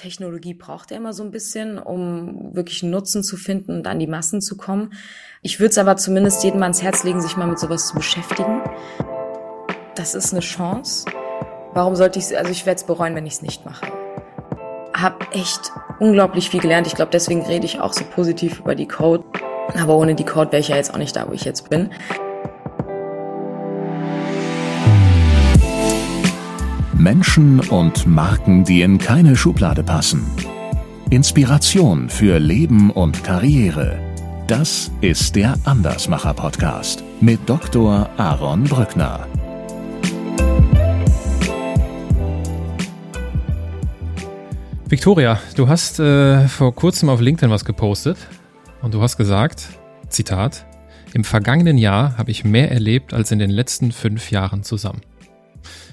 Technologie 0.00 0.54
braucht 0.54 0.90
ja 0.90 0.96
immer 0.96 1.12
so 1.12 1.22
ein 1.22 1.30
bisschen, 1.30 1.78
um 1.78 2.54
wirklich 2.54 2.82
einen 2.82 2.92
Nutzen 2.92 3.22
zu 3.22 3.36
finden 3.36 3.72
und 3.72 3.86
an 3.86 3.98
die 3.98 4.06
Massen 4.06 4.40
zu 4.40 4.56
kommen. 4.56 4.94
Ich 5.42 5.60
würde 5.60 5.70
es 5.70 5.78
aber 5.78 5.96
zumindest 5.96 6.42
jedem 6.42 6.62
ans 6.62 6.82
Herz 6.82 7.04
legen, 7.04 7.20
sich 7.20 7.36
mal 7.36 7.46
mit 7.46 7.58
sowas 7.58 7.88
zu 7.88 7.94
beschäftigen. 7.94 8.62
Das 9.94 10.14
ist 10.14 10.32
eine 10.32 10.40
Chance. 10.40 11.04
Warum 11.74 11.96
sollte 11.96 12.18
ich 12.18 12.26
es, 12.26 12.32
also 12.32 12.50
ich 12.50 12.64
werde 12.64 12.78
es 12.78 12.84
bereuen, 12.84 13.14
wenn 13.14 13.26
ich 13.26 13.34
es 13.34 13.42
nicht 13.42 13.66
mache. 13.66 13.92
Hab 14.94 15.34
echt 15.34 15.70
unglaublich 15.98 16.48
viel 16.48 16.60
gelernt. 16.60 16.86
Ich 16.86 16.94
glaube, 16.94 17.10
deswegen 17.12 17.42
rede 17.42 17.66
ich 17.66 17.80
auch 17.80 17.92
so 17.92 18.04
positiv 18.04 18.60
über 18.60 18.74
die 18.74 18.88
Code. 18.88 19.24
Aber 19.78 19.96
ohne 19.96 20.14
die 20.14 20.24
Code 20.24 20.50
wäre 20.50 20.60
ich 20.60 20.68
ja 20.68 20.76
jetzt 20.76 20.94
auch 20.94 20.98
nicht 20.98 21.14
da, 21.14 21.28
wo 21.28 21.32
ich 21.32 21.44
jetzt 21.44 21.68
bin. 21.68 21.90
Menschen 27.00 27.60
und 27.60 28.06
Marken, 28.06 28.62
die 28.64 28.82
in 28.82 28.98
keine 28.98 29.34
Schublade 29.34 29.82
passen. 29.82 30.22
Inspiration 31.08 32.10
für 32.10 32.38
Leben 32.38 32.90
und 32.90 33.24
Karriere. 33.24 33.98
Das 34.46 34.90
ist 35.00 35.34
der 35.34 35.54
Andersmacher 35.64 36.34
Podcast 36.34 37.02
mit 37.22 37.40
Dr. 37.46 38.10
Aaron 38.18 38.64
Brückner. 38.64 39.26
Victoria, 44.86 45.40
du 45.56 45.68
hast 45.68 46.00
äh, 46.00 46.48
vor 46.48 46.74
kurzem 46.74 47.08
auf 47.08 47.22
LinkedIn 47.22 47.50
was 47.50 47.64
gepostet 47.64 48.18
und 48.82 48.92
du 48.92 49.00
hast 49.00 49.16
gesagt, 49.16 49.68
Zitat, 50.10 50.66
im 51.14 51.24
vergangenen 51.24 51.78
Jahr 51.78 52.18
habe 52.18 52.30
ich 52.30 52.44
mehr 52.44 52.70
erlebt 52.70 53.14
als 53.14 53.30
in 53.30 53.38
den 53.38 53.50
letzten 53.50 53.90
fünf 53.90 54.30
Jahren 54.30 54.64
zusammen. 54.64 55.00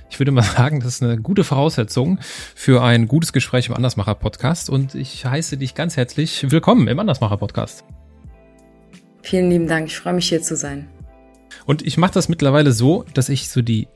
Ich 0.09 0.19
würde 0.19 0.31
mal 0.31 0.41
sagen, 0.57 0.79
das 0.79 0.95
ist 0.95 1.03
eine 1.03 1.17
gute 1.17 1.43
Voraussetzung 1.43 2.19
für 2.55 2.83
ein 2.83 3.07
gutes 3.07 3.33
Gespräch 3.33 3.67
im 3.67 3.75
Andersmacher 3.75 4.15
Podcast 4.15 4.69
und 4.69 4.95
ich 4.95 5.25
heiße 5.25 5.57
dich 5.57 5.75
ganz 5.75 5.97
herzlich 5.97 6.51
willkommen 6.51 6.87
im 6.87 6.99
Andersmacher 6.99 7.37
Podcast. 7.37 7.83
Vielen 9.21 9.49
lieben 9.49 9.67
Dank, 9.67 9.87
ich 9.87 9.97
freue 9.97 10.13
mich 10.13 10.29
hier 10.29 10.41
zu 10.41 10.55
sein. 10.55 10.87
Und 11.65 11.85
ich 11.85 11.97
mache 11.97 12.13
das 12.13 12.29
mittlerweile 12.29 12.71
so, 12.71 13.03
dass 13.13 13.29
ich 13.29 13.49
so 13.49 13.61
die, 13.61 13.87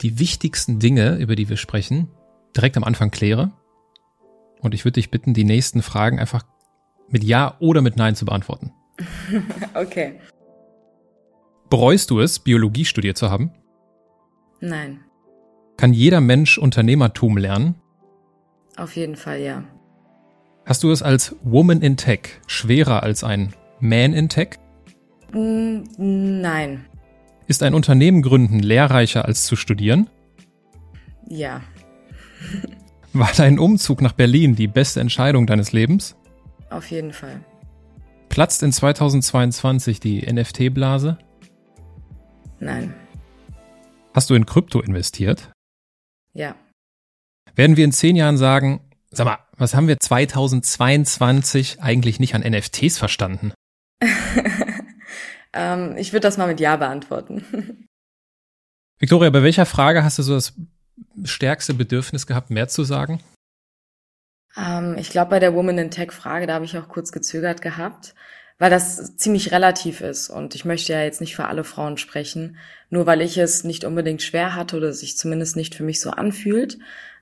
die 0.00 0.18
wichtigsten 0.18 0.78
Dinge, 0.78 1.16
über 1.16 1.34
die 1.34 1.48
wir 1.48 1.56
sprechen, 1.56 2.08
direkt 2.56 2.76
am 2.76 2.84
Anfang 2.84 3.10
kläre. 3.10 3.52
Und 4.60 4.74
ich 4.74 4.84
würde 4.84 4.94
dich 4.94 5.10
bitten, 5.10 5.34
die 5.34 5.44
nächsten 5.44 5.82
Fragen 5.82 6.20
einfach 6.20 6.44
mit 7.08 7.24
Ja 7.24 7.56
oder 7.58 7.82
mit 7.82 7.96
Nein 7.96 8.14
zu 8.14 8.24
beantworten. 8.24 8.72
okay. 9.74 10.20
Bereust 11.68 12.10
du 12.10 12.20
es, 12.20 12.38
Biologie 12.38 12.84
studiert 12.84 13.18
zu 13.18 13.30
haben? 13.30 13.50
Nein. 14.60 15.05
Kann 15.76 15.92
jeder 15.92 16.20
Mensch 16.20 16.58
Unternehmertum 16.58 17.36
lernen? 17.36 17.74
Auf 18.76 18.96
jeden 18.96 19.16
Fall 19.16 19.40
ja. 19.40 19.64
Hast 20.64 20.82
du 20.82 20.90
es 20.90 21.02
als 21.02 21.36
Woman 21.42 21.80
in 21.82 21.96
Tech 21.96 22.40
schwerer 22.46 23.02
als 23.02 23.22
ein 23.24 23.54
Man 23.80 24.12
in 24.12 24.28
Tech? 24.28 24.58
Mm, 25.32 25.82
nein. 25.96 26.86
Ist 27.46 27.62
ein 27.62 27.74
Unternehmen 27.74 28.22
gründen 28.22 28.58
lehrreicher 28.58 29.24
als 29.24 29.46
zu 29.46 29.54
studieren? 29.54 30.10
Ja. 31.28 31.62
War 33.12 33.30
dein 33.36 33.58
Umzug 33.58 34.02
nach 34.02 34.12
Berlin 34.12 34.56
die 34.56 34.66
beste 34.66 35.00
Entscheidung 35.00 35.46
deines 35.46 35.72
Lebens? 35.72 36.16
Auf 36.70 36.90
jeden 36.90 37.12
Fall. 37.12 37.40
Platzt 38.28 38.62
in 38.62 38.72
2022 38.72 40.00
die 40.00 40.20
NFT-Blase? 40.30 41.18
Nein. 42.58 42.94
Hast 44.12 44.30
du 44.30 44.34
in 44.34 44.46
Krypto 44.46 44.80
investiert? 44.80 45.52
Ja. 46.36 46.54
Werden 47.54 47.76
wir 47.76 47.84
in 47.84 47.92
zehn 47.92 48.14
Jahren 48.14 48.36
sagen, 48.36 48.80
sag 49.10 49.24
mal, 49.24 49.38
was 49.56 49.74
haben 49.74 49.88
wir 49.88 49.98
2022 49.98 51.80
eigentlich 51.80 52.20
nicht 52.20 52.34
an 52.34 52.42
NFTs 52.42 52.98
verstanden? 52.98 53.52
ähm, 55.54 55.96
ich 55.96 56.12
würde 56.12 56.20
das 56.20 56.36
mal 56.36 56.46
mit 56.46 56.60
Ja 56.60 56.76
beantworten. 56.76 57.86
Victoria, 58.98 59.30
bei 59.30 59.42
welcher 59.42 59.66
Frage 59.66 60.04
hast 60.04 60.18
du 60.18 60.22
so 60.22 60.34
das 60.34 60.52
stärkste 61.24 61.72
Bedürfnis 61.72 62.26
gehabt, 62.26 62.50
mehr 62.50 62.68
zu 62.68 62.84
sagen? 62.84 63.22
Ähm, 64.56 64.96
ich 64.98 65.08
glaube, 65.08 65.30
bei 65.30 65.40
der 65.40 65.54
Woman 65.54 65.78
in 65.78 65.90
Tech 65.90 66.12
Frage, 66.12 66.46
da 66.46 66.54
habe 66.54 66.66
ich 66.66 66.76
auch 66.76 66.88
kurz 66.88 67.12
gezögert 67.12 67.62
gehabt, 67.62 68.14
weil 68.58 68.70
das 68.70 69.16
ziemlich 69.16 69.52
relativ 69.52 70.00
ist. 70.00 70.30
Und 70.30 70.54
ich 70.54 70.64
möchte 70.64 70.92
ja 70.92 71.02
jetzt 71.02 71.20
nicht 71.20 71.36
für 71.36 71.46
alle 71.46 71.64
Frauen 71.64 71.98
sprechen, 71.98 72.56
nur 72.88 73.06
weil 73.06 73.20
ich 73.20 73.36
es 73.36 73.64
nicht 73.64 73.84
unbedingt 73.84 74.22
schwer 74.22 74.54
hatte 74.54 74.76
oder 74.76 74.92
sich 74.92 75.16
zumindest 75.16 75.56
nicht 75.56 75.74
für 75.74 75.82
mich 75.82 76.00
so 76.00 76.10
anfühlt, 76.10 76.78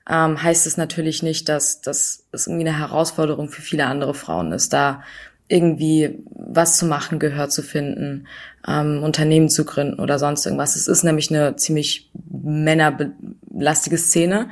ähm, 0.09 0.41
heißt 0.41 0.67
es 0.67 0.77
natürlich 0.77 1.23
nicht, 1.23 1.49
dass, 1.49 1.81
es 1.85 2.25
irgendwie 2.47 2.67
eine 2.67 2.79
Herausforderung 2.79 3.49
für 3.49 3.61
viele 3.61 3.87
andere 3.87 4.13
Frauen 4.13 4.51
ist, 4.51 4.71
da 4.71 5.03
irgendwie 5.47 6.23
was 6.29 6.77
zu 6.77 6.85
machen, 6.85 7.19
Gehör 7.19 7.49
zu 7.49 7.61
finden, 7.61 8.27
ähm, 8.67 9.03
Unternehmen 9.03 9.49
zu 9.49 9.65
gründen 9.65 9.99
oder 9.99 10.17
sonst 10.17 10.45
irgendwas. 10.45 10.75
Es 10.75 10.87
ist 10.87 11.03
nämlich 11.03 11.29
eine 11.29 11.55
ziemlich 11.55 12.09
männerbelastige 12.31 13.97
Szene, 13.97 14.49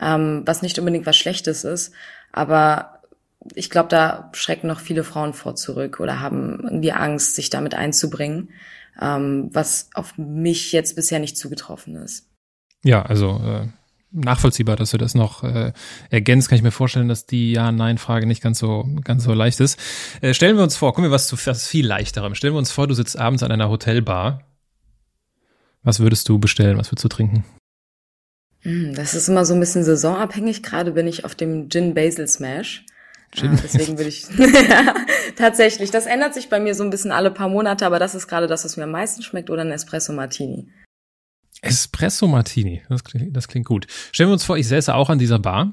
ähm, 0.00 0.42
was 0.44 0.62
nicht 0.62 0.78
unbedingt 0.78 1.06
was 1.06 1.16
Schlechtes 1.16 1.64
ist, 1.64 1.92
aber 2.32 3.01
ich 3.54 3.70
glaube, 3.70 3.88
da 3.88 4.30
schrecken 4.32 4.66
noch 4.66 4.80
viele 4.80 5.04
Frauen 5.04 5.32
vor 5.32 5.54
zurück 5.54 6.00
oder 6.00 6.20
haben 6.20 6.60
irgendwie 6.62 6.92
Angst, 6.92 7.34
sich 7.34 7.50
damit 7.50 7.74
einzubringen, 7.74 8.50
ähm, 9.00 9.50
was 9.52 9.90
auf 9.94 10.16
mich 10.18 10.72
jetzt 10.72 10.96
bisher 10.96 11.18
nicht 11.18 11.36
zugetroffen 11.36 11.96
ist. 11.96 12.28
Ja, 12.84 13.02
also 13.02 13.40
äh, 13.44 13.68
nachvollziehbar, 14.12 14.76
dass 14.76 14.90
du 14.90 14.98
das 14.98 15.14
noch 15.14 15.42
äh, 15.42 15.72
ergänzt. 16.10 16.48
Kann 16.48 16.56
ich 16.56 16.62
mir 16.62 16.70
vorstellen, 16.70 17.08
dass 17.08 17.26
die 17.26 17.52
Ja-Nein-Frage 17.52 18.26
nicht 18.26 18.42
ganz 18.42 18.58
so 18.58 18.88
ganz 19.04 19.24
so 19.24 19.32
leicht 19.32 19.60
ist. 19.60 19.78
Äh, 20.20 20.34
stellen 20.34 20.56
wir 20.56 20.62
uns 20.62 20.76
vor, 20.76 20.92
kommen 20.92 21.08
wir 21.08 21.12
was 21.12 21.28
zu 21.28 21.36
was 21.46 21.66
viel 21.66 21.86
leichterem. 21.86 22.34
Stellen 22.34 22.54
wir 22.54 22.58
uns 22.58 22.72
vor, 22.72 22.86
du 22.86 22.94
sitzt 22.94 23.18
abends 23.18 23.42
an 23.42 23.52
einer 23.52 23.70
Hotelbar. 23.70 24.42
Was 25.82 26.00
würdest 26.00 26.28
du 26.28 26.38
bestellen? 26.38 26.78
Was 26.78 26.92
würdest 26.92 27.04
du 27.04 27.08
trinken? 27.08 27.44
Hm, 28.60 28.94
das 28.94 29.14
ist 29.14 29.28
immer 29.28 29.44
so 29.44 29.54
ein 29.54 29.60
bisschen 29.60 29.82
saisonabhängig. 29.82 30.62
Gerade 30.62 30.92
bin 30.92 31.08
ich 31.08 31.24
auf 31.24 31.34
dem 31.34 31.68
Gin 31.68 31.94
Basil 31.94 32.28
Smash. 32.28 32.84
Gin. 33.32 33.52
Ah, 33.52 33.60
deswegen 33.62 33.98
würde 33.98 34.08
ich 34.08 34.26
tatsächlich. 35.36 35.90
Das 35.90 36.06
ändert 36.06 36.34
sich 36.34 36.48
bei 36.48 36.60
mir 36.60 36.74
so 36.74 36.84
ein 36.84 36.90
bisschen 36.90 37.12
alle 37.12 37.30
paar 37.30 37.48
Monate, 37.48 37.86
aber 37.86 37.98
das 37.98 38.14
ist 38.14 38.28
gerade 38.28 38.46
das, 38.46 38.64
was 38.64 38.76
mir 38.76 38.84
am 38.84 38.90
meisten 38.90 39.22
schmeckt, 39.22 39.50
oder 39.50 39.62
ein 39.62 39.70
Espresso 39.70 40.12
Martini. 40.12 40.68
Espresso 41.62 42.26
Martini, 42.26 42.82
das 42.88 43.04
klingt, 43.04 43.36
das 43.36 43.48
klingt 43.48 43.66
gut. 43.66 43.86
Stellen 44.12 44.28
wir 44.28 44.34
uns 44.34 44.44
vor, 44.44 44.56
ich 44.56 44.68
säße 44.68 44.94
auch 44.94 45.10
an 45.10 45.18
dieser 45.18 45.38
Bar 45.38 45.72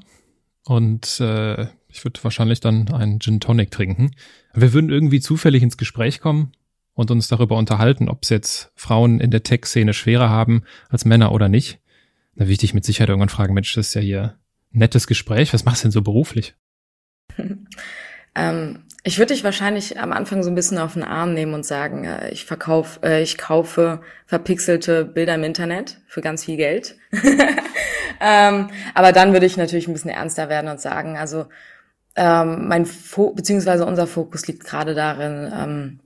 und 0.64 1.20
äh, 1.20 1.66
ich 1.88 2.04
würde 2.04 2.22
wahrscheinlich 2.22 2.60
dann 2.60 2.92
einen 2.92 3.20
Gin 3.20 3.40
Tonic 3.40 3.70
trinken. 3.70 4.12
Wir 4.54 4.72
würden 4.72 4.90
irgendwie 4.90 5.20
zufällig 5.20 5.62
ins 5.62 5.76
Gespräch 5.76 6.20
kommen 6.20 6.52
und 6.94 7.10
uns 7.10 7.28
darüber 7.28 7.56
unterhalten, 7.56 8.08
ob 8.08 8.22
es 8.22 8.28
jetzt 8.28 8.72
Frauen 8.76 9.20
in 9.20 9.30
der 9.30 9.42
Tech-Szene 9.42 9.92
schwerer 9.92 10.30
haben 10.30 10.62
als 10.88 11.04
Männer 11.04 11.32
oder 11.32 11.48
nicht. 11.48 11.80
Da 12.36 12.44
würde 12.44 12.52
ich 12.52 12.58
dich 12.58 12.74
mit 12.74 12.84
Sicherheit 12.84 13.08
irgendwann 13.08 13.28
fragen, 13.28 13.54
Mensch, 13.54 13.74
das 13.74 13.88
ist 13.88 13.94
ja 13.94 14.00
hier 14.00 14.38
ein 14.72 14.78
nettes 14.78 15.06
Gespräch. 15.06 15.52
Was 15.52 15.64
machst 15.64 15.82
du 15.82 15.86
denn 15.86 15.92
so 15.92 16.02
beruflich? 16.02 16.54
ähm, 18.34 18.84
ich 19.02 19.18
würde 19.18 19.32
dich 19.32 19.44
wahrscheinlich 19.44 19.98
am 19.98 20.12
Anfang 20.12 20.42
so 20.42 20.50
ein 20.50 20.54
bisschen 20.54 20.78
auf 20.78 20.92
den 20.92 21.04
Arm 21.04 21.32
nehmen 21.32 21.54
und 21.54 21.64
sagen, 21.64 22.04
äh, 22.04 22.30
ich 22.30 22.44
verkaufe, 22.44 23.00
äh, 23.02 23.22
ich 23.22 23.38
kaufe 23.38 24.02
verpixelte 24.26 25.04
Bilder 25.04 25.34
im 25.36 25.44
Internet 25.44 25.98
für 26.06 26.20
ganz 26.20 26.44
viel 26.44 26.56
Geld. 26.56 26.96
ähm, 28.20 28.68
aber 28.94 29.12
dann 29.12 29.32
würde 29.32 29.46
ich 29.46 29.56
natürlich 29.56 29.88
ein 29.88 29.94
bisschen 29.94 30.10
ernster 30.10 30.48
werden 30.48 30.70
und 30.70 30.80
sagen, 30.80 31.16
also 31.16 31.46
ähm, 32.16 32.68
mein 32.68 32.84
Fo 32.84 33.30
beziehungsweise 33.30 33.86
unser 33.86 34.06
Fokus 34.06 34.46
liegt 34.46 34.64
gerade 34.64 34.94
darin, 34.94 35.50
ähm, 35.54 36.00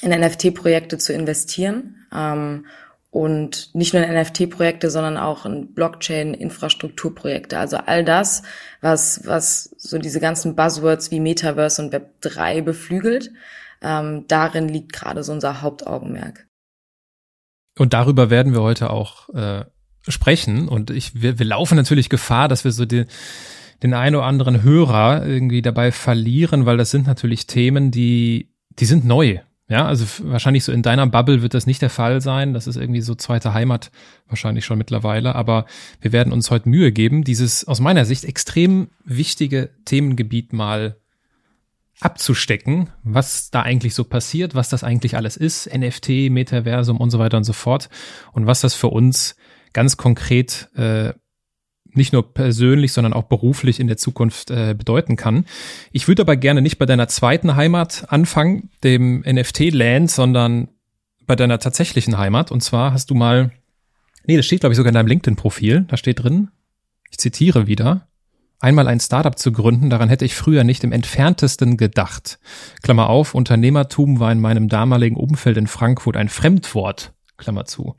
in 0.00 0.18
NFT-Projekte 0.18 0.96
zu 0.96 1.12
investieren 1.12 2.06
ähm, 2.14 2.66
und 3.12 3.74
nicht 3.74 3.92
nur 3.92 4.02
in 4.02 4.14
NFT-Projekte, 4.18 4.90
sondern 4.90 5.18
auch 5.18 5.44
in 5.44 5.74
Blockchain-Infrastrukturprojekte. 5.74 7.58
Also 7.58 7.76
all 7.76 8.06
das, 8.06 8.42
was, 8.80 9.26
was 9.26 9.74
so 9.76 9.98
diese 9.98 10.18
ganzen 10.18 10.56
Buzzwords 10.56 11.10
wie 11.10 11.20
Metaverse 11.20 11.82
und 11.82 11.92
Web 11.92 12.22
3 12.22 12.62
beflügelt, 12.62 13.30
ähm, 13.82 14.24
darin 14.28 14.66
liegt 14.66 14.94
gerade 14.94 15.22
so 15.22 15.32
unser 15.32 15.60
Hauptaugenmerk. 15.60 16.46
Und 17.78 17.92
darüber 17.92 18.30
werden 18.30 18.54
wir 18.54 18.62
heute 18.62 18.88
auch 18.88 19.28
äh, 19.34 19.66
sprechen. 20.08 20.66
Und 20.66 20.90
ich, 20.90 21.20
wir, 21.20 21.38
wir 21.38 21.46
laufen 21.46 21.76
natürlich 21.76 22.08
Gefahr, 22.08 22.48
dass 22.48 22.64
wir 22.64 22.72
so 22.72 22.86
den, 22.86 23.04
den 23.82 23.92
einen 23.92 24.16
oder 24.16 24.24
anderen 24.24 24.62
Hörer 24.62 25.26
irgendwie 25.26 25.60
dabei 25.60 25.92
verlieren, 25.92 26.64
weil 26.64 26.78
das 26.78 26.90
sind 26.90 27.06
natürlich 27.06 27.46
Themen, 27.46 27.90
die, 27.90 28.54
die 28.70 28.86
sind 28.86 29.04
neu. 29.04 29.40
Ja, 29.72 29.86
also 29.86 30.04
wahrscheinlich 30.24 30.64
so 30.64 30.72
in 30.72 30.82
deiner 30.82 31.06
Bubble 31.06 31.40
wird 31.40 31.54
das 31.54 31.64
nicht 31.64 31.80
der 31.80 31.88
Fall 31.88 32.20
sein. 32.20 32.52
Das 32.52 32.66
ist 32.66 32.76
irgendwie 32.76 33.00
so 33.00 33.14
zweite 33.14 33.54
Heimat 33.54 33.90
wahrscheinlich 34.28 34.66
schon 34.66 34.76
mittlerweile. 34.76 35.34
Aber 35.34 35.64
wir 36.02 36.12
werden 36.12 36.30
uns 36.30 36.50
heute 36.50 36.68
Mühe 36.68 36.92
geben, 36.92 37.24
dieses 37.24 37.66
aus 37.66 37.80
meiner 37.80 38.04
Sicht 38.04 38.26
extrem 38.26 38.90
wichtige 39.02 39.70
Themengebiet 39.86 40.52
mal 40.52 41.00
abzustecken, 42.00 42.90
was 43.02 43.50
da 43.50 43.62
eigentlich 43.62 43.94
so 43.94 44.04
passiert, 44.04 44.54
was 44.54 44.68
das 44.68 44.84
eigentlich 44.84 45.16
alles 45.16 45.38
ist, 45.38 45.74
NFT, 45.74 46.28
Metaversum 46.28 46.98
und 46.98 47.08
so 47.08 47.18
weiter 47.18 47.38
und 47.38 47.44
so 47.44 47.54
fort 47.54 47.88
und 48.32 48.44
was 48.44 48.60
das 48.60 48.74
für 48.74 48.88
uns 48.88 49.36
ganz 49.72 49.96
konkret 49.96 50.68
äh, 50.74 51.14
nicht 51.94 52.12
nur 52.12 52.34
persönlich, 52.34 52.92
sondern 52.92 53.12
auch 53.12 53.24
beruflich 53.24 53.80
in 53.80 53.86
der 53.86 53.96
Zukunft 53.96 54.50
äh, 54.50 54.74
bedeuten 54.76 55.16
kann. 55.16 55.44
Ich 55.92 56.08
würde 56.08 56.22
aber 56.22 56.36
gerne 56.36 56.62
nicht 56.62 56.78
bei 56.78 56.86
deiner 56.86 57.08
zweiten 57.08 57.56
Heimat 57.56 58.06
anfangen, 58.08 58.70
dem 58.82 59.20
NFT-Land, 59.20 60.10
sondern 60.10 60.68
bei 61.26 61.36
deiner 61.36 61.58
tatsächlichen 61.58 62.18
Heimat. 62.18 62.50
Und 62.50 62.62
zwar 62.62 62.92
hast 62.92 63.10
du 63.10 63.14
mal, 63.14 63.52
nee, 64.26 64.36
das 64.36 64.46
steht 64.46 64.60
glaube 64.60 64.72
ich 64.72 64.76
sogar 64.76 64.90
in 64.90 64.94
deinem 64.94 65.06
LinkedIn-Profil, 65.06 65.84
da 65.88 65.96
steht 65.96 66.22
drin, 66.22 66.50
ich 67.10 67.18
zitiere 67.18 67.66
wieder, 67.66 68.08
einmal 68.58 68.88
ein 68.88 69.00
Startup 69.00 69.38
zu 69.38 69.52
gründen, 69.52 69.90
daran 69.90 70.08
hätte 70.08 70.24
ich 70.24 70.34
früher 70.34 70.64
nicht 70.64 70.84
im 70.84 70.92
entferntesten 70.92 71.76
gedacht. 71.76 72.38
Klammer 72.82 73.08
auf, 73.10 73.34
Unternehmertum 73.34 74.20
war 74.20 74.32
in 74.32 74.40
meinem 74.40 74.68
damaligen 74.68 75.16
Umfeld 75.16 75.56
in 75.56 75.66
Frankfurt 75.66 76.16
ein 76.16 76.28
Fremdwort. 76.28 77.12
Klammer 77.36 77.64
zu. 77.64 77.96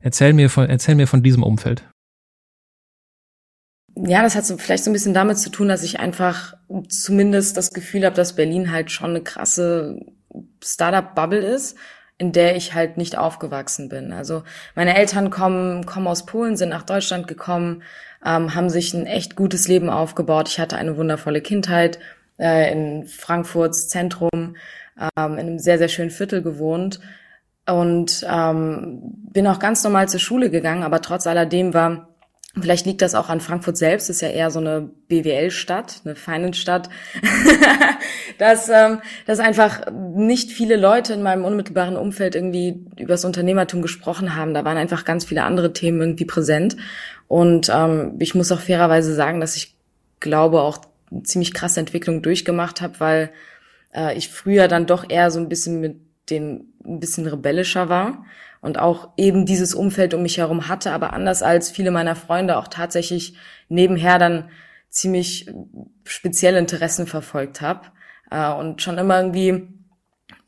Erzähl 0.00 0.32
mir 0.32 0.48
von, 0.48 0.68
erzähl 0.68 0.94
mir 0.94 1.06
von 1.06 1.22
diesem 1.22 1.42
Umfeld. 1.42 1.84
Ja, 3.98 4.22
das 4.22 4.36
hat 4.36 4.44
so 4.44 4.58
vielleicht 4.58 4.84
so 4.84 4.90
ein 4.90 4.92
bisschen 4.92 5.14
damit 5.14 5.38
zu 5.38 5.48
tun, 5.50 5.68
dass 5.68 5.82
ich 5.82 6.00
einfach 6.00 6.54
zumindest 6.88 7.56
das 7.56 7.72
Gefühl 7.72 8.04
habe, 8.04 8.14
dass 8.14 8.34
Berlin 8.36 8.70
halt 8.70 8.90
schon 8.90 9.10
eine 9.10 9.22
krasse 9.22 10.00
Startup-Bubble 10.62 11.38
ist, 11.38 11.78
in 12.18 12.32
der 12.32 12.56
ich 12.56 12.74
halt 12.74 12.98
nicht 12.98 13.16
aufgewachsen 13.16 13.88
bin. 13.88 14.12
Also 14.12 14.42
meine 14.74 14.96
Eltern 14.96 15.30
kommen, 15.30 15.86
kommen 15.86 16.08
aus 16.08 16.26
Polen, 16.26 16.58
sind 16.58 16.68
nach 16.68 16.82
Deutschland 16.82 17.26
gekommen, 17.26 17.82
ähm, 18.24 18.54
haben 18.54 18.68
sich 18.68 18.92
ein 18.92 19.06
echt 19.06 19.34
gutes 19.34 19.66
Leben 19.66 19.88
aufgebaut. 19.88 20.48
Ich 20.48 20.60
hatte 20.60 20.76
eine 20.76 20.98
wundervolle 20.98 21.40
Kindheit 21.40 21.98
äh, 22.38 22.70
in 22.70 23.06
Frankfurts 23.06 23.88
Zentrum, 23.88 24.56
ähm, 24.98 25.32
in 25.32 25.38
einem 25.38 25.58
sehr, 25.58 25.78
sehr 25.78 25.88
schönen 25.88 26.10
Viertel 26.10 26.42
gewohnt 26.42 27.00
und 27.66 28.26
ähm, 28.30 29.00
bin 29.32 29.46
auch 29.46 29.58
ganz 29.58 29.82
normal 29.84 30.08
zur 30.08 30.20
Schule 30.20 30.50
gegangen, 30.50 30.82
aber 30.82 31.00
trotz 31.00 31.26
alledem 31.26 31.72
war 31.72 32.15
Vielleicht 32.58 32.86
liegt 32.86 33.02
das 33.02 33.14
auch 33.14 33.28
an 33.28 33.40
Frankfurt 33.40 33.76
selbst, 33.76 34.08
ist 34.08 34.22
ja 34.22 34.28
eher 34.28 34.50
so 34.50 34.60
eine 34.60 34.88
BWL-Stadt, 35.08 36.00
eine 36.04 36.16
Finance-Stadt, 36.16 36.88
dass, 38.38 38.70
ähm, 38.70 39.00
dass 39.26 39.40
einfach 39.40 39.90
nicht 39.92 40.50
viele 40.50 40.76
Leute 40.76 41.12
in 41.12 41.22
meinem 41.22 41.44
unmittelbaren 41.44 41.98
Umfeld 41.98 42.34
irgendwie 42.34 42.86
übers 42.98 43.26
Unternehmertum 43.26 43.82
gesprochen 43.82 44.36
haben. 44.36 44.54
Da 44.54 44.64
waren 44.64 44.78
einfach 44.78 45.04
ganz 45.04 45.26
viele 45.26 45.44
andere 45.44 45.74
Themen 45.74 46.00
irgendwie 46.00 46.24
präsent. 46.24 46.78
Und 47.28 47.70
ähm, 47.74 48.14
ich 48.20 48.34
muss 48.34 48.50
auch 48.50 48.60
fairerweise 48.60 49.14
sagen, 49.14 49.40
dass 49.40 49.56
ich 49.56 49.76
glaube 50.20 50.62
auch 50.62 50.78
eine 51.10 51.24
ziemlich 51.24 51.52
krasse 51.52 51.80
Entwicklung 51.80 52.22
durchgemacht 52.22 52.80
habe, 52.80 53.00
weil 53.00 53.30
äh, 53.94 54.16
ich 54.16 54.30
früher 54.30 54.66
dann 54.66 54.86
doch 54.86 55.10
eher 55.10 55.30
so 55.30 55.40
ein 55.40 55.50
bisschen 55.50 55.80
mit 55.80 55.96
den 56.30 56.72
ein 56.84 57.00
bisschen 57.00 57.26
rebellischer 57.26 57.88
war 57.88 58.24
und 58.60 58.78
auch 58.78 59.10
eben 59.16 59.46
dieses 59.46 59.74
Umfeld 59.74 60.14
um 60.14 60.22
mich 60.22 60.38
herum 60.38 60.68
hatte, 60.68 60.92
aber 60.92 61.12
anders 61.12 61.42
als 61.42 61.70
viele 61.70 61.90
meiner 61.90 62.16
Freunde 62.16 62.56
auch 62.56 62.68
tatsächlich 62.68 63.36
nebenher 63.68 64.18
dann 64.18 64.50
ziemlich 64.88 65.50
spezielle 66.04 66.58
Interessen 66.58 67.06
verfolgt 67.06 67.60
habe 67.60 67.82
äh, 68.30 68.50
und 68.52 68.82
schon 68.82 68.98
immer 68.98 69.18
irgendwie 69.18 69.68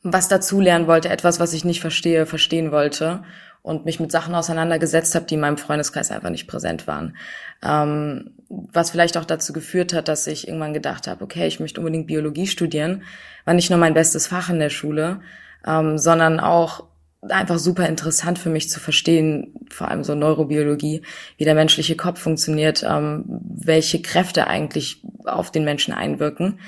was 0.02 0.28
dazulernen 0.28 0.86
wollte, 0.86 1.08
etwas, 1.08 1.40
was 1.40 1.52
ich 1.52 1.64
nicht 1.64 1.80
verstehe, 1.80 2.24
verstehen 2.26 2.72
wollte 2.72 3.24
und 3.62 3.84
mich 3.84 4.00
mit 4.00 4.12
Sachen 4.12 4.34
auseinandergesetzt 4.34 5.14
habe, 5.14 5.26
die 5.26 5.34
in 5.34 5.40
meinem 5.40 5.58
Freundeskreis 5.58 6.10
einfach 6.10 6.30
nicht 6.30 6.46
präsent 6.46 6.86
waren. 6.86 7.16
Ähm, 7.62 8.30
was 8.48 8.90
vielleicht 8.90 9.18
auch 9.18 9.24
dazu 9.24 9.52
geführt 9.52 9.92
hat, 9.92 10.08
dass 10.08 10.26
ich 10.26 10.48
irgendwann 10.48 10.72
gedacht 10.72 11.06
habe, 11.06 11.22
okay, 11.24 11.46
ich 11.46 11.60
möchte 11.60 11.80
unbedingt 11.80 12.06
Biologie 12.06 12.46
studieren, 12.46 13.02
war 13.44 13.54
nicht 13.54 13.70
nur 13.70 13.78
mein 13.78 13.94
bestes 13.94 14.26
Fach 14.28 14.48
in 14.48 14.58
der 14.58 14.70
Schule, 14.70 15.20
ähm, 15.66 15.98
sondern 15.98 16.40
auch 16.40 16.87
einfach 17.22 17.58
super 17.58 17.86
interessant 17.88 18.38
für 18.38 18.48
mich 18.48 18.70
zu 18.70 18.80
verstehen, 18.80 19.54
vor 19.70 19.88
allem 19.88 20.04
so 20.04 20.14
Neurobiologie, 20.14 21.02
wie 21.36 21.44
der 21.44 21.54
menschliche 21.54 21.96
Kopf 21.96 22.20
funktioniert, 22.20 22.84
ähm, 22.88 23.24
welche 23.26 24.00
Kräfte 24.00 24.46
eigentlich 24.46 25.02
auf 25.24 25.50
den 25.50 25.64
Menschen 25.64 25.92
einwirken. 25.92 26.60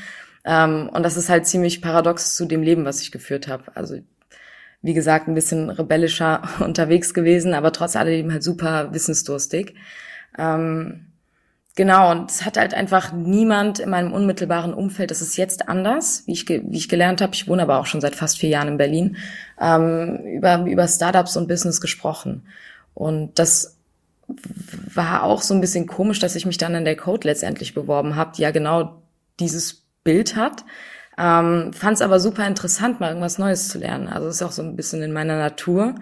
Ähm, 0.45 0.91
und 0.93 1.03
das 1.03 1.17
ist 1.17 1.29
halt 1.29 1.47
ziemlich 1.47 1.83
paradox 1.83 2.35
zu 2.35 2.47
dem 2.47 2.63
Leben, 2.63 2.85
was 2.85 3.01
ich 3.03 3.13
geführt 3.13 3.47
habe. 3.49 3.65
Also 3.77 3.99
wie 4.83 4.95
gesagt, 4.95 5.29
ein 5.29 5.35
bisschen 5.35 5.71
rebellischer 5.71 6.43
unterwegs 6.61 7.15
gewesen, 7.15 7.55
aber 7.55 7.73
trotz 7.73 7.97
alledem 7.97 8.33
halt 8.33 8.43
super 8.43 8.93
wissensdurstig. 8.93 9.75
Ähm, 10.39 11.10
Genau, 11.77 12.11
und 12.11 12.31
es 12.31 12.45
hat 12.45 12.57
halt 12.57 12.75
einfach 12.75 13.13
niemand 13.13 13.79
in 13.79 13.91
meinem 13.91 14.13
unmittelbaren 14.13 14.75
Umfeld, 14.75 15.11
das 15.11 15.23
ist 15.23 15.37
jetzt 15.37 15.69
anders, 15.69 16.25
wie 16.27 16.33
ich, 16.33 16.49
wie 16.49 16.77
ich 16.77 16.89
gelernt 16.89 17.21
habe, 17.21 17.33
ich 17.35 17.47
wohne 17.47 17.63
aber 17.63 17.79
auch 17.79 17.87
schon 17.87 18.01
seit 18.01 18.17
fast 18.17 18.39
vier 18.39 18.51
Jahren 18.51 18.69
in 18.69 18.77
Berlin, 18.77 19.17
ähm, 19.61 20.19
über, 20.37 20.65
über 20.67 20.89
Startups 20.89 21.37
und 21.37 21.47
Business 21.47 21.81
gesprochen. 21.81 22.43
Und 22.93 23.39
das 23.39 23.79
war 24.95 25.23
auch 25.23 25.43
so 25.43 25.55
ein 25.55 25.61
bisschen 25.61 25.87
komisch, 25.87 26.19
dass 26.19 26.35
ich 26.35 26.45
mich 26.45 26.59
dann 26.59 26.75
in 26.75 26.85
der 26.85 26.97
Code 26.97 27.29
letztendlich 27.29 27.75
beworben 27.75 28.17
habe, 28.17 28.33
die 28.37 28.43
ja 28.43 28.51
genau 28.51 29.03
dieses 29.39 29.87
Bild 30.03 30.37
hat. 30.37 30.65
Ähm, 31.19 31.73
Fand 31.73 31.97
es 31.97 32.03
aber 32.03 32.19
super 32.19 32.47
interessant, 32.47 33.01
mal 33.01 33.09
irgendwas 33.09 33.39
Neues 33.39 33.69
zu 33.69 33.79
lernen. 33.79 34.09
Also 34.09 34.29
ist 34.29 34.43
auch 34.43 34.53
so 34.53 34.63
ein 34.63 34.77
bisschen 34.77 35.03
in 35.03 35.13
meiner 35.13 35.39
Natur 35.39 35.95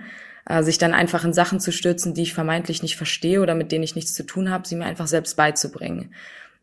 äh, 0.49 0.63
sich 0.63 0.79
dann 0.79 0.95
einfach 0.95 1.25
in 1.25 1.35
Sachen 1.35 1.61
zu 1.61 1.71
stürzen, 1.71 2.15
die 2.15 2.23
ich 2.23 2.33
vermeintlich 2.33 2.83
nicht 2.83 2.97
verstehe 2.97 3.43
oder 3.43 3.55
mit 3.55 3.71
denen 3.71 3.85
ich 3.85 3.95
nichts 3.95 4.15
zu 4.15 4.25
tun 4.25 4.51
habe, 4.51 4.67
sie 4.67 4.77
mir 4.77 4.87
einfach 4.87 5.07
selbst 5.07 5.37
beizubringen. 5.37 6.15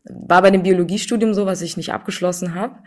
War 0.03 0.41
bei 0.41 0.49
dem 0.49 0.63
Biologiestudium 0.63 1.33
so, 1.33 1.45
was 1.45 1.61
ich 1.61 1.77
nicht 1.77 1.93
abgeschlossen 1.93 2.55
habe, 2.55 2.77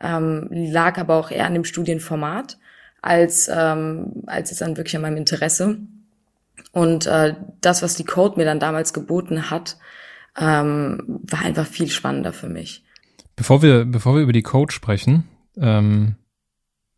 ähm, 0.00 0.48
lag 0.50 0.98
aber 0.98 1.14
auch 1.14 1.30
eher 1.30 1.46
an 1.46 1.54
dem 1.54 1.64
Studienformat 1.64 2.58
als 3.00 3.48
ähm, 3.52 4.24
als 4.26 4.50
jetzt 4.50 4.62
an 4.62 4.76
wirklich 4.76 4.96
an 4.96 5.02
meinem 5.02 5.16
Interesse. 5.16 5.78
Und 6.72 7.06
äh, 7.06 7.34
das, 7.60 7.82
was 7.82 7.94
die 7.94 8.04
Code 8.04 8.36
mir 8.36 8.44
dann 8.44 8.58
damals 8.58 8.92
geboten 8.92 9.50
hat, 9.50 9.76
ähm, 10.36 11.20
war 11.22 11.42
einfach 11.42 11.66
viel 11.66 11.88
spannender 11.88 12.32
für 12.32 12.48
mich. 12.48 12.84
Bevor 13.36 13.62
wir 13.62 13.84
bevor 13.84 14.16
wir 14.16 14.22
über 14.22 14.32
die 14.32 14.42
Code 14.42 14.72
sprechen, 14.72 15.28
ähm, 15.56 16.16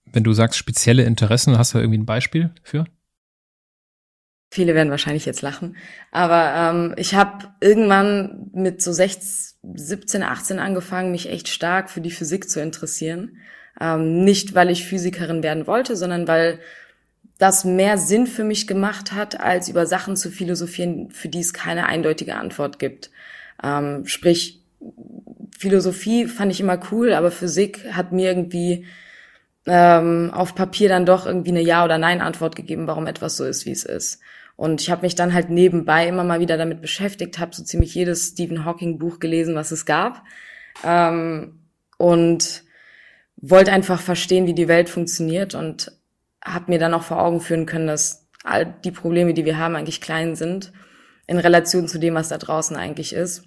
wenn 0.06 0.24
du 0.24 0.32
sagst 0.32 0.58
spezielle 0.58 1.02
Interessen, 1.02 1.58
hast 1.58 1.74
du 1.74 1.78
irgendwie 1.78 1.98
ein 1.98 2.06
Beispiel 2.06 2.50
für? 2.62 2.86
Viele 4.50 4.74
werden 4.74 4.90
wahrscheinlich 4.90 5.26
jetzt 5.26 5.42
lachen. 5.42 5.76
Aber 6.10 6.54
ähm, 6.56 6.94
ich 6.96 7.14
habe 7.14 7.48
irgendwann 7.60 8.50
mit 8.52 8.82
so 8.82 8.92
16, 8.92 9.58
17, 9.74 10.22
18 10.24 10.58
angefangen, 10.58 11.12
mich 11.12 11.30
echt 11.30 11.48
stark 11.48 11.88
für 11.88 12.00
die 12.00 12.10
Physik 12.10 12.50
zu 12.50 12.60
interessieren. 12.60 13.36
Ähm, 13.80 14.24
nicht, 14.24 14.54
weil 14.54 14.70
ich 14.70 14.84
Physikerin 14.84 15.44
werden 15.44 15.68
wollte, 15.68 15.96
sondern 15.96 16.26
weil 16.26 16.58
das 17.38 17.64
mehr 17.64 17.96
Sinn 17.96 18.26
für 18.26 18.44
mich 18.44 18.66
gemacht 18.66 19.12
hat, 19.12 19.40
als 19.40 19.68
über 19.68 19.86
Sachen 19.86 20.16
zu 20.16 20.30
philosophieren, 20.30 21.10
für 21.10 21.28
die 21.28 21.40
es 21.40 21.54
keine 21.54 21.86
eindeutige 21.86 22.34
Antwort 22.34 22.78
gibt. 22.78 23.10
Ähm, 23.62 24.06
sprich, 24.06 24.62
Philosophie 25.56 26.26
fand 26.26 26.50
ich 26.52 26.60
immer 26.60 26.80
cool, 26.90 27.12
aber 27.12 27.30
Physik 27.30 27.92
hat 27.92 28.12
mir 28.12 28.30
irgendwie 28.30 28.84
ähm, 29.66 30.30
auf 30.34 30.54
Papier 30.54 30.88
dann 30.88 31.06
doch 31.06 31.26
irgendwie 31.26 31.50
eine 31.50 31.62
Ja- 31.62 31.84
oder 31.84 31.98
Nein-Antwort 31.98 32.56
gegeben, 32.56 32.86
warum 32.86 33.06
etwas 33.06 33.36
so 33.36 33.44
ist, 33.44 33.64
wie 33.64 33.72
es 33.72 33.84
ist. 33.84 34.20
Und 34.60 34.82
ich 34.82 34.90
habe 34.90 35.06
mich 35.06 35.14
dann 35.14 35.32
halt 35.32 35.48
nebenbei 35.48 36.06
immer 36.06 36.22
mal 36.22 36.40
wieder 36.40 36.58
damit 36.58 36.82
beschäftigt, 36.82 37.38
habe 37.38 37.54
so 37.54 37.64
ziemlich 37.64 37.94
jedes 37.94 38.32
Stephen 38.32 38.66
Hawking 38.66 38.98
Buch 38.98 39.18
gelesen, 39.18 39.54
was 39.54 39.70
es 39.70 39.86
gab. 39.86 40.22
Ähm, 40.84 41.60
und 41.96 42.64
wollte 43.38 43.72
einfach 43.72 44.02
verstehen, 44.02 44.46
wie 44.46 44.52
die 44.52 44.68
Welt 44.68 44.90
funktioniert 44.90 45.54
und 45.54 45.92
habe 46.44 46.70
mir 46.70 46.78
dann 46.78 46.92
auch 46.92 47.04
vor 47.04 47.22
Augen 47.22 47.40
führen 47.40 47.64
können, 47.64 47.86
dass 47.86 48.28
all 48.44 48.66
die 48.84 48.90
Probleme, 48.90 49.32
die 49.32 49.46
wir 49.46 49.56
haben, 49.56 49.76
eigentlich 49.76 50.02
klein 50.02 50.36
sind 50.36 50.74
in 51.26 51.38
Relation 51.38 51.88
zu 51.88 51.98
dem, 51.98 52.12
was 52.12 52.28
da 52.28 52.36
draußen 52.36 52.76
eigentlich 52.76 53.14
ist. 53.14 53.44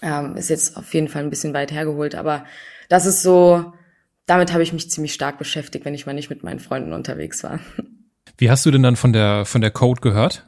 Ähm, 0.00 0.36
ist 0.36 0.48
jetzt 0.48 0.76
auf 0.76 0.94
jeden 0.94 1.08
Fall 1.08 1.24
ein 1.24 1.30
bisschen 1.30 1.54
weit 1.54 1.72
hergeholt, 1.72 2.14
aber 2.14 2.44
das 2.88 3.04
ist 3.04 3.24
so, 3.24 3.72
damit 4.26 4.52
habe 4.52 4.62
ich 4.62 4.72
mich 4.72 4.92
ziemlich 4.92 5.12
stark 5.12 5.38
beschäftigt, 5.38 5.84
wenn 5.84 5.94
ich 5.94 6.06
mal 6.06 6.12
nicht 6.12 6.30
mit 6.30 6.44
meinen 6.44 6.60
Freunden 6.60 6.92
unterwegs 6.92 7.42
war. 7.42 7.58
Wie 8.36 8.50
hast 8.50 8.66
du 8.66 8.70
denn 8.70 8.82
dann 8.82 8.96
von 8.96 9.12
der, 9.12 9.44
von 9.44 9.60
der 9.60 9.70
Code 9.70 10.00
gehört? 10.00 10.44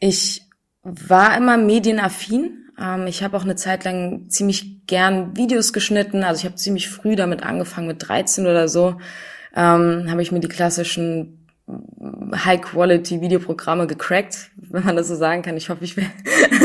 Ich 0.00 0.42
war 0.82 1.36
immer 1.36 1.56
medienaffin. 1.56 2.70
Ähm, 2.78 3.06
ich 3.06 3.22
habe 3.22 3.36
auch 3.36 3.42
eine 3.42 3.56
Zeit 3.56 3.84
lang 3.84 4.28
ziemlich 4.28 4.86
gern 4.86 5.36
Videos 5.36 5.72
geschnitten. 5.72 6.24
Also 6.24 6.40
ich 6.40 6.44
habe 6.44 6.56
ziemlich 6.56 6.88
früh 6.88 7.16
damit 7.16 7.42
angefangen, 7.42 7.88
mit 7.88 8.06
13 8.06 8.46
oder 8.46 8.68
so. 8.68 8.98
Ähm, 9.54 10.10
habe 10.10 10.22
ich 10.22 10.32
mir 10.32 10.40
die 10.40 10.48
klassischen 10.48 11.43
High-Quality-Videoprogramme 11.66 13.86
gecrackt, 13.86 14.50
wenn 14.56 14.84
man 14.84 14.96
das 14.96 15.08
so 15.08 15.14
sagen 15.14 15.42
kann. 15.42 15.56
Ich 15.56 15.70
hoffe, 15.70 15.84
ich 15.84 15.96
will. 15.96 16.06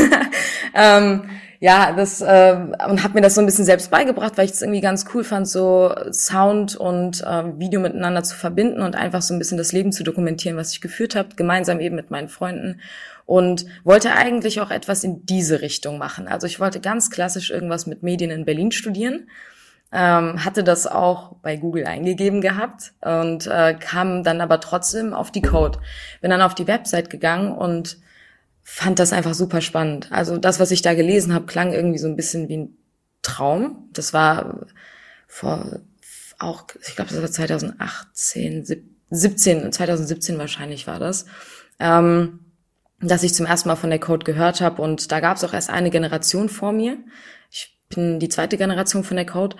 ähm, 0.74 1.22
ja, 1.58 1.92
das 1.92 2.20
äh, 2.22 2.56
und 2.88 3.02
habe 3.02 3.14
mir 3.14 3.20
das 3.20 3.34
so 3.34 3.40
ein 3.40 3.46
bisschen 3.46 3.64
selbst 3.64 3.90
beigebracht, 3.90 4.38
weil 4.38 4.46
ich 4.46 4.52
es 4.52 4.62
irgendwie 4.62 4.80
ganz 4.80 5.04
cool 5.14 5.24
fand, 5.24 5.46
so 5.46 5.94
Sound 6.10 6.76
und 6.76 7.22
äh, 7.22 7.58
Video 7.58 7.80
miteinander 7.80 8.22
zu 8.22 8.36
verbinden 8.36 8.80
und 8.80 8.96
einfach 8.96 9.20
so 9.20 9.34
ein 9.34 9.38
bisschen 9.38 9.58
das 9.58 9.72
Leben 9.72 9.92
zu 9.92 10.02
dokumentieren, 10.02 10.56
was 10.56 10.72
ich 10.72 10.80
geführt 10.80 11.14
habe, 11.14 11.34
gemeinsam 11.36 11.80
eben 11.80 11.96
mit 11.96 12.10
meinen 12.10 12.28
Freunden 12.28 12.80
und 13.26 13.66
wollte 13.84 14.12
eigentlich 14.12 14.60
auch 14.60 14.70
etwas 14.70 15.04
in 15.04 15.26
diese 15.26 15.60
Richtung 15.60 15.98
machen. 15.98 16.28
Also 16.28 16.46
ich 16.46 16.60
wollte 16.60 16.80
ganz 16.80 17.10
klassisch 17.10 17.50
irgendwas 17.50 17.86
mit 17.86 18.02
Medien 18.02 18.30
in 18.30 18.44
Berlin 18.44 18.72
studieren. 18.72 19.28
Ähm, 19.92 20.44
hatte 20.44 20.62
das 20.62 20.86
auch 20.86 21.34
bei 21.42 21.56
Google 21.56 21.84
eingegeben 21.84 22.40
gehabt 22.40 22.92
und 23.00 23.48
äh, 23.48 23.74
kam 23.74 24.22
dann 24.22 24.40
aber 24.40 24.60
trotzdem 24.60 25.12
auf 25.12 25.32
die 25.32 25.42
Code. 25.42 25.80
Bin 26.20 26.30
dann 26.30 26.42
auf 26.42 26.54
die 26.54 26.68
Website 26.68 27.10
gegangen 27.10 27.52
und 27.52 27.98
fand 28.62 29.00
das 29.00 29.12
einfach 29.12 29.34
super 29.34 29.60
spannend. 29.60 30.12
Also 30.12 30.36
das, 30.38 30.60
was 30.60 30.70
ich 30.70 30.82
da 30.82 30.94
gelesen 30.94 31.34
habe, 31.34 31.46
klang 31.46 31.72
irgendwie 31.72 31.98
so 31.98 32.06
ein 32.06 32.14
bisschen 32.14 32.48
wie 32.48 32.58
ein 32.58 32.76
Traum. 33.22 33.88
Das 33.92 34.12
war 34.12 34.60
vor 35.26 35.80
auch, 36.40 36.64
ich 36.86 36.96
glaube, 36.96 37.10
das 37.10 37.20
war 37.20 37.30
2018, 37.30 38.64
17, 39.10 39.72
2017 39.72 40.38
wahrscheinlich 40.38 40.86
war 40.86 40.98
das, 40.98 41.26
ähm, 41.78 42.40
dass 43.00 43.22
ich 43.22 43.34
zum 43.34 43.46
ersten 43.46 43.68
Mal 43.68 43.76
von 43.76 43.90
der 43.90 43.98
Code 43.98 44.24
gehört 44.24 44.60
habe. 44.60 44.82
Und 44.82 45.12
da 45.12 45.20
gab 45.20 45.36
es 45.36 45.44
auch 45.44 45.52
erst 45.52 45.70
eine 45.70 45.90
Generation 45.90 46.48
vor 46.48 46.72
mir. 46.72 46.98
Bin 47.94 48.18
die 48.18 48.28
zweite 48.28 48.56
Generation 48.56 49.04
von 49.04 49.16
der 49.16 49.26
Code. 49.26 49.56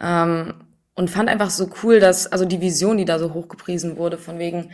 Ähm, 0.00 0.54
und 0.94 1.10
fand 1.10 1.28
einfach 1.28 1.50
so 1.50 1.70
cool, 1.82 2.00
dass, 2.00 2.26
also 2.30 2.44
die 2.44 2.60
Vision, 2.60 2.96
die 2.96 3.04
da 3.04 3.18
so 3.18 3.34
hochgepriesen 3.34 3.96
wurde, 3.96 4.16
von 4.16 4.38
wegen 4.38 4.70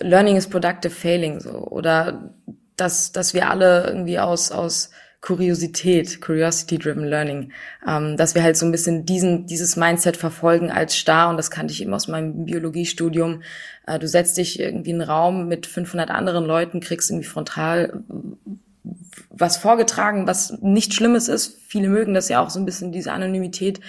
Learning 0.00 0.36
is 0.36 0.48
productive 0.48 0.94
failing, 0.94 1.40
so, 1.40 1.50
oder 1.50 2.34
dass, 2.76 3.12
dass 3.12 3.34
wir 3.34 3.50
alle 3.50 3.86
irgendwie 3.86 4.18
aus, 4.18 4.52
aus 4.52 4.90
Kuriosität, 5.22 6.20
Curiosity-driven 6.20 7.04
Learning, 7.04 7.50
ähm, 7.86 8.16
dass 8.16 8.34
wir 8.34 8.42
halt 8.42 8.56
so 8.56 8.66
ein 8.66 8.70
bisschen 8.70 9.06
diesen, 9.06 9.46
dieses 9.46 9.74
Mindset 9.74 10.16
verfolgen 10.16 10.70
als 10.70 10.96
starr 10.96 11.30
und 11.30 11.36
das 11.36 11.50
kannte 11.50 11.72
ich 11.72 11.82
eben 11.82 11.94
aus 11.94 12.06
meinem 12.06 12.44
Biologiestudium. 12.44 13.42
Äh, 13.86 13.98
du 13.98 14.06
setzt 14.06 14.36
dich 14.36 14.60
irgendwie 14.60 14.90
in 14.90 15.00
einen 15.00 15.10
Raum 15.10 15.48
mit 15.48 15.66
500 15.66 16.10
anderen 16.10 16.44
Leuten, 16.44 16.80
kriegst 16.80 17.10
irgendwie 17.10 17.26
frontal 17.26 18.04
was 19.30 19.56
vorgetragen, 19.56 20.26
was 20.26 20.58
nicht 20.60 20.94
Schlimmes 20.94 21.28
ist. 21.28 21.60
Viele 21.66 21.88
mögen 21.88 22.14
das 22.14 22.28
ja 22.28 22.42
auch 22.42 22.50
so 22.50 22.58
ein 22.58 22.64
bisschen, 22.64 22.92
diese 22.92 23.12
Anonymität. 23.12 23.80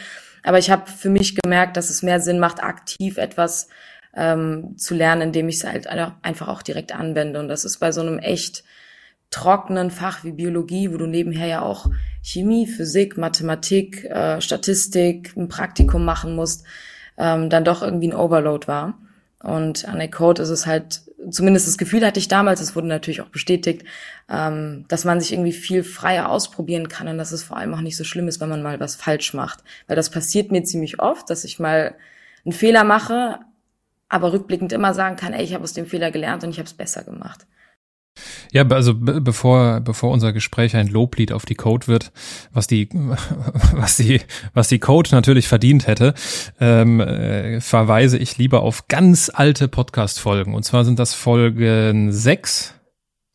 Aber 0.43 0.57
ich 0.57 0.69
habe 0.69 0.89
für 0.89 1.09
mich 1.09 1.35
gemerkt, 1.35 1.77
dass 1.77 1.89
es 1.89 2.03
mehr 2.03 2.19
Sinn 2.19 2.39
macht, 2.39 2.63
aktiv 2.63 3.17
etwas 3.17 3.67
ähm, 4.15 4.77
zu 4.77 4.95
lernen, 4.95 5.23
indem 5.23 5.49
ich 5.49 5.57
es 5.57 5.63
halt 5.63 5.87
einfach 5.87 6.47
auch 6.47 6.61
direkt 6.61 6.93
anwende. 6.93 7.39
Und 7.39 7.47
das 7.47 7.65
ist 7.65 7.77
bei 7.77 7.91
so 7.91 8.01
einem 8.01 8.19
echt 8.19 8.63
trockenen 9.29 9.91
Fach 9.91 10.23
wie 10.23 10.31
Biologie, 10.31 10.91
wo 10.91 10.97
du 10.97 11.05
nebenher 11.05 11.47
ja 11.47 11.61
auch 11.61 11.87
Chemie, 12.21 12.65
Physik, 12.65 13.17
Mathematik, 13.17 14.05
äh, 14.05 14.41
Statistik, 14.41 15.35
ein 15.35 15.49
Praktikum 15.49 16.05
machen 16.05 16.35
musst, 16.35 16.65
ähm, 17.17 17.49
dann 17.49 17.65
doch 17.65 17.81
irgendwie 17.81 18.09
ein 18.09 18.15
Overload 18.15 18.67
war. 18.67 18.97
Und 19.41 19.87
an 19.87 19.99
der 19.99 20.09
Code 20.09 20.41
ist 20.41 20.49
es 20.49 20.65
halt, 20.65 21.01
zumindest 21.29 21.67
das 21.67 21.77
Gefühl 21.77 22.05
hatte 22.05 22.19
ich 22.19 22.27
damals, 22.27 22.61
es 22.61 22.75
wurde 22.75 22.87
natürlich 22.87 23.21
auch 23.21 23.29
bestätigt, 23.29 23.83
ähm, 24.29 24.85
dass 24.87 25.05
man 25.05 25.19
sich 25.19 25.33
irgendwie 25.33 25.51
viel 25.51 25.83
freier 25.83 26.29
ausprobieren 26.29 26.89
kann 26.89 27.07
und 27.07 27.17
dass 27.17 27.31
es 27.31 27.43
vor 27.43 27.57
allem 27.57 27.73
auch 27.73 27.81
nicht 27.81 27.97
so 27.97 28.03
schlimm 28.03 28.27
ist, 28.27 28.39
wenn 28.39 28.49
man 28.49 28.61
mal 28.61 28.79
was 28.79 28.95
falsch 28.95 29.33
macht. 29.33 29.63
Weil 29.87 29.95
das 29.95 30.09
passiert 30.09 30.51
mir 30.51 30.63
ziemlich 30.63 30.99
oft, 30.99 31.29
dass 31.29 31.43
ich 31.43 31.59
mal 31.59 31.95
einen 32.45 32.53
Fehler 32.53 32.83
mache, 32.83 33.39
aber 34.09 34.31
rückblickend 34.31 34.71
immer 34.73 34.93
sagen 34.93 35.15
kann, 35.15 35.33
ey, 35.33 35.43
ich 35.43 35.53
habe 35.53 35.63
aus 35.63 35.73
dem 35.73 35.85
Fehler 35.85 36.11
gelernt 36.11 36.43
und 36.43 36.51
ich 36.51 36.59
habe 36.59 36.67
es 36.67 36.73
besser 36.73 37.03
gemacht. 37.03 37.45
Ja, 38.51 38.67
also 38.67 38.93
bevor 38.95 39.81
bevor 39.81 40.11
unser 40.11 40.33
Gespräch 40.33 40.75
ein 40.75 40.87
Loblied 40.87 41.31
auf 41.31 41.45
die 41.45 41.55
Code 41.55 41.87
wird, 41.87 42.11
was 42.51 42.67
die 42.67 42.89
was 43.73 43.97
die 43.97 44.21
was 44.53 44.67
die 44.67 44.79
Code 44.79 45.09
natürlich 45.11 45.47
verdient 45.47 45.87
hätte, 45.87 46.13
ähm, 46.59 46.99
äh, 46.99 47.61
verweise 47.61 48.17
ich 48.17 48.37
lieber 48.37 48.61
auf 48.61 48.87
ganz 48.87 49.31
alte 49.33 49.67
Podcast-Folgen. 49.67 50.53
Und 50.53 50.63
zwar 50.63 50.85
sind 50.85 50.99
das 50.99 51.13
Folgen 51.13 52.11
6 52.11 52.73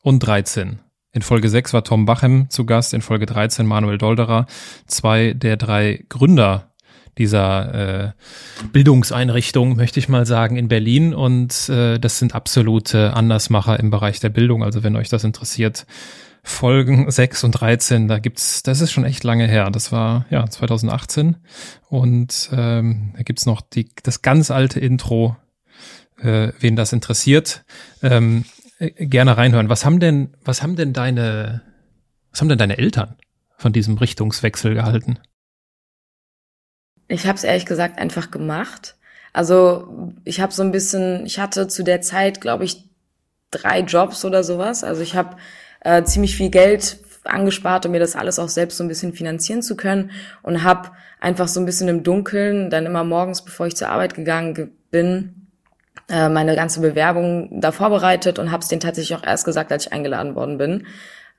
und 0.03 0.21
13. 0.21 0.81
In 1.15 1.23
Folge 1.23 1.51
6 1.51 1.75
war 1.75 1.85
Tom 1.85 2.07
Bachem 2.07 2.49
zu 2.49 2.65
Gast, 2.65 2.95
in 2.95 3.03
Folge 3.03 3.27
13 3.27 3.67
Manuel 3.67 3.99
Dolderer, 3.99 4.47
zwei 4.87 5.35
der 5.35 5.59
drei 5.59 6.05
Gründer 6.09 6.72
dieser 7.19 7.75
äh, 7.75 8.12
Bildungseinrichtung, 8.73 9.76
möchte 9.76 9.99
ich 9.99 10.09
mal 10.09 10.26
sagen, 10.26 10.57
in 10.57 10.69
Berlin. 10.69 11.14
Und 11.14 11.69
äh, 11.69 11.99
das 11.99 12.19
sind 12.19 12.35
absolute 12.35 13.14
Andersmacher 13.14 13.78
im 13.78 13.90
Bereich 13.90 14.21
der 14.21 14.31
Bildung. 14.31 14.62
Also 14.64 14.83
wenn 14.83 14.97
euch 14.97 15.09
das 15.09 15.25
interessiert, 15.25 15.87
Folgen 16.45 17.09
6 17.09 17.45
und 17.45 17.52
13, 17.52 18.09
da 18.09 18.19
gibt's, 18.19 18.62
das 18.62 18.81
ist 18.81 18.90
schon 18.90 19.04
echt 19.04 19.23
lange 19.23 19.47
her. 19.47 19.71
Das 19.71 19.92
war 19.92 20.26
ja 20.31 20.47
2018. 20.47 21.37
Und 21.88 22.50
ähm, 22.52 23.12
da 23.16 23.23
gibt's 23.23 23.47
noch 23.47 23.61
die, 23.61 23.90
das 24.02 24.23
ganz 24.23 24.50
alte 24.50 24.81
Intro, 24.81 25.37
äh, 26.21 26.52
wen 26.59 26.76
das 26.76 26.92
interessiert. 26.92 27.64
Ähm, 28.02 28.45
äh, 28.78 29.07
gerne 29.07 29.37
reinhören. 29.37 29.69
Was 29.69 29.85
haben 29.85 30.00
denn, 30.00 30.35
was 30.45 30.62
haben 30.62 30.76
denn 30.76 30.92
deine, 30.92 31.62
was 32.31 32.40
haben 32.40 32.49
denn 32.49 32.59
deine 32.59 32.78
Eltern 32.78 33.16
von 33.57 33.73
diesem 33.73 33.99
Richtungswechsel 33.99 34.75
gehalten? 34.75 35.19
Ich 37.09 37.26
habe 37.26 37.37
es 37.37 37.44
ehrlich 37.44 37.66
gesagt 37.66 37.99
einfach 37.99 38.30
gemacht. 38.30 38.97
Also 39.32 40.12
ich 40.25 40.40
habe 40.40 40.52
so 40.52 40.62
ein 40.62 40.73
bisschen, 40.73 41.25
ich 41.26 41.38
hatte 41.38 41.68
zu 41.68 41.82
der 41.82 42.00
Zeit, 42.00 42.40
glaube 42.40 42.64
ich, 42.64 42.85
drei 43.50 43.80
Jobs 43.80 44.25
oder 44.25 44.44
sowas. 44.44 44.85
Also 44.85 45.02
ich 45.02 45.16
habe 45.16 45.37
äh, 45.80 46.02
ziemlich 46.04 46.37
viel 46.37 46.50
Geld 46.50 46.99
angespart, 47.25 47.87
um 47.87 47.92
mir 47.92 48.00
das 48.00 48.16
alles 48.16 48.38
auch 48.38 48.49
selbst 48.49 48.78
so 48.78 48.85
ein 48.85 48.88
bisschen 48.88 49.12
finanzieren 49.12 49.62
zu 49.62 49.76
können 49.76 50.11
und 50.42 50.64
habe 50.64 50.90
einfach 51.21 51.49
so 51.49 51.61
ein 51.61 51.66
bisschen 51.66 51.88
im 51.88 52.02
Dunkeln, 52.02 52.68
dann 52.68 52.87
immer 52.87 53.04
morgens, 53.04 53.42
bevor 53.42 53.66
ich 53.66 53.76
zur 53.76 53.90
Arbeit 53.90 54.14
gegangen 54.14 54.73
bin, 54.90 55.47
äh, 56.09 56.28
meine 56.28 56.56
ganze 56.56 56.80
Bewerbung 56.80 57.61
da 57.61 57.71
vorbereitet 57.71 58.38
und 58.38 58.50
habe 58.50 58.62
es 58.62 58.68
denen 58.68 58.80
tatsächlich 58.80 59.16
auch 59.16 59.25
erst 59.25 59.44
gesagt, 59.44 59.71
als 59.71 59.87
ich 59.87 59.92
eingeladen 59.92 60.35
worden 60.35 60.59
bin. 60.59 60.87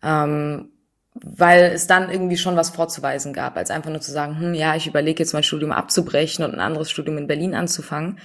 Ähm, 0.02 0.70
weil 1.16 1.72
es 1.74 1.88
dann 1.88 2.10
irgendwie 2.10 2.38
schon 2.38 2.56
was 2.56 2.72
vorzuweisen 2.72 3.34
gab, 3.34 3.56
als 3.58 3.72
einfach 3.72 3.92
nur 3.92 4.02
zu 4.02 4.12
sagen, 4.12 4.40
hm, 4.40 4.54
ja, 4.54 4.76
ich 4.76 4.88
überlege 4.88 5.22
jetzt 5.22 5.34
mein 5.34 5.44
Studium 5.44 5.72
abzubrechen 5.72 6.44
und 6.44 6.54
ein 6.54 6.60
anderes 6.60 6.90
Studium 6.90 7.18
in 7.18 7.28
Berlin 7.28 7.56
anzufangen. 7.56 8.20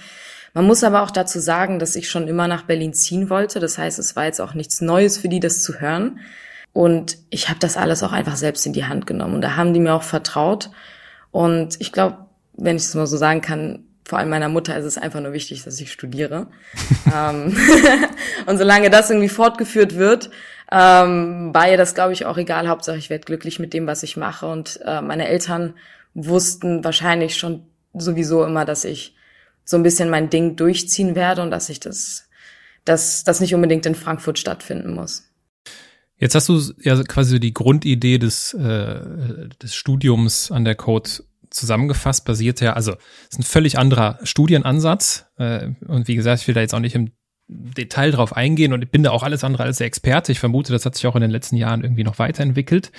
Man 0.53 0.65
muss 0.65 0.83
aber 0.83 1.03
auch 1.03 1.11
dazu 1.11 1.39
sagen, 1.39 1.77
dass 1.79 1.95
ich 1.95 2.09
schon 2.09 2.27
immer 2.27 2.47
nach 2.47 2.63
Berlin 2.63 2.93
ziehen 2.93 3.29
wollte. 3.29 3.59
Das 3.59 3.77
heißt, 3.77 3.99
es 3.99 4.15
war 4.15 4.25
jetzt 4.25 4.41
auch 4.41 4.55
nichts 4.55 4.81
Neues 4.81 5.17
für 5.17 5.29
die, 5.29 5.39
das 5.39 5.61
zu 5.61 5.79
hören. 5.79 6.19
Und 6.73 7.17
ich 7.29 7.49
habe 7.49 7.59
das 7.59 7.77
alles 7.77 8.03
auch 8.03 8.11
einfach 8.11 8.35
selbst 8.35 8.65
in 8.65 8.73
die 8.73 8.85
Hand 8.85 9.05
genommen. 9.05 9.35
Und 9.35 9.41
da 9.41 9.55
haben 9.55 9.73
die 9.73 9.79
mir 9.79 9.93
auch 9.93 10.03
vertraut. 10.03 10.71
Und 11.31 11.79
ich 11.79 11.91
glaube, 11.91 12.25
wenn 12.53 12.75
ich 12.75 12.83
es 12.83 12.95
mal 12.95 13.07
so 13.07 13.17
sagen 13.17 13.41
kann, 13.41 13.83
vor 14.05 14.17
allem 14.17 14.29
meiner 14.29 14.49
Mutter 14.49 14.75
ist 14.75 14.85
es 14.85 14.97
einfach 14.97 15.21
nur 15.21 15.33
wichtig, 15.33 15.63
dass 15.63 15.79
ich 15.79 15.91
studiere. 15.91 16.47
Ähm, 17.11 17.57
und 18.45 18.59
solange 18.59 18.91
das 18.91 19.09
irgendwie 19.09 19.29
fortgeführt 19.29 19.95
wird, 19.95 20.29
ähm, 20.71 21.53
war 21.53 21.69
ihr 21.69 21.77
das, 21.77 21.95
glaube 21.95 22.13
ich, 22.13 22.25
auch 22.25 22.37
egal. 22.37 22.67
Hauptsache, 22.67 22.97
ich 22.97 23.09
werde 23.09 23.25
glücklich 23.25 23.59
mit 23.59 23.73
dem, 23.73 23.87
was 23.87 24.03
ich 24.03 24.17
mache. 24.17 24.45
Und 24.45 24.79
äh, 24.85 25.01
meine 25.01 25.27
Eltern 25.27 25.73
wussten 26.13 26.83
wahrscheinlich 26.83 27.37
schon 27.37 27.63
sowieso 27.93 28.43
immer, 28.45 28.65
dass 28.65 28.85
ich 28.85 29.15
so 29.63 29.77
ein 29.77 29.83
bisschen 29.83 30.09
mein 30.09 30.29
Ding 30.29 30.55
durchziehen 30.55 31.15
werde 31.15 31.41
und 31.41 31.51
dass 31.51 31.69
ich 31.69 31.79
das, 31.79 32.29
dass 32.85 33.23
das 33.23 33.39
nicht 33.39 33.55
unbedingt 33.55 33.85
in 33.85 33.95
Frankfurt 33.95 34.39
stattfinden 34.39 34.93
muss. 34.93 35.23
Jetzt 36.17 36.35
hast 36.35 36.49
du 36.49 36.59
ja 36.81 37.01
quasi 37.03 37.39
die 37.39 37.53
Grundidee 37.53 38.17
des, 38.17 38.53
äh, 38.53 39.49
des 39.61 39.73
Studiums 39.73 40.51
an 40.51 40.65
der 40.65 40.75
Code 40.75 41.09
zusammengefasst, 41.49 42.25
basiert 42.25 42.61
ja, 42.61 42.73
also 42.73 42.93
ist 43.29 43.39
ein 43.39 43.43
völlig 43.43 43.79
anderer 43.79 44.19
Studienansatz. 44.23 45.25
Äh, 45.37 45.71
und 45.87 46.07
wie 46.07 46.15
gesagt, 46.15 46.41
ich 46.41 46.47
will 46.47 46.55
da 46.55 46.61
jetzt 46.61 46.75
auch 46.75 46.79
nicht 46.79 46.95
im 46.95 47.11
Detail 47.49 48.11
drauf 48.11 48.35
eingehen 48.35 48.73
und 48.73 48.83
ich 48.83 48.91
bin 48.91 49.01
da 49.01 49.09
auch 49.09 49.23
alles 49.23 49.43
andere 49.43 49.63
als 49.63 49.77
der 49.77 49.87
Experte. 49.87 50.31
Ich 50.31 50.39
vermute, 50.39 50.71
das 50.71 50.85
hat 50.85 50.95
sich 50.95 51.07
auch 51.07 51.15
in 51.15 51.21
den 51.21 51.31
letzten 51.31 51.57
Jahren 51.57 51.83
irgendwie 51.83 52.03
noch 52.03 52.19
weiterentwickelt. 52.19 52.91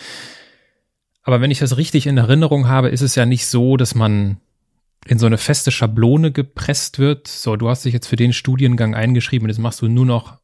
Aber 1.23 1.41
wenn 1.41 1.53
ich 1.53 1.61
das 1.61 1.77
richtig 1.77 2.09
in 2.09 2.17
Erinnerung 2.17 2.67
habe, 2.67 2.89
ist 2.89 3.03
es 3.03 3.15
ja 3.15 3.27
nicht 3.27 3.47
so, 3.47 3.77
dass 3.77 3.95
man 3.95 4.39
in 5.07 5.19
so 5.19 5.27
eine 5.27 5.39
feste 5.39 5.71
Schablone 5.71 6.33
gepresst 6.33 6.99
wird. 6.99 7.29
So, 7.29 7.55
du 7.55 7.69
hast 7.69 7.85
dich 7.85 7.95
jetzt 7.95 8.09
für 8.09 8.17
den 8.17 8.33
Studiengang 8.33 8.95
eingeschrieben 8.95 9.47
und 9.47 9.51
jetzt 9.51 9.61
machst 9.61 9.81
du 9.83 9.89
nur 9.89 10.05
noch 10.05 10.40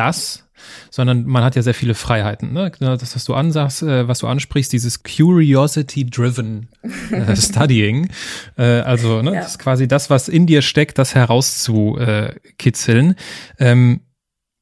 das, 0.00 0.48
sondern 0.90 1.26
man 1.26 1.44
hat 1.44 1.56
ja 1.56 1.62
sehr 1.62 1.74
viele 1.74 1.94
Freiheiten. 1.94 2.52
Ne? 2.52 2.72
Das, 2.80 3.14
was 3.14 3.24
du 3.24 3.34
ansagst, 3.34 3.82
äh, 3.82 4.08
was 4.08 4.20
du 4.20 4.26
ansprichst, 4.26 4.72
dieses 4.72 5.02
Curiosity-driven 5.02 6.68
äh, 7.10 7.36
Studying, 7.36 8.08
äh, 8.56 8.80
also 8.80 9.22
ne, 9.22 9.34
ja. 9.34 9.40
das 9.40 9.52
ist 9.52 9.58
quasi 9.58 9.86
das, 9.86 10.10
was 10.10 10.28
in 10.28 10.46
dir 10.46 10.62
steckt, 10.62 10.98
das 10.98 11.14
herauszukitzeln. 11.14 13.14
Ähm, 13.58 14.00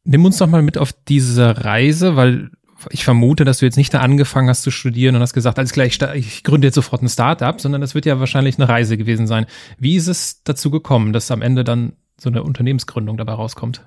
nimm 0.04 0.24
uns 0.24 0.38
doch 0.38 0.48
mal 0.48 0.62
mit 0.62 0.76
auf 0.76 0.92
diese 0.92 1.64
Reise, 1.64 2.16
weil 2.16 2.50
ich 2.90 3.04
vermute, 3.04 3.44
dass 3.44 3.58
du 3.58 3.64
jetzt 3.64 3.76
nicht 3.76 3.94
da 3.94 4.00
angefangen 4.00 4.48
hast 4.48 4.62
zu 4.62 4.70
studieren 4.70 5.16
und 5.16 5.22
hast 5.22 5.34
gesagt, 5.34 5.58
alles 5.58 5.72
klar, 5.72 5.86
ich, 5.86 6.00
ich 6.14 6.44
gründe 6.44 6.68
jetzt 6.68 6.76
sofort 6.76 7.02
ein 7.02 7.08
Startup, 7.08 7.60
sondern 7.60 7.80
das 7.80 7.94
wird 7.94 8.06
ja 8.06 8.20
wahrscheinlich 8.20 8.58
eine 8.58 8.68
Reise 8.68 8.96
gewesen 8.96 9.26
sein. 9.26 9.46
Wie 9.78 9.96
ist 9.96 10.06
es 10.06 10.42
dazu 10.44 10.70
gekommen, 10.70 11.12
dass 11.12 11.30
am 11.30 11.42
Ende 11.42 11.64
dann 11.64 11.94
so 12.20 12.28
eine 12.28 12.42
Unternehmensgründung 12.42 13.16
dabei 13.16 13.32
rauskommt? 13.32 13.82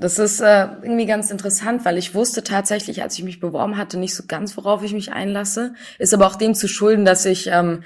Das 0.00 0.18
ist 0.18 0.40
äh, 0.40 0.66
irgendwie 0.82 1.06
ganz 1.06 1.30
interessant, 1.30 1.84
weil 1.84 1.98
ich 1.98 2.14
wusste 2.14 2.42
tatsächlich, 2.42 3.02
als 3.02 3.18
ich 3.18 3.24
mich 3.24 3.38
beworben 3.38 3.76
hatte, 3.76 3.98
nicht 3.98 4.14
so 4.14 4.24
ganz, 4.26 4.56
worauf 4.56 4.82
ich 4.82 4.92
mich 4.92 5.12
einlasse. 5.12 5.74
Ist 5.98 6.14
aber 6.14 6.26
auch 6.26 6.36
dem 6.36 6.54
zu 6.54 6.68
schulden, 6.68 7.04
dass 7.04 7.26
ich 7.26 7.48
ähm, 7.48 7.82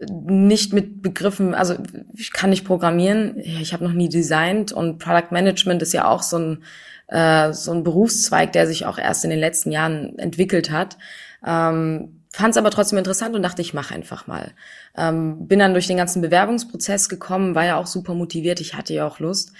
nicht 0.00 0.72
mit 0.72 1.00
Begriffen, 1.00 1.54
also 1.54 1.76
ich 2.14 2.32
kann 2.32 2.50
nicht 2.50 2.64
programmieren, 2.64 3.38
ich 3.38 3.72
habe 3.72 3.84
noch 3.84 3.92
nie 3.92 4.08
designt 4.08 4.72
und 4.72 4.98
Product 4.98 5.30
Management 5.30 5.80
ist 5.82 5.92
ja 5.92 6.08
auch 6.08 6.22
so 6.22 6.38
ein 6.38 6.64
äh, 7.06 7.52
so 7.52 7.72
ein 7.72 7.84
Berufszweig, 7.84 8.52
der 8.52 8.66
sich 8.66 8.86
auch 8.86 8.98
erst 8.98 9.24
in 9.24 9.30
den 9.30 9.38
letzten 9.38 9.70
Jahren 9.70 10.18
entwickelt 10.18 10.70
hat. 10.70 10.98
Ähm, 11.46 12.20
Fand 12.34 12.50
es 12.50 12.56
aber 12.56 12.72
trotzdem 12.72 12.98
interessant 12.98 13.36
und 13.36 13.42
dachte, 13.42 13.62
ich 13.62 13.74
mache 13.74 13.94
einfach 13.94 14.26
mal. 14.26 14.50
Ähm, 14.96 15.46
bin 15.46 15.60
dann 15.60 15.72
durch 15.72 15.86
den 15.86 15.96
ganzen 15.96 16.20
Bewerbungsprozess 16.20 17.08
gekommen, 17.08 17.54
war 17.54 17.64
ja 17.64 17.76
auch 17.76 17.86
super 17.86 18.12
motiviert, 18.14 18.60
ich 18.60 18.74
hatte 18.74 18.92
ja 18.92 19.06
auch 19.06 19.20
Lust 19.20 19.52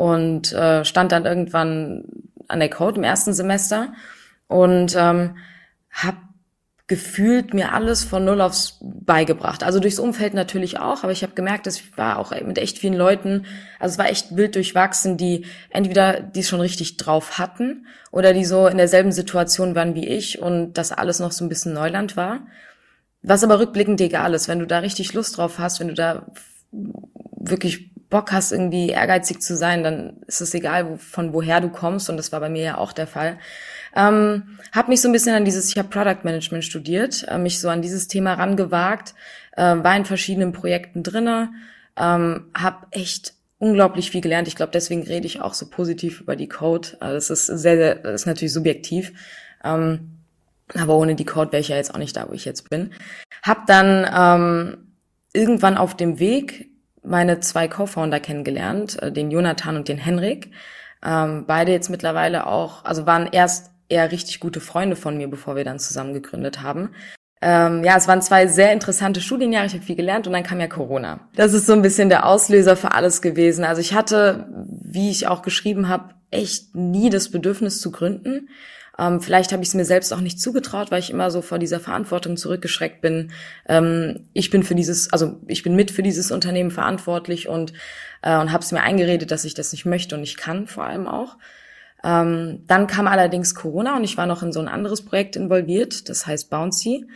und 0.00 0.50
äh, 0.54 0.82
stand 0.86 1.12
dann 1.12 1.26
irgendwann 1.26 2.04
an 2.48 2.58
der 2.58 2.70
Code 2.70 2.96
im 2.96 3.04
ersten 3.04 3.34
Semester 3.34 3.92
und 4.48 4.96
ähm, 4.96 5.36
habe 5.90 6.16
gefühlt 6.86 7.52
mir 7.52 7.74
alles 7.74 8.02
von 8.02 8.24
null 8.24 8.40
aufs 8.40 8.78
beigebracht. 8.80 9.62
Also 9.62 9.78
durchs 9.78 9.98
Umfeld 9.98 10.32
natürlich 10.32 10.78
auch, 10.78 11.04
aber 11.04 11.12
ich 11.12 11.22
habe 11.22 11.34
gemerkt, 11.34 11.66
ich 11.66 11.98
war 11.98 12.18
auch 12.18 12.32
mit 12.40 12.56
echt 12.56 12.78
vielen 12.78 12.94
Leuten, 12.94 13.44
also 13.78 13.92
es 13.92 13.98
war 13.98 14.08
echt 14.08 14.34
wild 14.34 14.54
durchwachsen, 14.54 15.18
die 15.18 15.44
entweder 15.68 16.20
die 16.20 16.40
es 16.40 16.48
schon 16.48 16.62
richtig 16.62 16.96
drauf 16.96 17.38
hatten 17.38 17.86
oder 18.10 18.32
die 18.32 18.46
so 18.46 18.68
in 18.68 18.78
derselben 18.78 19.12
Situation 19.12 19.74
waren 19.74 19.94
wie 19.94 20.08
ich 20.08 20.40
und 20.40 20.72
das 20.78 20.92
alles 20.92 21.20
noch 21.20 21.32
so 21.32 21.44
ein 21.44 21.50
bisschen 21.50 21.74
Neuland 21.74 22.16
war. 22.16 22.46
Was 23.22 23.44
aber 23.44 23.60
rückblickend 23.60 24.00
egal 24.00 24.32
ist, 24.32 24.48
wenn 24.48 24.60
du 24.60 24.66
da 24.66 24.78
richtig 24.78 25.12
Lust 25.12 25.36
drauf 25.36 25.58
hast, 25.58 25.78
wenn 25.78 25.88
du 25.88 25.94
da 25.94 26.26
wirklich 27.36 27.89
Bock 28.10 28.32
hast, 28.32 28.52
irgendwie 28.52 28.90
ehrgeizig 28.90 29.40
zu 29.40 29.56
sein, 29.56 29.82
dann 29.84 30.18
ist 30.26 30.40
es 30.40 30.52
egal, 30.52 30.98
von 30.98 31.32
woher 31.32 31.60
du 31.60 31.68
kommst 31.68 32.10
und 32.10 32.16
das 32.16 32.32
war 32.32 32.40
bei 32.40 32.48
mir 32.48 32.62
ja 32.62 32.78
auch 32.78 32.92
der 32.92 33.06
Fall. 33.06 33.38
Ähm, 33.96 34.58
habe 34.72 34.90
mich 34.90 35.00
so 35.00 35.08
ein 35.08 35.12
bisschen 35.12 35.34
an 35.34 35.44
dieses, 35.44 35.68
ich 35.68 35.78
habe 35.78 35.88
Product 35.88 36.24
Management 36.24 36.64
studiert, 36.64 37.26
äh, 37.28 37.38
mich 37.38 37.60
so 37.60 37.68
an 37.68 37.82
dieses 37.82 38.08
Thema 38.08 38.34
rangewagt, 38.34 39.14
äh, 39.56 39.62
war 39.62 39.96
in 39.96 40.04
verschiedenen 40.04 40.52
Projekten 40.52 41.02
drinne, 41.02 41.50
ähm, 41.96 42.46
habe 42.54 42.86
echt 42.90 43.34
unglaublich 43.58 44.10
viel 44.10 44.20
gelernt. 44.20 44.48
Ich 44.48 44.56
glaube, 44.56 44.72
deswegen 44.72 45.02
rede 45.02 45.26
ich 45.26 45.40
auch 45.40 45.54
so 45.54 45.68
positiv 45.68 46.20
über 46.20 46.34
die 46.34 46.48
Code. 46.48 46.96
Also 47.00 47.14
das 47.14 47.30
ist 47.30 47.46
sehr, 47.46 47.76
sehr, 47.76 47.94
das 47.96 48.22
ist 48.22 48.26
natürlich 48.26 48.52
subjektiv. 48.52 49.12
Ähm, 49.62 50.16
aber 50.74 50.96
ohne 50.96 51.14
die 51.14 51.24
Code 51.24 51.52
wäre 51.52 51.60
ich 51.60 51.68
ja 51.68 51.76
jetzt 51.76 51.94
auch 51.94 51.98
nicht 51.98 52.16
da, 52.16 52.28
wo 52.28 52.32
ich 52.32 52.44
jetzt 52.44 52.70
bin. 52.70 52.92
Hab 53.42 53.66
dann 53.66 54.08
ähm, 54.14 54.94
irgendwann 55.32 55.76
auf 55.76 55.96
dem 55.96 56.18
Weg 56.18 56.69
meine 57.02 57.40
zwei 57.40 57.68
Co-Founder 57.68 58.20
kennengelernt, 58.20 59.02
äh, 59.02 59.12
den 59.12 59.30
Jonathan 59.30 59.76
und 59.76 59.88
den 59.88 59.98
Henrik. 59.98 60.50
Ähm, 61.02 61.44
beide 61.46 61.72
jetzt 61.72 61.90
mittlerweile 61.90 62.46
auch, 62.46 62.84
also 62.84 63.06
waren 63.06 63.28
erst 63.30 63.70
eher 63.88 64.12
richtig 64.12 64.40
gute 64.40 64.60
Freunde 64.60 64.96
von 64.96 65.16
mir, 65.16 65.28
bevor 65.28 65.56
wir 65.56 65.64
dann 65.64 65.78
zusammen 65.78 66.14
gegründet 66.14 66.62
haben. 66.62 66.90
Ähm, 67.42 67.82
ja, 67.84 67.96
es 67.96 68.06
waren 68.06 68.20
zwei 68.20 68.46
sehr 68.46 68.72
interessante 68.72 69.22
Studienjahre, 69.22 69.66
ich 69.66 69.72
habe 69.72 69.82
viel 69.82 69.96
gelernt 69.96 70.26
und 70.26 70.34
dann 70.34 70.42
kam 70.42 70.60
ja 70.60 70.66
Corona. 70.66 71.20
Das 71.34 71.54
ist 71.54 71.66
so 71.66 71.72
ein 71.72 71.80
bisschen 71.80 72.10
der 72.10 72.26
Auslöser 72.26 72.76
für 72.76 72.92
alles 72.92 73.22
gewesen. 73.22 73.64
Also 73.64 73.80
ich 73.80 73.94
hatte, 73.94 74.46
wie 74.66 75.10
ich 75.10 75.26
auch 75.26 75.40
geschrieben 75.40 75.88
habe, 75.88 76.14
echt 76.30 76.74
nie 76.74 77.08
das 77.08 77.30
Bedürfnis 77.30 77.80
zu 77.80 77.90
gründen. 77.90 78.50
Ähm, 79.00 79.22
vielleicht 79.22 79.52
habe 79.52 79.62
ich 79.62 79.70
es 79.70 79.74
mir 79.74 79.86
selbst 79.86 80.12
auch 80.12 80.20
nicht 80.20 80.38
zugetraut, 80.38 80.90
weil 80.90 80.98
ich 81.00 81.10
immer 81.10 81.30
so 81.30 81.40
vor 81.40 81.58
dieser 81.58 81.80
Verantwortung 81.80 82.36
zurückgeschreckt 82.36 83.00
bin. 83.00 83.32
Ähm, 83.66 84.26
ich 84.34 84.50
bin 84.50 84.62
für 84.62 84.74
dieses, 84.74 85.10
also 85.10 85.40
ich 85.46 85.62
bin 85.62 85.74
mit 85.74 85.90
für 85.90 86.02
dieses 86.02 86.30
Unternehmen 86.30 86.70
verantwortlich 86.70 87.48
und, 87.48 87.72
äh, 88.20 88.36
und 88.36 88.52
habe 88.52 88.62
es 88.62 88.72
mir 88.72 88.82
eingeredet, 88.82 89.30
dass 89.30 89.46
ich 89.46 89.54
das 89.54 89.72
nicht 89.72 89.86
möchte 89.86 90.14
und 90.16 90.22
ich 90.22 90.36
kann 90.36 90.66
vor 90.66 90.84
allem 90.84 91.06
auch. 91.06 91.38
Ähm, 92.04 92.64
dann 92.66 92.86
kam 92.86 93.06
allerdings 93.06 93.54
Corona 93.54 93.96
und 93.96 94.04
ich 94.04 94.18
war 94.18 94.26
noch 94.26 94.42
in 94.42 94.52
so 94.52 94.60
ein 94.60 94.68
anderes 94.68 95.02
Projekt 95.04 95.34
involviert, 95.34 96.08
das 96.10 96.26
heißt 96.26 96.50
Bouncy. 96.50 97.06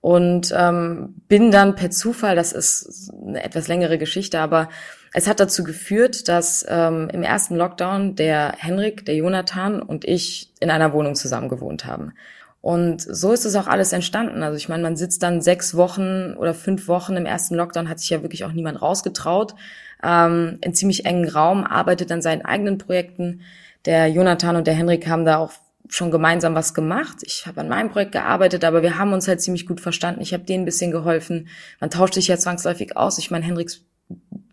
Und 0.00 0.54
ähm, 0.56 1.16
bin 1.28 1.50
dann 1.50 1.74
per 1.74 1.90
Zufall, 1.90 2.36
das 2.36 2.52
ist 2.52 3.10
eine 3.12 3.42
etwas 3.42 3.66
längere 3.66 3.98
Geschichte, 3.98 4.38
aber 4.38 4.68
es 5.12 5.26
hat 5.26 5.40
dazu 5.40 5.64
geführt, 5.64 6.28
dass 6.28 6.64
ähm, 6.68 7.08
im 7.12 7.22
ersten 7.22 7.56
Lockdown 7.56 8.14
der 8.14 8.52
Henrik, 8.56 9.04
der 9.06 9.16
Jonathan 9.16 9.82
und 9.82 10.04
ich 10.04 10.52
in 10.60 10.70
einer 10.70 10.92
Wohnung 10.92 11.14
zusammen 11.14 11.48
gewohnt 11.48 11.84
haben. 11.84 12.12
Und 12.60 13.00
so 13.00 13.32
ist 13.32 13.44
es 13.44 13.56
auch 13.56 13.66
alles 13.66 13.92
entstanden. 13.92 14.42
Also 14.42 14.56
ich 14.56 14.68
meine, 14.68 14.82
man 14.82 14.96
sitzt 14.96 15.22
dann 15.22 15.40
sechs 15.40 15.76
Wochen 15.76 16.34
oder 16.36 16.54
fünf 16.54 16.88
Wochen 16.88 17.16
im 17.16 17.26
ersten 17.26 17.54
Lockdown, 17.54 17.88
hat 17.88 18.00
sich 18.00 18.10
ja 18.10 18.22
wirklich 18.22 18.44
auch 18.44 18.52
niemand 18.52 18.82
rausgetraut, 18.82 19.54
ähm, 20.02 20.58
in 20.60 20.74
ziemlich 20.74 21.06
engen 21.06 21.28
Raum, 21.28 21.64
arbeitet 21.64 22.12
an 22.12 22.22
seinen 22.22 22.44
eigenen 22.44 22.78
Projekten 22.78 23.40
der 23.84 24.08
Jonathan 24.08 24.56
und 24.56 24.66
der 24.66 24.74
Henrik 24.74 25.08
haben 25.08 25.24
da 25.24 25.38
auch 25.38 25.52
schon 25.88 26.10
gemeinsam 26.10 26.54
was 26.54 26.74
gemacht. 26.74 27.18
Ich 27.22 27.46
habe 27.46 27.60
an 27.60 27.68
meinem 27.68 27.90
Projekt 27.90 28.12
gearbeitet, 28.12 28.64
aber 28.64 28.82
wir 28.82 28.98
haben 28.98 29.12
uns 29.12 29.26
halt 29.26 29.40
ziemlich 29.40 29.66
gut 29.66 29.80
verstanden. 29.80 30.20
Ich 30.20 30.32
habe 30.32 30.44
denen 30.44 30.62
ein 30.62 30.66
bisschen 30.66 30.90
geholfen. 30.90 31.48
Man 31.80 31.90
tauscht 31.90 32.14
sich 32.14 32.28
ja 32.28 32.36
zwangsläufig 32.36 32.96
aus. 32.96 33.18
Ich 33.18 33.30
meine, 33.30 33.44
Henriks 33.44 33.82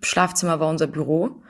Schlafzimmer 0.01 0.59
war 0.59 0.69
unser 0.69 0.87
Büro. 0.87 1.41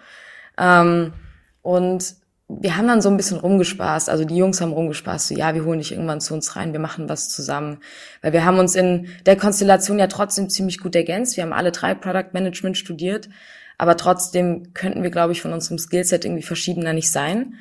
Ähm, 0.58 1.14
und 1.62 2.16
wir 2.48 2.78
haben 2.78 2.88
dann 2.88 3.02
so 3.02 3.10
ein 3.10 3.18
bisschen 3.18 3.40
rumgespaßt. 3.40 4.10
Also 4.10 4.24
die 4.24 4.38
Jungs 4.38 4.62
haben 4.62 4.72
rumgespaßt. 4.72 5.30
So, 5.30 5.36
ja, 5.36 5.54
wir 5.56 5.66
holen 5.66 5.80
dich 5.80 5.92
irgendwann 5.92 6.22
zu 6.22 6.34
uns 6.34 6.56
rein. 6.56 6.74
Wir 6.74 6.80
machen 6.80 7.10
was 7.10 7.30
zusammen. 7.30 7.80
Weil 8.22 8.34
wir 8.34 8.46
haben 8.46 8.60
uns 8.60 8.76
in 8.76 9.08
der 9.26 9.36
Konstellation 9.36 10.00
ja 10.00 10.08
trotzdem 10.08 10.50
ziemlich 10.50 10.80
gut 10.80 10.96
ergänzt. 10.96 11.38
Wir 11.38 11.44
haben 11.44 11.54
alle 11.54 11.72
drei 11.72 11.96
Product 11.96 12.34
Management 12.34 12.78
studiert. 12.78 13.30
Aber 13.78 13.98
trotzdem 13.98 14.74
könnten 14.74 15.04
wir, 15.04 15.10
glaube 15.10 15.34
ich, 15.34 15.42
von 15.42 15.54
unserem 15.54 15.80
Skillset 15.80 16.24
irgendwie 16.24 16.44
verschiedener 16.44 16.94
nicht 16.94 17.12
sein. 17.12 17.56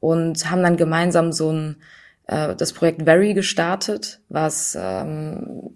Und 0.00 0.50
haben 0.50 0.62
dann 0.62 0.76
gemeinsam 0.76 1.32
so 1.32 1.52
ein 1.52 1.76
äh, 2.26 2.54
das 2.54 2.72
Projekt 2.72 3.02
Very 3.02 3.34
gestartet, 3.34 4.20
was 4.28 4.76
ähm, 4.80 5.70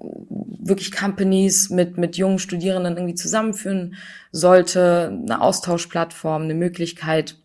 wirklich 0.58 0.92
Companies 0.92 1.70
mit, 1.70 1.96
mit 1.96 2.16
jungen 2.16 2.38
Studierenden 2.38 2.96
irgendwie 2.96 3.14
zusammenführen 3.14 3.94
sollte, 4.32 5.18
eine 5.22 5.40
Austauschplattform, 5.40 6.42
eine 6.42 6.54
Möglichkeit, 6.54 7.36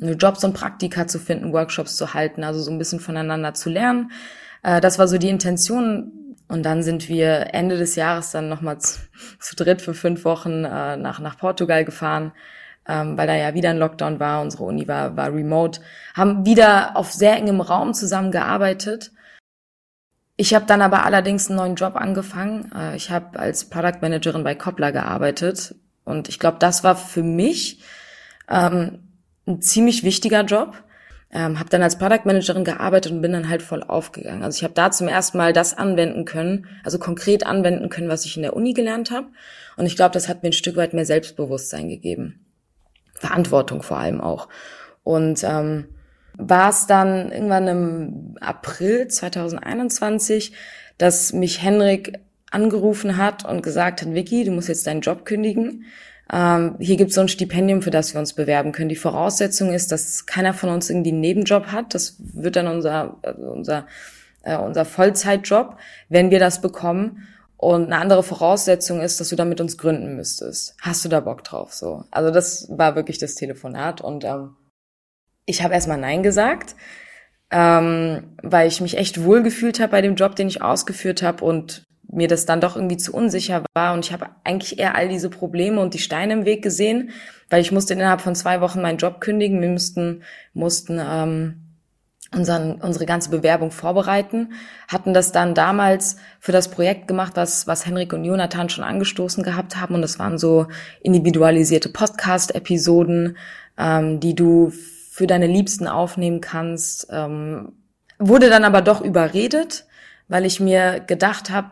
eine 0.00 0.12
Jobs 0.12 0.44
und 0.44 0.52
Praktika 0.52 1.06
zu 1.06 1.18
finden, 1.18 1.52
Workshops 1.52 1.96
zu 1.96 2.12
halten, 2.14 2.44
also 2.44 2.60
so 2.60 2.70
ein 2.70 2.78
bisschen 2.78 3.00
voneinander 3.00 3.54
zu 3.54 3.70
lernen. 3.70 4.10
Äh, 4.62 4.80
das 4.80 4.98
war 4.98 5.08
so 5.08 5.18
die 5.18 5.30
Intention 5.30 6.12
und 6.48 6.62
dann 6.64 6.82
sind 6.82 7.08
wir 7.08 7.54
Ende 7.54 7.78
des 7.78 7.94
Jahres 7.96 8.30
dann 8.32 8.48
nochmal 8.48 8.80
zu, 8.80 8.98
zu 9.40 9.56
dritt 9.56 9.80
für 9.80 9.94
fünf 9.94 10.24
Wochen 10.24 10.64
äh, 10.64 10.96
nach, 10.96 11.20
nach 11.20 11.38
Portugal 11.38 11.84
gefahren, 11.84 12.32
ähm, 12.88 13.16
weil 13.16 13.26
da 13.26 13.34
ja 13.34 13.54
wieder 13.54 13.70
ein 13.70 13.78
Lockdown 13.78 14.18
war. 14.20 14.40
Unsere 14.40 14.64
Uni 14.64 14.88
war, 14.88 15.16
war 15.16 15.32
remote. 15.32 15.80
Haben 16.14 16.44
wieder 16.46 16.96
auf 16.96 17.12
sehr 17.12 17.36
engem 17.36 17.60
Raum 17.60 17.94
zusammengearbeitet. 17.94 19.12
Ich 20.36 20.54
habe 20.54 20.66
dann 20.66 20.82
aber 20.82 21.04
allerdings 21.04 21.48
einen 21.48 21.56
neuen 21.56 21.74
Job 21.74 21.96
angefangen. 21.96 22.72
Äh, 22.74 22.96
ich 22.96 23.10
habe 23.10 23.38
als 23.38 23.68
Product 23.68 24.00
Managerin 24.00 24.44
bei 24.44 24.54
Koppler 24.54 24.92
gearbeitet. 24.92 25.74
Und 26.04 26.28
ich 26.28 26.38
glaube, 26.38 26.58
das 26.58 26.84
war 26.84 26.96
für 26.96 27.22
mich 27.22 27.82
ähm, 28.48 29.00
ein 29.46 29.60
ziemlich 29.60 30.04
wichtiger 30.04 30.42
Job 30.42 30.82
ähm, 31.30 31.58
habe 31.58 31.68
dann 31.68 31.82
als 31.82 31.98
Product 31.98 32.24
Managerin 32.24 32.64
gearbeitet 32.64 33.12
und 33.12 33.20
bin 33.20 33.32
dann 33.32 33.48
halt 33.48 33.62
voll 33.62 33.82
aufgegangen. 33.82 34.42
Also 34.42 34.56
ich 34.56 34.64
habe 34.64 34.74
da 34.74 34.90
zum 34.90 35.08
ersten 35.08 35.36
Mal 35.36 35.52
das 35.52 35.76
anwenden 35.76 36.24
können, 36.24 36.66
also 36.84 36.98
konkret 36.98 37.44
anwenden 37.44 37.90
können, 37.90 38.08
was 38.08 38.24
ich 38.24 38.36
in 38.36 38.42
der 38.42 38.56
Uni 38.56 38.72
gelernt 38.72 39.10
habe. 39.10 39.28
Und 39.76 39.86
ich 39.86 39.96
glaube, 39.96 40.12
das 40.12 40.28
hat 40.28 40.42
mir 40.42 40.50
ein 40.50 40.54
Stück 40.54 40.76
weit 40.76 40.94
mehr 40.94 41.04
Selbstbewusstsein 41.04 41.88
gegeben. 41.88 42.46
Verantwortung 43.18 43.82
vor 43.82 43.98
allem 43.98 44.20
auch. 44.20 44.48
Und 45.04 45.42
ähm, 45.44 45.86
war 46.36 46.70
es 46.70 46.86
dann 46.86 47.32
irgendwann 47.32 47.68
im 47.68 48.36
April 48.40 49.08
2021, 49.08 50.52
dass 50.98 51.32
mich 51.32 51.62
Henrik 51.62 52.18
angerufen 52.50 53.16
hat 53.16 53.44
und 53.44 53.62
gesagt 53.62 54.02
hat, 54.02 54.14
Vicky, 54.14 54.44
du 54.44 54.52
musst 54.52 54.68
jetzt 54.68 54.86
deinen 54.86 55.00
Job 55.00 55.24
kündigen 55.24 55.84
ähm, 56.30 56.76
hier 56.78 56.96
gibt 56.96 57.10
es 57.10 57.14
so 57.14 57.22
ein 57.22 57.28
Stipendium, 57.28 57.80
für 57.80 57.90
das 57.90 58.14
wir 58.14 58.20
uns 58.20 58.34
bewerben 58.34 58.72
können. 58.72 58.90
Die 58.90 58.96
Voraussetzung 58.96 59.72
ist, 59.72 59.92
dass 59.92 60.26
keiner 60.26 60.52
von 60.52 60.68
uns 60.68 60.90
irgendwie 60.90 61.10
einen 61.10 61.20
Nebenjob 61.20 61.66
hat. 61.68 61.94
Das 61.94 62.16
wird 62.18 62.56
dann 62.56 62.66
unser, 62.66 63.16
also 63.22 63.42
unser, 63.50 63.86
äh, 64.42 64.56
unser 64.56 64.84
Vollzeitjob, 64.84 65.76
wenn 66.08 66.30
wir 66.30 66.38
das 66.38 66.60
bekommen. 66.60 67.26
Und 67.58 67.86
eine 67.86 67.98
andere 67.98 68.22
Voraussetzung 68.22 69.00
ist, 69.00 69.18
dass 69.18 69.30
du 69.30 69.36
da 69.36 69.44
mit 69.44 69.60
uns 69.60 69.76
gründen 69.76 70.14
müsstest. 70.14 70.76
Hast 70.80 71.04
du 71.04 71.08
da 71.08 71.18
Bock 71.18 71.42
drauf? 71.42 71.74
So. 71.74 72.04
Also 72.12 72.30
das 72.30 72.68
war 72.70 72.94
wirklich 72.94 73.18
das 73.18 73.34
Telefonat. 73.34 74.00
Und 74.00 74.24
ähm, 74.24 74.56
ich 75.44 75.64
habe 75.64 75.74
erstmal 75.74 75.98
Nein 75.98 76.22
gesagt, 76.22 76.76
ähm, 77.50 78.36
weil 78.42 78.68
ich 78.68 78.80
mich 78.80 78.96
echt 78.96 79.24
wohlgefühlt 79.24 79.80
habe 79.80 79.90
bei 79.90 80.02
dem 80.02 80.14
Job, 80.14 80.36
den 80.36 80.46
ich 80.46 80.62
ausgeführt 80.62 81.22
habe 81.22 81.44
und 81.44 81.84
mir 82.10 82.28
das 82.28 82.46
dann 82.46 82.60
doch 82.60 82.76
irgendwie 82.76 82.96
zu 82.96 83.12
unsicher 83.12 83.64
war 83.74 83.92
und 83.92 84.04
ich 84.04 84.12
habe 84.12 84.30
eigentlich 84.42 84.78
eher 84.78 84.94
all 84.94 85.08
diese 85.08 85.28
Probleme 85.28 85.80
und 85.80 85.92
die 85.92 85.98
Steine 85.98 86.32
im 86.32 86.44
Weg 86.46 86.62
gesehen, 86.62 87.10
weil 87.50 87.60
ich 87.60 87.70
musste 87.70 87.92
innerhalb 87.92 88.22
von 88.22 88.34
zwei 88.34 88.62
Wochen 88.62 88.80
meinen 88.80 88.96
Job 88.96 89.20
kündigen. 89.20 89.60
Wir 89.60 89.68
mussten 89.68 90.22
mussten 90.54 90.98
ähm, 91.02 91.67
unseren, 92.34 92.80
unsere 92.80 93.06
ganze 93.06 93.30
Bewerbung 93.30 93.70
vorbereiten, 93.70 94.52
hatten 94.86 95.14
das 95.14 95.32
dann 95.32 95.54
damals 95.54 96.16
für 96.40 96.52
das 96.52 96.68
Projekt 96.68 97.08
gemacht, 97.08 97.32
was, 97.36 97.66
was 97.66 97.86
Henrik 97.86 98.12
und 98.12 98.24
Jonathan 98.24 98.68
schon 98.68 98.84
angestoßen 98.84 99.42
gehabt 99.42 99.76
haben. 99.76 99.94
Und 99.94 100.02
das 100.02 100.18
waren 100.18 100.38
so 100.38 100.66
individualisierte 101.00 101.88
Podcast-Episoden, 101.88 103.36
ähm, 103.78 104.20
die 104.20 104.34
du 104.34 104.70
für 104.70 105.26
deine 105.26 105.46
Liebsten 105.46 105.86
aufnehmen 105.86 106.40
kannst. 106.40 107.08
Ähm, 107.10 107.72
wurde 108.18 108.50
dann 108.50 108.64
aber 108.64 108.82
doch 108.82 109.00
überredet, 109.00 109.86
weil 110.28 110.44
ich 110.44 110.60
mir 110.60 111.00
gedacht 111.00 111.50
habe, 111.50 111.70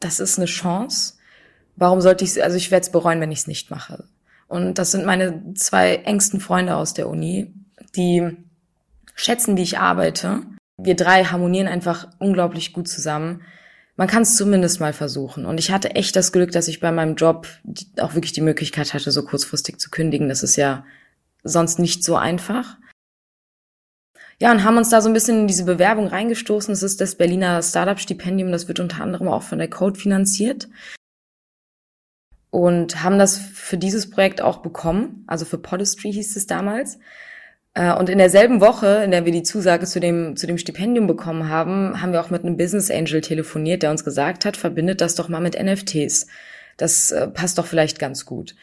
das 0.00 0.20
ist 0.20 0.38
eine 0.38 0.46
Chance. 0.46 1.14
Warum 1.76 2.00
sollte 2.00 2.24
ich, 2.24 2.42
also 2.42 2.56
ich 2.56 2.70
werde 2.70 2.84
es 2.84 2.92
bereuen, 2.92 3.20
wenn 3.20 3.32
ich 3.32 3.40
es 3.40 3.46
nicht 3.46 3.70
mache. 3.70 4.04
Und 4.48 4.74
das 4.78 4.90
sind 4.90 5.06
meine 5.06 5.54
zwei 5.54 5.94
engsten 5.96 6.40
Freunde 6.40 6.76
aus 6.76 6.92
der 6.92 7.08
Uni, 7.08 7.54
die 7.96 8.36
schätzen, 9.22 9.56
wie 9.56 9.62
ich 9.62 9.78
arbeite. 9.78 10.42
Wir 10.76 10.96
drei 10.96 11.24
harmonieren 11.24 11.68
einfach 11.68 12.08
unglaublich 12.18 12.72
gut 12.72 12.88
zusammen. 12.88 13.42
Man 13.96 14.08
kann 14.08 14.22
es 14.22 14.36
zumindest 14.36 14.80
mal 14.80 14.94
versuchen. 14.94 15.44
Und 15.44 15.58
ich 15.58 15.70
hatte 15.70 15.94
echt 15.94 16.16
das 16.16 16.32
Glück, 16.32 16.52
dass 16.52 16.68
ich 16.68 16.80
bei 16.80 16.90
meinem 16.90 17.16
Job 17.16 17.46
auch 18.00 18.14
wirklich 18.14 18.32
die 18.32 18.40
Möglichkeit 18.40 18.94
hatte, 18.94 19.10
so 19.10 19.24
kurzfristig 19.24 19.78
zu 19.78 19.90
kündigen. 19.90 20.28
Das 20.28 20.42
ist 20.42 20.56
ja 20.56 20.84
sonst 21.42 21.78
nicht 21.78 22.02
so 22.02 22.16
einfach. 22.16 22.78
Ja, 24.40 24.50
und 24.52 24.64
haben 24.64 24.78
uns 24.78 24.88
da 24.88 25.02
so 25.02 25.10
ein 25.10 25.12
bisschen 25.12 25.40
in 25.40 25.46
diese 25.46 25.64
Bewerbung 25.64 26.06
reingestoßen. 26.06 26.72
Es 26.72 26.82
ist 26.82 27.02
das 27.02 27.14
Berliner 27.14 27.62
Startup-Stipendium, 27.62 28.50
das 28.50 28.68
wird 28.68 28.80
unter 28.80 29.02
anderem 29.02 29.28
auch 29.28 29.42
von 29.42 29.58
der 29.58 29.68
Code 29.68 30.00
finanziert. 30.00 30.66
Und 32.48 33.02
haben 33.02 33.18
das 33.18 33.36
für 33.36 33.76
dieses 33.76 34.08
Projekt 34.08 34.40
auch 34.40 34.58
bekommen. 34.58 35.24
Also 35.26 35.44
für 35.44 35.58
Podestry 35.58 36.10
hieß 36.10 36.36
es 36.36 36.46
damals. 36.46 36.98
Äh, 37.74 37.94
und 37.94 38.08
in 38.08 38.18
derselben 38.18 38.60
Woche, 38.60 39.02
in 39.04 39.10
der 39.10 39.24
wir 39.24 39.32
die 39.32 39.42
Zusage 39.42 39.86
zu 39.86 40.00
dem, 40.00 40.36
zu 40.36 40.46
dem 40.46 40.58
Stipendium 40.58 41.06
bekommen 41.06 41.48
haben, 41.48 42.00
haben 42.00 42.12
wir 42.12 42.20
auch 42.20 42.30
mit 42.30 42.44
einem 42.44 42.56
Business 42.56 42.90
Angel 42.90 43.20
telefoniert, 43.20 43.82
der 43.82 43.90
uns 43.90 44.04
gesagt 44.04 44.44
hat, 44.44 44.56
verbindet 44.56 45.00
das 45.00 45.14
doch 45.14 45.28
mal 45.28 45.40
mit 45.40 45.60
NFTs. 45.60 46.26
Das 46.76 47.10
äh, 47.10 47.28
passt 47.28 47.58
doch 47.58 47.66
vielleicht 47.66 47.98
ganz 47.98 48.24
gut. 48.24 48.54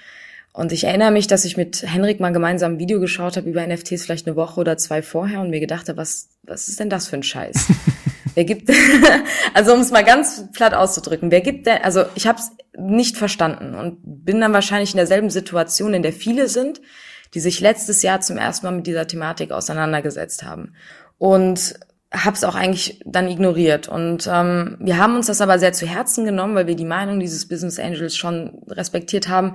Und 0.52 0.72
ich 0.72 0.86
erinnere 0.86 1.12
mich, 1.12 1.28
dass 1.28 1.46
ich 1.46 1.56
mit 1.56 1.84
Henrik 1.84 2.20
mal 2.20 2.34
gemeinsam 2.34 2.74
ein 2.74 2.80
Video 2.80 3.00
geschaut 3.00 3.38
habe 3.38 3.48
über 3.48 3.66
NFTs 3.66 4.04
vielleicht 4.04 4.26
eine 4.26 4.36
Woche 4.36 4.60
oder 4.60 4.76
zwei 4.76 5.04
vorher 5.04 5.40
und 5.40 5.52
mir 5.52 5.60
gedacht 5.60 5.88
habe, 5.88 5.98
was, 5.98 6.30
was 6.42 6.68
ist 6.68 6.80
denn 6.80 6.90
das 6.90 7.08
für 7.08 7.16
ein 7.16 7.24
Scheiß? 7.24 7.68
wer 8.34 8.44
gibt, 8.44 8.72
also 9.54 9.74
um 9.74 9.82
es 9.82 9.92
mal 9.92 10.04
ganz 10.04 10.46
platt 10.54 10.74
auszudrücken, 10.74 11.30
wer 11.30 11.42
gibt 11.42 11.68
denn, 11.68 11.84
also 11.84 12.06
ich 12.16 12.26
habe 12.26 12.40
es 12.40 12.52
nicht 12.76 13.18
verstanden 13.18 13.76
und 13.76 14.00
bin 14.04 14.42
dann 14.42 14.54
wahrscheinlich 14.54 14.94
in 14.94 14.98
derselben 14.98 15.30
Situation, 15.30 15.94
in 15.94 16.02
der 16.02 16.14
viele 16.14 16.48
sind, 16.48 16.82
die 17.34 17.40
sich 17.40 17.60
letztes 17.60 18.02
Jahr 18.02 18.22
zum 18.22 18.38
ersten 18.38 18.66
Mal 18.66 18.74
mit 18.74 18.88
dieser 18.88 19.08
Thematik 19.08 19.52
auseinandergesetzt 19.52 20.44
haben. 20.44 20.74
Und 21.18 21.76
habe 22.14 22.36
es 22.36 22.44
auch 22.44 22.56
eigentlich 22.56 23.02
dann 23.06 23.28
ignoriert. 23.28 23.88
Und 23.88 24.30
ähm, 24.32 24.78
wir 24.80 24.98
haben 24.98 25.16
uns 25.16 25.28
das 25.28 25.42
aber 25.42 25.60
sehr 25.60 25.74
zu 25.74 25.86
Herzen 25.86 26.26
genommen, 26.26 26.56
weil 26.56 26.68
wir 26.68 26.76
die 26.76 26.86
Meinung 26.86 27.20
dieses 27.20 27.48
Business 27.48 27.80
Angels 27.80 28.16
schon 28.16 28.62
respektiert 28.70 29.28
haben. 29.28 29.54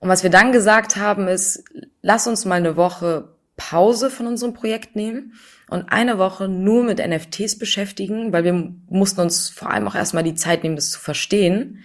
Und 0.00 0.08
was 0.08 0.22
wir 0.22 0.30
dann 0.30 0.52
gesagt 0.52 0.96
haben, 0.96 1.28
ist, 1.28 1.64
lass 2.02 2.26
uns 2.26 2.44
mal 2.44 2.56
eine 2.56 2.76
Woche 2.76 3.28
Pause 3.56 4.10
von 4.10 4.26
unserem 4.26 4.52
Projekt 4.52 4.96
nehmen 4.96 5.34
und 5.68 5.92
eine 5.92 6.18
Woche 6.18 6.48
nur 6.48 6.82
mit 6.82 6.98
NFTs 6.98 7.58
beschäftigen, 7.58 8.32
weil 8.32 8.44
wir 8.44 8.72
mussten 8.88 9.20
uns 9.20 9.48
vor 9.48 9.70
allem 9.70 9.86
auch 9.86 9.94
erstmal 9.94 10.24
die 10.24 10.34
Zeit 10.34 10.64
nehmen, 10.64 10.76
das 10.76 10.90
zu 10.90 10.98
verstehen. 10.98 11.84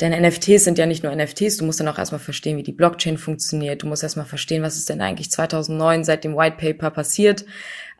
Denn 0.00 0.12
NFTs 0.12 0.64
sind 0.64 0.76
ja 0.76 0.86
nicht 0.86 1.04
nur 1.04 1.14
NFTs, 1.14 1.58
du 1.58 1.64
musst 1.64 1.78
dann 1.78 1.86
auch 1.88 1.98
erstmal 1.98 2.18
verstehen, 2.18 2.56
wie 2.56 2.64
die 2.64 2.72
Blockchain 2.72 3.16
funktioniert. 3.16 3.82
Du 3.82 3.86
musst 3.86 4.02
erstmal 4.02 4.26
verstehen, 4.26 4.62
was 4.62 4.76
ist 4.76 4.88
denn 4.88 5.00
eigentlich 5.00 5.30
2009 5.30 6.02
seit 6.02 6.24
dem 6.24 6.36
White 6.36 6.56
Paper 6.56 6.90
passiert. 6.90 7.44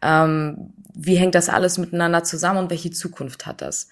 Ähm, 0.02 0.72
wie 0.92 1.16
hängt 1.16 1.36
das 1.36 1.48
alles 1.48 1.78
miteinander 1.78 2.24
zusammen 2.24 2.58
und 2.58 2.70
welche 2.70 2.90
Zukunft 2.90 3.46
hat 3.46 3.62
das? 3.62 3.88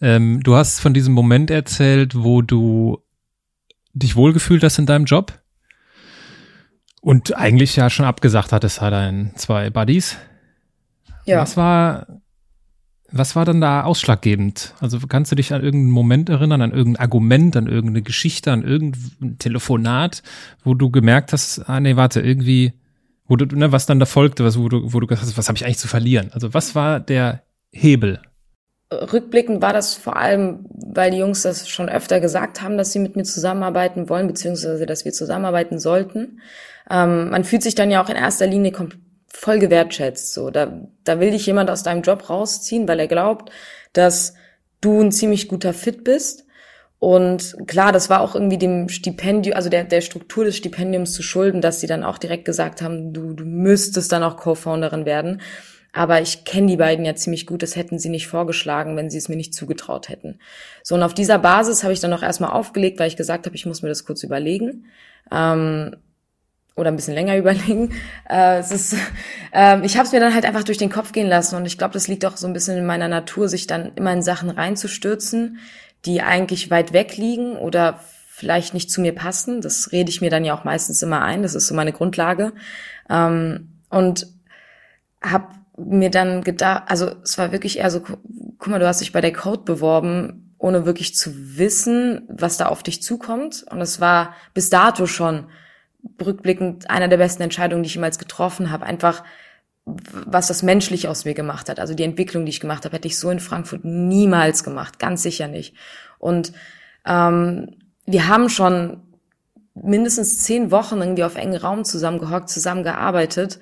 Ähm, 0.00 0.40
du 0.42 0.54
hast 0.54 0.80
von 0.80 0.94
diesem 0.94 1.12
Moment 1.12 1.50
erzählt, 1.50 2.14
wo 2.14 2.42
du 2.42 3.02
dich 3.92 4.14
wohlgefühlt 4.14 4.62
hast 4.62 4.78
in 4.78 4.86
deinem 4.86 5.04
Job 5.04 5.40
und 7.00 7.36
eigentlich 7.36 7.76
ja 7.76 7.90
schon 7.90 8.06
abgesagt 8.06 8.52
hattest, 8.52 8.80
hat 8.80 8.92
deinen 8.92 9.34
zwei 9.36 9.70
Buddies. 9.70 10.16
Ja. 11.24 11.40
Was 11.40 11.56
war, 11.56 12.06
was 13.12 13.36
war 13.36 13.44
dann 13.44 13.60
da 13.60 13.84
ausschlaggebend? 13.84 14.74
Also 14.80 14.98
kannst 15.08 15.32
du 15.32 15.36
dich 15.36 15.52
an 15.52 15.62
irgendeinen 15.62 15.92
Moment 15.92 16.28
erinnern, 16.28 16.62
an 16.62 16.72
irgendein 16.72 17.02
Argument, 17.02 17.56
an 17.56 17.66
irgendeine 17.66 18.02
Geschichte, 18.02 18.52
an 18.52 18.62
irgendein 18.62 19.38
Telefonat, 19.38 20.22
wo 20.64 20.74
du 20.74 20.90
gemerkt 20.90 21.32
hast, 21.32 21.68
ah 21.68 21.80
nee, 21.80 21.96
warte, 21.96 22.20
irgendwie, 22.20 22.72
wo 23.26 23.36
du, 23.36 23.44
ne, 23.56 23.72
was 23.72 23.86
dann 23.86 24.00
da 24.00 24.06
folgte, 24.06 24.44
was, 24.44 24.58
wo 24.58 24.68
du, 24.68 24.92
wo 24.92 25.00
du 25.00 25.06
gesagt 25.06 25.26
hast, 25.26 25.38
was 25.38 25.48
habe 25.48 25.56
ich 25.56 25.64
eigentlich 25.64 25.78
zu 25.78 25.88
verlieren? 25.88 26.30
Also 26.32 26.54
was 26.54 26.74
war 26.74 27.00
der 27.00 27.42
Hebel? 27.72 28.20
Rückblickend 28.92 29.62
war 29.62 29.72
das 29.72 29.94
vor 29.94 30.16
allem, 30.16 30.66
weil 30.70 31.12
die 31.12 31.18
Jungs 31.18 31.42
das 31.42 31.68
schon 31.68 31.88
öfter 31.88 32.18
gesagt 32.18 32.60
haben, 32.60 32.76
dass 32.76 32.92
sie 32.92 32.98
mit 32.98 33.14
mir 33.14 33.22
zusammenarbeiten 33.22 34.08
wollen, 34.08 34.26
beziehungsweise 34.26 34.84
dass 34.84 35.04
wir 35.04 35.12
zusammenarbeiten 35.12 35.78
sollten. 35.78 36.40
Ähm, 36.90 37.30
man 37.30 37.44
fühlt 37.44 37.62
sich 37.62 37.76
dann 37.76 37.90
ja 37.90 38.02
auch 38.02 38.08
in 38.08 38.16
erster 38.16 38.48
Linie 38.48 38.72
voll 39.32 39.58
gewertschätzt. 39.58 40.34
So, 40.34 40.50
da, 40.50 40.86
da 41.04 41.20
will 41.20 41.30
dich 41.30 41.46
jemand 41.46 41.70
aus 41.70 41.82
deinem 41.82 42.02
Job 42.02 42.28
rausziehen, 42.28 42.86
weil 42.88 43.00
er 43.00 43.08
glaubt, 43.08 43.50
dass 43.92 44.34
du 44.80 45.00
ein 45.00 45.12
ziemlich 45.12 45.48
guter 45.48 45.72
Fit 45.72 46.04
bist. 46.04 46.44
Und 46.98 47.56
klar, 47.66 47.92
das 47.92 48.10
war 48.10 48.20
auch 48.20 48.34
irgendwie 48.34 48.58
dem 48.58 48.90
Stipendium, 48.90 49.56
also 49.56 49.70
der, 49.70 49.84
der 49.84 50.02
Struktur 50.02 50.44
des 50.44 50.58
Stipendiums 50.58 51.14
zu 51.14 51.22
schulden, 51.22 51.62
dass 51.62 51.80
sie 51.80 51.86
dann 51.86 52.04
auch 52.04 52.18
direkt 52.18 52.44
gesagt 52.44 52.82
haben, 52.82 53.14
du, 53.14 53.32
du 53.32 53.44
müsstest 53.44 54.12
dann 54.12 54.22
auch 54.22 54.36
Co-Founderin 54.36 55.06
werden. 55.06 55.40
Aber 55.92 56.20
ich 56.20 56.44
kenne 56.44 56.68
die 56.68 56.76
beiden 56.76 57.04
ja 57.04 57.16
ziemlich 57.16 57.46
gut, 57.46 57.62
das 57.62 57.74
hätten 57.74 57.98
sie 57.98 58.10
nicht 58.10 58.28
vorgeschlagen, 58.28 58.96
wenn 58.96 59.10
sie 59.10 59.18
es 59.18 59.28
mir 59.28 59.36
nicht 59.36 59.54
zugetraut 59.54 60.08
hätten. 60.08 60.38
So, 60.84 60.94
und 60.94 61.02
auf 61.02 61.14
dieser 61.14 61.38
Basis 61.38 61.82
habe 61.82 61.92
ich 61.92 62.00
dann 62.00 62.12
auch 62.12 62.22
erstmal 62.22 62.50
aufgelegt, 62.50 63.00
weil 63.00 63.08
ich 63.08 63.16
gesagt 63.16 63.46
habe, 63.46 63.56
ich 63.56 63.66
muss 63.66 63.82
mir 63.82 63.88
das 63.88 64.04
kurz 64.04 64.22
überlegen. 64.22 64.86
Ähm, 65.32 65.96
oder 66.80 66.90
ein 66.90 66.96
bisschen 66.96 67.14
länger 67.14 67.36
überlegen. 67.38 67.92
Äh, 68.28 68.58
es 68.58 68.72
ist, 68.72 68.96
äh, 69.52 69.84
ich 69.84 69.96
habe 69.96 70.06
es 70.06 70.12
mir 70.12 70.20
dann 70.20 70.34
halt 70.34 70.44
einfach 70.44 70.64
durch 70.64 70.78
den 70.78 70.90
Kopf 70.90 71.12
gehen 71.12 71.28
lassen 71.28 71.56
und 71.56 71.66
ich 71.66 71.78
glaube, 71.78 71.94
das 71.94 72.08
liegt 72.08 72.24
auch 72.24 72.36
so 72.36 72.46
ein 72.46 72.52
bisschen 72.52 72.76
in 72.76 72.86
meiner 72.86 73.08
Natur, 73.08 73.48
sich 73.48 73.66
dann 73.66 73.92
immer 73.94 74.12
in 74.12 74.22
Sachen 74.22 74.50
reinzustürzen, 74.50 75.58
die 76.04 76.22
eigentlich 76.22 76.70
weit 76.70 76.92
weg 76.92 77.16
liegen 77.16 77.56
oder 77.56 78.00
vielleicht 78.28 78.72
nicht 78.72 78.90
zu 78.90 79.02
mir 79.02 79.14
passen. 79.14 79.60
Das 79.60 79.92
rede 79.92 80.08
ich 80.08 80.22
mir 80.22 80.30
dann 80.30 80.46
ja 80.46 80.54
auch 80.54 80.64
meistens 80.64 81.02
immer 81.02 81.22
ein. 81.22 81.42
Das 81.42 81.54
ist 81.54 81.66
so 81.66 81.74
meine 81.74 81.92
Grundlage. 81.92 82.54
Ähm, 83.10 83.68
und 83.90 84.26
habe 85.22 85.48
mir 85.76 86.10
dann 86.10 86.42
gedacht, 86.42 86.84
also 86.86 87.10
es 87.22 87.36
war 87.36 87.52
wirklich 87.52 87.78
eher 87.78 87.90
so, 87.90 88.00
guck 88.00 88.68
mal, 88.68 88.78
du 88.78 88.86
hast 88.86 89.02
dich 89.02 89.12
bei 89.12 89.20
der 89.20 89.32
Code 89.32 89.62
beworben, 89.64 90.54
ohne 90.56 90.86
wirklich 90.86 91.14
zu 91.14 91.58
wissen, 91.58 92.22
was 92.28 92.56
da 92.56 92.66
auf 92.66 92.82
dich 92.82 93.02
zukommt. 93.02 93.64
Und 93.70 93.80
es 93.80 94.00
war 94.00 94.34
bis 94.54 94.70
dato 94.70 95.06
schon 95.06 95.46
rückblickend 96.24 96.90
einer 96.90 97.08
der 97.08 97.16
besten 97.16 97.42
Entscheidungen, 97.42 97.82
die 97.82 97.88
ich 97.88 97.94
jemals 97.94 98.18
getroffen 98.18 98.70
habe. 98.70 98.86
Einfach, 98.86 99.24
was 99.84 100.48
das 100.48 100.62
menschlich 100.62 101.08
aus 101.08 101.24
mir 101.24 101.34
gemacht 101.34 101.68
hat. 101.68 101.80
Also 101.80 101.94
die 101.94 102.04
Entwicklung, 102.04 102.44
die 102.44 102.50
ich 102.50 102.60
gemacht 102.60 102.84
habe, 102.84 102.96
hätte 102.96 103.08
ich 103.08 103.18
so 103.18 103.30
in 103.30 103.40
Frankfurt 103.40 103.84
niemals 103.84 104.64
gemacht. 104.64 104.98
Ganz 104.98 105.22
sicher 105.22 105.48
nicht. 105.48 105.74
Und 106.18 106.52
ähm, 107.06 107.76
wir 108.06 108.28
haben 108.28 108.48
schon 108.48 109.02
mindestens 109.74 110.42
zehn 110.42 110.70
Wochen 110.70 111.00
irgendwie 111.00 111.24
auf 111.24 111.36
engen 111.36 111.56
Raum 111.56 111.84
zusammengehockt, 111.84 112.50
zusammengearbeitet 112.50 113.60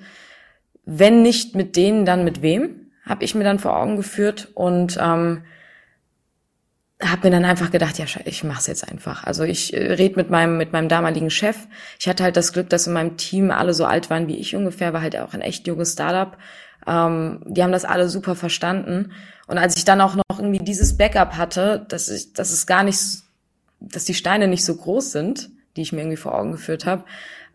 wenn 0.91 1.21
nicht 1.21 1.55
mit 1.55 1.75
denen, 1.75 2.03
dann 2.03 2.23
mit 2.23 2.41
wem, 2.41 2.91
habe 3.05 3.23
ich 3.23 3.35
mir 3.35 3.43
dann 3.43 3.59
vor 3.59 3.77
Augen 3.77 3.95
geführt 3.95 4.49
und 4.55 4.97
ähm, 4.99 5.43
habe 7.01 7.27
mir 7.27 7.31
dann 7.31 7.45
einfach 7.45 7.71
gedacht, 7.71 7.97
ja, 7.97 8.05
ich 8.25 8.43
mach's 8.43 8.67
jetzt 8.67 8.89
einfach. 8.89 9.23
Also 9.23 9.43
ich 9.43 9.73
äh, 9.73 9.93
red 9.93 10.17
mit 10.17 10.29
meinem 10.29 10.57
mit 10.57 10.73
meinem 10.73 10.89
damaligen 10.89 11.29
Chef. 11.29 11.55
Ich 11.97 12.09
hatte 12.09 12.23
halt 12.23 12.35
das 12.35 12.51
Glück, 12.51 12.69
dass 12.69 12.87
in 12.87 12.93
meinem 12.93 13.15
Team 13.17 13.51
alle 13.51 13.73
so 13.73 13.85
alt 13.85 14.09
waren 14.09 14.27
wie 14.27 14.35
ich 14.35 14.55
ungefähr, 14.55 14.91
war 14.91 15.01
halt 15.01 15.15
auch 15.17 15.33
ein 15.33 15.41
echt 15.41 15.65
junges 15.67 15.93
Startup. 15.93 16.37
Ähm, 16.85 17.41
die 17.45 17.63
haben 17.63 17.71
das 17.71 17.85
alle 17.85 18.09
super 18.09 18.35
verstanden. 18.35 19.13
Und 19.47 19.57
als 19.57 19.77
ich 19.77 19.85
dann 19.85 20.01
auch 20.01 20.15
noch 20.15 20.39
irgendwie 20.39 20.59
dieses 20.59 20.97
Backup 20.97 21.37
hatte, 21.37 21.85
dass 21.87 22.09
ich, 22.09 22.33
dass 22.33 22.51
es 22.51 22.67
gar 22.67 22.83
nicht, 22.83 22.99
dass 23.79 24.05
die 24.05 24.13
Steine 24.13 24.47
nicht 24.47 24.65
so 24.65 24.75
groß 24.75 25.11
sind, 25.11 25.49
die 25.75 25.81
ich 25.81 25.93
mir 25.93 26.01
irgendwie 26.01 26.17
vor 26.17 26.35
Augen 26.35 26.51
geführt 26.51 26.85
habe, 26.85 27.05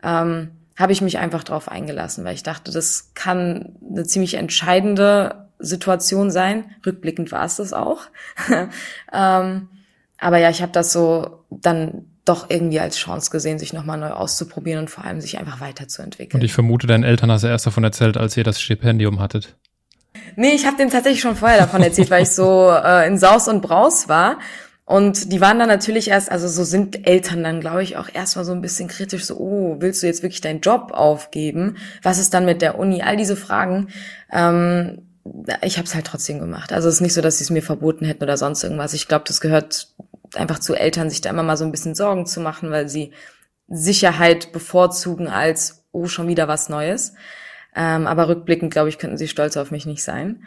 ähm, 0.03 0.51
habe 0.77 0.91
ich 0.91 1.01
mich 1.01 1.19
einfach 1.19 1.43
drauf 1.43 1.69
eingelassen, 1.69 2.25
weil 2.25 2.35
ich 2.35 2.43
dachte, 2.43 2.71
das 2.71 3.13
kann 3.13 3.75
eine 3.89 4.03
ziemlich 4.03 4.33
entscheidende 4.33 5.44
Situation 5.59 6.31
sein. 6.31 6.65
Rückblickend 6.85 7.31
war 7.31 7.45
es 7.45 7.57
das 7.57 7.73
auch. 7.73 8.01
ähm, 9.13 9.67
aber 10.17 10.37
ja, 10.37 10.49
ich 10.49 10.61
habe 10.61 10.71
das 10.71 10.93
so 10.93 11.43
dann 11.49 12.05
doch 12.25 12.49
irgendwie 12.49 12.79
als 12.79 12.97
Chance 12.97 13.29
gesehen, 13.29 13.59
sich 13.59 13.73
nochmal 13.73 13.99
neu 13.99 14.09
auszuprobieren 14.09 14.79
und 14.79 14.89
vor 14.89 15.05
allem 15.05 15.21
sich 15.21 15.37
einfach 15.37 15.61
weiterzuentwickeln. 15.61 16.41
Und 16.41 16.45
ich 16.45 16.53
vermute, 16.53 16.87
deinen 16.87 17.03
Eltern 17.03 17.31
hast 17.31 17.43
du 17.43 17.47
erst 17.47 17.67
davon 17.67 17.83
erzählt, 17.83 18.17
als 18.17 18.35
ihr 18.35 18.43
das 18.43 18.59
Stipendium 18.59 19.19
hattet. 19.19 19.55
Nee, 20.35 20.53
ich 20.53 20.65
habe 20.65 20.77
denen 20.77 20.89
tatsächlich 20.89 21.21
schon 21.21 21.35
vorher 21.35 21.59
davon 21.59 21.83
erzählt, 21.83 22.09
weil 22.09 22.23
ich 22.23 22.31
so 22.31 22.69
äh, 22.83 23.07
in 23.07 23.17
Saus 23.17 23.47
und 23.47 23.61
Braus 23.61 24.09
war 24.09 24.37
und 24.85 25.31
die 25.31 25.41
waren 25.41 25.57
dann 25.57 25.67
natürlich 25.67 26.09
erst, 26.09 26.31
also 26.31 26.47
so 26.47 26.63
sind 26.63 27.07
Eltern 27.07 27.43
dann, 27.43 27.59
glaube 27.59 27.81
ich, 27.81 27.97
auch 27.97 28.07
erstmal 28.13 28.45
so 28.45 28.51
ein 28.51 28.61
bisschen 28.61 28.87
kritisch, 28.87 29.25
so, 29.25 29.35
oh, 29.37 29.77
willst 29.79 30.03
du 30.03 30.07
jetzt 30.07 30.21
wirklich 30.21 30.41
deinen 30.41 30.61
Job 30.61 30.91
aufgeben? 30.93 31.77
Was 32.03 32.19
ist 32.19 32.35
dann 32.35 32.45
mit 32.45 32.61
der 32.61 32.77
Uni? 32.77 33.01
All 33.01 33.17
diese 33.17 33.35
Fragen. 33.35 33.87
Ähm, 34.31 35.01
ich 35.61 35.77
habe 35.77 35.87
es 35.87 35.95
halt 35.95 36.05
trotzdem 36.05 36.39
gemacht. 36.39 36.71
Also 36.71 36.87
es 36.87 36.95
ist 36.95 37.01
nicht 37.01 37.13
so, 37.13 37.21
dass 37.21 37.39
sie 37.39 37.43
es 37.43 37.49
mir 37.49 37.63
verboten 37.63 38.05
hätten 38.05 38.23
oder 38.23 38.37
sonst 38.37 38.63
irgendwas. 38.63 38.93
Ich 38.93 39.07
glaube, 39.07 39.25
das 39.27 39.41
gehört 39.41 39.89
einfach 40.35 40.59
zu 40.59 40.75
Eltern, 40.75 41.09
sich 41.09 41.21
da 41.21 41.29
immer 41.29 41.43
mal 41.43 41.57
so 41.57 41.65
ein 41.65 41.71
bisschen 41.71 41.95
Sorgen 41.95 42.25
zu 42.25 42.39
machen, 42.41 42.69
weil 42.69 42.87
sie 42.89 43.11
Sicherheit 43.67 44.51
bevorzugen 44.51 45.27
als, 45.27 45.85
oh, 45.91 46.07
schon 46.07 46.27
wieder 46.27 46.47
was 46.47 46.69
Neues. 46.69 47.13
Ähm, 47.75 48.07
aber 48.07 48.27
rückblickend, 48.27 48.71
glaube 48.71 48.89
ich, 48.89 48.99
könnten 48.99 49.17
sie 49.17 49.27
stolz 49.27 49.57
auf 49.57 49.71
mich 49.71 49.85
nicht 49.85 50.03
sein. 50.03 50.43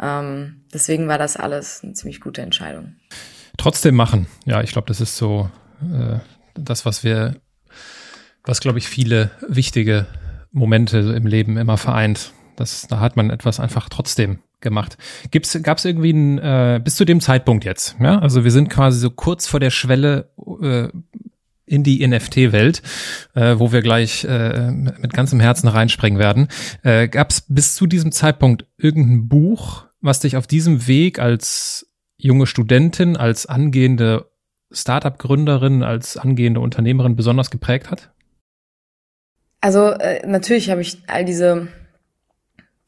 Ähm, 0.00 0.62
deswegen 0.72 1.08
war 1.08 1.18
das 1.18 1.36
alles 1.36 1.82
eine 1.82 1.94
ziemlich 1.94 2.20
gute 2.20 2.42
Entscheidung. 2.42 2.96
Trotzdem 3.58 3.96
machen. 3.96 4.28
Ja, 4.46 4.62
ich 4.62 4.72
glaube, 4.72 4.88
das 4.88 5.00
ist 5.00 5.16
so 5.16 5.50
äh, 5.82 6.18
das, 6.54 6.86
was 6.86 7.02
wir, 7.04 7.36
was 8.44 8.60
glaube 8.60 8.78
ich 8.78 8.88
viele 8.88 9.30
wichtige 9.46 10.06
Momente 10.52 10.98
im 10.98 11.26
Leben 11.26 11.58
immer 11.58 11.76
vereint. 11.76 12.32
Das, 12.60 12.86
da 12.86 13.00
hat 13.00 13.16
man 13.16 13.30
etwas 13.30 13.58
einfach 13.58 13.88
trotzdem 13.88 14.38
gemacht. 14.60 14.96
Gibt's, 15.30 15.58
gab's 15.62 15.84
irgendwie 15.84 16.12
ein, 16.12 16.38
äh, 16.38 16.80
bis 16.82 16.96
zu 16.96 17.04
dem 17.04 17.20
Zeitpunkt 17.20 17.64
jetzt, 17.64 17.96
ja? 18.00 18.18
Also 18.18 18.44
wir 18.44 18.50
sind 18.50 18.68
quasi 18.68 18.98
so 19.00 19.10
kurz 19.10 19.46
vor 19.46 19.60
der 19.60 19.70
Schwelle 19.70 20.30
äh, 20.62 20.88
in 21.66 21.82
die 21.82 22.06
NFT-Welt, 22.06 22.82
äh, 23.34 23.54
wo 23.58 23.72
wir 23.72 23.80
gleich 23.80 24.24
äh, 24.24 24.70
mit 24.70 25.12
ganzem 25.14 25.40
Herzen 25.40 25.68
reinspringen 25.68 26.18
werden. 26.18 26.48
Äh, 26.82 27.08
Gab 27.08 27.30
es 27.30 27.42
bis 27.42 27.74
zu 27.74 27.86
diesem 27.86 28.12
Zeitpunkt 28.12 28.66
irgendein 28.76 29.28
Buch, 29.28 29.86
was 30.00 30.20
dich 30.20 30.36
auf 30.36 30.46
diesem 30.46 30.86
Weg 30.86 31.18
als 31.18 31.90
junge 32.16 32.46
Studentin, 32.46 33.16
als 33.16 33.46
angehende 33.46 34.30
Startup-Gründerin, 34.72 35.82
als 35.82 36.16
angehende 36.16 36.60
Unternehmerin 36.60 37.16
besonders 37.16 37.50
geprägt 37.50 37.90
hat? 37.90 38.10
Also 39.60 39.90
äh, 39.90 40.26
natürlich 40.26 40.70
habe 40.70 40.80
ich 40.80 40.98
all 41.06 41.24
diese 41.24 41.68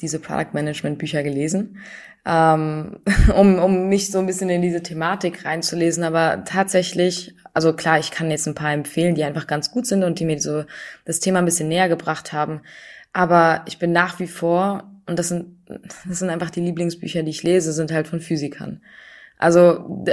diese 0.03 0.19
Product 0.19 0.53
Management 0.53 0.99
Bücher 0.99 1.23
gelesen, 1.23 1.79
ähm, 2.27 2.99
um, 3.37 3.59
um 3.59 3.89
mich 3.89 4.11
so 4.11 4.19
ein 4.19 4.27
bisschen 4.27 4.51
in 4.51 4.63
diese 4.63 4.83
Thematik 4.83 5.45
reinzulesen. 5.45 6.05
Aber 6.05 6.45
tatsächlich, 6.45 7.35
also 7.55 7.73
klar, 7.73 7.99
ich 7.99 8.11
kann 8.11 8.31
jetzt 8.31 8.47
ein 8.47 8.55
paar 8.55 8.73
empfehlen, 8.73 9.15
die 9.15 9.25
einfach 9.25 9.47
ganz 9.47 9.71
gut 9.71 9.87
sind 9.87 10.05
und 10.05 10.19
die 10.19 10.25
mir 10.25 10.41
so 10.41 10.65
das 11.05 11.21
Thema 11.21 11.39
ein 11.39 11.47
bisschen 11.47 11.69
näher 11.69 11.89
gebracht 11.89 12.33
haben. 12.33 12.61
Aber 13.13 13.63
ich 13.67 13.79
bin 13.79 13.93
nach 13.93 14.19
wie 14.19 14.27
vor, 14.27 14.91
und 15.07 15.19
das 15.19 15.29
sind, 15.29 15.57
das 16.07 16.19
sind 16.19 16.31
einfach 16.31 16.51
die 16.51 16.61
Lieblingsbücher, 16.61 17.23
die 17.23 17.31
ich 17.31 17.43
lese, 17.43 17.73
sind 17.73 17.93
halt 17.93 18.09
von 18.09 18.21
Physikern. 18.21 18.81
Also 19.39 20.05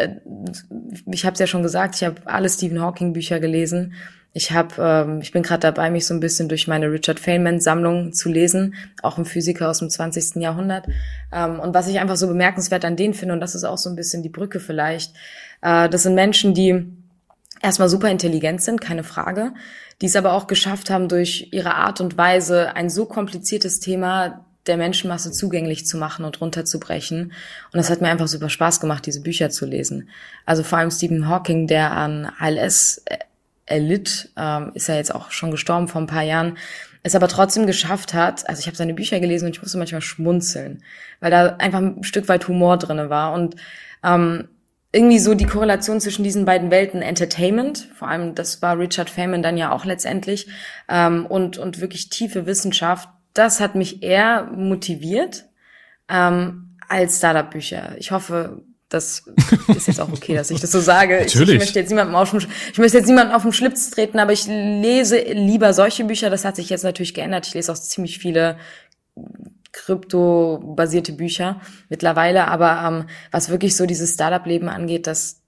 ich 1.11 1.25
habe 1.25 1.33
es 1.33 1.39
ja 1.39 1.45
schon 1.45 1.61
gesagt, 1.61 1.95
ich 1.95 2.03
habe 2.03 2.21
alle 2.25 2.49
Stephen 2.49 2.81
Hawking 2.81 3.13
Bücher 3.13 3.39
gelesen 3.39 3.93
ich 4.33 4.51
habe, 4.51 4.75
ähm, 4.79 5.21
ich 5.21 5.31
bin 5.31 5.43
gerade 5.43 5.61
dabei, 5.61 5.89
mich 5.89 6.05
so 6.05 6.13
ein 6.13 6.19
bisschen 6.19 6.49
durch 6.49 6.67
meine 6.67 6.91
Richard 6.91 7.19
Feynman 7.19 7.59
Sammlung 7.59 8.13
zu 8.13 8.29
lesen, 8.29 8.75
auch 9.01 9.17
ein 9.17 9.25
Physiker 9.25 9.69
aus 9.69 9.79
dem 9.79 9.89
20. 9.89 10.35
Jahrhundert. 10.41 10.87
Ähm, 11.33 11.59
und 11.59 11.73
was 11.73 11.87
ich 11.87 11.99
einfach 11.99 12.15
so 12.15 12.27
bemerkenswert 12.27 12.85
an 12.85 12.95
denen 12.95 13.13
finde, 13.13 13.33
und 13.33 13.39
das 13.39 13.55
ist 13.55 13.63
auch 13.63 13.77
so 13.77 13.89
ein 13.89 13.95
bisschen 13.95 14.21
die 14.21 14.29
Brücke 14.29 14.59
vielleicht, 14.59 15.15
äh, 15.61 15.89
das 15.89 16.03
sind 16.03 16.15
Menschen, 16.15 16.53
die 16.53 16.85
erstmal 17.61 17.89
super 17.89 18.09
intelligent 18.09 18.61
sind, 18.61 18.81
keine 18.81 19.03
Frage, 19.03 19.53
die 20.01 20.05
es 20.05 20.15
aber 20.15 20.33
auch 20.33 20.47
geschafft 20.47 20.89
haben, 20.89 21.09
durch 21.09 21.49
ihre 21.51 21.75
Art 21.75 21.99
und 21.99 22.17
Weise 22.17 22.75
ein 22.75 22.89
so 22.89 23.05
kompliziertes 23.05 23.79
Thema 23.79 24.45
der 24.67 24.77
Menschenmasse 24.77 25.31
zugänglich 25.31 25.87
zu 25.87 25.97
machen 25.97 26.25
und 26.25 26.39
runterzubrechen. 26.39 27.23
Und 27.23 27.77
das 27.77 27.89
hat 27.89 28.01
mir 28.01 28.09
einfach 28.09 28.27
super 28.27 28.49
Spaß 28.49 28.79
gemacht, 28.79 29.05
diese 29.05 29.21
Bücher 29.21 29.49
zu 29.49 29.65
lesen. 29.65 30.09
Also 30.45 30.63
vor 30.63 30.77
allem 30.77 30.91
Stephen 30.91 31.27
Hawking, 31.27 31.65
der 31.65 31.91
an 31.91 32.31
ALS 32.37 33.03
erlitt, 33.69 34.31
ähm, 34.37 34.71
ist 34.73 34.87
ja 34.87 34.95
jetzt 34.95 35.13
auch 35.13 35.31
schon 35.31 35.51
gestorben 35.51 35.87
vor 35.87 36.01
ein 36.01 36.07
paar 36.07 36.23
Jahren, 36.23 36.57
es 37.03 37.15
aber 37.15 37.27
trotzdem 37.27 37.65
geschafft 37.65 38.13
hat, 38.13 38.47
also 38.49 38.59
ich 38.59 38.67
habe 38.67 38.75
seine 38.75 38.93
Bücher 38.93 39.19
gelesen 39.19 39.45
und 39.45 39.55
ich 39.55 39.61
musste 39.61 39.77
manchmal 39.77 40.01
schmunzeln, 40.01 40.83
weil 41.19 41.31
da 41.31 41.55
einfach 41.57 41.79
ein 41.79 42.03
Stück 42.03 42.27
weit 42.27 42.47
Humor 42.47 42.77
drinne 42.77 43.09
war 43.09 43.33
und 43.33 43.55
ähm, 44.03 44.49
irgendwie 44.91 45.19
so 45.19 45.35
die 45.35 45.45
Korrelation 45.45 46.01
zwischen 46.01 46.23
diesen 46.23 46.45
beiden 46.45 46.71
Welten 46.71 47.01
Entertainment, 47.01 47.89
vor 47.95 48.07
allem 48.07 48.35
das 48.35 48.61
war 48.61 48.77
Richard 48.77 49.09
Feynman 49.09 49.43
dann 49.43 49.57
ja 49.57 49.71
auch 49.71 49.85
letztendlich, 49.85 50.47
ähm, 50.89 51.25
und, 51.25 51.57
und 51.57 51.79
wirklich 51.79 52.09
tiefe 52.09 52.45
Wissenschaft, 52.45 53.07
das 53.33 53.59
hat 53.59 53.75
mich 53.75 54.01
eher 54.01 54.45
motiviert 54.55 55.45
ähm, 56.09 56.75
als 56.87 57.19
Startup-Bücher. 57.19 57.95
Ich 57.97 58.11
hoffe, 58.11 58.63
das 58.89 59.23
ist 59.67 59.87
jetzt 59.87 60.01
auch 60.01 60.11
okay, 60.11 60.35
dass 60.35 60.49
ich 60.49 60.59
das 60.59 60.71
so 60.71 60.79
sage. 60.79 61.19
Natürlich. 61.19 61.33
Ich, 61.33 61.49
ich, 61.49 61.59
möchte 61.59 61.79
jetzt 61.79 61.89
niemandem 61.89 62.15
auf 62.15 62.31
dem, 62.31 62.39
ich 62.39 62.77
möchte 62.77 62.97
jetzt 62.97 63.07
niemanden 63.07 63.33
auf 63.33 63.43
den 63.43 63.53
Schlips 63.53 63.91
treten, 63.91 64.19
aber 64.19 64.33
ich 64.33 64.47
lese 64.47 65.19
lieber 65.19 65.73
solche 65.73 66.03
Bücher. 66.03 66.29
Das 66.29 66.43
hat 66.43 66.55
sich 66.55 66.69
jetzt 66.69 66.83
natürlich 66.83 67.13
geändert. 67.13 67.47
Ich 67.47 67.53
lese 67.53 67.71
auch 67.71 67.77
ziemlich 67.77 68.17
viele 68.17 68.57
krypto-basierte 69.71 71.13
Bücher 71.13 71.61
mittlerweile, 71.89 72.47
aber 72.47 72.81
ähm, 72.85 73.05
was 73.31 73.49
wirklich 73.49 73.75
so 73.75 73.85
dieses 73.85 74.15
Startup-Leben 74.15 74.67
angeht, 74.67 75.05
das 75.05 75.38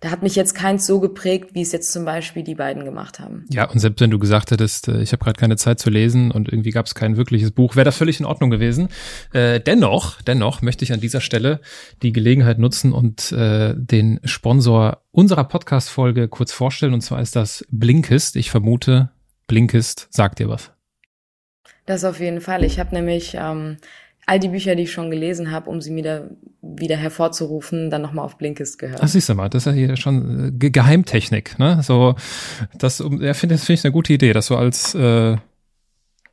da 0.00 0.10
hat 0.10 0.22
mich 0.22 0.34
jetzt 0.34 0.54
keins 0.54 0.86
so 0.86 0.98
geprägt, 0.98 1.50
wie 1.54 1.60
es 1.60 1.72
jetzt 1.72 1.92
zum 1.92 2.06
Beispiel 2.06 2.42
die 2.42 2.54
beiden 2.54 2.84
gemacht 2.84 3.20
haben. 3.20 3.44
Ja, 3.50 3.70
und 3.70 3.78
selbst 3.78 4.00
wenn 4.00 4.10
du 4.10 4.18
gesagt 4.18 4.50
hättest, 4.50 4.88
äh, 4.88 5.02
ich 5.02 5.12
habe 5.12 5.22
gerade 5.22 5.38
keine 5.38 5.56
Zeit 5.56 5.78
zu 5.78 5.90
lesen 5.90 6.30
und 6.30 6.48
irgendwie 6.50 6.70
gab 6.70 6.86
es 6.86 6.94
kein 6.94 7.18
wirkliches 7.18 7.50
Buch, 7.50 7.76
wäre 7.76 7.84
das 7.84 7.98
völlig 7.98 8.18
in 8.18 8.26
Ordnung 8.26 8.48
gewesen. 8.50 8.88
Äh, 9.32 9.60
dennoch, 9.60 10.22
dennoch 10.22 10.62
möchte 10.62 10.84
ich 10.84 10.92
an 10.94 11.00
dieser 11.00 11.20
Stelle 11.20 11.60
die 12.02 12.12
Gelegenheit 12.12 12.58
nutzen 12.58 12.92
und 12.92 13.30
äh, 13.32 13.74
den 13.76 14.20
Sponsor 14.24 15.02
unserer 15.10 15.44
Podcast-Folge 15.44 16.28
kurz 16.28 16.52
vorstellen. 16.52 16.94
Und 16.94 17.02
zwar 17.02 17.20
ist 17.20 17.36
das 17.36 17.66
Blinkist. 17.70 18.36
Ich 18.36 18.50
vermute, 18.50 19.10
Blinkist 19.48 20.08
sagt 20.10 20.38
dir 20.38 20.48
was. 20.48 20.72
Das 21.84 22.04
auf 22.04 22.20
jeden 22.20 22.40
Fall. 22.40 22.64
Ich 22.64 22.78
habe 22.78 22.94
nämlich 22.94 23.36
ähm, 23.38 23.76
all 24.30 24.38
die 24.38 24.48
Bücher, 24.48 24.76
die 24.76 24.84
ich 24.84 24.92
schon 24.92 25.10
gelesen 25.10 25.50
habe, 25.50 25.68
um 25.68 25.80
sie 25.80 25.94
wieder, 25.96 26.30
wieder 26.62 26.96
hervorzurufen, 26.96 27.90
dann 27.90 28.00
nochmal 28.00 28.24
auf 28.24 28.38
Blinkist 28.38 28.78
gehört. 28.78 29.00
Ach, 29.02 29.08
siehst 29.08 29.28
du 29.28 29.34
mal, 29.34 29.48
das 29.48 29.66
ist 29.66 29.72
ja 29.72 29.72
hier 29.72 29.96
schon 29.96 30.46
äh, 30.46 30.50
Ge 30.52 30.70
Geheimtechnik, 30.70 31.58
ne? 31.58 31.82
So, 31.82 32.14
das, 32.78 33.00
ja, 33.00 33.34
finde 33.34 33.56
das 33.56 33.64
finde 33.64 33.80
ich 33.80 33.84
eine 33.84 33.92
gute 33.92 34.12
Idee, 34.12 34.32
das 34.32 34.46
so 34.46 34.56
als, 34.56 34.94
äh, 34.94 35.36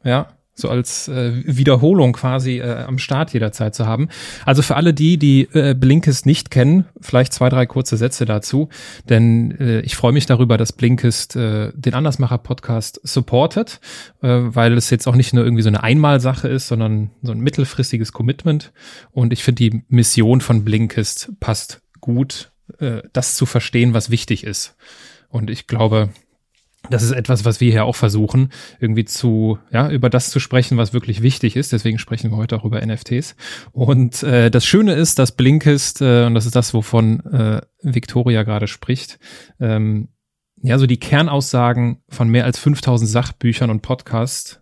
ja, 0.03 0.27
so 0.57 0.69
als 0.69 1.07
äh, 1.07 1.33
Wiederholung 1.45 2.13
quasi 2.13 2.57
äh, 2.57 2.83
am 2.83 2.97
Start 2.97 3.31
jederzeit 3.31 3.75
zu 3.75 3.85
haben. 3.85 4.09
Also 4.43 4.63
für 4.63 4.75
alle 4.75 4.93
die, 4.93 5.17
die 5.17 5.47
äh, 5.53 5.75
Blinkist 5.75 6.25
nicht 6.25 6.49
kennen, 6.49 6.85
vielleicht 6.99 7.31
zwei, 7.31 7.49
drei 7.49 7.67
kurze 7.67 7.95
Sätze 7.95 8.25
dazu, 8.25 8.69
denn 9.07 9.51
äh, 9.59 9.81
ich 9.81 9.95
freue 9.95 10.13
mich 10.13 10.25
darüber, 10.25 10.57
dass 10.57 10.73
Blinkist 10.73 11.35
äh, 11.35 11.71
den 11.75 11.93
Andersmacher-Podcast 11.93 12.99
supportet, 13.03 13.79
äh, 14.23 14.27
weil 14.29 14.73
es 14.73 14.89
jetzt 14.89 15.07
auch 15.07 15.15
nicht 15.15 15.33
nur 15.33 15.43
irgendwie 15.43 15.63
so 15.63 15.69
eine 15.69 15.83
Einmalsache 15.83 16.47
ist, 16.47 16.67
sondern 16.67 17.11
so 17.21 17.31
ein 17.31 17.39
mittelfristiges 17.39 18.11
Commitment. 18.11 18.73
Und 19.11 19.33
ich 19.33 19.43
finde, 19.43 19.69
die 19.69 19.83
Mission 19.89 20.41
von 20.41 20.65
Blinkist 20.65 21.31
passt 21.39 21.81
gut, 22.01 22.51
äh, 22.79 23.03
das 23.13 23.35
zu 23.35 23.45
verstehen, 23.45 23.93
was 23.93 24.09
wichtig 24.09 24.43
ist. 24.43 24.75
Und 25.29 25.51
ich 25.51 25.67
glaube, 25.67 26.09
das 26.89 27.03
ist 27.03 27.11
etwas, 27.11 27.45
was 27.45 27.61
wir 27.61 27.71
hier 27.71 27.85
auch 27.85 27.95
versuchen, 27.95 28.49
irgendwie 28.79 29.05
zu, 29.05 29.59
ja, 29.71 29.89
über 29.89 30.09
das 30.09 30.29
zu 30.29 30.39
sprechen, 30.39 30.77
was 30.77 30.93
wirklich 30.93 31.21
wichtig 31.21 31.55
ist. 31.55 31.71
Deswegen 31.73 31.99
sprechen 31.99 32.31
wir 32.31 32.37
heute 32.37 32.57
auch 32.57 32.65
über 32.65 32.85
NFTs. 32.85 33.35
Und 33.71 34.23
äh, 34.23 34.49
das 34.49 34.65
Schöne 34.65 34.93
ist, 34.93 35.19
dass 35.19 35.31
Blinkist, 35.33 36.01
äh, 36.01 36.25
und 36.25 36.33
das 36.33 36.45
ist 36.45 36.55
das, 36.55 36.73
wovon 36.73 37.19
äh, 37.25 37.61
Victoria 37.81 38.43
gerade 38.43 38.67
spricht, 38.67 39.19
ähm, 39.59 40.09
ja, 40.61 40.77
so 40.79 40.87
die 40.87 40.99
Kernaussagen 40.99 42.01
von 42.09 42.29
mehr 42.29 42.45
als 42.45 42.57
5000 42.59 43.09
Sachbüchern 43.09 43.69
und 43.69 43.81
Podcasts 43.81 44.59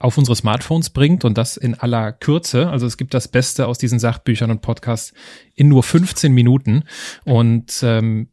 auf 0.00 0.16
unsere 0.16 0.34
Smartphones 0.34 0.90
bringt 0.90 1.24
und 1.26 1.36
das 1.36 1.58
in 1.58 1.74
aller 1.74 2.12
Kürze. 2.12 2.70
Also 2.70 2.86
es 2.86 2.96
gibt 2.96 3.12
das 3.12 3.28
Beste 3.28 3.66
aus 3.66 3.76
diesen 3.76 3.98
Sachbüchern 3.98 4.50
und 4.50 4.62
Podcasts 4.62 5.12
in 5.54 5.68
nur 5.68 5.82
15 5.82 6.32
Minuten. 6.32 6.84
Und 7.24 7.80
ähm, 7.82 8.29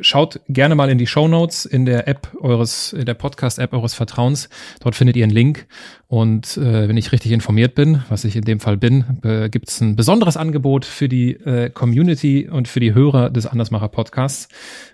schaut 0.00 0.40
gerne 0.48 0.74
mal 0.74 0.90
in 0.90 0.98
die 0.98 1.06
Show 1.06 1.28
Notes 1.28 1.64
in 1.64 1.86
der 1.86 2.06
App 2.06 2.28
eures, 2.40 2.92
in 2.92 3.06
der 3.06 3.14
Podcast-App 3.14 3.72
eures 3.72 3.94
Vertrauens. 3.94 4.48
Dort 4.80 4.94
findet 4.94 5.16
ihr 5.16 5.24
einen 5.24 5.32
Link. 5.32 5.66
Und 6.08 6.58
äh, 6.58 6.88
wenn 6.88 6.98
ich 6.98 7.10
richtig 7.12 7.32
informiert 7.32 7.74
bin, 7.74 8.02
was 8.10 8.24
ich 8.24 8.36
in 8.36 8.44
dem 8.44 8.60
Fall 8.60 8.76
bin, 8.76 9.18
äh, 9.22 9.48
gibt 9.48 9.70
es 9.70 9.80
ein 9.80 9.96
besonderes 9.96 10.36
Angebot 10.36 10.84
für 10.84 11.08
die 11.08 11.32
äh, 11.32 11.70
Community 11.70 12.48
und 12.50 12.68
für 12.68 12.80
die 12.80 12.92
Hörer 12.92 13.30
des 13.30 13.46
Andersmacher 13.46 13.88
Podcasts 13.88 14.48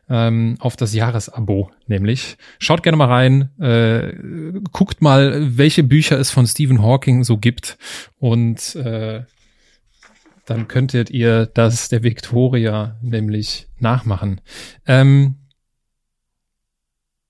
ähm, 0.09 0.57
auf 0.61 0.77
das 0.77 0.95
Jahresabo. 0.95 1.71
Nämlich 1.89 2.37
schaut 2.61 2.85
gerne 2.85 2.97
mal 2.97 3.09
rein, 3.09 3.51
äh, 3.59 4.13
guckt 4.71 5.03
mal, 5.03 5.59
welche 5.59 5.83
Bücher 5.83 6.19
es 6.21 6.31
von 6.31 6.47
Stephen 6.47 6.83
Hawking 6.83 7.25
so 7.25 7.37
gibt 7.37 7.79
und 8.21 8.77
äh, 8.77 9.23
dann 10.49 10.67
könntet 10.67 11.11
ihr 11.11 11.47
das 11.47 11.89
der 11.89 12.03
Victoria 12.03 12.97
nämlich 13.03 13.67
nachmachen. 13.79 14.41
Ähm, 14.87 15.35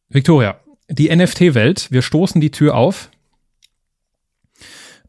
Victoria, 0.08 0.60
die 0.88 1.14
NFT-Welt, 1.14 1.90
wir 1.90 2.02
stoßen 2.02 2.40
die 2.40 2.52
Tür 2.52 2.76
auf 2.76 3.10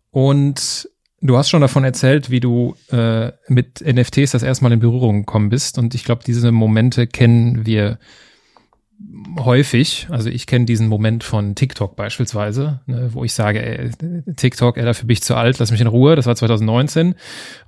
und 0.09 0.89
du 1.21 1.37
hast 1.37 1.49
schon 1.49 1.61
davon 1.61 1.83
erzählt, 1.83 2.31
wie 2.31 2.39
du 2.39 2.75
äh, 2.89 3.31
mit 3.47 3.81
NFTs 3.81 4.31
das 4.31 4.43
erstmal 4.43 4.71
in 4.71 4.79
Berührung 4.79 5.21
gekommen 5.21 5.49
bist 5.49 5.77
und 5.77 5.93
ich 5.93 6.03
glaube, 6.03 6.23
diese 6.25 6.51
Momente 6.51 7.05
kennen 7.05 7.65
wir 7.65 7.99
häufig, 9.37 10.07
also 10.09 10.29
ich 10.29 10.45
kenne 10.45 10.65
diesen 10.65 10.87
Moment 10.87 11.23
von 11.23 11.55
TikTok 11.55 11.95
beispielsweise, 11.95 12.81
ne, 12.85 13.09
wo 13.13 13.23
ich 13.23 13.33
sage, 13.33 13.61
ey, 13.61 13.91
TikTok, 14.35 14.77
ey, 14.77 14.83
dafür 14.83 15.07
bin 15.07 15.13
ich 15.13 15.23
zu 15.23 15.35
alt, 15.35 15.59
lass 15.59 15.71
mich 15.71 15.81
in 15.81 15.87
Ruhe, 15.87 16.15
das 16.15 16.25
war 16.25 16.35
2019 16.35 17.15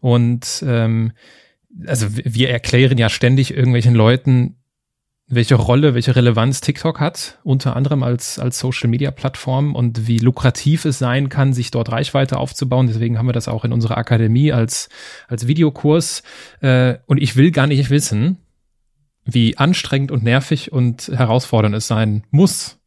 und 0.02 0.64
ähm, 0.68 1.14
also 1.88 2.08
wir 2.12 2.50
erklären 2.50 2.98
ja 2.98 3.10
ständig 3.10 3.56
irgendwelchen 3.56 3.96
Leuten, 3.96 4.58
welche 5.32 5.56
Rolle, 5.56 5.96
welche 5.96 6.16
Relevanz 6.16 6.60
TikTok 6.60 7.00
hat, 7.00 7.40
unter 7.44 7.78
anderem 7.78 8.04
als, 8.04 8.38
als 8.38 8.60
Social-Media-Plattform 8.60 9.76
und 9.76 10.08
wie 10.08 10.18
lukrativ 10.18 10.84
es 10.84 11.00
sein 11.00 11.30
kann, 11.30 11.54
sich 11.54 11.72
dort 11.72 11.90
Reichweite 11.90 12.38
aufzubauen. 12.38 12.88
Deswegen 12.88 13.18
haben 13.18 13.28
wir 13.28 13.34
das 13.34 13.48
auch 13.48 13.64
in 13.64 13.72
unserer 13.72 13.98
Akademie 13.98 14.52
als, 14.52 14.90
als 15.30 15.48
Videokurs. 15.48 16.24
Äh, 16.60 16.96
und 17.06 17.18
ich 17.18 17.38
will 17.38 17.52
gar 17.52 17.68
nicht 17.68 17.90
wissen, 17.90 18.40
wie 19.26 19.58
anstrengend 19.58 20.12
und 20.12 20.24
nervig 20.24 20.72
und 20.72 21.08
herausfordernd 21.08 21.76
es 21.76 21.88
sein 21.88 22.24
muss, 22.32 22.80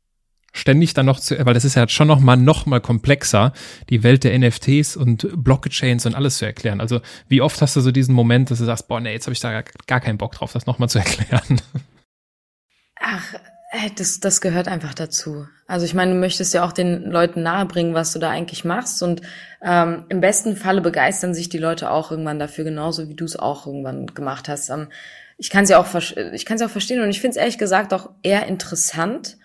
ständig 0.53 0.95
dann 0.95 1.07
noch 1.07 1.21
zu, 1.21 1.45
weil 1.45 1.55
das 1.55 1.65
ist 1.65 1.75
ja 1.75 1.89
schon 1.89 2.09
noch 2.09 2.21
mal 2.21 2.37
noch 2.37 2.67
mal 2.67 2.81
komplexer, 2.81 3.53
die 3.91 4.03
Welt 4.03 4.25
der 4.25 4.39
NFTs 4.39 4.97
und 4.97 5.29
Blockchains 5.37 6.07
und 6.07 6.15
alles 6.15 6.39
zu 6.39 6.45
erklären. 6.45 6.81
Also 6.81 7.01
wie 7.29 7.41
oft 7.41 7.61
hast 7.61 7.77
du 7.77 7.81
so 7.81 7.91
diesen 7.91 8.15
Moment, 8.15 8.51
dass 8.51 8.59
du 8.59 8.65
sagst, 8.65 8.89
boah, 8.89 9.01
nee, 9.01 9.13
jetzt 9.13 9.27
habe 9.27 9.33
ich 9.33 9.41
da 9.41 9.63
gar 9.87 10.01
keinen 10.01 10.19
Bock 10.19 10.33
drauf, 10.33 10.53
das 10.53 10.67
noch 10.67 10.79
mal 10.79 10.89
zu 10.89 10.99
erklären. 11.01 11.61
Ach, 13.01 13.35
Das, 13.97 14.21
das 14.21 14.41
gehört 14.41 14.69
einfach 14.69 14.95
dazu. 14.95 15.47
Also 15.67 15.85
ich 15.85 15.95
meine, 15.95 16.13
du 16.13 16.21
möchtest 16.21 16.55
ja 16.55 16.65
auch 16.65 16.73
den 16.73 17.11
Leuten 17.11 17.43
nahebringen, 17.43 17.95
was 17.95 18.13
du 18.13 18.19
da 18.19 18.31
eigentlich 18.31 18.65
machst. 18.65 19.03
Und 19.03 19.23
ähm, 19.63 20.05
im 20.09 20.21
besten 20.21 20.57
Falle 20.57 20.81
begeistern 20.81 21.35
sich 21.35 21.49
die 21.49 21.59
Leute 21.59 21.91
auch 21.91 22.11
irgendwann 22.11 22.39
dafür, 22.39 22.65
genauso 22.65 23.09
wie 23.09 23.15
du 23.15 23.25
es 23.25 23.37
auch 23.37 23.67
irgendwann 23.67 24.07
gemacht 24.07 24.49
hast. 24.49 24.71
Ähm, 24.71 24.89
ich 25.37 25.51
kann 25.51 25.67
sie 25.67 25.75
auch, 25.75 25.87
ich 26.33 26.47
kann 26.47 26.59
sie 26.59 26.65
auch 26.65 26.71
verstehen 26.71 27.03
und 27.03 27.11
ich 27.11 27.21
finde 27.21 27.33
es 27.33 27.37
ehrlich 27.37 27.59
gesagt 27.59 27.93
auch 27.93 28.11
eher 28.23 28.47
interessant, 28.47 29.37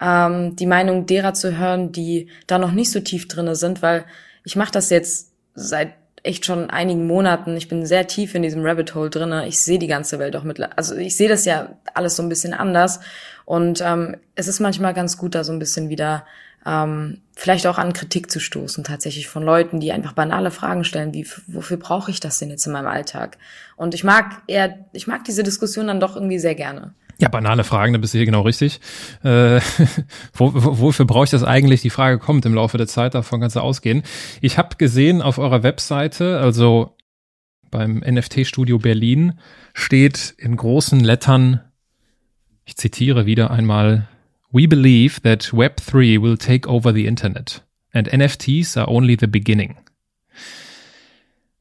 ähm, 0.00 0.56
die 0.56 0.66
Meinung 0.66 1.06
derer 1.06 1.34
zu 1.34 1.56
hören, 1.58 1.92
die 1.92 2.28
da 2.46 2.58
noch 2.58 2.72
nicht 2.72 2.90
so 2.90 3.00
tief 3.00 3.28
drinne 3.28 3.56
sind, 3.56 3.82
weil 3.82 4.04
ich 4.44 4.56
mache 4.56 4.72
das 4.72 4.90
jetzt 4.90 5.32
seit 5.54 5.94
echt 6.22 6.44
schon 6.44 6.70
einigen 6.70 7.06
Monaten. 7.06 7.56
Ich 7.56 7.68
bin 7.68 7.86
sehr 7.86 8.06
tief 8.06 8.34
in 8.34 8.42
diesem 8.42 8.64
Rabbit 8.64 8.94
Hole 8.94 9.10
drinne. 9.10 9.46
Ich 9.46 9.60
sehe 9.60 9.78
die 9.78 9.86
ganze 9.86 10.18
Welt 10.18 10.36
auch 10.36 10.42
mit, 10.42 10.60
also 10.76 10.96
ich 10.96 11.16
sehe 11.16 11.28
das 11.28 11.44
ja 11.44 11.76
alles 11.94 12.16
so 12.16 12.22
ein 12.22 12.28
bisschen 12.28 12.54
anders. 12.54 13.00
Und 13.44 13.80
ähm, 13.80 14.16
es 14.34 14.48
ist 14.48 14.60
manchmal 14.60 14.94
ganz 14.94 15.16
gut, 15.16 15.34
da 15.34 15.44
so 15.44 15.52
ein 15.52 15.58
bisschen 15.58 15.88
wieder 15.88 16.26
ähm, 16.68 17.22
vielleicht 17.34 17.66
auch 17.66 17.78
an 17.78 17.94
Kritik 17.94 18.30
zu 18.30 18.40
stoßen, 18.40 18.84
tatsächlich 18.84 19.26
von 19.26 19.42
Leuten, 19.42 19.80
die 19.80 19.92
einfach 19.92 20.12
banale 20.12 20.50
Fragen 20.50 20.84
stellen, 20.84 21.14
wie 21.14 21.26
wofür 21.46 21.78
brauche 21.78 22.10
ich 22.10 22.20
das 22.20 22.38
denn 22.38 22.50
jetzt 22.50 22.66
in 22.66 22.72
meinem 22.72 22.88
Alltag? 22.88 23.38
Und 23.76 23.94
ich 23.94 24.04
mag 24.04 24.42
eher, 24.46 24.78
ich 24.92 25.06
mag 25.06 25.24
diese 25.24 25.42
Diskussion 25.42 25.86
dann 25.86 26.00
doch 26.00 26.14
irgendwie 26.14 26.38
sehr 26.38 26.54
gerne. 26.54 26.94
Ja, 27.20 27.28
banale 27.28 27.64
Fragen, 27.64 27.94
da 27.94 27.98
bist 27.98 28.14
du 28.14 28.18
hier 28.18 28.26
genau 28.26 28.42
richtig. 28.42 28.80
Äh, 29.24 29.60
wo, 30.34 30.52
wo, 30.54 30.78
wofür 30.78 31.06
brauche 31.06 31.24
ich 31.24 31.30
das 31.30 31.42
eigentlich? 31.42 31.80
Die 31.80 31.90
Frage 31.90 32.18
kommt 32.18 32.44
im 32.44 32.54
Laufe 32.54 32.76
der 32.76 32.86
Zeit, 32.86 33.14
davon 33.14 33.40
kannst 33.40 33.56
du 33.56 33.60
ausgehen. 33.60 34.02
Ich 34.40 34.58
habe 34.58 34.76
gesehen 34.76 35.22
auf 35.22 35.38
eurer 35.38 35.62
Webseite, 35.62 36.38
also 36.38 36.96
beim 37.70 37.98
NFT-Studio 37.98 38.78
Berlin, 38.78 39.38
steht 39.74 40.34
in 40.38 40.56
großen 40.56 41.00
Lettern, 41.00 41.60
ich 42.64 42.76
zitiere 42.76 43.26
wieder 43.26 43.50
einmal, 43.50 44.08
We 44.50 44.66
believe 44.66 45.20
that 45.22 45.52
Web3 45.52 46.22
will 46.22 46.38
take 46.38 46.66
over 46.66 46.92
the 46.92 47.06
Internet 47.06 47.62
and 47.92 48.08
NFTs 48.08 48.76
are 48.76 48.88
only 48.88 49.16
the 49.18 49.26
beginning. 49.26 49.76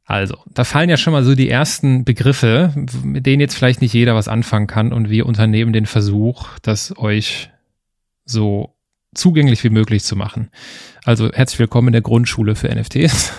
Also, 0.06 0.38
da 0.54 0.64
fallen 0.64 0.90
ja 0.90 0.96
schon 0.96 1.12
mal 1.12 1.26
so 1.26 1.36
die 1.36 1.50
ersten 1.50 2.06
Begriffe, 2.06 2.74
mit 3.04 3.26
denen 3.26 3.42
jetzt 3.42 3.56
vielleicht 3.56 3.82
nicht 3.82 3.94
jeder 3.94 4.16
was 4.16 4.30
anfangen 4.30 4.68
kann 4.68 4.94
und 4.94 5.10
wir 5.10 5.26
unternehmen 5.26 5.74
den 5.74 5.86
Versuch, 5.86 6.48
das 6.62 6.98
euch 6.98 7.50
so 8.24 8.74
zugänglich 9.14 9.64
wie 9.66 9.70
möglich 9.70 10.04
zu 10.04 10.16
machen. 10.16 10.50
Also 11.04 11.30
herzlich 11.32 11.60
willkommen 11.60 11.90
in 11.90 11.94
der 11.94 12.02
Grundschule 12.02 12.56
für 12.56 12.74
NFTs. 12.74 13.34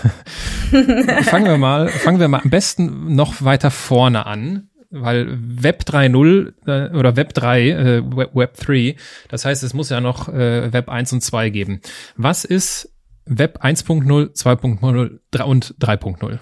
fangen 1.23 1.45
wir 1.45 1.57
mal, 1.57 1.87
fangen 1.87 2.19
wir 2.19 2.27
mal 2.27 2.41
am 2.41 2.51
besten 2.51 3.15
noch 3.15 3.41
weiter 3.41 3.71
vorne 3.71 4.27
an, 4.27 4.68
weil 4.89 5.37
Web 5.39 5.83
3.0 5.85 6.53
äh, 6.65 6.97
oder 6.97 7.15
Web 7.15 7.33
3, 7.33 7.69
äh, 7.69 8.15
Web, 8.15 8.35
Web 8.35 8.57
3, 8.57 8.95
das 9.29 9.45
heißt, 9.45 9.63
es 9.63 9.73
muss 9.73 9.89
ja 9.89 10.01
noch 10.01 10.29
äh, 10.29 10.73
Web 10.73 10.89
1 10.89 11.13
und 11.13 11.21
2 11.21 11.49
geben. 11.49 11.81
Was 12.15 12.45
ist 12.45 12.91
Web 13.25 13.63
1.0, 13.63 14.33
2.0 14.33 15.41
und 15.43 15.75
3.0? 15.79 16.39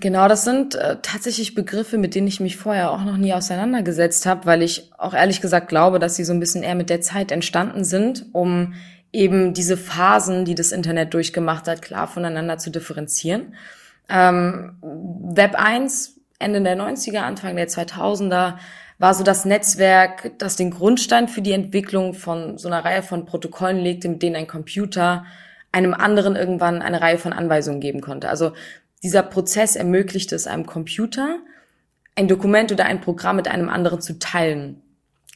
Genau, 0.00 0.26
das 0.26 0.44
sind 0.44 0.74
äh, 0.74 0.96
tatsächlich 1.02 1.54
Begriffe, 1.54 1.98
mit 1.98 2.14
denen 2.14 2.26
ich 2.26 2.40
mich 2.40 2.56
vorher 2.56 2.90
auch 2.90 3.04
noch 3.04 3.16
nie 3.16 3.32
auseinandergesetzt 3.32 4.26
habe, 4.26 4.46
weil 4.46 4.62
ich 4.62 4.90
auch 4.98 5.14
ehrlich 5.14 5.40
gesagt 5.40 5.68
glaube, 5.68 6.00
dass 6.00 6.16
sie 6.16 6.24
so 6.24 6.32
ein 6.32 6.40
bisschen 6.40 6.64
eher 6.64 6.74
mit 6.74 6.90
der 6.90 7.00
Zeit 7.00 7.30
entstanden 7.30 7.84
sind, 7.84 8.26
um 8.32 8.74
eben 9.12 9.54
diese 9.54 9.76
Phasen, 9.76 10.44
die 10.44 10.56
das 10.56 10.72
Internet 10.72 11.14
durchgemacht 11.14 11.68
hat, 11.68 11.80
klar 11.80 12.08
voneinander 12.08 12.58
zu 12.58 12.70
differenzieren. 12.70 13.54
Ähm, 14.08 14.78
Web 14.82 15.54
1, 15.54 16.20
Ende 16.44 16.62
der 16.62 16.76
90er, 16.76 17.20
Anfang 17.20 17.56
der 17.56 17.68
2000er, 17.68 18.54
war 18.98 19.14
so 19.14 19.24
das 19.24 19.44
Netzwerk, 19.44 20.38
das 20.38 20.56
den 20.56 20.70
Grundstein 20.70 21.28
für 21.28 21.42
die 21.42 21.52
Entwicklung 21.52 22.14
von 22.14 22.58
so 22.58 22.68
einer 22.68 22.84
Reihe 22.84 23.02
von 23.02 23.26
Protokollen 23.26 23.78
legte, 23.78 24.08
mit 24.08 24.22
denen 24.22 24.36
ein 24.36 24.46
Computer 24.46 25.24
einem 25.72 25.94
anderen 25.94 26.36
irgendwann 26.36 26.82
eine 26.82 27.00
Reihe 27.00 27.18
von 27.18 27.32
Anweisungen 27.32 27.80
geben 27.80 28.00
konnte. 28.00 28.28
Also 28.28 28.52
dieser 29.02 29.22
Prozess 29.24 29.74
ermöglicht 29.74 30.32
es 30.32 30.46
einem 30.46 30.66
Computer, 30.66 31.40
ein 32.14 32.28
Dokument 32.28 32.70
oder 32.70 32.84
ein 32.84 33.00
Programm 33.00 33.36
mit 33.36 33.48
einem 33.48 33.68
anderen 33.68 34.00
zu 34.00 34.18
teilen. 34.20 34.80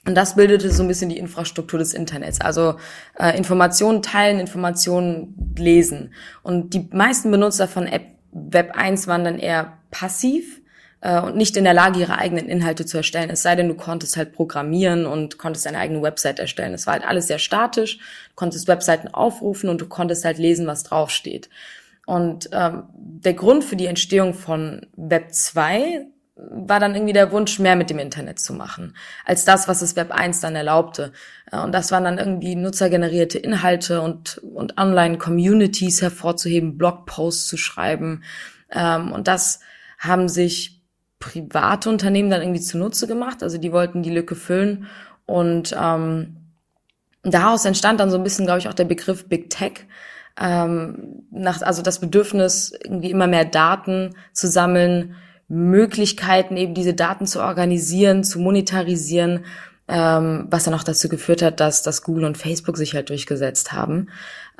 Und 0.06 0.14
das 0.14 0.36
bildete 0.36 0.70
so 0.70 0.82
ein 0.82 0.88
bisschen 0.88 1.10
die 1.10 1.18
Infrastruktur 1.18 1.78
des 1.78 1.92
Internets. 1.92 2.40
Also 2.40 2.76
äh, 3.18 3.36
Informationen 3.36 4.00
teilen, 4.00 4.38
Informationen 4.38 5.54
lesen. 5.58 6.14
Und 6.42 6.72
die 6.72 6.88
meisten 6.92 7.30
Benutzer 7.30 7.66
von 7.66 7.86
App 7.86 8.06
Web 8.30 8.72
1 8.74 9.06
waren 9.06 9.24
dann 9.24 9.38
eher 9.38 9.78
passiv 9.90 10.57
äh, 11.00 11.20
und 11.20 11.36
nicht 11.36 11.56
in 11.56 11.64
der 11.64 11.74
Lage, 11.74 12.00
ihre 12.00 12.18
eigenen 12.18 12.48
Inhalte 12.48 12.86
zu 12.86 12.96
erstellen. 12.96 13.30
Es 13.30 13.42
sei 13.42 13.56
denn, 13.56 13.68
du 13.68 13.74
konntest 13.74 14.16
halt 14.16 14.32
programmieren 14.32 15.06
und 15.06 15.38
konntest 15.38 15.66
deine 15.66 15.78
eigene 15.78 16.02
Website 16.02 16.38
erstellen. 16.38 16.74
Es 16.74 16.86
war 16.86 16.94
halt 16.94 17.06
alles 17.06 17.26
sehr 17.26 17.38
statisch. 17.38 17.98
Du 17.98 18.34
konntest 18.34 18.68
Webseiten 18.68 19.08
aufrufen 19.08 19.70
und 19.70 19.80
du 19.80 19.86
konntest 19.86 20.24
halt 20.24 20.38
lesen, 20.38 20.66
was 20.66 20.82
draufsteht. 20.82 21.48
Und 22.06 22.48
ähm, 22.52 22.84
der 22.94 23.34
Grund 23.34 23.64
für 23.64 23.76
die 23.76 23.86
Entstehung 23.86 24.32
von 24.34 24.86
Web 24.96 25.34
2 25.34 26.06
war 26.38 26.78
dann 26.80 26.94
irgendwie 26.94 27.12
der 27.12 27.32
Wunsch, 27.32 27.58
mehr 27.58 27.76
mit 27.76 27.90
dem 27.90 27.98
Internet 27.98 28.38
zu 28.38 28.52
machen, 28.52 28.96
als 29.24 29.44
das, 29.44 29.66
was 29.66 29.80
das 29.80 29.96
Web 29.96 30.12
1 30.12 30.40
dann 30.40 30.56
erlaubte. 30.56 31.12
Äh, 31.52 31.58
und 31.60 31.72
das 31.72 31.90
waren 31.90 32.04
dann 32.04 32.18
irgendwie 32.18 32.54
nutzergenerierte 32.54 33.38
Inhalte 33.38 34.00
und, 34.00 34.38
und 34.38 34.78
Online-Communities 34.78 36.00
hervorzuheben, 36.00 36.78
Blogposts 36.78 37.46
zu 37.46 37.56
schreiben. 37.56 38.22
Ähm, 38.70 39.12
und 39.12 39.28
das 39.28 39.60
haben 39.98 40.28
sich 40.28 40.77
private 41.18 41.88
Unternehmen 41.88 42.30
dann 42.30 42.42
irgendwie 42.42 42.60
zunutze 42.60 43.06
gemacht. 43.06 43.42
Also 43.42 43.58
die 43.58 43.72
wollten 43.72 44.02
die 44.02 44.10
Lücke 44.10 44.34
füllen. 44.34 44.86
Und 45.26 45.76
ähm, 45.78 46.36
daraus 47.22 47.64
entstand 47.64 48.00
dann 48.00 48.10
so 48.10 48.16
ein 48.16 48.24
bisschen, 48.24 48.46
glaube 48.46 48.60
ich, 48.60 48.68
auch 48.68 48.74
der 48.74 48.84
Begriff 48.84 49.28
Big 49.28 49.50
Tech, 49.50 49.86
ähm, 50.40 51.24
nach, 51.30 51.62
also 51.62 51.82
das 51.82 51.98
Bedürfnis, 51.98 52.72
irgendwie 52.82 53.10
immer 53.10 53.26
mehr 53.26 53.44
Daten 53.44 54.14
zu 54.32 54.46
sammeln, 54.48 55.16
Möglichkeiten, 55.48 56.56
eben 56.56 56.74
diese 56.74 56.94
Daten 56.94 57.26
zu 57.26 57.40
organisieren, 57.42 58.22
zu 58.22 58.38
monetarisieren, 58.38 59.44
ähm, 59.88 60.46
was 60.50 60.64
dann 60.64 60.74
auch 60.74 60.84
dazu 60.84 61.08
geführt 61.08 61.42
hat, 61.42 61.60
dass, 61.60 61.82
dass 61.82 62.02
Google 62.02 62.24
und 62.24 62.36
Facebook 62.36 62.76
sich 62.76 62.94
halt 62.94 63.08
durchgesetzt 63.08 63.72
haben. 63.72 64.10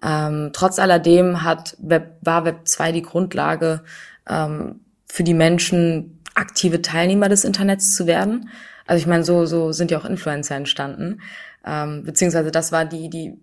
Ähm, 0.02 0.50
trotz 0.52 0.78
alledem 0.78 1.42
hat 1.42 1.76
Web, 1.80 2.16
war 2.22 2.44
Web 2.44 2.66
2 2.66 2.92
die 2.92 3.02
Grundlage 3.02 3.82
ähm, 4.28 4.80
für 5.06 5.24
die 5.24 5.34
Menschen, 5.34 6.17
aktive 6.38 6.82
Teilnehmer 6.82 7.28
des 7.28 7.44
Internets 7.44 7.94
zu 7.94 8.06
werden. 8.06 8.48
Also 8.86 9.00
ich 9.00 9.06
meine, 9.06 9.24
so, 9.24 9.44
so 9.46 9.72
sind 9.72 9.90
ja 9.90 9.98
auch 9.98 10.04
Influencer 10.04 10.56
entstanden. 10.56 11.20
Ähm, 11.66 12.04
beziehungsweise 12.04 12.50
das 12.50 12.72
war 12.72 12.84
die, 12.84 13.10
die 13.10 13.38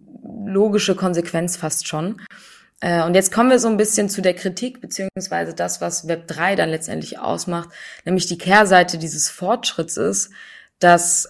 logische 0.45 0.95
Konsequenz 0.95 1.57
fast 1.57 1.87
schon. 1.87 2.21
Äh, 2.81 3.03
und 3.03 3.13
jetzt 3.13 3.31
kommen 3.31 3.49
wir 3.49 3.59
so 3.59 3.67
ein 3.67 3.77
bisschen 3.77 4.09
zu 4.09 4.21
der 4.21 4.33
Kritik, 4.33 4.81
beziehungsweise 4.81 5.53
das, 5.53 5.81
was 5.81 6.07
Web 6.07 6.27
3 6.27 6.55
dann 6.55 6.69
letztendlich 6.69 7.19
ausmacht, 7.19 7.69
nämlich 8.05 8.25
die 8.25 8.37
Kehrseite 8.37 8.97
dieses 8.97 9.29
Fortschritts 9.29 9.97
ist, 9.97 10.31
dass 10.79 11.27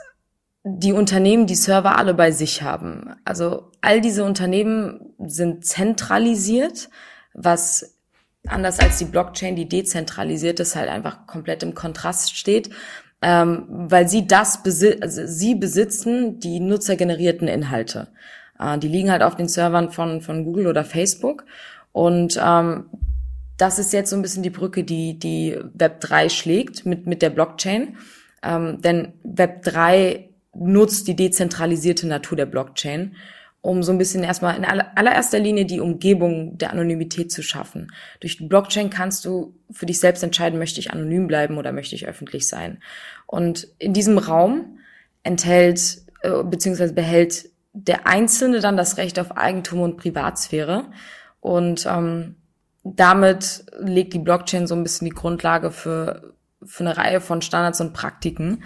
die 0.64 0.94
Unternehmen 0.94 1.46
die 1.46 1.56
Server 1.56 1.98
alle 1.98 2.16
bei 2.16 2.32
sich 2.32 2.64
haben. 2.64 3.16
Also 3.24 3.72
all 3.82 4.02
diese 4.02 4.24
Unternehmen 4.24 5.14
sind 5.20 5.66
zentralisiert, 5.66 6.90
was 7.34 7.95
anders 8.48 8.80
als 8.80 8.98
die 8.98 9.06
Blockchain, 9.06 9.56
die 9.56 9.68
dezentralisiert 9.68 10.60
ist, 10.60 10.76
halt 10.76 10.90
einfach 10.90 11.28
komplett 11.28 11.64
im 11.64 11.74
Kontrast 11.74 12.36
steht 12.36 12.70
ähm, 13.26 13.66
weil 13.68 14.08
sie 14.08 14.28
das 14.28 14.62
besi 14.62 14.98
also 15.02 15.26
sie 15.26 15.56
besitzen 15.56 16.40
die 16.40 16.60
nutzergenerierten 16.60 17.48
Inhalte. 17.48 18.10
Äh, 18.60 18.78
die 18.78 18.88
liegen 18.88 19.12
halt 19.12 19.24
auf 19.24 19.36
den 19.36 19.48
Servern 19.48 19.92
von 19.92 20.22
von 20.22 20.44
Google 20.44 20.68
oder 20.68 20.84
Facebook. 20.84 21.46
Und 21.92 22.40
ähm, 22.44 22.86
das 23.58 23.80
ist 23.80 23.94
jetzt 23.94 24.10
so 24.10 24.16
ein 24.16 24.22
bisschen 24.22 24.44
die 24.44 24.50
Brücke, 24.52 24.84
die 24.84 25.18
die 25.18 25.58
Web 25.74 26.02
3 26.02 26.30
schlägt 26.30 26.86
mit 26.86 27.08
mit 27.08 27.22
der 27.24 27.32
Blockchain, 27.32 27.98
ähm, 28.44 28.82
denn 28.82 29.14
Web 29.24 29.64
3 29.64 30.30
nutzt 30.54 31.08
die 31.08 31.16
dezentralisierte 31.16 32.08
Natur 32.08 32.38
der 32.38 32.46
Blockchain 32.46 33.16
um 33.66 33.82
so 33.82 33.92
ein 33.92 33.98
bisschen 33.98 34.24
erstmal 34.24 34.56
in 34.56 34.64
allererster 34.64 35.40
Linie 35.40 35.66
die 35.66 35.80
Umgebung 35.80 36.56
der 36.60 36.72
Anonymität 36.72 37.32
zu 37.32 37.42
schaffen. 37.42 37.92
Durch 38.20 38.38
die 38.38 38.46
Blockchain 38.46 38.92
kannst 38.92 39.26
du 39.26 39.56
für 39.72 39.88
dich 39.88 40.00
selbst 40.00 40.22
entscheiden, 40.22 40.60
möchte 40.60 40.80
ich 40.80 40.92
anonym 40.92 41.26
bleiben 41.26 41.58
oder 41.58 41.72
möchte 41.72 41.96
ich 41.96 42.08
öffentlich 42.08 42.48
sein. 42.48 42.78
Und 43.26 43.68
in 43.80 43.92
diesem 43.92 44.20
Raum 44.20 44.78
enthält 45.24 46.04
äh, 46.22 46.44
bzw. 46.44 46.92
behält 46.92 47.50
der 47.74 48.06
Einzelne 48.06 48.60
dann 48.60 48.78
das 48.78 48.98
Recht 48.98 49.18
auf 49.18 49.36
Eigentum 49.36 49.82
und 49.82 49.98
Privatsphäre. 49.98 50.92
Und 51.40 51.88
ähm, 51.88 52.36
damit 52.84 53.66
legt 53.80 54.14
die 54.14 54.20
Blockchain 54.20 54.68
so 54.68 54.76
ein 54.76 54.84
bisschen 54.84 55.06
die 55.06 55.16
Grundlage 55.16 55.72
für, 55.72 56.36
für 56.64 56.84
eine 56.84 56.98
Reihe 56.98 57.20
von 57.20 57.42
Standards 57.42 57.82
und 57.82 57.94
Praktiken 57.94 58.64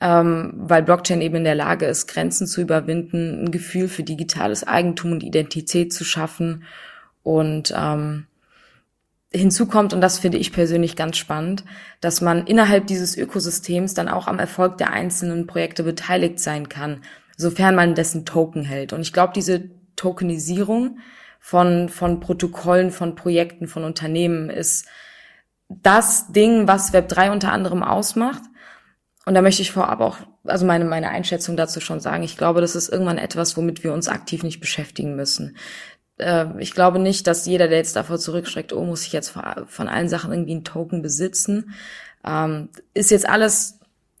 ähm, 0.00 0.52
weil 0.56 0.82
Blockchain 0.82 1.20
eben 1.20 1.36
in 1.36 1.44
der 1.44 1.54
Lage 1.54 1.86
ist, 1.86 2.06
Grenzen 2.06 2.46
zu 2.46 2.60
überwinden, 2.60 3.44
ein 3.44 3.50
Gefühl 3.50 3.88
für 3.88 4.02
digitales 4.02 4.66
Eigentum 4.66 5.12
und 5.12 5.22
Identität 5.22 5.92
zu 5.92 6.04
schaffen 6.04 6.64
und 7.22 7.74
ähm, 7.76 8.26
hinzu 9.32 9.66
kommt, 9.66 9.92
und 9.92 10.00
das 10.00 10.18
finde 10.18 10.38
ich 10.38 10.52
persönlich 10.52 10.96
ganz 10.96 11.16
spannend, 11.16 11.64
dass 12.00 12.20
man 12.20 12.46
innerhalb 12.46 12.86
dieses 12.86 13.16
Ökosystems 13.16 13.94
dann 13.94 14.08
auch 14.08 14.26
am 14.26 14.38
Erfolg 14.38 14.78
der 14.78 14.92
einzelnen 14.92 15.46
Projekte 15.46 15.82
beteiligt 15.82 16.40
sein 16.40 16.68
kann, 16.68 17.02
sofern 17.36 17.74
man 17.74 17.94
dessen 17.94 18.24
Token 18.24 18.64
hält. 18.64 18.92
Und 18.92 19.02
ich 19.02 19.12
glaube, 19.12 19.32
diese 19.34 19.70
Tokenisierung 19.96 20.98
von, 21.38 21.88
von 21.88 22.20
Protokollen, 22.20 22.90
von 22.90 23.14
Projekten, 23.14 23.68
von 23.68 23.84
Unternehmen 23.84 24.50
ist 24.50 24.86
das 25.68 26.32
Ding, 26.32 26.66
was 26.66 26.92
Web3 26.92 27.30
unter 27.30 27.52
anderem 27.52 27.82
ausmacht. 27.82 28.42
Und 29.30 29.34
da 29.34 29.42
möchte 29.42 29.62
ich 29.62 29.70
vorab 29.70 30.00
auch, 30.00 30.16
also 30.42 30.66
meine, 30.66 30.84
meine 30.84 31.08
Einschätzung 31.08 31.56
dazu 31.56 31.78
schon 31.78 32.00
sagen. 32.00 32.24
Ich 32.24 32.36
glaube, 32.36 32.60
das 32.60 32.74
ist 32.74 32.88
irgendwann 32.88 33.16
etwas, 33.16 33.56
womit 33.56 33.84
wir 33.84 33.92
uns 33.92 34.08
aktiv 34.08 34.42
nicht 34.42 34.58
beschäftigen 34.58 35.14
müssen. 35.14 35.56
Äh, 36.18 36.46
ich 36.58 36.72
glaube 36.72 36.98
nicht, 36.98 37.28
dass 37.28 37.46
jeder, 37.46 37.68
der 37.68 37.78
jetzt 37.78 37.94
davor 37.94 38.18
zurückschreckt, 38.18 38.72
oh, 38.72 38.84
muss 38.84 39.06
ich 39.06 39.12
jetzt 39.12 39.28
von 39.28 39.88
allen 39.88 40.08
Sachen 40.08 40.32
irgendwie 40.32 40.50
einen 40.50 40.64
Token 40.64 41.00
besitzen, 41.00 41.74
ähm, 42.26 42.70
ist 42.92 43.12
jetzt 43.12 43.28
alles 43.28 43.78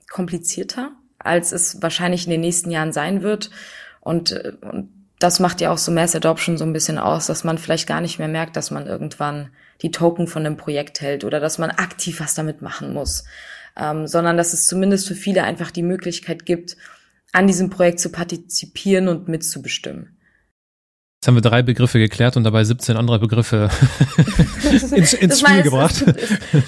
komplizierter, 0.08 0.92
als 1.18 1.50
es 1.50 1.82
wahrscheinlich 1.82 2.26
in 2.26 2.30
den 2.30 2.42
nächsten 2.42 2.70
Jahren 2.70 2.92
sein 2.92 3.22
wird. 3.24 3.50
Und, 3.98 4.30
äh, 4.30 4.52
und 4.60 4.90
das 5.18 5.40
macht 5.40 5.60
ja 5.60 5.72
auch 5.72 5.78
so 5.78 5.90
Mass 5.90 6.14
Adoption 6.14 6.56
so 6.56 6.64
ein 6.64 6.72
bisschen 6.72 6.98
aus, 6.98 7.26
dass 7.26 7.42
man 7.42 7.58
vielleicht 7.58 7.88
gar 7.88 8.00
nicht 8.00 8.20
mehr 8.20 8.28
merkt, 8.28 8.54
dass 8.54 8.70
man 8.70 8.86
irgendwann 8.86 9.50
die 9.82 9.90
Token 9.90 10.28
von 10.28 10.46
einem 10.46 10.56
Projekt 10.56 11.00
hält 11.00 11.24
oder 11.24 11.40
dass 11.40 11.58
man 11.58 11.70
aktiv 11.72 12.20
was 12.20 12.36
damit 12.36 12.62
machen 12.62 12.94
muss, 12.94 13.24
ähm, 13.76 14.06
sondern 14.06 14.36
dass 14.36 14.52
es 14.52 14.66
zumindest 14.66 15.08
für 15.08 15.14
viele 15.14 15.44
einfach 15.44 15.70
die 15.70 15.82
Möglichkeit 15.82 16.46
gibt, 16.46 16.76
an 17.32 17.46
diesem 17.46 17.70
Projekt 17.70 18.00
zu 18.00 18.10
partizipieren 18.10 19.08
und 19.08 19.28
mitzubestimmen. 19.28 20.16
Jetzt 21.22 21.28
haben 21.28 21.34
wir 21.34 21.42
drei 21.42 21.60
Begriffe 21.60 21.98
geklärt 21.98 22.38
und 22.38 22.44
dabei 22.44 22.64
17 22.64 22.96
andere 22.96 23.18
Begriffe 23.18 23.68
ins, 24.94 25.12
ins 25.12 25.40
Spiel 25.40 25.60
gebracht. 25.60 26.02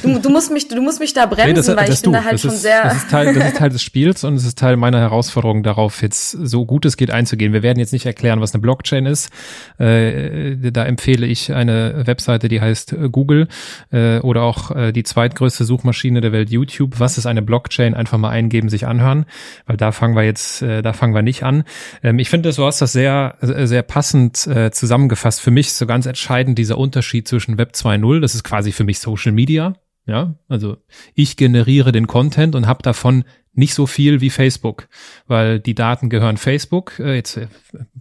du, 0.03 0.18
du, 0.20 0.28
musst 0.28 0.53
mich, 0.53 0.68
du 0.68 0.82
musst 0.82 1.00
mich 1.00 1.14
da 1.14 1.24
bremsen, 1.24 1.48
nee, 1.48 1.55
das, 1.55 1.68
weil 1.68 1.86
das 1.86 1.94
ich 1.94 2.03
bin 2.03 2.12
du. 2.12 2.18
da 2.18 2.24
halt 2.24 2.34
das 2.34 2.40
schon 2.42 2.50
ist, 2.50 2.61
sehr. 2.61 2.82
Das 2.82 2.96
ist, 2.96 3.11
Teil, 3.11 3.32
das 3.32 3.44
ist 3.46 3.57
Teil 3.57 3.70
des 3.70 3.82
Spiels 3.82 4.24
und 4.24 4.34
es 4.34 4.44
ist 4.44 4.59
Teil 4.59 4.76
meiner 4.76 4.98
Herausforderung, 4.98 5.62
darauf 5.62 6.03
jetzt 6.03 6.32
so 6.32 6.66
gut 6.66 6.84
es 6.84 6.98
geht 6.98 7.11
einzugehen. 7.11 7.55
Wir 7.55 7.62
werden 7.62 7.78
jetzt 7.78 7.94
nicht 7.94 8.05
erklären, 8.05 8.42
was 8.42 8.53
eine 8.53 8.61
Blockchain 8.61 9.07
ist. 9.07 9.30
Äh, 9.78 10.70
da 10.70 10.84
empfehle 10.84 11.26
ich 11.26 11.55
eine 11.55 12.07
Webseite, 12.07 12.48
die 12.48 12.61
heißt 12.61 12.92
äh, 12.92 13.09
Google 13.09 13.48
äh, 13.90 14.18
oder 14.18 14.42
auch 14.42 14.70
äh, 14.76 14.92
die 14.92 15.03
zweitgrößte 15.03 15.64
Suchmaschine 15.64 16.20
der 16.20 16.32
Welt 16.32 16.50
YouTube. 16.50 17.00
Was 17.00 17.16
ist 17.16 17.24
eine 17.24 17.40
Blockchain? 17.40 17.94
Einfach 17.94 18.18
mal 18.18 18.28
eingeben, 18.28 18.68
sich 18.68 18.86
anhören, 18.86 19.24
weil 19.64 19.78
da 19.78 19.92
fangen 19.92 20.14
wir 20.14 20.24
jetzt, 20.24 20.61
äh, 20.61 20.82
da 20.82 20.92
fangen 20.92 21.14
wir 21.14 21.22
nicht 21.22 21.42
an. 21.42 21.64
Ähm, 22.03 22.18
ich 22.18 22.28
finde, 22.28 22.53
du 22.53 22.66
hast 22.66 22.82
das 22.82 22.92
sehr, 22.92 23.36
sehr 23.40 23.80
passend 23.80 24.41
äh, 24.47 24.70
zusammengefasst, 24.70 25.40
für 25.40 25.51
mich 25.51 25.72
so 25.72 25.86
ganz 25.86 26.07
entscheidend 26.07 26.59
dieser 26.59 26.78
Unterschied 26.78 27.28
zwischen 27.28 27.59
Web 27.59 27.72
2.0, 27.74 28.20
das 28.20 28.34
ist 28.34 28.45
quasi 28.45 28.72
für 28.72 28.84
mich 28.84 28.99
Social 28.99 29.32
Media, 29.32 29.74
ja, 30.07 30.34
also 30.49 30.78
ich 31.14 31.36
generiere 31.36 31.93
den 31.93 32.07
Content 32.07 32.55
und 32.55 32.66
habe 32.66 32.82
davon 32.82 33.24
nicht 33.55 33.74
so 33.74 33.86
viel 33.86 34.20
wie 34.20 34.30
Facebook, 34.30 34.88
weil 35.26 35.61
die 35.61 35.74
Daten 35.74 36.09
gehören 36.09 36.38
Facebook, 36.38 36.99
äh, 36.99 37.14
jetzt 37.14 37.36
äh, 37.36 37.49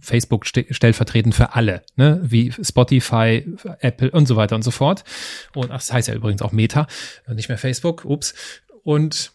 Facebook 0.00 0.46
st 0.46 0.64
stellvertretend 0.70 1.34
für 1.34 1.54
alle, 1.54 1.82
ne, 1.96 2.20
wie 2.24 2.52
Spotify, 2.52 3.46
Apple 3.80 4.10
und 4.10 4.26
so 4.26 4.36
weiter 4.36 4.56
und 4.56 4.62
so 4.62 4.70
fort. 4.70 5.04
Und 5.54 5.70
ach, 5.70 5.78
das 5.78 5.92
heißt 5.92 6.08
ja 6.08 6.14
übrigens 6.14 6.42
auch 6.42 6.52
Meta, 6.52 6.86
nicht 7.28 7.48
mehr 7.48 7.58
Facebook, 7.58 8.04
ups. 8.04 8.34
Und 8.82 9.32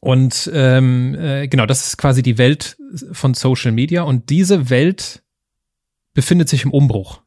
und 0.00 0.50
ähm, 0.52 1.14
äh, 1.14 1.48
genau, 1.48 1.66
das 1.66 1.86
ist 1.86 1.96
quasi 1.96 2.22
die 2.22 2.38
Welt 2.38 2.76
von 3.12 3.34
Social 3.34 3.72
Media 3.72 4.02
und 4.02 4.30
diese 4.30 4.68
Welt 4.70 5.22
befindet 6.16 6.48
sich 6.48 6.64
im 6.64 6.72
Umbruch. 6.72 7.22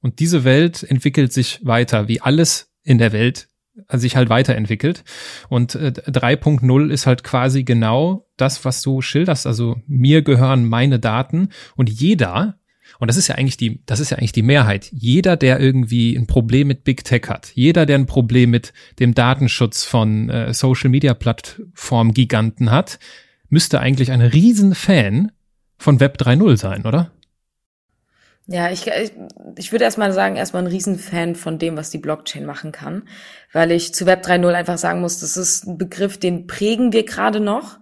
Und 0.00 0.18
diese 0.18 0.44
Welt 0.44 0.82
entwickelt 0.82 1.32
sich 1.32 1.60
weiter, 1.64 2.08
wie 2.08 2.20
alles 2.20 2.70
in 2.82 2.98
der 2.98 3.12
Welt 3.12 3.48
sich 3.90 4.16
halt 4.16 4.28
weiterentwickelt. 4.28 5.04
Und 5.48 5.76
äh, 5.76 5.92
3.0 5.96 6.90
ist 6.90 7.06
halt 7.06 7.24
quasi 7.24 7.64
genau 7.64 8.26
das, 8.36 8.64
was 8.64 8.82
du 8.82 9.00
schilderst. 9.00 9.46
Also 9.46 9.80
mir 9.86 10.22
gehören 10.22 10.68
meine 10.68 10.98
Daten 10.98 11.48
und 11.76 11.88
jeder, 11.88 12.58
und 12.98 13.08
das 13.08 13.16
ist 13.16 13.28
ja 13.28 13.36
eigentlich 13.36 13.56
die, 13.56 13.80
das 13.86 14.00
ist 14.00 14.10
ja 14.10 14.18
eigentlich 14.18 14.32
die 14.32 14.42
Mehrheit. 14.42 14.90
Jeder, 14.92 15.36
der 15.36 15.60
irgendwie 15.60 16.16
ein 16.16 16.26
Problem 16.26 16.68
mit 16.68 16.84
Big 16.84 17.04
Tech 17.04 17.22
hat, 17.28 17.52
jeder, 17.54 17.86
der 17.86 17.96
ein 17.96 18.06
Problem 18.06 18.50
mit 18.50 18.72
dem 18.98 19.14
Datenschutz 19.14 19.84
von 19.84 20.28
äh, 20.28 20.52
Social 20.52 20.90
Media 20.90 21.14
Plattform 21.14 22.12
Giganten 22.12 22.70
hat, 22.70 22.98
müsste 23.48 23.80
eigentlich 23.80 24.10
ein 24.10 24.20
Riesenfan 24.20 25.32
von 25.78 26.00
Web 26.00 26.18
3.0 26.20 26.56
sein, 26.56 26.84
oder? 26.84 27.12
Ja, 28.46 28.70
ich, 28.70 28.86
ich, 28.86 29.12
ich 29.56 29.72
würde 29.72 29.84
erstmal 29.84 30.12
sagen, 30.12 30.36
erstmal 30.36 30.62
ein 30.62 30.68
Riesenfan 30.68 31.34
von 31.34 31.58
dem, 31.58 31.78
was 31.78 31.88
die 31.88 31.98
Blockchain 31.98 32.44
machen 32.44 32.72
kann, 32.72 33.08
weil 33.52 33.70
ich 33.70 33.94
zu 33.94 34.04
Web 34.04 34.24
3.0 34.26 34.52
einfach 34.52 34.76
sagen 34.76 35.00
muss, 35.00 35.20
das 35.20 35.38
ist 35.38 35.66
ein 35.66 35.78
Begriff, 35.78 36.18
den 36.18 36.46
prägen 36.46 36.92
wir 36.92 37.04
gerade 37.04 37.40
noch. 37.40 37.78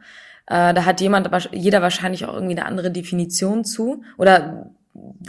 Äh, 0.47 0.73
da 0.73 0.85
hat 0.85 1.01
jemand, 1.01 1.31
jeder 1.51 1.83
wahrscheinlich 1.83 2.27
auch 2.27 2.35
irgendwie 2.35 2.57
eine 2.57 2.67
andere 2.67 2.93
Definition 2.93 3.65
zu. 3.65 4.05
Oder 4.19 4.71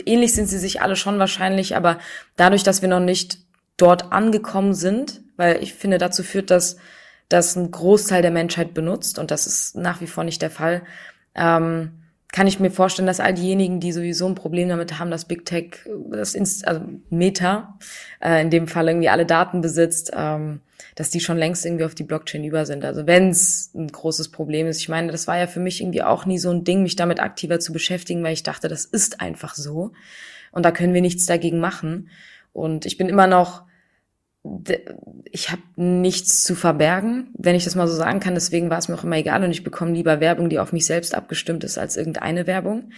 ähnlich 0.05 0.34
sind 0.34 0.47
sie 0.47 0.59
sich 0.59 0.81
alle 0.81 0.95
schon 0.95 1.17
wahrscheinlich, 1.17 1.75
aber 1.75 1.97
dadurch, 2.36 2.63
dass 2.63 2.84
wir 2.84 2.89
noch 2.89 2.99
nicht 2.99 3.39
dort 3.77 4.11
angekommen 4.11 4.75
sind, 4.75 5.21
weil 5.36 5.63
ich 5.63 5.73
finde, 5.73 5.97
dazu 5.97 6.21
führt 6.21 6.51
das, 6.51 6.77
dass 7.27 7.55
ein 7.55 7.71
Großteil 7.71 8.21
der 8.21 8.29
Menschheit 8.29 8.75
benutzt 8.75 9.17
und 9.17 9.31
das 9.31 9.47
ist 9.47 9.75
nach 9.75 9.99
wie 9.99 10.07
vor 10.07 10.23
nicht 10.23 10.43
der 10.43 10.51
Fall. 10.51 10.84
Ähm, 11.34 12.03
kann 12.34 12.47
ich 12.47 12.59
mir 12.59 12.71
vorstellen, 12.71 13.05
dass 13.05 13.19
all 13.19 13.36
diejenigen, 13.36 13.79
die 13.79 13.91
sowieso 13.91 14.27
ein 14.27 14.34
Problem 14.34 14.67
damit 14.67 14.97
haben, 14.97 15.11
dass 15.11 15.25
Big 15.25 15.45
Tech, 15.45 15.88
das 16.09 16.34
Inst 16.34 16.67
also 16.67 16.81
Meta, 17.11 17.77
äh, 18.19 18.41
in 18.41 18.49
dem 18.49 18.67
Fall 18.67 18.88
irgendwie 18.88 19.07
alle 19.07 19.27
Daten 19.27 19.61
besitzt, 19.61 20.11
ähm, 20.15 20.59
dass 20.95 21.11
die 21.11 21.19
schon 21.19 21.38
längst 21.38 21.63
irgendwie 21.63 21.86
auf 21.86 21.93
die 21.93 22.03
Blockchain 22.03 22.43
über 22.43 22.65
sind. 22.65 22.86
Also 22.86 23.05
wenn 23.05 23.29
es 23.29 23.69
ein 23.75 23.88
großes 23.88 24.29
Problem 24.29 24.65
ist. 24.65 24.79
Ich 24.79 24.89
meine, 24.89 25.11
das 25.11 25.27
war 25.27 25.38
ja 25.38 25.45
für 25.45 25.59
mich 25.59 25.79
irgendwie 25.79 26.01
auch 26.01 26.25
nie 26.25 26.39
so 26.39 26.49
ein 26.49 26.63
Ding, 26.63 26.81
mich 26.81 26.95
damit 26.95 27.19
aktiver 27.19 27.59
zu 27.59 27.71
beschäftigen, 27.71 28.23
weil 28.23 28.34
ich 28.34 28.43
dachte, 28.43 28.67
das 28.67 28.86
ist 28.86 29.21
einfach 29.21 29.53
so. 29.53 29.91
Und 30.51 30.65
da 30.65 30.71
können 30.71 30.95
wir 30.95 31.01
nichts 31.01 31.27
dagegen 31.27 31.59
machen. 31.59 32.09
Und 32.51 32.88
ich 32.88 32.97
bin 32.97 33.09
immer 33.09 33.27
noch 33.27 33.63
ich 35.31 35.51
habe 35.51 35.61
nichts 35.77 36.43
zu 36.43 36.53
verbergen, 36.53 37.29
wenn 37.37 37.55
ich 37.55 37.63
das 37.63 37.75
mal 37.75 37.87
so 37.87 37.95
sagen 37.95 38.19
kann. 38.19 38.33
Deswegen 38.33 38.69
war 38.69 38.77
es 38.77 38.89
mir 38.89 38.95
auch 38.95 39.03
immer 39.03 39.15
egal 39.15 39.43
und 39.43 39.51
ich 39.51 39.63
bekomme 39.63 39.93
lieber 39.93 40.19
Werbung, 40.19 40.49
die 40.49 40.59
auf 40.59 40.73
mich 40.73 40.85
selbst 40.85 41.15
abgestimmt 41.15 41.63
ist, 41.63 41.77
als 41.77 41.95
irgendeine 41.95 42.45
Werbung. 42.45 42.91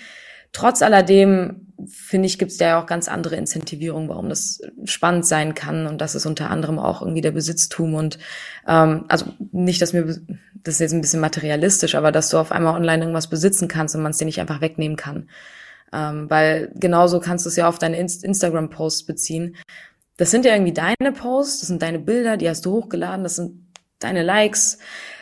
Trotz 0.54 0.82
alledem, 0.82 1.74
finde 1.86 2.28
ich, 2.28 2.40
gibt 2.40 2.52
es 2.52 2.60
ja 2.60 2.82
auch 2.82 2.86
ganz 2.86 3.08
andere 3.10 3.36
Incentivierungen, 3.36 4.10
warum 4.10 4.30
das 4.30 4.62
spannend 4.86 5.26
sein 5.26 5.54
kann. 5.54 5.86
Und 5.86 6.00
das 6.00 6.16
ist 6.16 6.26
unter 6.26 6.50
anderem 6.50 6.80
auch 6.80 7.02
irgendwie 7.02 7.22
der 7.22 7.32
Besitztum 7.32 7.94
und 7.94 8.18
ähm, 8.68 9.06
also 9.08 9.26
nicht, 9.52 9.82
dass 9.82 9.94
mir 9.94 10.06
das 10.64 10.76
ist 10.76 10.80
jetzt 10.80 10.94
ein 10.94 11.02
bisschen 11.02 11.20
materialistisch, 11.20 11.94
aber 11.94 12.12
dass 12.12 12.30
du 12.30 12.38
auf 12.38 12.52
einmal 12.52 12.76
online 12.76 13.04
irgendwas 13.04 13.30
besitzen 13.30 13.68
kannst 13.68 13.96
und 13.96 14.02
man 14.02 14.12
es 14.12 14.18
dir 14.18 14.26
nicht 14.26 14.42
einfach 14.42 14.62
wegnehmen 14.62 14.98
kann. 14.98 15.30
Ähm, 15.94 16.28
weil 16.30 16.72
genauso 16.74 17.20
kannst 17.20 17.46
du 17.46 17.50
es 17.50 17.56
ja 17.56 17.68
auf 17.68 17.78
deine 17.78 18.00
Inst 18.00 18.24
Instagram-Posts 18.24 19.04
beziehen 19.04 19.56
das 20.18 20.32
sind 20.32 20.46
ja 20.46 20.54
irgendwie 20.54 20.74
deine 20.74 21.12
Posts, 21.12 21.60
das 21.60 21.68
sind 21.68 21.82
deine 21.82 22.00
Bilder, 22.00 22.38
die 22.38 22.50
hast 22.50 22.66
du 22.66 22.72
hochgeladen, 22.72 23.24
das 23.24 23.36
sind 23.36 23.66
deine 24.00 24.24
Likes. 24.24 24.80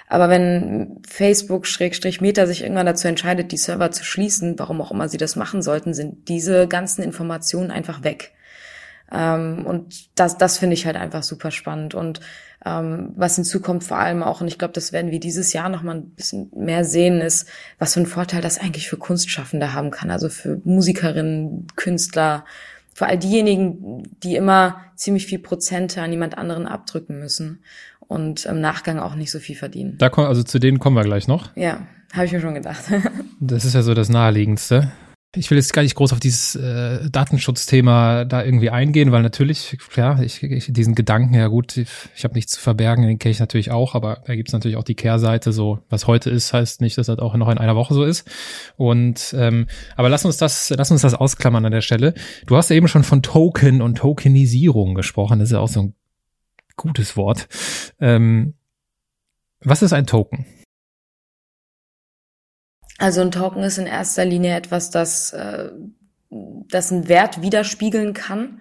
Aber 0.08 0.30
wenn 0.30 1.02
Facebook 1.08 1.66
Schrägstrich 1.66 2.22
Meta 2.22 2.46
sich 2.46 2.62
irgendwann 2.62 2.86
dazu 2.86 3.08
entscheidet, 3.08 3.52
die 3.52 3.58
Server 3.58 3.90
zu 3.92 4.04
schließen, 4.04 4.60
warum 4.60 4.82
auch 4.82 4.92
immer 4.92 5.10
sie 5.10 5.18
das 5.18 5.36
machen 5.36 5.62
sollten, 5.62 5.94
sind 5.94 6.28
diese 6.28 6.68
ganzen 6.68 7.02
Informationen 7.02 7.72
einfach 7.72 8.04
weg. 8.04 8.34
Ähm, 9.12 9.66
und 9.66 10.18
das, 10.20 10.38
das 10.38 10.58
finde 10.58 10.76
ich 10.76 10.86
halt 10.86 10.98
einfach 10.98 11.24
super 11.24 11.52
spannend. 11.52 11.96
Und 11.96 12.20
ähm, 12.66 13.14
was 13.16 13.36
hinzukommt 13.36 13.84
vor 13.84 13.98
allem 13.98 14.24
auch, 14.24 14.42
und 14.42 14.48
ich 14.48 14.58
glaube, 14.58 14.74
das 14.74 14.92
werden 14.92 15.12
wir 15.12 15.20
dieses 15.20 15.54
Jahr 15.54 15.70
noch 15.70 15.84
mal 15.84 15.96
ein 15.96 16.10
bisschen 16.12 16.52
mehr 16.56 16.86
sehen, 16.86 17.22
ist, 17.22 17.48
was 17.80 17.94
für 17.94 18.00
einen 18.00 18.08
Vorteil 18.08 18.42
das 18.42 18.60
eigentlich 18.60 18.90
für 18.90 18.98
Kunstschaffende 18.98 19.74
haben 19.74 19.92
kann. 19.92 20.12
Also 20.12 20.30
für 20.30 20.62
Musikerinnen, 20.64 21.68
Künstler, 21.76 22.46
für 22.94 23.08
all 23.08 23.18
diejenigen, 23.18 24.04
die 24.24 24.36
immer 24.36 24.78
ziemlich 24.96 25.26
viel 25.26 25.40
Prozente 25.40 26.02
an 26.02 26.12
jemand 26.12 26.38
anderen 26.38 26.68
abdrücken 26.68 27.20
müssen 27.20 27.64
und 28.00 28.46
im 28.46 28.62
Nachgang 28.62 29.00
auch 29.00 29.16
nicht 29.16 29.32
so 29.32 29.40
viel 29.40 29.56
verdienen. 29.56 29.98
Da 29.98 30.10
kommen, 30.10 30.28
also 30.28 30.44
zu 30.44 30.60
denen 30.60 30.80
kommen 30.80 30.96
wir 30.96 31.04
gleich 31.04 31.28
noch. 31.28 31.56
Ja, 31.56 31.88
habe 32.14 32.26
ich 32.26 32.32
mir 32.32 32.42
schon 32.42 32.54
gedacht. 32.54 32.84
das 33.40 33.66
ist 33.66 33.74
ja 33.74 33.82
so 33.82 33.94
das 33.94 34.10
Naheliegendste. 34.10 34.92
Ich 35.36 35.50
will 35.50 35.58
jetzt 35.58 35.74
gar 35.74 35.82
nicht 35.82 35.96
groß 35.96 36.14
auf 36.14 36.20
dieses 36.20 36.56
äh, 36.56 37.10
Datenschutzthema 37.10 38.24
da 38.24 38.44
irgendwie 38.44 38.70
eingehen, 38.70 39.12
weil 39.12 39.24
natürlich, 39.24 39.76
klar, 39.90 40.22
ich, 40.22 40.44
ich 40.44 40.72
diesen 40.72 40.94
Gedanken, 40.94 41.34
ja 41.34 41.48
gut, 41.48 41.76
ich, 41.76 41.90
ich 42.16 42.24
habe 42.24 42.36
nichts 42.36 42.52
zu 42.52 42.62
verbergen, 42.62 43.04
den 43.08 43.18
kenne 43.18 43.32
ich 43.32 43.40
natürlich 43.40 43.72
auch, 43.72 43.96
aber 43.96 44.22
da 44.26 44.36
gibt's 44.36 44.54
natürlich 44.54 44.78
auch 44.78 44.84
die 44.84 44.94
Kehrseite, 44.94 45.52
so 45.52 45.80
was 45.90 46.06
heute 46.06 46.30
ist, 46.30 46.54
heißt 46.54 46.82
nicht, 46.82 47.00
dass 47.00 47.08
das 47.08 47.18
auch 47.18 47.36
noch 47.36 47.50
in 47.50 47.58
einer 47.58 47.76
Woche 47.76 47.96
so 47.96 48.04
ist. 48.04 48.30
Und 48.78 49.34
ähm, 49.36 49.66
aber 49.96 50.10
lass 50.10 50.24
uns 50.24 50.38
das, 50.38 50.70
lass 50.70 50.92
uns 50.92 51.02
das 51.02 51.16
ausklammern 51.16 51.66
an 51.66 51.72
der 51.72 51.82
Stelle. 51.82 52.14
Du 52.46 52.56
hast 52.56 52.70
ja 52.70 52.76
eben 52.76 52.88
schon 52.88 53.04
von 53.04 53.24
Token 53.24 53.82
und 53.82 53.98
Tokenisierung 53.98 54.94
gesprochen, 54.94 55.40
das 55.40 55.50
ist 55.50 55.54
ja 55.54 55.60
auch 55.60 55.68
so 55.68 55.82
ein 55.82 55.96
gutes 56.76 57.18
Wort. 57.18 57.48
Ähm, 58.00 58.54
was 59.62 59.82
ist 59.82 59.94
ein 59.94 60.06
Token? 60.06 60.46
Also 63.00 63.22
ein 63.22 63.32
Token 63.32 63.64
ist 63.64 63.78
in 63.78 63.88
erster 63.88 64.26
Linie 64.26 64.56
etwas, 64.56 64.90
das, 64.92 65.34
äh, 65.34 65.72
das 66.30 66.92
einen 66.92 67.08
Wert 67.08 67.42
widerspiegeln 67.42 68.14
kann. 68.14 68.60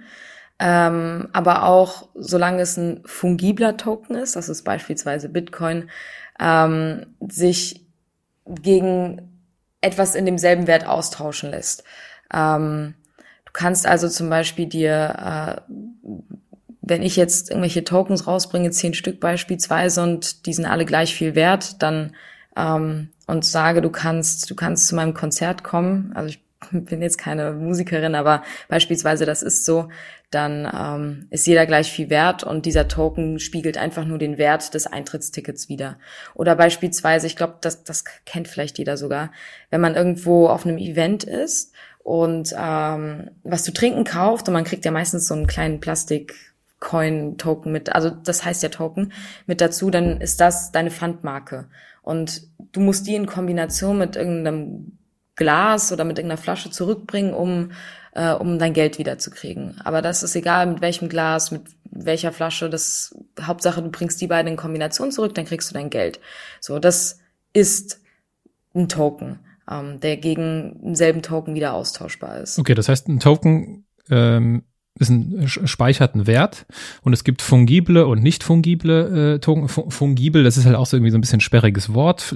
ähm, 0.59 1.29
aber 1.33 1.65
auch 1.65 2.09
solange 2.15 2.63
es 2.63 2.77
ein 2.77 3.03
fungibler 3.05 3.77
Token 3.77 4.15
ist, 4.17 4.37
das 4.37 4.49
ist 4.49 4.63
beispielsweise 4.63 5.29
Bitcoin, 5.29 5.91
ähm, 6.39 7.07
sich 7.29 7.85
gegen 8.47 9.33
etwas 9.81 10.15
in 10.15 10.25
demselben 10.25 10.67
Wert 10.67 10.87
austauschen 10.87 11.51
lässt. 11.51 11.85
Ähm, 12.33 12.95
du 13.45 13.53
kannst 13.53 13.87
also 13.87 14.09
zum 14.09 14.31
Beispiel 14.31 14.67
dir, 14.67 15.61
äh, 15.69 15.73
wenn 16.81 17.03
ich 17.03 17.17
jetzt 17.17 17.51
irgendwelche 17.51 17.85
Tokens 17.85 18.27
rausbringe, 18.27 18.71
zehn 18.71 18.95
Stück 18.95 19.21
beispielsweise 19.21 20.03
und 20.03 20.47
die 20.47 20.53
sind 20.53 20.67
alle 20.67 20.85
gleich 20.85 21.15
viel 21.15 21.35
wert, 21.35 21.83
dann 21.83 22.15
ähm, 22.57 23.11
und 23.27 23.45
sage, 23.45 23.83
du 23.83 23.91
kannst, 23.91 24.51
du 24.51 24.55
kannst 24.55 24.89
zu 24.89 24.95
meinem 24.95 25.15
Konzert 25.15 25.65
kommen. 25.65 26.13
Also 26.15 26.31
ich 26.31 26.43
bin 26.71 27.03
jetzt 27.03 27.19
keine 27.19 27.53
Musikerin, 27.53 28.15
aber 28.15 28.43
beispielsweise 28.69 29.27
das 29.27 29.43
ist 29.43 29.65
so, 29.65 29.89
dann 30.31 30.71
ähm, 30.75 31.27
ist 31.31 31.47
jeder 31.47 31.67
gleich 31.67 31.93
viel 31.93 32.09
wert 32.09 32.43
und 32.43 32.65
dieser 32.65 32.89
Token 32.89 33.39
spiegelt 33.39 33.77
einfach 33.77 34.05
nur 34.07 34.19
den 34.19 34.39
Wert 34.39 34.75
des 34.75 34.87
Eintrittstickets 34.87 35.69
wieder. 35.69 35.99
Oder 36.35 36.57
beispielsweise, 36.57 37.27
ich 37.27 37.37
glaube, 37.37 37.59
das, 37.61 37.85
das 37.85 38.05
kennt 38.25 38.49
vielleicht 38.49 38.79
jeder 38.79 38.97
sogar, 38.97 39.31
wenn 39.71 39.83
man 39.83 39.95
irgendwo 39.95 40.49
auf 40.49 40.65
einem 40.65 40.79
Event 40.79 41.25
ist 41.25 41.73
und 42.03 42.55
ähm, 42.59 43.31
was 43.43 43.65
zu 43.65 43.73
trinken 43.73 44.05
kauft 44.05 44.49
und 44.49 44.55
man 44.55 44.65
kriegt 44.65 44.85
ja 44.85 44.91
meistens 44.91 45.29
so 45.29 45.35
einen 45.35 45.47
kleinen 45.47 45.81
Plastik 45.81 46.35
Coin-Token 46.81 47.71
mit, 47.71 47.95
also 47.95 48.11
das 48.11 48.45
heißt 48.45 48.63
ja 48.65 48.69
Token, 48.69 49.13
mit 49.47 49.61
dazu, 49.61 49.91
dann 49.91 50.21
ist 50.21 50.41
das 50.41 50.73
deine 50.73 50.91
Pfandmarke. 50.91 51.69
Und 52.03 52.43
du 52.73 52.81
musst 52.81 53.07
die 53.07 53.15
in 53.15 53.27
Kombination 53.27 53.99
mit 53.99 54.17
irgendeinem 54.17 54.99
Glas 55.37 55.93
oder 55.93 56.05
mit 56.05 56.19
irgendeiner 56.19 56.41
Flasche 56.41 56.71
zurückbringen, 56.71 57.33
um, 57.33 57.73
äh, 58.13 58.33
um 58.33 58.59
dein 58.59 58.75
Geld 58.75 58.99
wiederzukriegen. 58.99 59.81
Aber 59.85 60.03
das 60.03 60.23
ist 60.23 60.37
egal, 60.37 60.67
mit 60.67 60.81
welchem 60.81 61.09
Glas, 61.09 61.51
mit 61.51 61.63
welcher 61.85 62.33
Flasche, 62.33 62.69
das 62.69 63.15
Hauptsache, 63.41 63.83
du 63.83 63.91
bringst 63.91 64.21
die 64.21 64.27
beiden 64.27 64.53
in 64.53 64.57
Kombination 64.57 65.11
zurück, 65.13 65.35
dann 65.35 65.45
kriegst 65.45 65.71
du 65.71 65.75
dein 65.75 65.91
Geld. 65.91 66.21
So, 66.61 66.79
das 66.79 67.21
ist 67.53 68.01
ein 68.75 68.89
Token, 68.89 69.41
ähm, 69.71 70.01
der 70.01 70.17
gegen 70.17 70.81
denselben 70.83 71.23
Token 71.23 71.55
wieder 71.55 71.75
austauschbar 71.75 72.39
ist. 72.39 72.59
Okay, 72.59 72.75
das 72.75 72.89
heißt, 72.89 73.09
ein 73.09 73.21
Token 73.21 73.85
ähm, 74.11 74.65
ist 74.99 75.11
ein 75.11 75.49
speichert 75.49 76.15
einen 76.15 76.27
Wert 76.27 76.67
und 77.03 77.13
es 77.13 77.25
gibt 77.25 77.43
fungible 77.43 78.07
und 78.07 78.23
nicht 78.23 78.45
fungible 78.45 79.35
äh, 79.35 79.39
Token. 79.39 79.69
Fungibel, 79.69 80.45
das 80.45 80.57
ist 80.57 80.67
halt 80.67 80.77
auch 80.77 80.87
so 80.87 80.97
irgendwie 80.97 81.11
so 81.11 81.19
ein 81.19 81.23
bisschen 81.23 81.41
sperriges 81.41 81.95
Wort. 81.95 82.35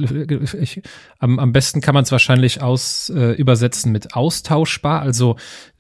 Ich, 0.60 0.82
am, 1.18 1.38
am 1.38 1.52
besten 1.52 1.80
kann 1.80 1.94
man 1.94 2.04
es 2.04 2.12
wahrscheinlich 2.12 2.62
aus 2.62 3.10
äh, 3.10 3.32
übersetzen 3.32 3.92
mit 3.92 4.14
austauschbar, 4.14 5.02
also 5.02 5.36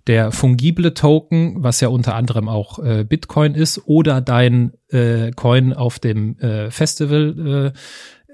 der 0.06 0.30
fungible 0.30 0.94
Token, 0.94 1.62
was 1.62 1.80
ja 1.80 1.88
unter 1.88 2.14
anderem 2.14 2.48
auch 2.48 2.78
äh, 2.78 3.04
Bitcoin 3.04 3.54
ist, 3.54 3.86
oder 3.86 4.20
dein 4.20 4.72
äh, 4.88 5.32
Coin 5.32 5.72
auf 5.72 5.98
dem 5.98 6.38
äh, 6.38 6.70
Festival 6.70 7.72
äh, 7.74 7.78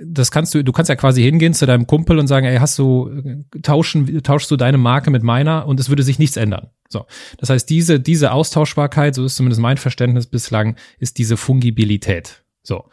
das 0.01 0.31
kannst 0.31 0.55
du, 0.55 0.65
du 0.65 0.73
kannst 0.73 0.89
ja 0.89 0.97
quasi 0.97 1.23
hingehen 1.23 1.55
zu 1.55 1.67
deinem 1.67 1.87
Kumpel 1.87 2.19
und 2.19 2.27
sagen, 2.27 2.47
ey, 2.47 2.59
hast 2.59 2.79
du, 2.79 3.45
tauschen, 3.63 4.23
tauschst 4.23 4.51
du 4.51 4.57
deine 4.57 4.79
Marke 4.79 5.11
mit 5.11 5.23
meiner 5.23 5.67
und 5.67 5.79
es 5.81 5.89
würde 5.89 6.03
sich 6.03 6.19
nichts 6.19 6.37
ändern. 6.37 6.71
So. 6.89 7.07
Das 7.39 7.51
heißt, 7.51 7.69
diese, 7.69 8.01
diese 8.01 8.33
Austauschbarkeit, 8.33 9.15
so 9.15 9.25
ist 9.25 9.37
zumindest 9.37 9.61
mein 9.61 9.77
Verständnis 9.77 10.27
bislang, 10.27 10.77
ist 10.99 11.19
diese 11.19 11.37
Fungibilität. 11.37 12.43
So. 12.63 12.89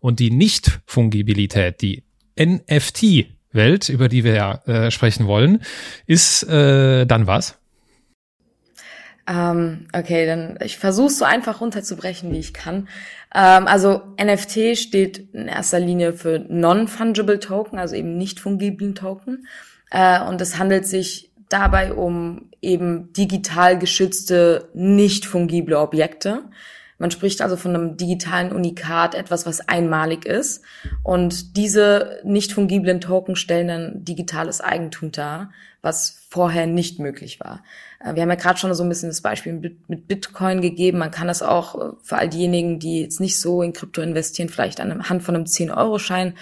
Und 0.00 0.20
die 0.20 0.30
Nicht-Fungibilität, 0.30 1.80
die 1.80 2.04
NFT-Welt, 2.38 3.88
über 3.88 4.08
die 4.08 4.24
wir 4.24 4.34
ja 4.34 4.54
äh, 4.66 4.90
sprechen 4.90 5.26
wollen, 5.26 5.62
ist 6.06 6.42
äh, 6.44 7.06
dann 7.06 7.26
was? 7.26 7.58
Ähm, 9.26 9.86
okay, 9.94 10.26
dann 10.26 10.58
ich 10.62 10.78
versuche 10.78 11.10
so 11.10 11.24
einfach 11.24 11.60
runterzubrechen, 11.60 12.30
wie 12.30 12.38
ich 12.38 12.52
kann. 12.52 12.88
Ähm, 13.34 13.66
also 13.66 14.02
NFT 14.22 14.76
steht 14.76 15.32
in 15.32 15.48
erster 15.48 15.80
Linie 15.80 16.12
für 16.12 16.44
Non-Fungible 16.48 17.40
Token, 17.40 17.78
also 17.78 17.94
eben 17.94 18.16
nicht 18.16 18.40
fungiblen 18.40 18.94
Token. 18.94 19.46
Äh, 19.90 20.22
und 20.22 20.40
es 20.40 20.58
handelt 20.58 20.86
sich 20.86 21.30
dabei 21.48 21.92
um 21.94 22.50
eben 22.60 23.12
digital 23.12 23.78
geschützte, 23.78 24.68
nicht 24.74 25.26
fungible 25.26 25.78
Objekte. 25.78 26.44
Man 26.98 27.10
spricht 27.10 27.42
also 27.42 27.56
von 27.56 27.74
einem 27.74 27.96
digitalen 27.96 28.52
Unikat, 28.52 29.14
etwas, 29.14 29.46
was 29.46 29.68
einmalig 29.68 30.24
ist. 30.24 30.62
Und 31.02 31.56
diese 31.56 32.20
nicht 32.24 32.52
fungiblen 32.52 33.00
Token 33.00 33.36
stellen 33.36 33.68
dann 33.68 34.04
digitales 34.04 34.60
Eigentum 34.60 35.10
dar, 35.12 35.50
was 35.82 36.20
vorher 36.30 36.66
nicht 36.66 36.98
möglich 36.98 37.40
war. 37.40 37.62
Äh, 38.00 38.14
wir 38.14 38.22
haben 38.22 38.30
ja 38.30 38.36
gerade 38.36 38.58
schon 38.58 38.72
so 38.74 38.82
ein 38.82 38.88
bisschen 38.88 39.08
das 39.08 39.20
Beispiel 39.20 39.78
mit 39.88 40.08
Bitcoin 40.08 40.60
gegeben. 40.60 40.98
Man 40.98 41.10
kann 41.10 41.28
das 41.28 41.42
auch 41.42 41.74
äh, 41.74 41.92
für 42.02 42.16
all 42.16 42.28
diejenigen, 42.28 42.78
die 42.78 43.02
jetzt 43.02 43.20
nicht 43.20 43.38
so 43.38 43.62
in 43.62 43.72
Krypto 43.72 44.00
investieren, 44.00 44.48
vielleicht 44.48 44.80
anhand 44.80 45.22
von 45.22 45.34
einem 45.34 45.44
10-Euro-Schein 45.44 46.34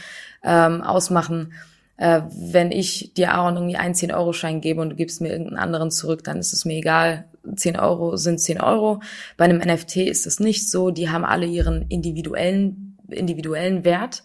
ähm, 0.44 0.82
ausmachen. 0.82 1.54
Äh, 1.96 2.22
wenn 2.30 2.72
ich 2.72 3.14
dir 3.14 3.32
Aaron 3.32 3.56
irgendwie 3.56 3.76
einen 3.76 3.94
10-Euro-Schein 3.94 4.60
gebe 4.60 4.80
und 4.80 4.90
du 4.90 4.96
gibst 4.96 5.20
mir 5.20 5.30
irgendeinen 5.30 5.58
anderen 5.58 5.90
zurück, 5.90 6.24
dann 6.24 6.38
ist 6.38 6.52
es 6.52 6.64
mir 6.64 6.74
egal. 6.74 7.24
10 7.54 7.78
Euro 7.78 8.16
sind 8.16 8.40
10 8.40 8.60
Euro. 8.60 9.00
Bei 9.36 9.44
einem 9.44 9.58
NFT 9.58 9.96
ist 9.98 10.26
es 10.26 10.40
nicht 10.40 10.70
so. 10.70 10.90
Die 10.90 11.10
haben 11.10 11.24
alle 11.24 11.46
ihren 11.46 11.82
individuellen, 11.88 12.98
individuellen 13.08 13.84
Wert. 13.84 14.22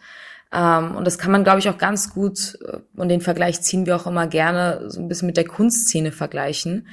Ähm, 0.51 0.95
und 0.95 1.05
das 1.05 1.17
kann 1.17 1.31
man, 1.31 1.43
glaube 1.43 1.59
ich, 1.59 1.69
auch 1.69 1.77
ganz 1.77 2.13
gut, 2.13 2.57
äh, 2.65 2.77
und 2.95 3.09
den 3.09 3.21
Vergleich 3.21 3.61
ziehen 3.61 3.85
wir 3.85 3.95
auch 3.95 4.07
immer 4.07 4.27
gerne, 4.27 4.89
so 4.89 5.01
ein 5.01 5.07
bisschen 5.07 5.27
mit 5.27 5.37
der 5.37 5.45
Kunstszene 5.45 6.11
vergleichen. 6.11 6.87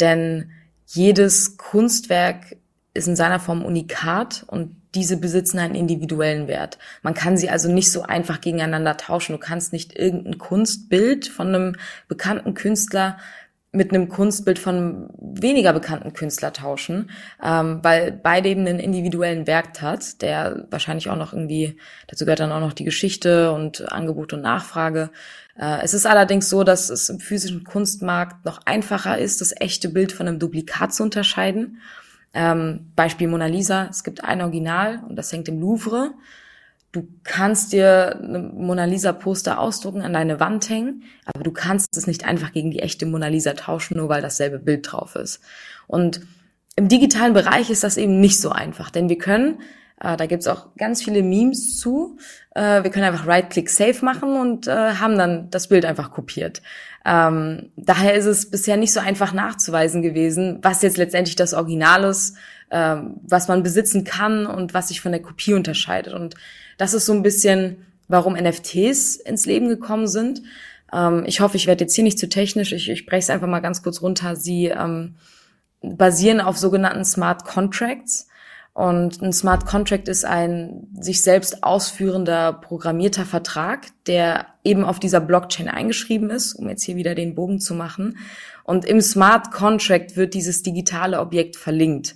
Denn 0.00 0.50
jedes 0.86 1.56
Kunstwerk 1.56 2.56
ist 2.94 3.08
in 3.08 3.16
seiner 3.16 3.40
Form 3.40 3.64
unikat 3.64 4.44
und 4.46 4.76
diese 4.94 5.18
besitzen 5.18 5.58
einen 5.58 5.74
individuellen 5.74 6.48
Wert. 6.48 6.78
Man 7.02 7.14
kann 7.14 7.36
sie 7.36 7.50
also 7.50 7.70
nicht 7.70 7.92
so 7.92 8.02
einfach 8.02 8.40
gegeneinander 8.40 8.96
tauschen. 8.96 9.32
Du 9.32 9.38
kannst 9.38 9.72
nicht 9.72 9.98
irgendein 9.98 10.38
Kunstbild 10.38 11.28
von 11.28 11.48
einem 11.48 11.76
bekannten 12.08 12.54
Künstler 12.54 13.18
mit 13.70 13.92
einem 13.92 14.08
Kunstbild 14.08 14.58
von 14.58 15.10
weniger 15.18 15.74
bekannten 15.74 16.14
Künstler 16.14 16.52
tauschen, 16.54 17.10
ähm, 17.42 17.80
weil 17.82 18.12
beide 18.12 18.48
eben 18.48 18.66
einen 18.66 18.80
individuellen 18.80 19.46
Wert 19.46 19.82
hat, 19.82 20.22
der 20.22 20.66
wahrscheinlich 20.70 21.10
auch 21.10 21.16
noch 21.16 21.34
irgendwie, 21.34 21.76
dazu 22.06 22.24
gehört 22.24 22.40
dann 22.40 22.52
auch 22.52 22.60
noch 22.60 22.72
die 22.72 22.84
Geschichte 22.84 23.52
und 23.52 23.92
Angebot 23.92 24.32
und 24.32 24.40
Nachfrage. 24.40 25.10
Äh, 25.58 25.82
es 25.82 25.92
ist 25.92 26.06
allerdings 26.06 26.48
so, 26.48 26.64
dass 26.64 26.88
es 26.88 27.10
im 27.10 27.20
physischen 27.20 27.64
Kunstmarkt 27.64 28.46
noch 28.46 28.60
einfacher 28.64 29.18
ist, 29.18 29.42
das 29.42 29.54
echte 29.60 29.90
Bild 29.90 30.12
von 30.12 30.26
einem 30.26 30.38
Duplikat 30.38 30.94
zu 30.94 31.02
unterscheiden. 31.02 31.82
Ähm, 32.32 32.92
Beispiel 32.96 33.28
Mona 33.28 33.46
Lisa, 33.46 33.88
es 33.90 34.02
gibt 34.02 34.24
ein 34.24 34.40
Original 34.40 35.02
und 35.06 35.16
das 35.16 35.30
hängt 35.30 35.48
im 35.48 35.60
Louvre. 35.60 36.12
Du 36.92 37.06
kannst 37.22 37.72
dir 37.72 38.16
eine 38.16 38.38
Mona 38.38 38.86
Lisa 38.86 39.12
Poster 39.12 39.58
ausdrucken, 39.58 40.00
an 40.00 40.14
deine 40.14 40.40
Wand 40.40 40.70
hängen, 40.70 41.04
aber 41.26 41.42
du 41.42 41.52
kannst 41.52 41.96
es 41.96 42.06
nicht 42.06 42.24
einfach 42.24 42.52
gegen 42.52 42.70
die 42.70 42.80
echte 42.80 43.04
Mona 43.04 43.28
Lisa 43.28 43.52
tauschen, 43.52 43.98
nur 43.98 44.08
weil 44.08 44.22
dasselbe 44.22 44.58
Bild 44.58 44.90
drauf 44.90 45.14
ist. 45.14 45.40
Und 45.86 46.22
im 46.76 46.88
digitalen 46.88 47.34
Bereich 47.34 47.68
ist 47.70 47.84
das 47.84 47.98
eben 47.98 48.20
nicht 48.20 48.40
so 48.40 48.50
einfach, 48.50 48.90
denn 48.90 49.08
wir 49.10 49.18
können, 49.18 49.60
äh, 50.00 50.16
da 50.16 50.26
gibt's 50.26 50.46
auch 50.46 50.74
ganz 50.76 51.02
viele 51.02 51.22
Memes 51.22 51.78
zu, 51.78 52.16
äh, 52.54 52.82
wir 52.82 52.90
können 52.90 53.04
einfach 53.04 53.26
Right-Click 53.26 53.68
Save 53.68 54.02
machen 54.02 54.36
und 54.36 54.66
äh, 54.66 54.94
haben 54.94 55.18
dann 55.18 55.50
das 55.50 55.68
Bild 55.68 55.84
einfach 55.84 56.10
kopiert. 56.10 56.62
Ähm, 57.04 57.70
daher 57.76 58.14
ist 58.14 58.26
es 58.26 58.50
bisher 58.50 58.76
nicht 58.76 58.92
so 58.92 59.00
einfach 59.00 59.32
nachzuweisen 59.32 60.02
gewesen, 60.02 60.60
was 60.62 60.82
jetzt 60.82 60.96
letztendlich 60.96 61.36
das 61.36 61.52
Original 61.52 62.04
ist, 62.04 62.36
äh, 62.70 62.96
was 63.22 63.48
man 63.48 63.62
besitzen 63.62 64.04
kann 64.04 64.46
und 64.46 64.74
was 64.74 64.88
sich 64.88 65.00
von 65.00 65.12
der 65.12 65.22
Kopie 65.22 65.54
unterscheidet. 65.54 66.14
Und 66.14 66.34
das 66.76 66.94
ist 66.94 67.06
so 67.06 67.12
ein 67.12 67.22
bisschen, 67.22 67.86
warum 68.08 68.34
NFTs 68.34 69.16
ins 69.16 69.46
Leben 69.46 69.68
gekommen 69.68 70.06
sind. 70.06 70.42
Ähm, 70.92 71.24
ich 71.26 71.40
hoffe, 71.40 71.56
ich 71.56 71.66
werde 71.66 71.84
jetzt 71.84 71.94
hier 71.94 72.04
nicht 72.04 72.18
zu 72.18 72.28
technisch. 72.28 72.72
Ich, 72.72 72.88
ich 72.88 73.06
breche 73.06 73.20
es 73.20 73.30
einfach 73.30 73.48
mal 73.48 73.60
ganz 73.60 73.82
kurz 73.82 74.02
runter. 74.02 74.36
Sie 74.36 74.66
ähm, 74.66 75.16
basieren 75.80 76.40
auf 76.40 76.58
sogenannten 76.58 77.04
Smart 77.04 77.44
Contracts. 77.44 78.28
Und 78.74 79.20
ein 79.22 79.32
Smart 79.32 79.66
Contract 79.66 80.06
ist 80.06 80.24
ein 80.24 80.86
sich 81.00 81.22
selbst 81.22 81.64
ausführender 81.64 82.52
programmierter 82.52 83.24
Vertrag, 83.24 83.88
der 84.06 84.46
eben 84.62 84.84
auf 84.84 85.00
dieser 85.00 85.18
Blockchain 85.18 85.68
eingeschrieben 85.68 86.30
ist, 86.30 86.54
um 86.54 86.68
jetzt 86.68 86.84
hier 86.84 86.94
wieder 86.94 87.16
den 87.16 87.34
Bogen 87.34 87.58
zu 87.58 87.74
machen. 87.74 88.18
Und 88.62 88.84
im 88.84 89.00
Smart 89.00 89.50
Contract 89.50 90.16
wird 90.16 90.32
dieses 90.32 90.62
digitale 90.62 91.18
Objekt 91.18 91.56
verlinkt. 91.56 92.14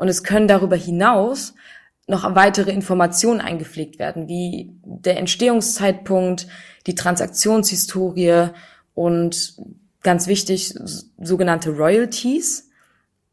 Und 0.00 0.08
es 0.08 0.24
können 0.24 0.48
darüber 0.48 0.76
hinaus 0.76 1.52
noch 2.06 2.34
weitere 2.34 2.70
Informationen 2.70 3.42
eingepflegt 3.42 3.98
werden, 3.98 4.28
wie 4.28 4.72
der 4.82 5.18
Entstehungszeitpunkt, 5.18 6.46
die 6.86 6.94
Transaktionshistorie 6.94 8.48
und 8.94 9.56
ganz 10.02 10.26
wichtig, 10.26 10.74
sogenannte 11.18 11.72
Royalties. 11.72 12.70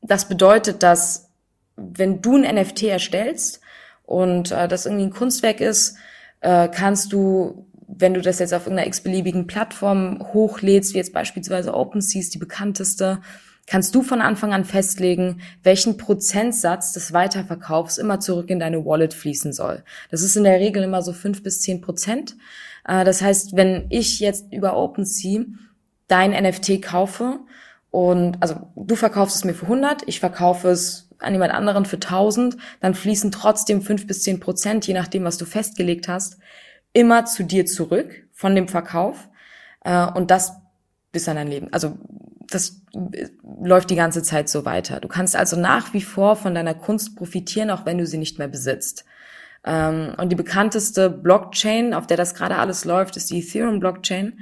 Das 0.01 0.27
bedeutet, 0.27 0.83
dass 0.83 1.29
wenn 1.77 2.21
du 2.21 2.35
ein 2.35 2.55
NFT 2.55 2.83
erstellst 2.83 3.61
und 4.03 4.51
äh, 4.51 4.67
das 4.67 4.85
irgendwie 4.85 5.05
ein 5.05 5.13
Kunstwerk 5.13 5.61
ist, 5.61 5.95
äh, 6.41 6.67
kannst 6.67 7.13
du, 7.13 7.65
wenn 7.87 8.13
du 8.13 8.19
das 8.19 8.39
jetzt 8.39 8.53
auf 8.53 8.63
irgendeiner 8.65 8.89
x-beliebigen 8.89 9.47
Plattform 9.47 10.19
hochlädst, 10.33 10.93
wie 10.93 10.97
jetzt 10.97 11.13
beispielsweise 11.13 11.73
OpenSea 11.73 12.19
ist 12.19 12.33
die 12.33 12.39
bekannteste, 12.39 13.21
kannst 13.67 13.93
du 13.93 14.01
von 14.01 14.21
Anfang 14.21 14.53
an 14.53 14.65
festlegen, 14.65 15.41
welchen 15.61 15.97
Prozentsatz 15.97 16.93
des 16.93 17.13
Weiterverkaufs 17.13 17.97
immer 17.97 18.19
zurück 18.19 18.49
in 18.49 18.59
deine 18.59 18.85
Wallet 18.85 19.13
fließen 19.13 19.53
soll. 19.53 19.83
Das 20.09 20.23
ist 20.23 20.35
in 20.35 20.45
der 20.45 20.59
Regel 20.59 20.83
immer 20.83 21.01
so 21.03 21.13
fünf 21.13 21.43
bis 21.43 21.61
zehn 21.61 21.81
Prozent. 21.81 22.35
Äh, 22.87 23.03
das 23.03 23.21
heißt, 23.21 23.55
wenn 23.55 23.85
ich 23.89 24.19
jetzt 24.19 24.51
über 24.51 24.77
OpenSea 24.77 25.43
dein 26.07 26.31
NFT 26.31 26.81
kaufe 26.81 27.41
und 27.91 28.37
also 28.41 28.55
du 28.75 28.95
verkaufst 28.95 29.35
es 29.35 29.43
mir 29.43 29.53
für 29.53 29.65
100, 29.65 30.03
ich 30.07 30.21
verkaufe 30.21 30.69
es 30.69 31.09
an 31.19 31.33
jemand 31.33 31.53
anderen 31.53 31.85
für 31.85 31.97
1000, 31.97 32.57
dann 32.79 32.95
fließen 32.95 33.31
trotzdem 33.31 33.81
fünf 33.81 34.07
bis 34.07 34.23
zehn 34.23 34.39
Prozent, 34.39 34.87
je 34.87 34.93
nachdem, 34.93 35.25
was 35.25 35.37
du 35.37 35.45
festgelegt 35.45 36.07
hast, 36.07 36.37
immer 36.93 37.25
zu 37.25 37.43
dir 37.43 37.65
zurück 37.65 38.27
von 38.31 38.55
dem 38.55 38.69
Verkauf. 38.69 39.27
Äh, 39.83 40.07
und 40.11 40.31
das 40.31 40.53
bis 41.11 41.27
an 41.27 41.35
dein 41.35 41.47
Leben. 41.47 41.73
Also 41.73 41.97
das 42.49 42.81
läuft 43.61 43.89
die 43.89 43.95
ganze 43.95 44.23
Zeit 44.23 44.49
so 44.49 44.65
weiter. 44.65 44.99
Du 44.99 45.07
kannst 45.07 45.35
also 45.35 45.59
nach 45.59 45.93
wie 45.93 46.01
vor 46.01 46.35
von 46.35 46.55
deiner 46.55 46.73
Kunst 46.73 47.15
profitieren, 47.15 47.69
auch 47.69 47.85
wenn 47.85 47.97
du 47.97 48.05
sie 48.05 48.17
nicht 48.17 48.39
mehr 48.39 48.47
besitzt. 48.47 49.05
Ähm, 49.65 50.13
und 50.17 50.29
die 50.29 50.35
bekannteste 50.35 51.09
Blockchain, 51.09 51.93
auf 51.93 52.07
der 52.07 52.17
das 52.17 52.35
gerade 52.35 52.55
alles 52.55 52.85
läuft, 52.85 53.17
ist 53.17 53.29
die 53.29 53.39
Ethereum-Blockchain. 53.39 54.39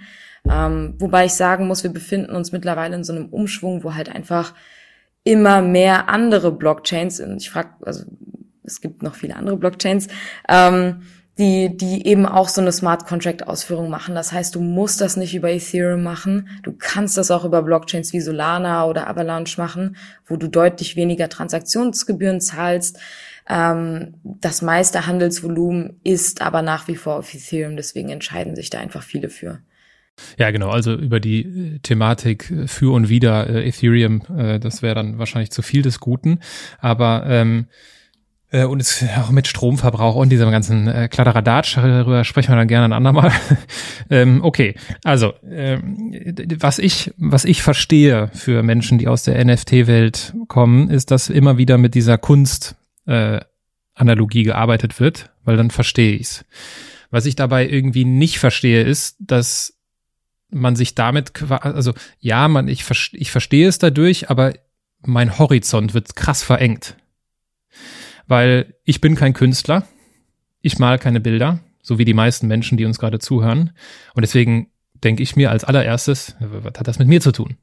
Ähm, 0.48 0.96
wobei 1.00 1.26
ich 1.26 1.34
sagen 1.34 1.68
muss, 1.68 1.84
wir 1.84 1.92
befinden 1.92 2.36
uns 2.36 2.52
mittlerweile 2.52 2.96
in 2.96 3.04
so 3.04 3.14
einem 3.14 3.30
Umschwung, 3.30 3.84
wo 3.84 3.96
halt 3.96 4.10
einfach 4.10 4.54
immer 5.24 5.62
mehr 5.62 6.08
andere 6.08 6.52
Blockchains, 6.52 7.20
ich 7.20 7.50
frage, 7.50 7.70
also 7.82 8.06
es 8.64 8.82
gibt 8.82 9.02
noch 9.02 9.16
viele 9.16 9.36
andere 9.36 9.58
Blockchains, 9.58 10.08
ähm, 10.48 11.02
die, 11.38 11.76
die 11.76 12.08
eben 12.08 12.26
auch 12.26 12.48
so 12.48 12.62
eine 12.62 12.72
Smart 12.72 13.06
Contract 13.06 13.48
Ausführung 13.48 13.90
machen. 13.90 14.16
Das 14.16 14.32
heißt, 14.32 14.56
du 14.56 14.62
musst 14.62 15.02
das 15.02 15.18
nicht 15.18 15.36
über 15.36 15.52
Ethereum 15.52 16.02
machen. 16.02 16.48
Du 16.64 16.74
kannst 16.78 17.18
das 17.18 17.30
auch 17.30 17.44
über 17.44 17.62
Blockchains 17.62 18.14
wie 18.14 18.22
Solana 18.22 18.86
oder 18.86 19.10
Avalanche 19.10 19.60
machen, 19.60 19.98
wo 20.26 20.38
du 20.38 20.48
deutlich 20.48 20.96
weniger 20.96 21.28
Transaktionsgebühren 21.28 22.40
zahlst. 22.40 23.00
Ähm, 23.50 24.16
das 24.24 24.62
meiste 24.62 25.08
Handelsvolumen 25.08 26.00
ist 26.04 26.42
aber 26.42 26.62
nach 26.62 26.88
wie 26.88 26.96
vor 26.96 27.18
auf 27.18 27.34
Ethereum. 27.34 27.76
Deswegen 27.76 28.10
entscheiden 28.10 28.56
sich 28.56 28.70
da 28.70 28.80
einfach 28.80 29.04
viele 29.04 29.30
für. 29.30 29.60
Ja, 30.38 30.52
genau. 30.52 30.70
Also 30.70 30.94
über 30.94 31.20
die 31.20 31.42
äh, 31.42 31.80
Thematik 31.80 32.52
für 32.68 32.94
und 32.94 33.10
wieder 33.10 33.50
äh, 33.50 33.68
Ethereum, 33.68 34.22
äh, 34.36 34.60
das 34.60 34.82
wäre 34.82 34.96
dann 34.96 35.20
wahrscheinlich 35.20 35.52
zu 35.52 35.62
viel 35.62 35.82
des 35.82 36.00
Guten. 36.00 36.40
Aber 36.80 37.26
ähm, 37.28 37.68
äh, 38.56 38.64
und 38.64 38.82
es 38.82 39.04
auch 39.18 39.32
mit 39.32 39.48
Stromverbrauch 39.48 40.16
und 40.16 40.30
diesem 40.30 40.50
ganzen 40.50 40.88
äh, 40.88 41.10
Kladderadatsch, 41.10 41.76
darüber 41.76 42.24
sprechen 42.24 42.52
wir 42.52 42.56
dann 42.56 42.68
gerne 42.68 42.86
ein 42.86 42.94
andermal. 42.94 43.32
ähm, 44.10 44.44
okay, 44.44 44.76
also 45.04 45.34
ähm, 45.50 46.14
was 46.60 46.80
ich 46.80 47.14
was 47.18 47.44
ich 47.44 47.62
verstehe 47.62 48.30
für 48.34 48.64
Menschen, 48.64 48.98
die 48.98 49.08
aus 49.08 49.24
der 49.24 49.44
NFT-Welt 49.44 50.34
kommen, 50.48 50.90
ist, 50.90 51.12
dass 51.12 51.30
immer 51.30 51.58
wieder 51.58 51.78
mit 51.78 51.96
dieser 51.96 52.18
Kunst 52.18 52.76
äh, 53.06 53.42
Analogie 53.94 54.44
gearbeitet 54.44 55.00
wird, 55.00 55.32
weil 55.44 55.58
dann 55.58 55.72
verstehe 55.72 56.16
ich's. 56.16 56.46
Was 57.12 57.26
ich 57.26 57.36
dabei 57.36 57.68
irgendwie 57.68 58.06
nicht 58.06 58.40
verstehe, 58.40 58.84
ist, 58.84 59.18
dass 59.20 59.74
man 60.50 60.76
sich 60.76 60.96
damit, 60.96 61.32
also 61.50 61.94
ja, 62.20 62.48
man, 62.48 62.68
ich, 62.68 62.86
ich 63.14 63.32
verstehe 63.32 63.68
es 63.68 63.80
dadurch, 63.80 64.30
aber 64.30 64.54
mein 65.02 65.38
Horizont 65.38 65.94
wird 65.94 66.16
krass 66.16 66.44
verengt 66.44 66.96
weil 68.28 68.76
ich 68.84 69.02
bin 69.02 69.16
kein 69.16 69.34
Künstler, 69.34 69.84
ich 70.62 70.80
mal 70.80 70.98
keine 70.98 71.20
Bilder, 71.20 71.60
so 71.82 71.98
wie 71.98 72.06
die 72.06 72.14
meisten 72.14 72.48
Menschen, 72.48 72.78
die 72.78 72.86
uns 72.86 73.00
gerade 73.00 73.20
zuhören. 73.20 73.72
Und 74.14 74.22
deswegen 74.22 74.68
denke 75.04 75.22
ich 75.22 75.36
mir 75.36 75.52
als 75.52 75.64
allererstes, 75.64 76.36
was 76.40 76.80
hat 76.80 76.88
das 76.88 77.00
mit 77.00 77.08
mir 77.08 77.22
zu 77.22 77.32
tun? 77.32 77.58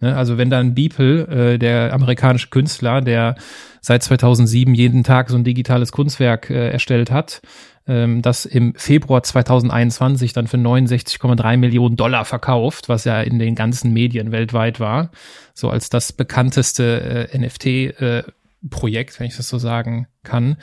Ne, 0.00 0.16
also 0.16 0.38
wenn 0.38 0.48
dann 0.48 0.74
Beeple, 0.74 1.26
äh, 1.54 1.58
der 1.58 1.92
amerikanische 1.92 2.48
Künstler, 2.48 3.00
der 3.00 3.34
seit 3.80 4.02
2007 4.02 4.72
jeden 4.74 5.02
Tag 5.02 5.28
so 5.28 5.36
ein 5.36 5.44
digitales 5.44 5.90
Kunstwerk 5.90 6.50
äh, 6.50 6.70
erstellt 6.70 7.10
hat, 7.10 7.42
ähm, 7.88 8.22
das 8.22 8.44
im 8.44 8.74
Februar 8.76 9.24
2021 9.24 10.32
dann 10.32 10.46
für 10.46 10.56
69,3 10.56 11.56
Millionen 11.56 11.96
Dollar 11.96 12.24
verkauft, 12.24 12.88
was 12.88 13.04
ja 13.04 13.20
in 13.22 13.40
den 13.40 13.56
ganzen 13.56 13.92
Medien 13.92 14.30
weltweit 14.30 14.78
war, 14.78 15.10
so 15.52 15.68
als 15.68 15.90
das 15.90 16.12
bekannteste 16.12 17.28
äh, 17.32 17.38
NFT 17.38 18.34
Projekt, 18.70 19.18
wenn 19.18 19.26
ich 19.26 19.36
das 19.36 19.48
so 19.48 19.58
sagen 19.58 20.06
kann, 20.22 20.56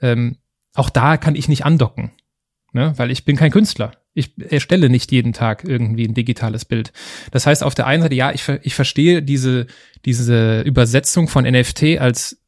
ähm, 0.00 0.38
auch 0.74 0.90
da 0.90 1.16
kann 1.16 1.34
ich 1.34 1.48
nicht 1.48 1.64
andocken, 1.64 2.12
ne? 2.72 2.92
weil 2.96 3.10
ich 3.10 3.24
bin 3.24 3.36
kein 3.36 3.50
Künstler. 3.50 3.92
Ich 4.14 4.32
erstelle 4.38 4.88
nicht 4.90 5.12
jeden 5.12 5.32
Tag 5.32 5.64
irgendwie 5.64 6.04
ein 6.04 6.14
digitales 6.14 6.64
Bild. 6.64 6.92
Das 7.30 7.46
heißt, 7.46 7.62
auf 7.62 7.74
der 7.74 7.86
einen 7.86 8.02
Seite, 8.02 8.14
ja, 8.14 8.32
ich, 8.32 8.48
ich 8.62 8.74
verstehe 8.74 9.22
diese, 9.22 9.66
diese 10.04 10.62
Übersetzung 10.62 11.28
von 11.28 11.44
NFT 11.44 11.98
als 11.98 12.40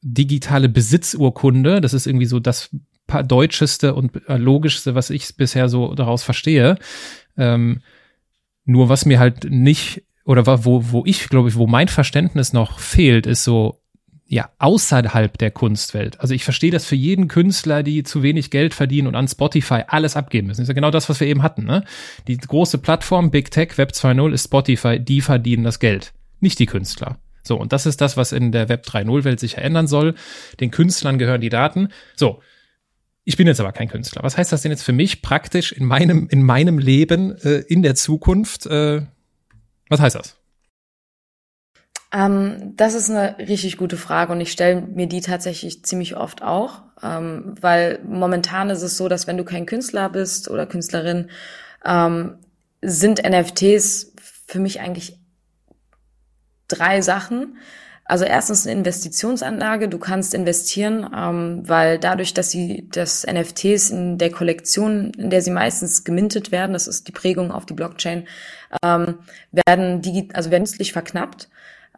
digitale 0.00 0.68
Besitzurkunde. 0.68 1.80
Das 1.80 1.94
ist 1.94 2.06
irgendwie 2.06 2.26
so 2.26 2.40
das 2.40 2.70
deutscheste 3.24 3.94
und 3.94 4.12
logischste, 4.26 4.94
was 4.94 5.10
ich 5.10 5.36
bisher 5.36 5.68
so 5.68 5.94
daraus 5.94 6.22
verstehe. 6.22 6.76
Ähm, 7.36 7.82
nur 8.64 8.88
was 8.88 9.06
mir 9.06 9.18
halt 9.18 9.44
nicht, 9.44 10.04
oder 10.24 10.46
wo, 10.64 10.92
wo 10.92 11.04
ich, 11.04 11.28
glaube 11.28 11.48
ich, 11.48 11.56
wo 11.56 11.66
mein 11.66 11.88
Verständnis 11.88 12.52
noch 12.52 12.78
fehlt, 12.78 13.26
ist 13.26 13.44
so, 13.44 13.81
ja, 14.32 14.48
außerhalb 14.58 15.36
der 15.36 15.50
Kunstwelt. 15.50 16.18
Also 16.18 16.32
ich 16.32 16.42
verstehe 16.42 16.70
das 16.70 16.86
für 16.86 16.94
jeden 16.94 17.28
Künstler, 17.28 17.82
die 17.82 18.02
zu 18.02 18.22
wenig 18.22 18.50
Geld 18.50 18.72
verdienen 18.72 19.06
und 19.06 19.14
an 19.14 19.28
Spotify 19.28 19.82
alles 19.86 20.16
abgeben 20.16 20.46
müssen. 20.46 20.62
Das 20.62 20.64
ist 20.64 20.68
ja 20.70 20.74
genau 20.74 20.90
das, 20.90 21.10
was 21.10 21.20
wir 21.20 21.26
eben 21.26 21.42
hatten. 21.42 21.64
Ne? 21.64 21.84
Die 22.28 22.38
große 22.38 22.78
Plattform 22.78 23.30
Big 23.30 23.50
Tech 23.50 23.76
Web 23.76 23.90
2.0 23.90 24.32
ist 24.32 24.44
Spotify, 24.44 24.98
die 24.98 25.20
verdienen 25.20 25.64
das 25.64 25.80
Geld, 25.80 26.14
nicht 26.40 26.58
die 26.58 26.64
Künstler. 26.64 27.18
So, 27.42 27.60
und 27.60 27.74
das 27.74 27.84
ist 27.84 28.00
das, 28.00 28.16
was 28.16 28.32
in 28.32 28.52
der 28.52 28.70
Web 28.70 28.86
3.0 28.86 29.24
Welt 29.24 29.38
sich 29.38 29.58
ändern 29.58 29.86
soll. 29.86 30.14
Den 30.60 30.70
Künstlern 30.70 31.18
gehören 31.18 31.42
die 31.42 31.50
Daten. 31.50 31.88
So, 32.16 32.40
ich 33.24 33.36
bin 33.36 33.46
jetzt 33.46 33.60
aber 33.60 33.72
kein 33.72 33.88
Künstler. 33.88 34.22
Was 34.22 34.38
heißt 34.38 34.50
das 34.50 34.62
denn 34.62 34.72
jetzt 34.72 34.82
für 34.82 34.94
mich 34.94 35.20
praktisch 35.20 35.72
in 35.72 35.84
meinem, 35.84 36.26
in 36.30 36.42
meinem 36.42 36.78
Leben 36.78 37.36
äh, 37.42 37.58
in 37.68 37.82
der 37.82 37.96
Zukunft? 37.96 38.64
Äh, 38.64 39.02
was 39.90 40.00
heißt 40.00 40.16
das? 40.16 40.41
Ähm, 42.12 42.74
das 42.76 42.94
ist 42.94 43.10
eine 43.10 43.38
richtig 43.38 43.78
gute 43.78 43.96
Frage 43.96 44.32
und 44.32 44.40
ich 44.40 44.52
stelle 44.52 44.82
mir 44.82 45.06
die 45.06 45.22
tatsächlich 45.22 45.84
ziemlich 45.84 46.16
oft 46.16 46.42
auch, 46.42 46.82
ähm, 47.02 47.54
weil 47.60 48.00
momentan 48.06 48.68
ist 48.70 48.82
es 48.82 48.96
so, 48.96 49.08
dass 49.08 49.26
wenn 49.26 49.38
du 49.38 49.44
kein 49.44 49.66
Künstler 49.66 50.10
bist 50.10 50.50
oder 50.50 50.66
Künstlerin, 50.66 51.30
ähm, 51.84 52.36
sind 52.82 53.24
NFTs 53.24 54.12
für 54.46 54.58
mich 54.58 54.80
eigentlich 54.80 55.18
drei 56.68 57.00
Sachen. 57.00 57.56
Also 58.04 58.24
erstens 58.24 58.66
eine 58.66 58.76
Investitionsanlage. 58.78 59.88
Du 59.88 59.98
kannst 59.98 60.34
investieren, 60.34 61.08
ähm, 61.16 61.62
weil 61.66 61.98
dadurch, 61.98 62.34
dass 62.34 62.50
sie 62.50 62.88
das 62.90 63.24
NFTs 63.24 63.90
in 63.90 64.18
der 64.18 64.30
Kollektion, 64.30 65.12
in 65.14 65.30
der 65.30 65.40
sie 65.40 65.52
meistens 65.52 66.04
gemintet 66.04 66.50
werden, 66.50 66.72
das 66.72 66.88
ist 66.88 67.06
die 67.08 67.12
Prägung 67.12 67.52
auf 67.52 67.64
die 67.64 67.74
Blockchain, 67.74 68.26
ähm, 68.82 69.18
werden 69.52 70.02
die, 70.02 70.28
also 70.34 70.50
werden 70.50 70.64
nützlich 70.64 70.92
verknappt. 70.92 71.48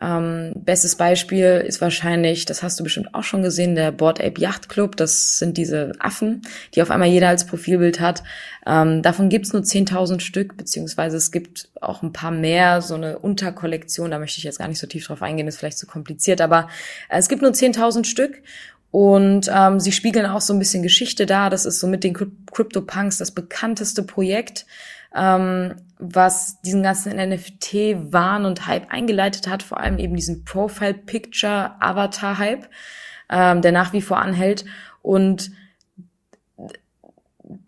Ähm, 0.05 0.53
bestes 0.57 0.97
Beispiel 0.97 1.65
ist 1.67 1.81
wahrscheinlich, 1.81 2.45
das 2.45 2.63
hast 2.63 2.79
du 2.79 2.85
bestimmt 2.85 3.15
auch 3.15 3.23
schon 3.23 3.43
gesehen, 3.43 3.75
der 3.75 3.91
Board 3.91 4.21
Ape 4.23 4.39
Yacht 4.39 4.69
Club. 4.69 4.97
Das 4.97 5.39
sind 5.39 5.57
diese 5.57 5.93
Affen, 5.99 6.43
die 6.75 6.83
auf 6.83 6.91
einmal 6.91 7.09
jeder 7.09 7.29
als 7.29 7.47
Profilbild 7.47 8.01
hat. 8.01 8.23
Ähm, 8.67 9.01
davon 9.01 9.31
gibt's 9.31 9.55
nur 9.55 9.63
10.000 9.63 10.21
Stück, 10.21 10.59
beziehungsweise 10.59 11.17
es 11.17 11.31
gibt 11.31 11.71
auch 11.81 12.03
ein 12.03 12.13
paar 12.13 12.33
mehr, 12.33 12.83
so 12.83 12.95
eine 12.95 13.19
Unterkollektion. 13.19 14.11
Da 14.11 14.19
möchte 14.19 14.39
ich 14.39 14.45
jetzt 14.45 14.59
gar 14.59 14.69
nicht 14.69 14.79
so 14.79 14.87
tief 14.87 15.07
drauf 15.07 15.23
eingehen, 15.23 15.49
ist 15.49 15.59
vielleicht 15.59 15.79
zu 15.79 15.87
kompliziert, 15.87 16.43
aber 16.43 16.69
äh, 17.09 17.19
es 17.19 17.29
gibt 17.29 17.41
nur 17.41 17.53
10.000 17.53 18.05
Stück. 18.05 18.43
Und 18.91 19.51
ähm, 19.53 19.81
sie 19.81 19.91
spiegeln 19.91 20.27
auch 20.27 20.41
so 20.41 20.53
ein 20.53 20.61
bisschen 20.61 20.85
Geschichte 20.85 21.27
da. 21.27 21.51
Das 21.51 21.65
ist 21.65 21.81
so 21.81 21.89
mit 21.89 22.05
den 22.05 22.15
CryptoPunks 22.15 23.19
das 23.19 23.33
bekannteste 23.33 24.05
Projekt 24.05 24.67
ähm, 25.15 25.77
was 25.99 26.61
diesen 26.62 26.83
ganzen 26.83 27.17
NFT-Wahn 27.17 28.45
und 28.45 28.67
Hype 28.67 28.93
eingeleitet 28.93 29.49
hat, 29.49 29.62
vor 29.62 29.81
allem 29.81 29.99
eben 29.99 30.17
diesen 30.17 30.45
Profile-Picture-Avatar-Hype, 30.45 32.69
ähm, 33.31 33.62
der 33.62 33.73
nach 33.73 33.93
wie 33.93 34.03
vor 34.03 34.19
anhält. 34.19 34.65
Und 35.03 35.53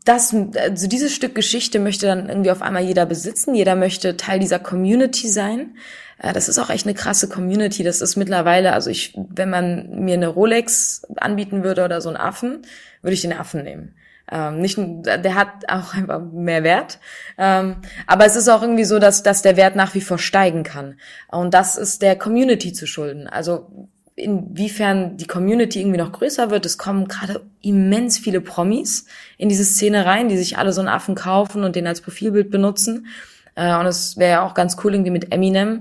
das, 0.05 0.35
also 0.35 0.89
dieses 0.89 1.15
Stück 1.15 1.35
Geschichte 1.35 1.79
möchte 1.79 2.07
dann 2.07 2.29
irgendwie 2.29 2.51
auf 2.51 2.63
einmal 2.63 2.85
jeder 2.85 3.07
besitzen. 3.07 3.55
Jeder 3.55 3.77
möchte 3.77 4.17
Teil 4.17 4.39
dieser 4.39 4.59
Community 4.59 5.29
sein. 5.29 5.77
Äh, 6.19 6.33
das 6.33 6.49
ist 6.49 6.59
auch 6.59 6.71
echt 6.71 6.87
eine 6.87 6.95
krasse 6.95 7.29
Community. 7.29 7.83
Das 7.83 8.01
ist 8.01 8.17
mittlerweile, 8.17 8.73
also 8.73 8.91
ich, 8.91 9.17
wenn 9.17 9.51
man 9.51 10.05
mir 10.05 10.15
eine 10.15 10.29
Rolex 10.29 11.03
anbieten 11.17 11.63
würde 11.63 11.85
oder 11.85 12.01
so 12.01 12.09
einen 12.09 12.17
Affen, 12.17 12.63
würde 13.03 13.15
ich 13.15 13.23
den 13.23 13.33
Affen 13.33 13.63
nehmen. 13.63 13.95
Ähm, 14.31 14.61
nicht, 14.61 14.79
der 14.79 15.35
hat 15.35 15.49
auch 15.69 15.95
einfach 15.95 16.21
mehr 16.21 16.65
Wert. 16.65 16.99
Ähm, 17.39 17.77
aber 18.07 18.27
es 18.27 18.37
ist 18.37 18.49
auch 18.49 18.63
irgendwie 18.63 18.85
so, 18.85 18.99
dass, 18.99 19.23
dass 19.23 19.43
der 19.43 19.57
Wert 19.57 19.77
nach 19.77 19.95
wie 19.95 20.01
vor 20.01 20.19
steigen 20.19 20.65
kann. 20.65 20.99
Und 21.29 21.55
das 21.55 21.77
ist 21.77 22.03
der 22.03 22.17
Community 22.17 22.73
zu 22.73 22.87
schulden. 22.87 23.29
Also 23.29 23.89
inwiefern 24.17 25.19
die 25.19 25.27
Community 25.27 25.81
irgendwie 25.81 25.99
noch 25.99 26.13
größer 26.13 26.51
wird. 26.51 26.67
Es 26.67 26.79
kommen 26.79 27.07
gerade 27.07 27.43
immens 27.61 28.19
viele 28.19 28.41
Promis 28.41 29.07
in 29.37 29.49
diese 29.49 29.65
Szene 29.65 30.07
rein, 30.07 30.29
die 30.29 30.39
sich 30.39 30.59
alle 30.59 30.73
so 30.73 30.81
einen 30.81 30.89
Affen 30.89 31.15
kaufen 31.15 31.63
und 31.65 31.77
den 31.77 31.87
als 31.87 32.01
Profilbild 32.01 32.51
benutzen. 32.51 33.07
Äh, 33.55 33.77
und 33.77 33.87
es 33.87 34.17
wäre 34.17 34.31
ja 34.31 34.47
auch 34.47 34.55
ganz 34.55 34.77
cool 34.83 34.95
irgendwie 34.95 35.11
mit 35.11 35.33
Eminem 35.33 35.81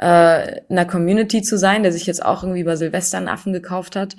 äh, 0.00 0.58
in 0.68 0.78
einer 0.78 0.86
Community 0.86 1.42
zu 1.42 1.58
sein, 1.58 1.82
der 1.82 1.92
sich 1.92 2.06
jetzt 2.06 2.24
auch 2.24 2.42
irgendwie 2.42 2.60
über 2.60 2.76
Silvester 2.76 3.18
einen 3.18 3.28
Affen 3.28 3.52
gekauft 3.52 3.96
hat. 3.96 4.16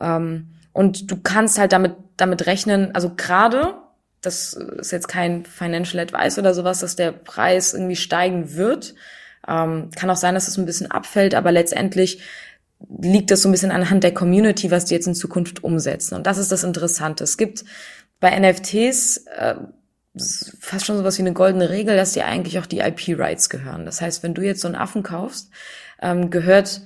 Ähm, 0.00 0.48
und 0.72 1.10
du 1.10 1.16
kannst 1.16 1.58
halt 1.58 1.72
damit, 1.72 1.92
damit 2.16 2.46
rechnen, 2.46 2.94
also 2.94 3.14
gerade, 3.14 3.74
das 4.20 4.54
ist 4.54 4.92
jetzt 4.92 5.08
kein 5.08 5.44
Financial 5.44 6.02
Advice 6.02 6.38
oder 6.38 6.54
sowas, 6.54 6.80
dass 6.80 6.96
der 6.96 7.12
Preis 7.12 7.74
irgendwie 7.74 7.96
steigen 7.96 8.54
wird. 8.54 8.94
Ähm, 9.46 9.90
kann 9.94 10.10
auch 10.10 10.16
sein, 10.16 10.34
dass 10.34 10.48
es 10.48 10.56
ein 10.56 10.66
bisschen 10.66 10.90
abfällt, 10.90 11.34
aber 11.34 11.52
letztendlich 11.52 12.20
liegt 13.00 13.30
das 13.30 13.42
so 13.42 13.48
ein 13.48 13.52
bisschen 13.52 13.70
anhand 13.70 14.04
der 14.04 14.12
Community, 14.12 14.70
was 14.70 14.84
die 14.84 14.94
jetzt 14.94 15.06
in 15.06 15.14
Zukunft 15.14 15.64
umsetzen. 15.64 16.14
Und 16.14 16.26
das 16.26 16.38
ist 16.38 16.52
das 16.52 16.64
Interessante. 16.64 17.24
Es 17.24 17.36
gibt 17.36 17.64
bei 18.20 18.38
NFTs 18.38 19.18
äh, 19.38 19.54
fast 20.60 20.86
schon 20.86 20.96
sowas 20.96 21.18
wie 21.18 21.22
eine 21.22 21.32
goldene 21.32 21.70
Regel, 21.70 21.96
dass 21.96 22.12
dir 22.12 22.26
eigentlich 22.26 22.58
auch 22.58 22.66
die 22.66 22.80
IP-Rights 22.80 23.48
gehören. 23.48 23.84
Das 23.84 24.00
heißt, 24.00 24.22
wenn 24.22 24.34
du 24.34 24.42
jetzt 24.42 24.60
so 24.60 24.68
einen 24.68 24.76
Affen 24.76 25.02
kaufst, 25.02 25.50
ähm, 26.00 26.30
gehört 26.30 26.82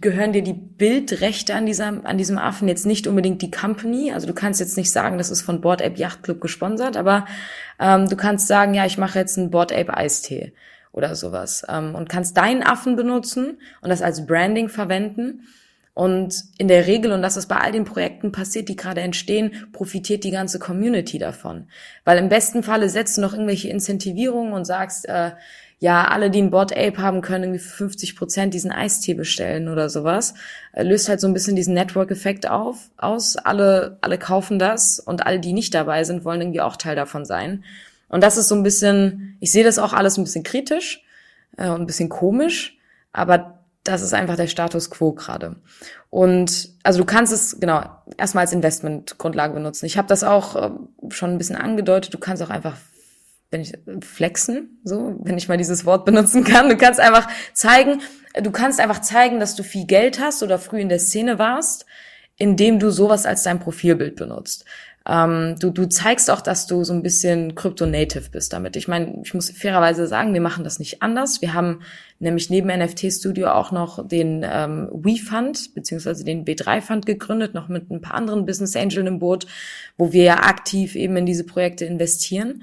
gehören 0.00 0.32
dir 0.32 0.42
die 0.42 0.54
Bildrechte 0.54 1.54
an, 1.54 1.66
dieser, 1.66 2.04
an 2.04 2.18
diesem 2.18 2.38
Affen 2.38 2.68
jetzt 2.68 2.86
nicht 2.86 3.06
unbedingt 3.06 3.42
die 3.42 3.50
Company. 3.50 4.12
Also 4.12 4.26
du 4.26 4.32
kannst 4.32 4.60
jetzt 4.60 4.76
nicht 4.76 4.90
sagen, 4.90 5.18
das 5.18 5.30
ist 5.30 5.42
von 5.42 5.60
Board 5.60 5.82
Ape 5.82 5.98
Yacht 5.98 6.22
Club 6.22 6.40
gesponsert, 6.40 6.96
aber 6.96 7.26
ähm, 7.78 8.08
du 8.08 8.16
kannst 8.16 8.46
sagen, 8.46 8.74
ja, 8.74 8.86
ich 8.86 8.98
mache 8.98 9.18
jetzt 9.18 9.38
einen 9.38 9.50
Board 9.50 9.72
Ape 9.72 9.96
Eistee 9.96 10.52
oder 10.92 11.14
sowas 11.14 11.64
ähm, 11.68 11.94
und 11.94 12.08
kannst 12.08 12.36
deinen 12.36 12.62
Affen 12.62 12.96
benutzen 12.96 13.58
und 13.80 13.90
das 13.90 14.02
als 14.02 14.26
Branding 14.26 14.68
verwenden. 14.68 15.46
Und 15.92 16.44
in 16.56 16.68
der 16.68 16.86
Regel, 16.86 17.12
und 17.12 17.20
das 17.20 17.36
ist 17.36 17.48
bei 17.48 17.56
all 17.56 17.72
den 17.72 17.84
Projekten 17.84 18.32
passiert, 18.32 18.68
die 18.68 18.76
gerade 18.76 19.00
entstehen, 19.02 19.68
profitiert 19.72 20.24
die 20.24 20.30
ganze 20.30 20.58
Community 20.58 21.18
davon. 21.18 21.66
Weil 22.04 22.16
im 22.18 22.28
besten 22.28 22.62
Falle 22.62 22.88
setzt 22.88 23.18
du 23.18 23.20
noch 23.20 23.34
irgendwelche 23.34 23.68
Incentivierungen 23.68 24.52
und 24.52 24.64
sagst, 24.64 25.06
äh, 25.08 25.32
ja, 25.82 26.04
alle, 26.04 26.30
die 26.30 26.42
ein 26.42 26.50
Bot 26.50 26.76
Ape 26.76 26.98
haben, 26.98 27.22
können 27.22 27.44
irgendwie 27.44 27.58
für 27.58 27.76
50 27.84 28.14
Prozent 28.14 28.52
diesen 28.52 28.70
Eistee 28.70 29.14
bestellen 29.14 29.68
oder 29.68 29.88
sowas. 29.88 30.34
Äh, 30.72 30.82
löst 30.82 31.08
halt 31.08 31.20
so 31.20 31.26
ein 31.26 31.32
bisschen 31.32 31.56
diesen 31.56 31.72
Network-Effekt 31.72 32.48
auf, 32.48 32.90
aus. 32.98 33.36
Alle, 33.36 33.96
alle 34.02 34.18
kaufen 34.18 34.58
das 34.58 35.00
und 35.00 35.26
alle, 35.26 35.40
die 35.40 35.54
nicht 35.54 35.74
dabei 35.74 36.04
sind, 36.04 36.24
wollen 36.26 36.42
irgendwie 36.42 36.60
auch 36.60 36.76
Teil 36.76 36.96
davon 36.96 37.24
sein. 37.24 37.64
Und 38.10 38.22
das 38.22 38.36
ist 38.36 38.48
so 38.48 38.54
ein 38.56 38.62
bisschen, 38.62 39.38
ich 39.40 39.52
sehe 39.52 39.64
das 39.64 39.78
auch 39.78 39.94
alles 39.94 40.18
ein 40.18 40.24
bisschen 40.24 40.44
kritisch 40.44 41.02
äh, 41.56 41.70
und 41.70 41.80
ein 41.80 41.86
bisschen 41.86 42.10
komisch, 42.10 42.76
aber 43.12 43.58
das 43.82 44.02
ist 44.02 44.12
einfach 44.12 44.36
der 44.36 44.48
Status 44.48 44.90
quo 44.90 45.12
gerade. 45.12 45.56
Und 46.10 46.68
also 46.82 46.98
du 46.98 47.06
kannst 47.06 47.32
es 47.32 47.58
genau 47.58 47.84
erstmal 48.18 48.42
als 48.42 48.52
Investmentgrundlage 48.52 49.54
benutzen. 49.54 49.86
Ich 49.86 49.96
habe 49.96 50.08
das 50.08 50.24
auch 50.24 50.56
äh, 50.56 50.70
schon 51.08 51.30
ein 51.30 51.38
bisschen 51.38 51.56
angedeutet. 51.56 52.12
Du 52.12 52.18
kannst 52.18 52.42
auch 52.42 52.50
einfach 52.50 52.76
wenn 53.50 53.62
ich 53.62 53.72
flexen, 54.02 54.80
so, 54.84 55.16
wenn 55.22 55.36
ich 55.36 55.48
mal 55.48 55.56
dieses 55.56 55.84
Wort 55.84 56.04
benutzen 56.06 56.44
kann. 56.44 56.68
Du 56.68 56.76
kannst 56.76 57.00
einfach 57.00 57.28
zeigen, 57.52 58.00
du 58.40 58.50
kannst 58.50 58.80
einfach 58.80 59.00
zeigen, 59.00 59.40
dass 59.40 59.56
du 59.56 59.62
viel 59.62 59.86
Geld 59.86 60.20
hast 60.20 60.42
oder 60.42 60.58
früh 60.58 60.80
in 60.80 60.88
der 60.88 61.00
Szene 61.00 61.38
warst, 61.38 61.86
indem 62.36 62.78
du 62.78 62.90
sowas 62.90 63.26
als 63.26 63.42
dein 63.42 63.60
Profilbild 63.60 64.16
benutzt. 64.16 64.64
Ähm, 65.08 65.56
du, 65.58 65.70
du 65.70 65.88
zeigst 65.88 66.30
auch, 66.30 66.42
dass 66.42 66.66
du 66.66 66.84
so 66.84 66.92
ein 66.92 67.02
bisschen 67.02 67.54
Crypto-Native 67.54 68.30
bist 68.30 68.52
damit. 68.52 68.76
Ich 68.76 68.86
meine, 68.86 69.22
ich 69.24 69.32
muss 69.32 69.50
fairerweise 69.50 70.06
sagen, 70.06 70.34
wir 70.34 70.42
machen 70.42 70.62
das 70.62 70.78
nicht 70.78 71.02
anders. 71.02 71.40
Wir 71.40 71.54
haben 71.54 71.80
nämlich 72.18 72.50
neben 72.50 72.68
NFT 72.68 73.10
Studio 73.10 73.50
auch 73.50 73.72
noch 73.72 74.06
den 74.06 74.46
ähm, 74.48 74.88
We-Fund, 74.92 75.74
beziehungsweise 75.74 76.22
den 76.22 76.44
B3-Fund 76.44 77.06
gegründet, 77.06 77.54
noch 77.54 77.68
mit 77.68 77.90
ein 77.90 78.02
paar 78.02 78.14
anderen 78.14 78.44
Business 78.44 78.76
Angels 78.76 79.08
im 79.08 79.18
Boot, 79.18 79.46
wo 79.96 80.12
wir 80.12 80.22
ja 80.22 80.36
aktiv 80.40 80.94
eben 80.94 81.16
in 81.16 81.26
diese 81.26 81.44
Projekte 81.44 81.86
investieren. 81.86 82.62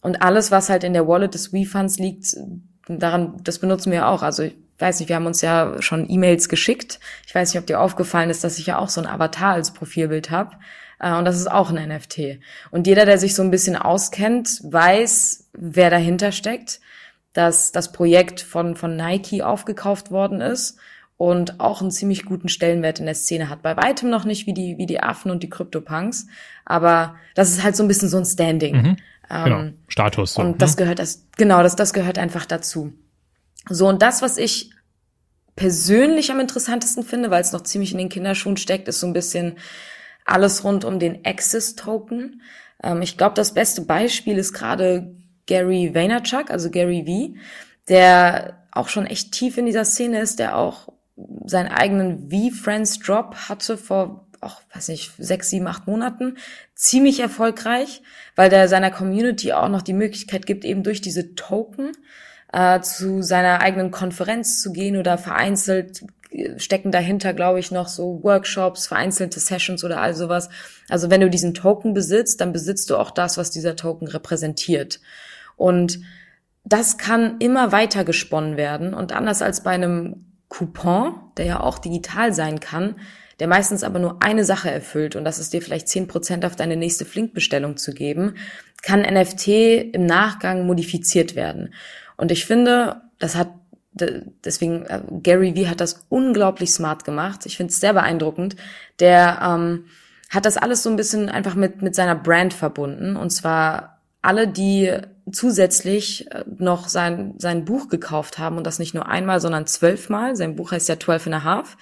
Und 0.00 0.22
alles, 0.22 0.50
was 0.50 0.68
halt 0.68 0.84
in 0.84 0.92
der 0.92 1.08
Wallet 1.08 1.34
des 1.34 1.52
We-Funds 1.52 1.98
liegt, 1.98 2.36
daran, 2.88 3.36
das 3.42 3.58
benutzen 3.58 3.92
wir 3.92 4.08
auch. 4.08 4.22
Also 4.22 4.44
ich 4.44 4.56
weiß 4.78 5.00
nicht, 5.00 5.08
wir 5.08 5.16
haben 5.16 5.26
uns 5.26 5.42
ja 5.42 5.80
schon 5.82 6.08
E-Mails 6.08 6.48
geschickt. 6.48 7.00
Ich 7.26 7.34
weiß 7.34 7.52
nicht, 7.52 7.60
ob 7.60 7.66
dir 7.66 7.80
aufgefallen 7.80 8.30
ist, 8.30 8.44
dass 8.44 8.58
ich 8.58 8.66
ja 8.66 8.78
auch 8.78 8.88
so 8.88 9.00
ein 9.00 9.06
Avatar 9.06 9.54
als 9.54 9.72
Profilbild 9.72 10.30
habe. 10.30 10.56
Äh, 11.00 11.14
und 11.14 11.24
das 11.24 11.36
ist 11.36 11.50
auch 11.50 11.70
ein 11.70 11.88
NFT. 11.88 12.40
Und 12.70 12.86
jeder, 12.86 13.04
der 13.04 13.18
sich 13.18 13.34
so 13.34 13.42
ein 13.42 13.50
bisschen 13.50 13.76
auskennt, 13.76 14.60
weiß, 14.62 15.50
wer 15.52 15.90
dahinter 15.90 16.32
steckt, 16.32 16.80
dass 17.32 17.72
das 17.72 17.92
Projekt 17.92 18.40
von, 18.40 18.76
von 18.76 18.96
Nike 18.96 19.42
aufgekauft 19.42 20.10
worden 20.10 20.40
ist 20.40 20.78
und 21.16 21.60
auch 21.60 21.80
einen 21.80 21.90
ziemlich 21.90 22.24
guten 22.24 22.48
Stellenwert 22.48 23.00
in 23.00 23.06
der 23.06 23.14
Szene 23.14 23.48
hat. 23.48 23.62
Bei 23.62 23.76
weitem 23.76 24.08
noch 24.08 24.24
nicht 24.24 24.46
wie 24.46 24.54
die, 24.54 24.78
wie 24.78 24.86
die 24.86 25.00
Affen 25.00 25.30
und 25.30 25.42
die 25.42 25.50
Crypto-Punks, 25.50 26.26
aber 26.64 27.16
das 27.34 27.50
ist 27.50 27.62
halt 27.62 27.76
so 27.76 27.82
ein 27.82 27.88
bisschen 27.88 28.08
so 28.08 28.18
ein 28.18 28.24
Standing. 28.24 28.76
Mhm. 28.76 28.96
Genau. 29.28 29.60
Ähm, 29.60 29.78
Status. 29.88 30.34
So. 30.34 30.42
Und 30.42 30.62
das 30.62 30.72
hm? 30.72 30.76
gehört 30.78 30.98
das, 30.98 31.26
genau, 31.36 31.62
das, 31.62 31.76
das 31.76 31.92
gehört 31.92 32.18
einfach 32.18 32.46
dazu. 32.46 32.92
So, 33.68 33.88
und 33.88 34.02
das, 34.02 34.22
was 34.22 34.36
ich 34.38 34.70
persönlich 35.56 36.30
am 36.30 36.40
interessantesten 36.40 37.02
finde, 37.02 37.30
weil 37.30 37.40
es 37.40 37.52
noch 37.52 37.62
ziemlich 37.62 37.92
in 37.92 37.98
den 37.98 38.08
Kinderschuhen 38.08 38.56
steckt, 38.56 38.88
ist 38.88 39.00
so 39.00 39.06
ein 39.06 39.12
bisschen 39.12 39.56
alles 40.24 40.64
rund 40.64 40.84
um 40.84 40.98
den 40.98 41.24
Access-Token. 41.24 42.42
Ähm, 42.82 43.02
ich 43.02 43.16
glaube, 43.18 43.34
das 43.34 43.54
beste 43.54 43.82
Beispiel 43.82 44.38
ist 44.38 44.52
gerade 44.52 45.14
Gary 45.46 45.94
Vaynerchuk, 45.94 46.50
also 46.50 46.70
Gary 46.70 47.04
V, 47.06 47.38
der 47.88 48.66
auch 48.70 48.88
schon 48.88 49.06
echt 49.06 49.32
tief 49.32 49.58
in 49.58 49.66
dieser 49.66 49.84
Szene 49.84 50.20
ist, 50.20 50.38
der 50.38 50.56
auch 50.56 50.88
seinen 51.44 51.68
eigenen 51.68 52.30
V-Friends-Drop 52.30 53.34
hatte 53.48 53.76
vor 53.76 54.27
auch, 54.40 54.60
weiß 54.74 54.88
nicht, 54.88 55.12
sechs, 55.18 55.50
sieben, 55.50 55.66
acht 55.66 55.86
Monaten 55.86 56.36
ziemlich 56.74 57.20
erfolgreich, 57.20 58.02
weil 58.36 58.50
der 58.50 58.68
seiner 58.68 58.90
Community 58.90 59.52
auch 59.52 59.68
noch 59.68 59.82
die 59.82 59.92
Möglichkeit 59.92 60.46
gibt, 60.46 60.64
eben 60.64 60.82
durch 60.82 61.00
diese 61.00 61.34
Token 61.34 61.92
äh, 62.52 62.80
zu 62.80 63.22
seiner 63.22 63.60
eigenen 63.60 63.90
Konferenz 63.90 64.60
zu 64.60 64.72
gehen 64.72 64.96
oder 64.96 65.18
vereinzelt 65.18 66.02
stecken 66.56 66.92
dahinter, 66.92 67.32
glaube 67.32 67.58
ich, 67.58 67.70
noch 67.70 67.88
so 67.88 68.22
Workshops, 68.22 68.86
vereinzelte 68.86 69.40
Sessions 69.40 69.84
oder 69.84 70.00
all 70.00 70.14
sowas. 70.14 70.48
Also 70.88 71.10
wenn 71.10 71.20
du 71.20 71.30
diesen 71.30 71.54
Token 71.54 71.94
besitzt, 71.94 72.40
dann 72.40 72.52
besitzt 72.52 72.90
du 72.90 72.96
auch 72.96 73.10
das, 73.10 73.38
was 73.38 73.50
dieser 73.50 73.76
Token 73.76 74.08
repräsentiert. 74.08 75.00
Und 75.56 76.00
das 76.64 76.98
kann 76.98 77.36
immer 77.38 77.72
weiter 77.72 78.04
gesponnen 78.04 78.56
werden. 78.56 78.92
Und 78.92 79.12
anders 79.12 79.40
als 79.40 79.62
bei 79.62 79.70
einem 79.70 80.26
Coupon, 80.48 81.14
der 81.36 81.46
ja 81.46 81.60
auch 81.60 81.78
digital 81.78 82.32
sein 82.34 82.60
kann, 82.60 82.96
der 83.40 83.48
meistens 83.48 83.84
aber 83.84 83.98
nur 83.98 84.22
eine 84.22 84.44
Sache 84.44 84.70
erfüllt 84.70 85.16
und 85.16 85.24
das 85.24 85.38
ist 85.38 85.52
dir 85.52 85.62
vielleicht 85.62 85.88
zehn 85.88 86.08
Prozent 86.08 86.44
auf 86.44 86.56
deine 86.56 86.76
nächste 86.76 87.04
Flink-Bestellung 87.04 87.76
zu 87.76 87.92
geben, 87.92 88.34
kann 88.82 89.02
NFT 89.02 89.48
im 89.92 90.06
Nachgang 90.06 90.66
modifiziert 90.66 91.36
werden. 91.36 91.74
Und 92.16 92.32
ich 92.32 92.46
finde, 92.46 93.02
das 93.18 93.36
hat 93.36 93.50
deswegen 94.00 94.84
äh, 94.86 95.00
Gary 95.22 95.54
Vee 95.54 95.68
hat 95.68 95.80
das 95.80 96.06
unglaublich 96.08 96.70
smart 96.70 97.04
gemacht. 97.04 97.46
Ich 97.46 97.56
finde 97.56 97.72
es 97.72 97.80
sehr 97.80 97.92
beeindruckend. 97.92 98.56
Der 99.00 99.40
ähm, 99.42 99.86
hat 100.30 100.44
das 100.44 100.56
alles 100.56 100.82
so 100.82 100.90
ein 100.90 100.96
bisschen 100.96 101.28
einfach 101.28 101.54
mit 101.54 101.82
mit 101.82 101.94
seiner 101.94 102.14
Brand 102.14 102.54
verbunden 102.54 103.16
und 103.16 103.30
zwar 103.30 104.00
alle, 104.20 104.48
die 104.48 104.92
zusätzlich 105.32 106.30
äh, 106.30 106.44
noch 106.58 106.88
sein 106.88 107.34
sein 107.38 107.64
Buch 107.64 107.88
gekauft 107.88 108.38
haben 108.38 108.56
und 108.56 108.66
das 108.66 108.78
nicht 108.78 108.94
nur 108.94 109.08
einmal, 109.08 109.40
sondern 109.40 109.66
zwölfmal. 109.66 110.36
Sein 110.36 110.56
Buch 110.56 110.72
heißt 110.72 110.88
ja 110.88 110.96
Twelve 110.96 111.26
and 111.26 111.34
a 111.34 111.44
Half. 111.44 111.76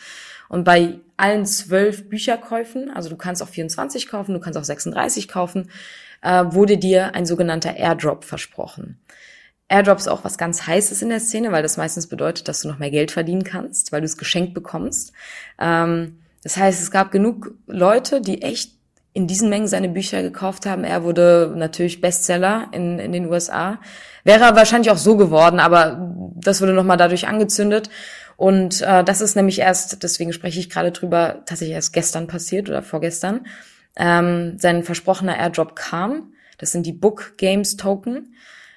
Und 0.48 0.64
bei 0.64 1.00
allen 1.16 1.46
zwölf 1.46 2.08
Bücherkäufen, 2.08 2.90
also 2.90 3.08
du 3.08 3.16
kannst 3.16 3.42
auch 3.42 3.48
24 3.48 4.08
kaufen, 4.08 4.34
du 4.34 4.40
kannst 4.40 4.58
auch 4.58 4.64
36 4.64 5.28
kaufen, 5.28 5.70
äh, 6.22 6.44
wurde 6.48 6.78
dir 6.78 7.14
ein 7.14 7.26
sogenannter 7.26 7.76
Airdrop 7.76 8.24
versprochen. 8.24 8.98
Airdrop 9.68 9.98
ist 9.98 10.08
auch 10.08 10.24
was 10.24 10.38
ganz 10.38 10.66
Heißes 10.66 11.02
in 11.02 11.08
der 11.08 11.20
Szene, 11.20 11.50
weil 11.52 11.62
das 11.62 11.76
meistens 11.76 12.06
bedeutet, 12.06 12.48
dass 12.48 12.60
du 12.60 12.68
noch 12.68 12.78
mehr 12.78 12.90
Geld 12.90 13.10
verdienen 13.10 13.44
kannst, 13.44 13.92
weil 13.92 14.00
du 14.00 14.04
es 14.04 14.16
geschenkt 14.16 14.54
bekommst. 14.54 15.12
Ähm, 15.58 16.20
das 16.42 16.56
heißt, 16.56 16.80
es 16.80 16.90
gab 16.90 17.10
genug 17.10 17.54
Leute, 17.66 18.20
die 18.20 18.42
echt 18.42 18.76
in 19.12 19.26
diesen 19.26 19.48
Mengen 19.48 19.66
seine 19.66 19.88
Bücher 19.88 20.22
gekauft 20.22 20.66
haben. 20.66 20.84
Er 20.84 21.02
wurde 21.02 21.52
natürlich 21.56 22.02
Bestseller 22.02 22.68
in, 22.72 22.98
in 22.98 23.12
den 23.12 23.26
USA. 23.26 23.80
Wäre 24.24 24.44
er 24.44 24.56
wahrscheinlich 24.56 24.90
auch 24.90 24.98
so 24.98 25.16
geworden, 25.16 25.58
aber 25.58 26.14
das 26.34 26.60
wurde 26.60 26.74
nochmal 26.74 26.98
dadurch 26.98 27.26
angezündet. 27.26 27.88
Und 28.36 28.82
äh, 28.82 29.02
das 29.02 29.20
ist 29.20 29.34
nämlich 29.34 29.58
erst, 29.58 30.02
deswegen 30.02 30.32
spreche 30.32 30.60
ich 30.60 30.70
gerade 30.70 30.92
drüber, 30.92 31.42
tatsächlich 31.46 31.74
erst 31.74 31.92
gestern 31.92 32.26
passiert 32.26 32.68
oder 32.68 32.82
vorgestern. 32.82 33.46
Ähm, 33.96 34.58
sein 34.58 34.82
versprochener 34.82 35.38
Airdrop 35.38 35.74
kam. 35.74 36.32
Das 36.58 36.72
sind 36.72 36.86
die 36.86 36.92
Book 36.92 37.34
Games 37.38 37.76
Token. 37.76 38.34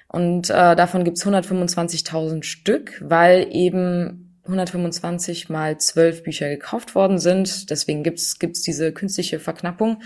Und 0.08 0.50
äh, 0.50 0.74
davon 0.74 1.04
gibt's 1.04 1.24
125.000 1.24 2.42
Stück, 2.42 3.00
weil 3.04 3.46
eben 3.52 4.30
125 4.44 5.48
mal 5.50 5.78
12 5.78 6.24
Bücher 6.24 6.48
gekauft 6.48 6.94
worden 6.94 7.18
sind. 7.18 7.70
Deswegen 7.70 8.02
gibt's 8.02 8.38
gibt's 8.38 8.62
diese 8.62 8.92
künstliche 8.92 9.38
Verknappung. 9.38 10.02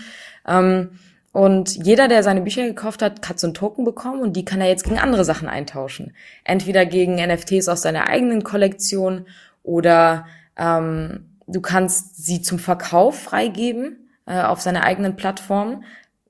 Ähm, 0.47 0.91
und 1.35 1.75
jeder, 1.85 2.07
der 2.07 2.23
seine 2.23 2.39
Bücher 2.39 2.65
gekauft 2.65 3.01
hat, 3.01 3.27
hat 3.27 3.39
so 3.39 3.47
einen 3.47 3.53
Token 3.53 3.83
bekommen 3.83 4.21
und 4.21 4.37
die 4.37 4.45
kann 4.45 4.61
er 4.61 4.69
jetzt 4.69 4.85
gegen 4.85 4.99
andere 4.99 5.25
Sachen 5.25 5.49
eintauschen. 5.49 6.13
Entweder 6.45 6.85
gegen 6.85 7.15
NFTs 7.15 7.67
aus 7.67 7.81
seiner 7.81 8.07
eigenen 8.07 8.43
Kollektion 8.43 9.25
oder 9.65 10.25
ähm, 10.57 11.25
du 11.47 11.61
kannst 11.61 12.23
sie 12.23 12.41
zum 12.41 12.59
Verkauf 12.59 13.19
freigeben 13.19 14.09
äh, 14.25 14.41
auf 14.41 14.61
seiner 14.61 14.83
eigenen 14.83 15.15
Plattform. 15.15 15.83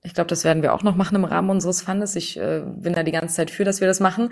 Ich 0.04 0.14
glaube, 0.14 0.28
das 0.28 0.44
werden 0.44 0.62
wir 0.62 0.74
auch 0.74 0.84
noch 0.84 0.96
machen 0.96 1.16
im 1.16 1.26
Rahmen 1.26 1.50
unseres 1.50 1.82
Fundes. 1.82 2.16
Ich 2.16 2.38
äh, 2.38 2.62
bin 2.66 2.94
da 2.94 3.04
die 3.04 3.12
ganze 3.12 3.36
Zeit 3.36 3.52
für, 3.52 3.66
dass 3.66 3.82
wir 3.82 3.88
das 3.88 4.00
machen. 4.00 4.32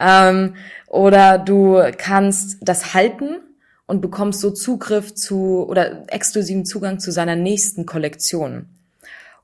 Ähm, 0.00 0.54
oder 0.88 1.38
du 1.38 1.80
kannst 1.96 2.58
das 2.60 2.94
halten 2.94 3.40
und 3.86 4.00
bekommst 4.00 4.40
so 4.40 4.50
Zugriff 4.50 5.14
zu 5.14 5.66
oder 5.68 6.04
exklusiven 6.12 6.64
Zugang 6.64 6.98
zu 6.98 7.12
seiner 7.12 7.36
nächsten 7.36 7.86
Kollektion. 7.86 8.66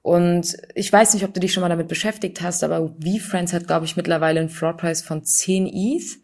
Und 0.02 0.56
ich 0.74 0.92
weiß 0.92 1.14
nicht, 1.14 1.24
ob 1.24 1.34
du 1.34 1.40
dich 1.40 1.52
schon 1.52 1.60
mal 1.60 1.68
damit 1.68 1.88
beschäftigt 1.88 2.40
hast, 2.40 2.64
aber 2.64 2.94
VFriends 3.00 3.52
hat, 3.52 3.66
glaube 3.66 3.84
ich, 3.84 3.96
mittlerweile 3.96 4.40
einen 4.40 4.48
Floorpreis 4.48 5.02
von 5.02 5.24
10 5.24 5.66
ETH. 5.66 6.18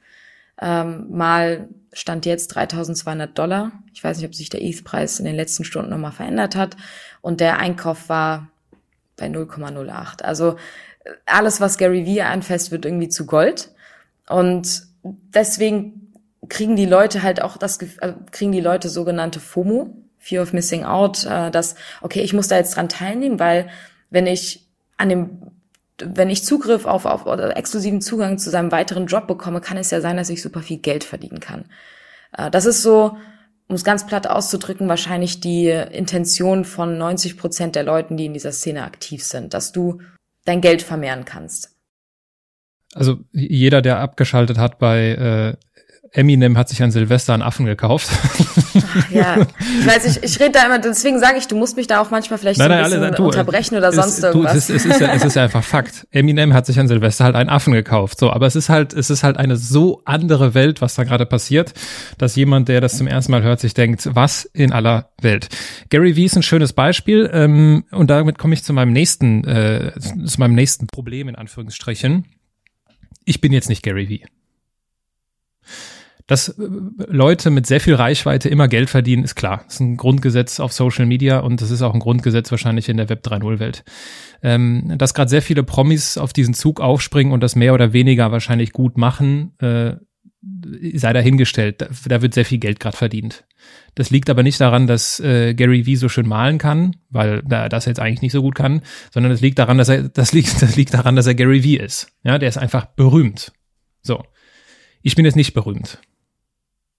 Ähm, 0.60 1.06
mal 1.10 1.68
stand 1.94 2.26
jetzt 2.26 2.48
3200 2.48 3.36
Dollar. 3.38 3.72
Ich 3.94 4.04
weiß 4.04 4.18
nicht, 4.18 4.26
ob 4.26 4.34
sich 4.34 4.50
der 4.50 4.62
ETH-Preis 4.62 5.18
in 5.18 5.24
den 5.24 5.36
letzten 5.36 5.64
Stunden 5.64 5.90
nochmal 5.90 6.12
verändert 6.12 6.56
hat. 6.56 6.76
Und 7.22 7.40
der 7.40 7.58
Einkauf 7.58 8.08
war 8.08 8.48
bei 9.16 9.26
0,08. 9.26 10.22
Also 10.22 10.56
alles, 11.26 11.60
was 11.60 11.78
Gary 11.78 12.04
Vee 12.04 12.22
anfasst, 12.22 12.70
wird 12.70 12.84
irgendwie 12.84 13.08
zu 13.08 13.26
Gold. 13.26 13.70
Und 14.28 14.86
deswegen 15.02 16.12
kriegen 16.48 16.76
die 16.76 16.86
Leute 16.86 17.22
halt 17.22 17.40
auch 17.40 17.56
das, 17.56 17.78
äh, 17.78 18.14
kriegen 18.30 18.52
die 18.52 18.60
Leute 18.60 18.88
sogenannte 18.88 19.40
FOMO, 19.40 19.94
Fear 20.18 20.42
of 20.42 20.52
Missing 20.52 20.84
Out, 20.84 21.24
äh, 21.24 21.50
dass, 21.50 21.74
okay, 22.00 22.20
ich 22.20 22.32
muss 22.32 22.48
da 22.48 22.56
jetzt 22.56 22.76
dran 22.76 22.88
teilnehmen, 22.88 23.38
weil 23.38 23.68
wenn 24.10 24.26
ich 24.26 24.66
an 24.96 25.08
dem, 25.08 25.43
wenn 25.98 26.30
ich 26.30 26.44
Zugriff 26.44 26.86
auf, 26.86 27.06
auf 27.06 27.26
oder 27.26 27.56
exklusiven 27.56 28.00
Zugang 28.00 28.38
zu 28.38 28.50
seinem 28.50 28.72
weiteren 28.72 29.06
Job 29.06 29.26
bekomme, 29.26 29.60
kann 29.60 29.76
es 29.76 29.90
ja 29.90 30.00
sein, 30.00 30.16
dass 30.16 30.30
ich 30.30 30.42
super 30.42 30.60
viel 30.60 30.78
Geld 30.78 31.04
verdienen 31.04 31.40
kann. 31.40 31.66
Äh, 32.36 32.50
das 32.50 32.66
ist 32.66 32.82
so, 32.82 33.16
um 33.68 33.74
es 33.74 33.84
ganz 33.84 34.06
platt 34.06 34.26
auszudrücken, 34.26 34.88
wahrscheinlich 34.88 35.40
die 35.40 35.68
Intention 35.68 36.64
von 36.64 36.98
90 36.98 37.36
Prozent 37.38 37.76
der 37.76 37.84
Leuten, 37.84 38.16
die 38.16 38.26
in 38.26 38.34
dieser 38.34 38.52
Szene 38.52 38.84
aktiv 38.84 39.24
sind, 39.24 39.54
dass 39.54 39.72
du 39.72 40.00
dein 40.44 40.60
Geld 40.60 40.82
vermehren 40.82 41.24
kannst. 41.24 41.70
Also 42.94 43.18
jeder, 43.32 43.82
der 43.82 43.98
abgeschaltet 43.98 44.58
hat 44.58 44.78
bei 44.78 45.08
äh, 45.10 45.56
Eminem 46.14 46.56
hat 46.56 46.68
sich 46.68 46.80
an 46.80 46.92
Silvester 46.92 47.34
einen 47.34 47.42
Affen 47.42 47.66
gekauft. 47.66 48.08
Ach, 48.10 49.10
ja, 49.10 49.36
ich 49.80 49.86
weiß, 49.86 50.16
ich, 50.16 50.22
ich 50.22 50.40
rede 50.40 50.52
da 50.52 50.66
immer, 50.66 50.78
deswegen 50.78 51.18
sage 51.18 51.38
ich, 51.38 51.48
du 51.48 51.56
musst 51.56 51.76
mich 51.76 51.88
da 51.88 52.00
auch 52.00 52.12
manchmal 52.12 52.38
vielleicht 52.38 52.60
nein, 52.60 52.68
so 52.68 52.72
ein 52.72 52.78
nein, 52.78 52.90
bisschen 52.90 53.04
alle, 53.04 53.16
du, 53.16 53.24
unterbrechen 53.26 53.76
oder 53.76 53.92
sonst 53.92 54.18
es, 54.18 54.24
irgendwas. 54.24 54.52
Du, 54.52 54.58
es, 54.58 54.70
ist, 54.70 54.86
es, 54.86 54.92
ist 54.92 55.00
ja, 55.00 55.12
es 55.12 55.24
ist 55.24 55.36
einfach 55.36 55.64
Fakt. 55.64 56.06
Eminem 56.12 56.54
hat 56.54 56.66
sich 56.66 56.78
an 56.78 56.86
Silvester 56.86 57.24
halt 57.24 57.34
einen 57.34 57.50
Affen 57.50 57.72
gekauft. 57.72 58.20
So, 58.20 58.30
aber 58.30 58.46
es 58.46 58.54
ist 58.54 58.68
halt, 58.68 58.92
es 58.92 59.10
ist 59.10 59.24
halt 59.24 59.38
eine 59.38 59.56
so 59.56 60.02
andere 60.04 60.54
Welt, 60.54 60.80
was 60.80 60.94
da 60.94 61.02
gerade 61.02 61.26
passiert, 61.26 61.74
dass 62.16 62.36
jemand, 62.36 62.68
der 62.68 62.80
das 62.80 62.96
zum 62.96 63.08
ersten 63.08 63.32
Mal 63.32 63.42
hört, 63.42 63.58
sich 63.58 63.74
denkt, 63.74 64.08
was 64.12 64.44
in 64.44 64.72
aller 64.72 65.10
Welt. 65.20 65.48
Gary 65.90 66.14
Vee 66.14 66.26
ist 66.26 66.36
ein 66.36 66.44
schönes 66.44 66.72
Beispiel 66.72 67.28
ähm, 67.32 67.84
und 67.90 68.08
damit 68.08 68.38
komme 68.38 68.54
ich 68.54 68.62
zu 68.62 68.72
meinem 68.72 68.92
nächsten, 68.92 69.42
äh, 69.44 69.92
zu 69.98 70.38
meinem 70.38 70.54
nächsten 70.54 70.86
Problem 70.86 71.28
in 71.28 71.34
Anführungsstrichen. 71.34 72.24
Ich 73.24 73.40
bin 73.40 73.52
jetzt 73.52 73.68
nicht 73.68 73.82
Gary 73.82 74.08
Vee. 74.08 74.24
Dass 76.26 76.48
äh, 76.48 76.62
Leute 77.08 77.50
mit 77.50 77.66
sehr 77.66 77.80
viel 77.80 77.94
Reichweite 77.94 78.48
immer 78.48 78.68
Geld 78.68 78.90
verdienen, 78.90 79.24
ist 79.24 79.34
klar. 79.34 79.62
Das 79.64 79.74
ist 79.74 79.80
ein 79.80 79.96
Grundgesetz 79.96 80.60
auf 80.60 80.72
Social 80.72 81.06
Media 81.06 81.40
und 81.40 81.60
das 81.60 81.70
ist 81.70 81.82
auch 81.82 81.94
ein 81.94 82.00
Grundgesetz 82.00 82.50
wahrscheinlich 82.50 82.88
in 82.88 82.96
der 82.96 83.08
Web 83.08 83.26
3.0 83.26 83.58
Welt. 83.58 83.84
Ähm, 84.42 84.94
dass 84.96 85.14
gerade 85.14 85.28
sehr 85.28 85.42
viele 85.42 85.62
Promis 85.62 86.16
auf 86.16 86.32
diesen 86.32 86.54
Zug 86.54 86.80
aufspringen 86.80 87.32
und 87.32 87.42
das 87.42 87.56
mehr 87.56 87.74
oder 87.74 87.92
weniger 87.92 88.32
wahrscheinlich 88.32 88.72
gut 88.72 88.96
machen, 88.96 89.52
äh, 89.58 89.96
sei 90.94 91.12
dahingestellt. 91.12 91.82
Da, 91.82 91.88
da 92.06 92.22
wird 92.22 92.34
sehr 92.34 92.44
viel 92.44 92.58
Geld 92.58 92.80
gerade 92.80 92.96
verdient. 92.96 93.44
Das 93.94 94.10
liegt 94.10 94.28
aber 94.28 94.42
nicht 94.42 94.60
daran, 94.60 94.86
dass 94.86 95.20
äh, 95.20 95.54
Gary 95.54 95.86
Vee 95.86 95.96
so 95.96 96.08
schön 96.08 96.26
malen 96.26 96.58
kann, 96.58 96.96
weil 97.10 97.42
er 97.48 97.68
das 97.68 97.84
jetzt 97.84 98.00
eigentlich 98.00 98.22
nicht 98.22 98.32
so 98.32 98.42
gut 98.42 98.54
kann, 98.54 98.82
sondern 99.12 99.32
es 99.32 99.40
liegt 99.40 99.58
daran, 99.58 99.78
dass 99.78 99.88
er 99.88 100.08
das 100.08 100.32
liegt 100.32 100.62
das 100.62 100.76
liegt 100.76 100.94
daran, 100.94 101.16
dass 101.16 101.26
er 101.26 101.34
Gary 101.34 101.62
Vee 101.62 101.76
ist. 101.76 102.08
Ja, 102.22 102.38
der 102.38 102.48
ist 102.48 102.58
einfach 102.58 102.86
berühmt. 102.86 103.52
So. 104.02 104.22
Ich 105.02 105.14
bin 105.16 105.24
jetzt 105.24 105.36
nicht 105.36 105.52
berühmt. 105.52 106.00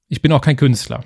Ich 0.08 0.22
bin 0.22 0.32
auch 0.32 0.41
kein 0.41 0.56
Künstler. 0.56 1.03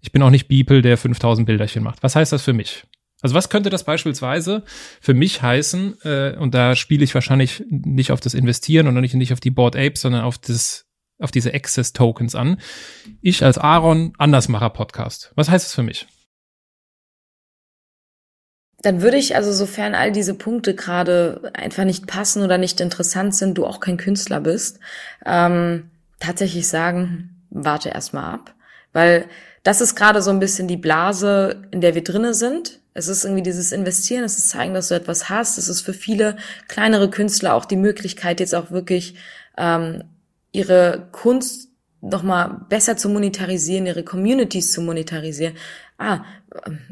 Ich 0.00 0.12
bin 0.12 0.22
auch 0.22 0.30
nicht 0.30 0.48
Beeple, 0.48 0.82
der 0.82 0.96
5000 0.96 1.46
Bilderchen 1.46 1.82
macht. 1.82 2.02
Was 2.02 2.16
heißt 2.16 2.32
das 2.32 2.42
für 2.42 2.52
mich? 2.52 2.84
Also 3.20 3.34
was 3.34 3.48
könnte 3.48 3.70
das 3.70 3.84
beispielsweise 3.84 4.62
für 5.00 5.14
mich 5.14 5.42
heißen? 5.42 6.00
Äh, 6.04 6.36
und 6.36 6.54
da 6.54 6.76
spiele 6.76 7.02
ich 7.02 7.14
wahrscheinlich 7.14 7.64
nicht 7.68 8.12
auf 8.12 8.20
das 8.20 8.34
Investieren 8.34 8.86
und 8.86 8.94
nicht, 9.00 9.14
nicht 9.14 9.32
auf 9.32 9.40
die 9.40 9.50
Board 9.50 9.74
Apes, 9.74 10.02
sondern 10.02 10.22
auf 10.22 10.38
das, 10.38 10.86
auf 11.18 11.32
diese 11.32 11.52
Access 11.52 11.92
Tokens 11.92 12.34
an. 12.34 12.60
Ich 13.20 13.44
als 13.44 13.58
Aaron 13.58 14.12
Andersmacher 14.18 14.70
Podcast. 14.70 15.32
Was 15.34 15.50
heißt 15.50 15.66
das 15.66 15.74
für 15.74 15.82
mich? 15.82 16.06
Dann 18.82 19.02
würde 19.02 19.16
ich 19.16 19.34
also, 19.34 19.52
sofern 19.52 19.96
all 19.96 20.12
diese 20.12 20.34
Punkte 20.34 20.76
gerade 20.76 21.50
einfach 21.54 21.82
nicht 21.82 22.06
passen 22.06 22.44
oder 22.44 22.58
nicht 22.58 22.80
interessant 22.80 23.34
sind, 23.34 23.58
du 23.58 23.66
auch 23.66 23.80
kein 23.80 23.96
Künstler 23.96 24.40
bist, 24.40 24.78
ähm, 25.26 25.90
tatsächlich 26.20 26.68
sagen, 26.68 27.37
warte 27.50 27.90
erstmal 27.90 28.34
ab. 28.34 28.54
Weil 28.92 29.26
das 29.62 29.80
ist 29.80 29.94
gerade 29.94 30.22
so 30.22 30.30
ein 30.30 30.40
bisschen 30.40 30.68
die 30.68 30.76
Blase, 30.76 31.62
in 31.70 31.80
der 31.80 31.94
wir 31.94 32.02
drinne 32.04 32.34
sind. 32.34 32.80
Es 32.94 33.08
ist 33.08 33.24
irgendwie 33.24 33.42
dieses 33.42 33.70
Investieren, 33.70 34.24
es 34.24 34.38
ist 34.38 34.50
zeigen, 34.50 34.74
dass 34.74 34.88
du 34.88 34.94
etwas 34.94 35.28
hast. 35.28 35.58
Es 35.58 35.68
ist 35.68 35.82
für 35.82 35.92
viele 35.92 36.36
kleinere 36.68 37.10
Künstler 37.10 37.54
auch 37.54 37.64
die 37.64 37.76
Möglichkeit, 37.76 38.40
jetzt 38.40 38.54
auch 38.54 38.70
wirklich 38.70 39.14
ähm, 39.56 40.04
ihre 40.52 41.08
Kunst 41.12 41.68
nochmal 42.00 42.62
besser 42.68 42.96
zu 42.96 43.08
monetarisieren, 43.08 43.86
ihre 43.86 44.04
Communities 44.04 44.72
zu 44.72 44.80
monetarisieren. 44.80 45.54
Ah, 45.98 46.24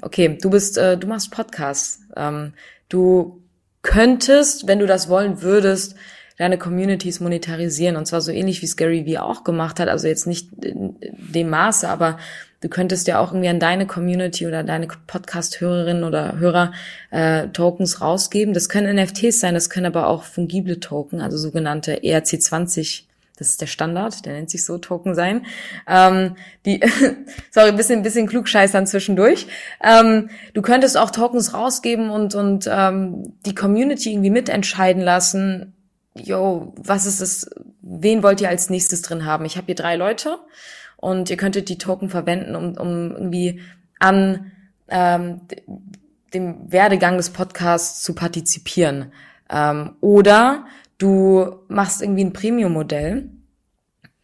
okay, 0.03 0.37
du 0.41 0.51
bist, 0.51 0.79
äh, 0.79 0.99
du 0.99 1.07
machst 1.07 1.31
Podcasts. 1.31 2.01
Ähm, 2.17 2.53
du 2.89 3.43
könntest, 3.83 4.67
wenn 4.67 4.81
du 4.81 4.87
das 4.87 5.09
wollen 5.09 5.43
würdest, 5.43 5.97
deine 6.39 6.59
Communities 6.59 7.21
monetarisieren. 7.21 7.97
Und 7.97 8.07
zwar 8.07 8.21
so 8.21 8.31
ähnlich 8.31 8.63
wie 8.63 8.67
es 8.67 8.77
Gary 8.77 9.07
Vee 9.07 9.19
auch 9.19 9.45
gemacht 9.45 9.81
hat. 9.81 9.89
Also 9.89 10.09
jetzt 10.09 10.27
nicht 10.27 10.53
in 10.65 10.97
dem 11.01 11.51
Maße, 11.51 11.89
aber 11.89 12.19
du 12.61 12.69
könntest 12.69 13.07
ja 13.07 13.19
auch 13.19 13.33
irgendwie 13.33 13.49
an 13.49 13.61
deine 13.61 13.87
Community 13.87 14.47
oder 14.47 14.63
deine 14.63 14.89
Podcast-Hörerinnen 15.07 16.05
oder 16.05 16.39
Hörer 16.39 16.73
äh, 17.11 17.49
Tokens 17.49 18.01
rausgeben. 18.01 18.55
Das 18.55 18.69
können 18.69 18.97
NFTs 18.97 19.41
sein, 19.41 19.55
das 19.55 19.71
können 19.71 19.87
aber 19.87 20.09
auch 20.09 20.25
fungible 20.25 20.81
Token, 20.81 21.21
also 21.21 21.37
sogenannte 21.37 22.01
ERC20 22.01 23.05
das 23.39 23.51
ist 23.51 23.61
der 23.61 23.67
Standard, 23.67 24.25
der 24.25 24.33
nennt 24.33 24.51
sich 24.51 24.65
so 24.65 24.79
Token 24.79 25.15
sein. 25.15 25.45
Ähm, 25.87 26.37
die, 26.65 26.81
sorry, 27.51 27.73
bisschen, 27.73 28.03
bisschen 28.03 28.27
klugscheißern 28.27 28.87
zwischendurch. 28.87 29.47
Ähm, 29.83 30.31
du 30.55 30.63
könntest 30.63 30.97
auch 30.97 31.11
Tokens 31.11 31.53
rausgeben 31.53 32.09
und 32.09 32.35
und 32.35 32.69
ähm, 32.71 33.35
die 33.45 33.55
Community 33.55 34.13
irgendwie 34.13 34.31
mitentscheiden 34.31 35.03
lassen, 35.03 35.75
yo, 36.17 36.75
was 36.77 37.07
ist 37.07 37.21
es, 37.21 37.51
wen 37.81 38.23
wollt 38.23 38.41
ihr 38.41 38.49
als 38.49 38.71
nächstes 38.71 39.03
drin 39.03 39.25
haben? 39.25 39.45
Ich 39.45 39.57
habe 39.57 39.67
hier 39.67 39.75
drei 39.75 39.97
Leute 39.97 40.39
und 40.97 41.31
ihr 41.31 41.37
könntet 41.37 41.69
die 41.69 41.79
Token 41.79 42.09
verwenden, 42.09 42.55
um, 42.57 42.77
um 42.77 43.13
irgendwie 43.13 43.61
an 43.99 44.53
ähm, 44.89 45.41
dem 46.35 46.71
Werdegang 46.71 47.17
des 47.17 47.31
Podcasts 47.31 48.03
zu 48.03 48.15
partizipieren. 48.15 49.13
Ähm, 49.51 49.97
oder 50.01 50.67
du 50.99 51.61
machst 51.69 52.03
irgendwie 52.03 52.25
ein 52.25 52.33
Premium-Modell 52.33 53.31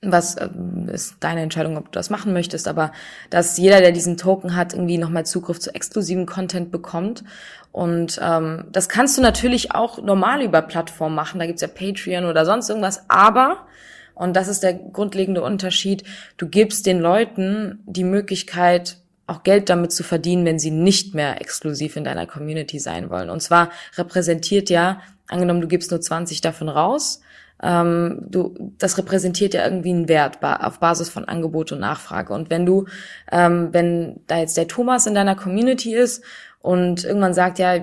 was 0.02 0.34
äh, 0.34 0.48
ist 0.92 1.16
deine 1.20 1.40
Entscheidung, 1.42 1.76
ob 1.76 1.86
du 1.86 1.92
das 1.92 2.10
machen 2.10 2.32
möchtest, 2.32 2.68
aber 2.68 2.92
dass 3.30 3.56
jeder, 3.56 3.80
der 3.80 3.92
diesen 3.92 4.16
Token 4.16 4.56
hat, 4.56 4.74
irgendwie 4.74 4.98
nochmal 4.98 5.24
Zugriff 5.24 5.60
zu 5.60 5.74
exklusiven 5.74 6.26
Content 6.26 6.70
bekommt. 6.70 7.22
Und 7.70 8.20
ähm, 8.22 8.64
das 8.72 8.88
kannst 8.88 9.16
du 9.16 9.22
natürlich 9.22 9.74
auch 9.74 10.02
normal 10.02 10.42
über 10.42 10.60
Plattformen 10.60 11.14
machen, 11.14 11.38
da 11.38 11.46
gibt's 11.46 11.62
ja 11.62 11.68
Patreon 11.68 12.26
oder 12.26 12.44
sonst 12.44 12.68
irgendwas, 12.68 13.08
aber, 13.08 13.66
und 14.14 14.36
das 14.36 14.48
ist 14.48 14.62
der 14.62 14.74
grundlegende 14.74 15.42
Unterschied, 15.42 16.04
du 16.36 16.48
gibst 16.48 16.84
den 16.84 17.00
Leuten 17.00 17.78
die 17.86 18.04
Möglichkeit, 18.04 18.98
auch 19.26 19.42
Geld 19.44 19.70
damit 19.70 19.92
zu 19.92 20.02
verdienen, 20.02 20.44
wenn 20.44 20.58
sie 20.58 20.70
nicht 20.70 21.14
mehr 21.14 21.40
exklusiv 21.40 21.96
in 21.96 22.04
deiner 22.04 22.26
Community 22.26 22.78
sein 22.78 23.08
wollen. 23.08 23.30
Und 23.30 23.40
zwar 23.40 23.70
repräsentiert 23.96 24.68
ja, 24.68 25.00
angenommen, 25.28 25.62
du 25.62 25.68
gibst 25.68 25.90
nur 25.90 26.00
20 26.00 26.42
davon 26.42 26.68
raus, 26.68 27.22
ähm, 27.62 28.26
du, 28.28 28.54
das 28.78 28.98
repräsentiert 28.98 29.54
ja 29.54 29.64
irgendwie 29.64 29.90
einen 29.90 30.08
Wert 30.08 30.42
auf 30.42 30.80
Basis 30.80 31.08
von 31.08 31.26
Angebot 31.26 31.72
und 31.72 31.80
Nachfrage. 31.80 32.32
Und 32.32 32.50
wenn 32.50 32.66
du, 32.66 32.86
ähm, 33.30 33.68
wenn 33.72 34.20
da 34.26 34.38
jetzt 34.38 34.56
der 34.56 34.68
Thomas 34.68 35.06
in 35.06 35.14
deiner 35.14 35.36
Community 35.36 35.94
ist 35.94 36.24
und 36.60 37.04
irgendwann 37.04 37.34
sagt, 37.34 37.58
ja, 37.58 37.76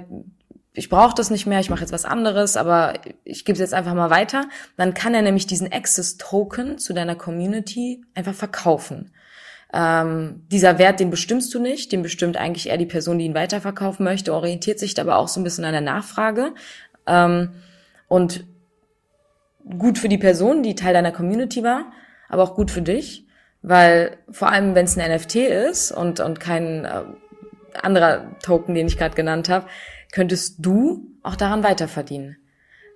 ich 0.74 0.90
brauche 0.90 1.16
das 1.16 1.30
nicht 1.30 1.46
mehr, 1.46 1.60
ich 1.60 1.70
mache 1.70 1.82
jetzt 1.82 1.94
was 1.94 2.06
anderes, 2.06 2.58
aber 2.58 2.94
ich 3.24 3.44
gebe 3.44 3.54
es 3.54 3.60
jetzt 3.60 3.74
einfach 3.74 3.94
mal 3.94 4.10
weiter, 4.10 4.48
dann 4.78 4.94
kann 4.94 5.14
er 5.14 5.22
nämlich 5.22 5.48
diesen 5.48 5.72
Access-Token 5.72 6.78
zu 6.78 6.94
deiner 6.94 7.16
Community 7.16 8.04
einfach 8.16 8.36
verkaufen. 8.36 9.12
Ähm, 9.74 10.44
dieser 10.52 10.78
Wert, 10.78 11.00
den 11.00 11.10
bestimmst 11.10 11.54
du 11.54 11.60
nicht, 11.60 11.92
den 11.92 12.02
bestimmt 12.02 12.38
eigentlich 12.38 12.70
eher 12.70 12.78
die 12.78 12.86
Person, 12.86 13.20
die 13.20 13.26
ihn 13.26 13.36
weiterverkaufen 13.36 14.04
möchte, 14.04 14.34
orientiert 14.34 14.80
sich 14.80 15.00
aber 15.00 15.18
auch 15.18 15.28
so 15.28 15.40
ein 15.40 15.44
bisschen 15.44 15.66
an 15.66 15.74
der 15.74 15.82
Nachfrage. 15.82 16.54
Ähm, 17.06 17.52
und 18.08 18.46
gut 19.78 19.98
für 19.98 20.10
die 20.10 20.18
Person, 20.18 20.64
die 20.64 20.76
Teil 20.76 20.94
deiner 20.94 21.12
Community 21.12 21.64
war, 21.64 21.92
aber 22.28 22.44
auch 22.44 22.56
gut 22.56 22.72
für 22.72 22.82
dich, 22.82 23.28
weil 23.62 24.18
vor 24.32 24.52
allem, 24.52 24.76
wenn 24.76 24.86
es 24.86 24.98
ein 24.98 25.12
NFT 25.16 25.36
ist 25.36 25.92
und, 25.92 26.20
und 26.20 26.40
kein 26.40 26.86
äh, 26.86 27.04
anderer 27.82 28.38
Token, 28.42 28.76
den 28.76 28.88
ich 28.88 28.98
gerade 28.98 29.16
genannt 29.16 29.50
habe, 29.50 29.68
könntest 30.12 30.56
du 30.60 31.08
auch 31.22 31.36
daran 31.36 31.64
weiterverdienen 31.64 32.38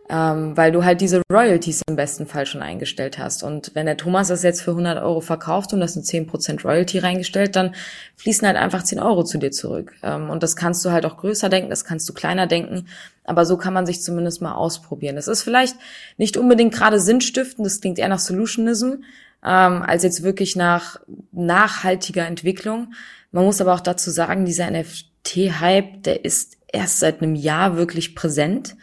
ähm, 0.09 0.57
weil 0.57 0.71
du 0.71 0.83
halt 0.83 0.99
diese 0.99 1.21
Royalties 1.31 1.81
im 1.87 1.95
besten 1.95 2.25
Fall 2.27 2.45
schon 2.45 2.61
eingestellt 2.61 3.17
hast. 3.17 3.41
Und 3.41 3.71
wenn 3.73 3.85
der 3.85 3.95
Thomas 3.95 4.27
das 4.27 4.43
jetzt 4.43 4.61
für 4.61 4.71
100 4.71 5.01
Euro 5.01 5.21
verkauft 5.21 5.71
und 5.73 5.79
das 5.79 5.93
sind 5.93 6.05
10% 6.05 6.63
Royalty 6.63 6.99
reingestellt, 6.99 7.55
dann 7.55 7.73
fließen 8.17 8.45
halt 8.45 8.57
einfach 8.57 8.83
10 8.83 8.99
Euro 8.99 9.23
zu 9.23 9.37
dir 9.37 9.51
zurück. 9.51 9.93
Ähm, 10.03 10.29
und 10.29 10.43
das 10.43 10.57
kannst 10.57 10.83
du 10.83 10.91
halt 10.91 11.05
auch 11.05 11.17
größer 11.17 11.47
denken, 11.47 11.69
das 11.69 11.85
kannst 11.85 12.07
du 12.09 12.13
kleiner 12.13 12.47
denken, 12.47 12.87
aber 13.23 13.45
so 13.45 13.55
kann 13.55 13.73
man 13.73 13.85
sich 13.85 14.01
zumindest 14.01 14.41
mal 14.41 14.53
ausprobieren. 14.53 15.15
Das 15.15 15.29
ist 15.29 15.43
vielleicht 15.43 15.77
nicht 16.17 16.35
unbedingt 16.35 16.73
gerade 16.73 16.99
sinnstiftend, 16.99 17.65
das 17.65 17.79
klingt 17.79 17.97
eher 17.97 18.09
nach 18.09 18.19
Solutionism, 18.19 19.03
ähm, 19.45 19.81
als 19.83 20.03
jetzt 20.03 20.21
wirklich 20.21 20.57
nach 20.57 20.99
nachhaltiger 21.31 22.27
Entwicklung. 22.27 22.93
Man 23.31 23.45
muss 23.45 23.61
aber 23.61 23.73
auch 23.73 23.79
dazu 23.79 24.11
sagen, 24.11 24.45
dieser 24.45 24.69
NFT-Hype, 24.69 26.03
der 26.03 26.25
ist 26.25 26.57
erst 26.67 26.99
seit 26.99 27.21
einem 27.21 27.35
Jahr 27.35 27.77
wirklich 27.77 28.15
präsent 28.15 28.75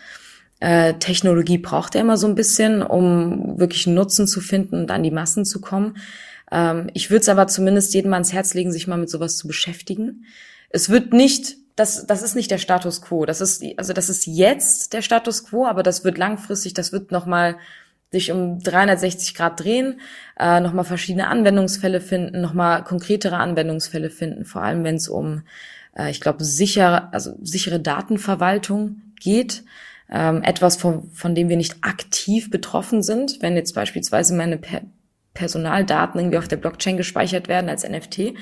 äh, 0.61 0.95
Technologie 0.95 1.59
braucht 1.59 1.95
er 1.95 2.03
immer 2.03 2.17
so 2.17 2.27
ein 2.27 2.35
bisschen, 2.35 2.83
um 2.83 3.59
wirklich 3.59 3.87
einen 3.87 3.97
Nutzen 3.97 4.27
zu 4.27 4.41
finden 4.41 4.77
und 4.77 4.91
an 4.91 5.03
die 5.03 5.11
Massen 5.11 5.45
zu 5.45 5.61
kommen. 5.61 5.97
Ähm, 6.53 6.89
ich 6.95 7.11
würde 7.11 7.23
es 7.23 7.29
aber 7.29 7.47
zumindest 7.47 7.95
jedem 7.95 8.13
ans 8.13 8.33
Herz 8.33 8.55
legen, 8.55 8.71
sich 8.71 8.87
mal 8.87 8.99
mit 8.99 9.11
sowas 9.11 9.37
zu 9.37 9.49
beschäftigen. 9.49 10.27
Es 10.69 10.91
wird 10.91 11.13
nicht 11.13 11.57
das, 11.77 12.07
das 12.07 12.21
ist 12.21 12.35
nicht 12.35 12.51
der 12.51 12.59
Status 12.59 13.01
quo. 13.01 13.25
Das 13.25 13.41
ist, 13.41 13.65
also 13.79 13.95
das 13.95 14.11
ist 14.11 14.27
jetzt 14.27 14.93
der 14.93 15.01
Status 15.01 15.47
quo, 15.47 15.67
aber 15.67 15.83
das 15.83 16.05
wird 16.05 16.19
langfristig, 16.19 16.75
das 16.75 16.93
wird 16.93 17.11
nochmal 17.11 17.57
sich 18.13 18.33
um 18.33 18.59
360 18.59 19.35
Grad 19.35 19.61
drehen, 19.61 20.01
äh, 20.39 20.61
nochmal 20.61 20.85
verschiedene 20.85 21.29
Anwendungsfälle 21.29 22.01
finden, 22.01 22.41
nochmal 22.41 22.85
konkretere 22.85 23.37
Anwendungsfälle 23.37 24.11
finden, 24.11 24.45
vor 24.45 24.63
allem 24.63 24.85
wenn 24.85 24.97
es 24.97 25.09
um, 25.09 25.43
äh, 25.97 26.11
ich 26.11 26.21
glaube, 26.21 26.45
sicher, 26.45 27.09
also 27.15 27.35
sichere 27.41 27.81
Datenverwaltung 27.81 29.01
geht 29.21 29.63
ähm, 30.11 30.43
etwas, 30.43 30.77
von, 30.77 31.11
von 31.13 31.35
dem 31.35 31.49
wir 31.49 31.57
nicht 31.57 31.77
aktiv 31.83 32.51
betroffen 32.51 33.03
sind. 33.03 33.41
Wenn 33.41 33.57
jetzt 33.57 33.75
beispielsweise 33.75 34.35
meine 34.35 34.59
per 34.59 34.83
Personaldaten 35.33 36.19
irgendwie 36.19 36.39
auf 36.39 36.49
der 36.49 36.57
Blockchain 36.57 36.97
gespeichert 36.97 37.47
werden 37.47 37.71
als 37.71 37.89
NFT 37.89 38.35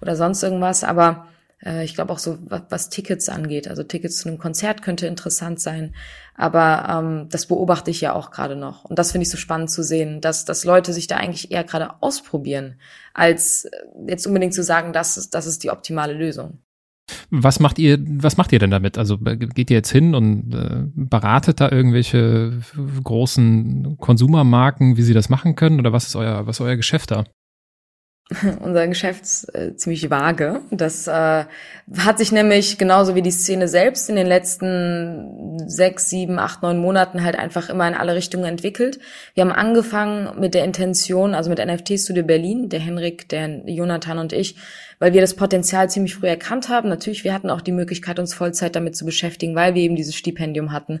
oder 0.00 0.16
sonst 0.16 0.42
irgendwas, 0.42 0.84
aber 0.84 1.28
äh, 1.64 1.84
ich 1.84 1.94
glaube 1.94 2.12
auch 2.12 2.18
so, 2.18 2.38
was, 2.46 2.62
was, 2.70 2.88
Tickets 2.88 3.28
angeht. 3.28 3.68
Also 3.68 3.82
Tickets 3.82 4.18
zu 4.18 4.28
einem 4.28 4.38
Konzert 4.38 4.82
könnte 4.82 5.06
interessant 5.06 5.60
sein, 5.60 5.94
aber 6.34 6.86
ähm, 6.88 7.28
das 7.30 7.46
beobachte 7.46 7.90
ich 7.90 8.00
ja 8.00 8.14
auch 8.14 8.30
gerade 8.30 8.56
noch. 8.56 8.84
Und 8.84 8.98
das 8.98 9.12
finde 9.12 9.24
ich 9.24 9.30
so 9.30 9.36
spannend 9.36 9.70
zu 9.70 9.82
sehen, 9.82 10.20
dass, 10.20 10.44
dass 10.44 10.64
Leute 10.64 10.92
sich 10.92 11.06
da 11.06 11.16
eigentlich 11.16 11.50
eher 11.50 11.64
gerade 11.64 11.90
ausprobieren, 12.00 12.80
als 13.12 13.66
äh, 13.66 13.70
jetzt 14.08 14.26
unbedingt 14.26 14.54
zu 14.54 14.62
sagen, 14.62 14.92
das 14.92 15.16
ist, 15.16 15.34
das 15.34 15.46
ist 15.46 15.62
die 15.62 15.70
optimale 15.70 16.14
Lösung. 16.14 16.58
Was 17.30 17.60
macht 17.60 17.78
ihr, 17.78 17.98
was 18.00 18.36
macht 18.36 18.52
ihr 18.52 18.58
denn 18.58 18.70
damit? 18.70 18.98
Also 18.98 19.18
geht 19.18 19.70
ihr 19.70 19.76
jetzt 19.76 19.90
hin 19.90 20.14
und 20.14 20.54
äh, 20.54 20.84
beratet 20.94 21.60
da 21.60 21.70
irgendwelche 21.70 22.60
großen 23.02 23.96
Konsumermarken, 23.98 24.96
wie 24.96 25.02
sie 25.02 25.14
das 25.14 25.28
machen 25.28 25.54
können? 25.54 25.80
Oder 25.80 25.92
was 25.92 26.06
ist 26.06 26.16
euer, 26.16 26.46
was 26.46 26.56
ist 26.56 26.60
euer 26.60 26.76
Geschäft 26.76 27.10
da? 27.10 27.24
unser 28.60 28.86
Geschäft 28.86 29.22
ist 29.22 29.54
äh, 29.54 29.74
ziemlich 29.76 30.08
vage. 30.08 30.60
Das 30.70 31.08
äh, 31.08 31.44
hat 31.98 32.18
sich 32.18 32.30
nämlich 32.30 32.78
genauso 32.78 33.16
wie 33.16 33.22
die 33.22 33.32
Szene 33.32 33.66
selbst 33.66 34.08
in 34.08 34.14
den 34.14 34.26
letzten 34.26 35.58
sechs, 35.68 36.08
sieben, 36.10 36.38
acht, 36.38 36.62
neun 36.62 36.78
Monaten 36.78 37.24
halt 37.24 37.36
einfach 37.36 37.68
immer 37.68 37.88
in 37.88 37.94
alle 37.94 38.14
Richtungen 38.14 38.44
entwickelt. 38.44 39.00
Wir 39.34 39.42
haben 39.42 39.52
angefangen 39.52 40.38
mit 40.38 40.54
der 40.54 40.64
Intention, 40.64 41.34
also 41.34 41.50
mit 41.50 41.58
NFT 41.64 41.98
Studio 41.98 42.22
Berlin, 42.22 42.68
der 42.68 42.80
Henrik, 42.80 43.28
der 43.28 43.62
Jonathan 43.66 44.18
und 44.18 44.32
ich, 44.32 44.54
weil 45.00 45.12
wir 45.12 45.20
das 45.20 45.34
Potenzial 45.34 45.90
ziemlich 45.90 46.14
früh 46.14 46.28
erkannt 46.28 46.68
haben. 46.68 46.88
Natürlich, 46.88 47.24
wir 47.24 47.34
hatten 47.34 47.50
auch 47.50 47.60
die 47.60 47.72
Möglichkeit, 47.72 48.20
uns 48.20 48.34
Vollzeit 48.34 48.76
damit 48.76 48.94
zu 48.94 49.04
beschäftigen, 49.04 49.56
weil 49.56 49.74
wir 49.74 49.82
eben 49.82 49.96
dieses 49.96 50.14
Stipendium 50.14 50.70
hatten 50.70 51.00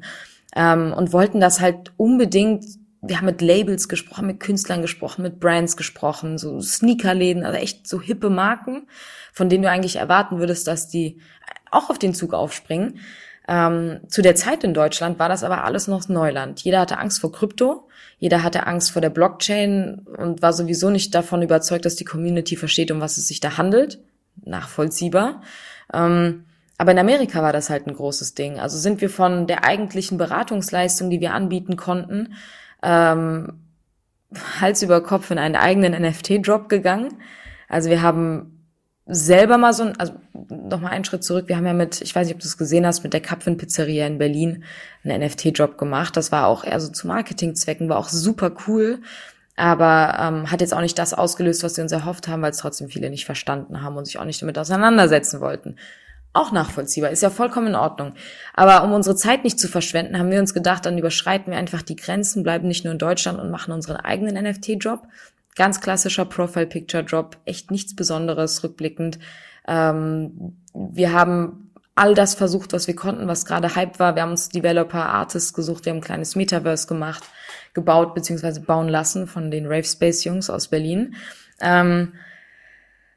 ähm, 0.56 0.92
und 0.92 1.12
wollten 1.12 1.38
das 1.38 1.60
halt 1.60 1.92
unbedingt 1.96 2.64
wir 3.02 3.16
haben 3.16 3.26
mit 3.26 3.40
Labels 3.40 3.88
gesprochen, 3.88 4.26
mit 4.26 4.40
Künstlern 4.40 4.82
gesprochen, 4.82 5.22
mit 5.22 5.40
Brands 5.40 5.76
gesprochen, 5.76 6.36
so 6.36 6.60
Sneakerläden, 6.60 7.44
also 7.44 7.58
echt 7.58 7.88
so 7.88 8.00
hippe 8.00 8.28
Marken, 8.28 8.88
von 9.32 9.48
denen 9.48 9.62
du 9.62 9.70
eigentlich 9.70 9.96
erwarten 9.96 10.38
würdest, 10.38 10.66
dass 10.66 10.88
die 10.88 11.18
auch 11.70 11.88
auf 11.88 11.98
den 11.98 12.14
Zug 12.14 12.34
aufspringen. 12.34 13.00
Ähm, 13.48 14.00
zu 14.08 14.22
der 14.22 14.34
Zeit 14.34 14.64
in 14.64 14.74
Deutschland 14.74 15.18
war 15.18 15.28
das 15.28 15.42
aber 15.42 15.64
alles 15.64 15.88
noch 15.88 16.08
Neuland. 16.08 16.60
Jeder 16.60 16.80
hatte 16.80 16.98
Angst 16.98 17.20
vor 17.20 17.32
Krypto, 17.32 17.88
jeder 18.18 18.42
hatte 18.42 18.66
Angst 18.66 18.90
vor 18.92 19.00
der 19.00 19.10
Blockchain 19.10 20.06
und 20.18 20.42
war 20.42 20.52
sowieso 20.52 20.90
nicht 20.90 21.14
davon 21.14 21.42
überzeugt, 21.42 21.86
dass 21.86 21.96
die 21.96 22.04
Community 22.04 22.54
versteht, 22.56 22.90
um 22.90 23.00
was 23.00 23.16
es 23.16 23.28
sich 23.28 23.40
da 23.40 23.56
handelt. 23.56 23.98
Nachvollziehbar. 24.44 25.42
Ähm, 25.92 26.44
aber 26.76 26.92
in 26.92 26.98
Amerika 26.98 27.42
war 27.42 27.52
das 27.52 27.70
halt 27.70 27.86
ein 27.86 27.94
großes 27.94 28.34
Ding. 28.34 28.58
Also 28.58 28.78
sind 28.78 29.00
wir 29.00 29.10
von 29.10 29.46
der 29.46 29.64
eigentlichen 29.64 30.16
Beratungsleistung, 30.16 31.10
die 31.10 31.20
wir 31.20 31.34
anbieten 31.34 31.76
konnten, 31.76 32.34
ähm, 32.82 33.60
Hals 34.60 34.82
über 34.82 35.02
Kopf 35.02 35.30
in 35.30 35.38
einen 35.38 35.56
eigenen 35.56 36.00
NFT-Drop 36.00 36.68
gegangen. 36.68 37.14
Also 37.68 37.90
wir 37.90 38.02
haben 38.02 38.66
selber 39.06 39.58
mal 39.58 39.72
so 39.72 39.84
ein, 39.84 39.98
also 39.98 40.12
nochmal 40.48 40.92
einen 40.92 41.04
Schritt 41.04 41.24
zurück, 41.24 41.48
wir 41.48 41.56
haben 41.56 41.66
ja 41.66 41.72
mit, 41.72 42.00
ich 42.00 42.14
weiß 42.14 42.26
nicht, 42.26 42.34
ob 42.34 42.40
du 42.40 42.46
es 42.46 42.56
gesehen 42.56 42.86
hast, 42.86 43.02
mit 43.02 43.12
der 43.12 43.20
Kapfin 43.20 43.56
Pizzeria 43.56 44.06
in 44.06 44.18
Berlin 44.18 44.64
einen 45.02 45.22
NFT-Drop 45.22 45.78
gemacht. 45.78 46.16
Das 46.16 46.30
war 46.30 46.46
auch 46.46 46.64
eher 46.64 46.78
so 46.80 46.92
zu 46.92 47.08
Marketingzwecken, 47.08 47.88
war 47.88 47.98
auch 47.98 48.08
super 48.08 48.52
cool, 48.68 49.00
aber 49.56 50.16
ähm, 50.20 50.50
hat 50.50 50.60
jetzt 50.60 50.74
auch 50.74 50.80
nicht 50.80 50.98
das 50.98 51.12
ausgelöst, 51.12 51.64
was 51.64 51.76
wir 51.76 51.82
uns 51.82 51.92
erhofft 51.92 52.28
haben, 52.28 52.42
weil 52.42 52.52
es 52.52 52.58
trotzdem 52.58 52.88
viele 52.88 53.10
nicht 53.10 53.24
verstanden 53.24 53.82
haben 53.82 53.96
und 53.96 54.04
sich 54.04 54.18
auch 54.18 54.24
nicht 54.24 54.40
damit 54.42 54.58
auseinandersetzen 54.58 55.40
wollten 55.40 55.76
auch 56.32 56.52
nachvollziehbar, 56.52 57.10
ist 57.10 57.22
ja 57.22 57.30
vollkommen 57.30 57.68
in 57.68 57.74
Ordnung. 57.74 58.14
Aber 58.54 58.84
um 58.84 58.92
unsere 58.92 59.16
Zeit 59.16 59.42
nicht 59.42 59.58
zu 59.58 59.68
verschwenden, 59.68 60.18
haben 60.18 60.30
wir 60.30 60.38
uns 60.38 60.54
gedacht, 60.54 60.86
dann 60.86 60.98
überschreiten 60.98 61.52
wir 61.52 61.58
einfach 61.58 61.82
die 61.82 61.96
Grenzen, 61.96 62.42
bleiben 62.42 62.68
nicht 62.68 62.84
nur 62.84 62.92
in 62.92 62.98
Deutschland 62.98 63.40
und 63.40 63.50
machen 63.50 63.72
unseren 63.72 63.96
eigenen 63.96 64.42
NFT-Job. 64.42 65.06
Ganz 65.56 65.80
klassischer 65.80 66.24
Profile-Picture-Job, 66.24 67.36
echt 67.44 67.70
nichts 67.70 67.96
Besonderes, 67.96 68.62
rückblickend. 68.62 69.18
Ähm, 69.66 70.56
wir 70.72 71.12
haben 71.12 71.72
all 71.96 72.14
das 72.14 72.34
versucht, 72.34 72.72
was 72.72 72.86
wir 72.86 72.94
konnten, 72.94 73.26
was 73.26 73.44
gerade 73.44 73.74
Hype 73.74 73.98
war. 73.98 74.14
Wir 74.14 74.22
haben 74.22 74.30
uns 74.30 74.48
Developer, 74.48 75.06
Artists 75.06 75.52
gesucht, 75.52 75.84
wir 75.84 75.90
haben 75.90 75.98
ein 75.98 76.04
kleines 76.04 76.36
Metaverse 76.36 76.86
gemacht, 76.86 77.24
gebaut 77.74 78.14
bzw. 78.14 78.60
bauen 78.60 78.88
lassen 78.88 79.26
von 79.26 79.50
den 79.50 79.66
Rave 79.66 79.84
Space 79.84 80.24
Jungs 80.24 80.48
aus 80.48 80.68
Berlin. 80.68 81.16
Ähm, 81.60 82.14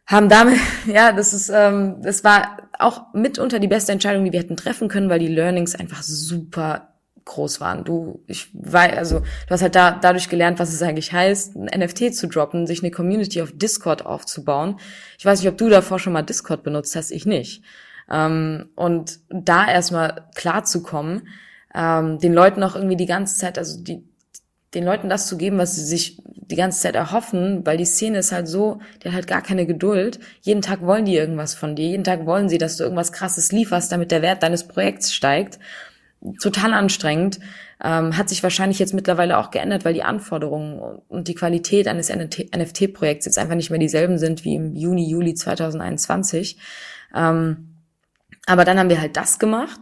haben 0.05 0.29
damit, 0.29 0.59
ja, 0.85 1.11
das 1.11 1.33
ist, 1.33 1.49
ähm, 1.49 2.01
das 2.01 2.23
war 2.23 2.62
auch 2.79 3.13
mitunter 3.13 3.59
die 3.59 3.67
beste 3.67 3.91
Entscheidung, 3.91 4.25
die 4.25 4.31
wir 4.31 4.39
hätten 4.39 4.57
treffen 4.57 4.87
können, 4.87 5.09
weil 5.09 5.19
die 5.19 5.27
Learnings 5.27 5.75
einfach 5.75 6.03
super 6.03 6.89
groß 7.25 7.61
waren. 7.61 7.83
Du, 7.83 8.21
ich 8.27 8.49
weiß, 8.53 8.97
also 8.97 9.19
du 9.19 9.49
hast 9.49 9.61
halt 9.61 9.75
da 9.75 9.91
dadurch 9.91 10.29
gelernt, 10.29 10.59
was 10.59 10.73
es 10.73 10.81
eigentlich 10.81 11.13
heißt, 11.13 11.55
ein 11.55 11.79
NFT 11.79 12.13
zu 12.13 12.27
droppen, 12.27 12.67
sich 12.67 12.83
eine 12.83 12.91
Community 12.91 13.41
auf 13.41 13.51
Discord 13.53 14.05
aufzubauen. 14.05 14.77
Ich 15.17 15.25
weiß 15.25 15.39
nicht, 15.39 15.49
ob 15.49 15.57
du 15.57 15.69
davor 15.69 15.99
schon 15.99 16.13
mal 16.13 16.23
Discord 16.23 16.63
benutzt 16.63 16.95
hast, 16.95 17.11
ich 17.11 17.25
nicht. 17.25 17.63
Ähm, 18.11 18.69
und 18.75 19.19
da 19.29 19.67
erstmal 19.67 20.27
klar 20.35 20.65
zu 20.65 20.83
kommen, 20.83 21.27
ähm, 21.73 22.19
den 22.19 22.33
Leuten 22.33 22.61
auch 22.63 22.75
irgendwie 22.75 22.97
die 22.97 23.05
ganze 23.05 23.37
Zeit, 23.37 23.57
also 23.57 23.81
die 23.81 24.03
den 24.73 24.85
Leuten 24.85 25.09
das 25.09 25.27
zu 25.27 25.37
geben, 25.37 25.57
was 25.57 25.75
sie 25.75 25.85
sich 25.85 26.21
die 26.49 26.55
ganze 26.55 26.81
Zeit 26.81 26.95
erhoffen, 26.95 27.65
weil 27.65 27.77
die 27.77 27.85
Szene 27.85 28.19
ist 28.19 28.31
halt 28.31 28.47
so, 28.47 28.79
die 29.01 29.07
hat 29.07 29.15
halt 29.15 29.27
gar 29.27 29.41
keine 29.41 29.65
Geduld. 29.65 30.19
Jeden 30.41 30.61
Tag 30.61 30.81
wollen 30.81 31.05
die 31.05 31.15
irgendwas 31.15 31.53
von 31.53 31.75
dir. 31.75 31.87
Jeden 31.87 32.03
Tag 32.03 32.25
wollen 32.25 32.49
sie, 32.49 32.57
dass 32.57 32.77
du 32.77 32.83
irgendwas 32.83 33.11
krasses 33.11 33.51
lieferst, 33.51 33.91
damit 33.91 34.11
der 34.11 34.21
Wert 34.21 34.43
deines 34.43 34.67
Projekts 34.67 35.13
steigt. 35.13 35.59
Total 36.41 36.73
anstrengend. 36.73 37.39
Ähm, 37.83 38.17
hat 38.17 38.29
sich 38.29 38.43
wahrscheinlich 38.43 38.79
jetzt 38.79 38.93
mittlerweile 38.93 39.37
auch 39.37 39.51
geändert, 39.51 39.83
weil 39.83 39.93
die 39.93 40.03
Anforderungen 40.03 40.79
und 41.09 41.27
die 41.27 41.35
Qualität 41.35 41.87
eines 41.87 42.09
NFT-Projekts 42.09 43.25
jetzt 43.25 43.37
einfach 43.37 43.55
nicht 43.55 43.69
mehr 43.69 43.79
dieselben 43.79 44.17
sind 44.17 44.45
wie 44.45 44.55
im 44.55 44.75
Juni, 44.75 45.09
Juli 45.09 45.33
2021. 45.33 46.57
Ähm, 47.13 47.75
aber 48.45 48.65
dann 48.65 48.79
haben 48.79 48.89
wir 48.89 49.01
halt 49.01 49.17
das 49.17 49.39
gemacht 49.39 49.79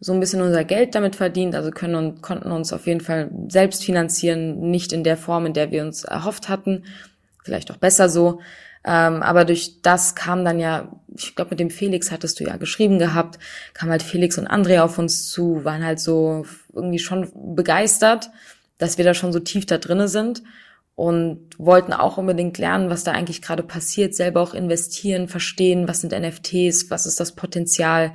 so 0.00 0.14
ein 0.14 0.20
bisschen 0.20 0.40
unser 0.40 0.64
Geld 0.64 0.94
damit 0.94 1.14
verdient, 1.14 1.54
also 1.54 1.70
können 1.70 1.94
und 1.94 2.22
konnten 2.22 2.50
uns 2.50 2.72
auf 2.72 2.86
jeden 2.86 3.02
Fall 3.02 3.30
selbst 3.48 3.84
finanzieren, 3.84 4.70
nicht 4.70 4.92
in 4.92 5.04
der 5.04 5.18
Form, 5.18 5.44
in 5.44 5.52
der 5.52 5.70
wir 5.70 5.82
uns 5.82 6.04
erhofft 6.04 6.48
hatten, 6.48 6.84
vielleicht 7.44 7.70
auch 7.70 7.76
besser 7.76 8.08
so. 8.08 8.40
Ähm, 8.82 9.22
aber 9.22 9.44
durch 9.44 9.82
das 9.82 10.14
kam 10.14 10.42
dann 10.42 10.58
ja, 10.58 10.90
ich 11.14 11.36
glaube, 11.36 11.50
mit 11.50 11.60
dem 11.60 11.68
Felix 11.68 12.10
hattest 12.10 12.40
du 12.40 12.44
ja 12.44 12.56
geschrieben 12.56 12.98
gehabt, 12.98 13.38
kam 13.74 13.90
halt 13.90 14.02
Felix 14.02 14.38
und 14.38 14.46
Andrea 14.46 14.84
auf 14.84 14.98
uns 14.98 15.30
zu, 15.30 15.64
waren 15.64 15.84
halt 15.84 16.00
so 16.00 16.46
irgendwie 16.72 16.98
schon 16.98 17.30
begeistert, 17.54 18.30
dass 18.78 18.96
wir 18.96 19.04
da 19.04 19.12
schon 19.12 19.34
so 19.34 19.40
tief 19.40 19.66
da 19.66 19.76
drinne 19.76 20.08
sind 20.08 20.42
und 20.94 21.58
wollten 21.58 21.92
auch 21.92 22.16
unbedingt 22.16 22.56
lernen, 22.56 22.88
was 22.88 23.04
da 23.04 23.12
eigentlich 23.12 23.42
gerade 23.42 23.62
passiert, 23.62 24.14
selber 24.14 24.40
auch 24.40 24.54
investieren, 24.54 25.28
verstehen, 25.28 25.86
was 25.86 26.00
sind 26.00 26.18
NFTs, 26.18 26.90
was 26.90 27.04
ist 27.04 27.20
das 27.20 27.32
Potenzial, 27.32 28.14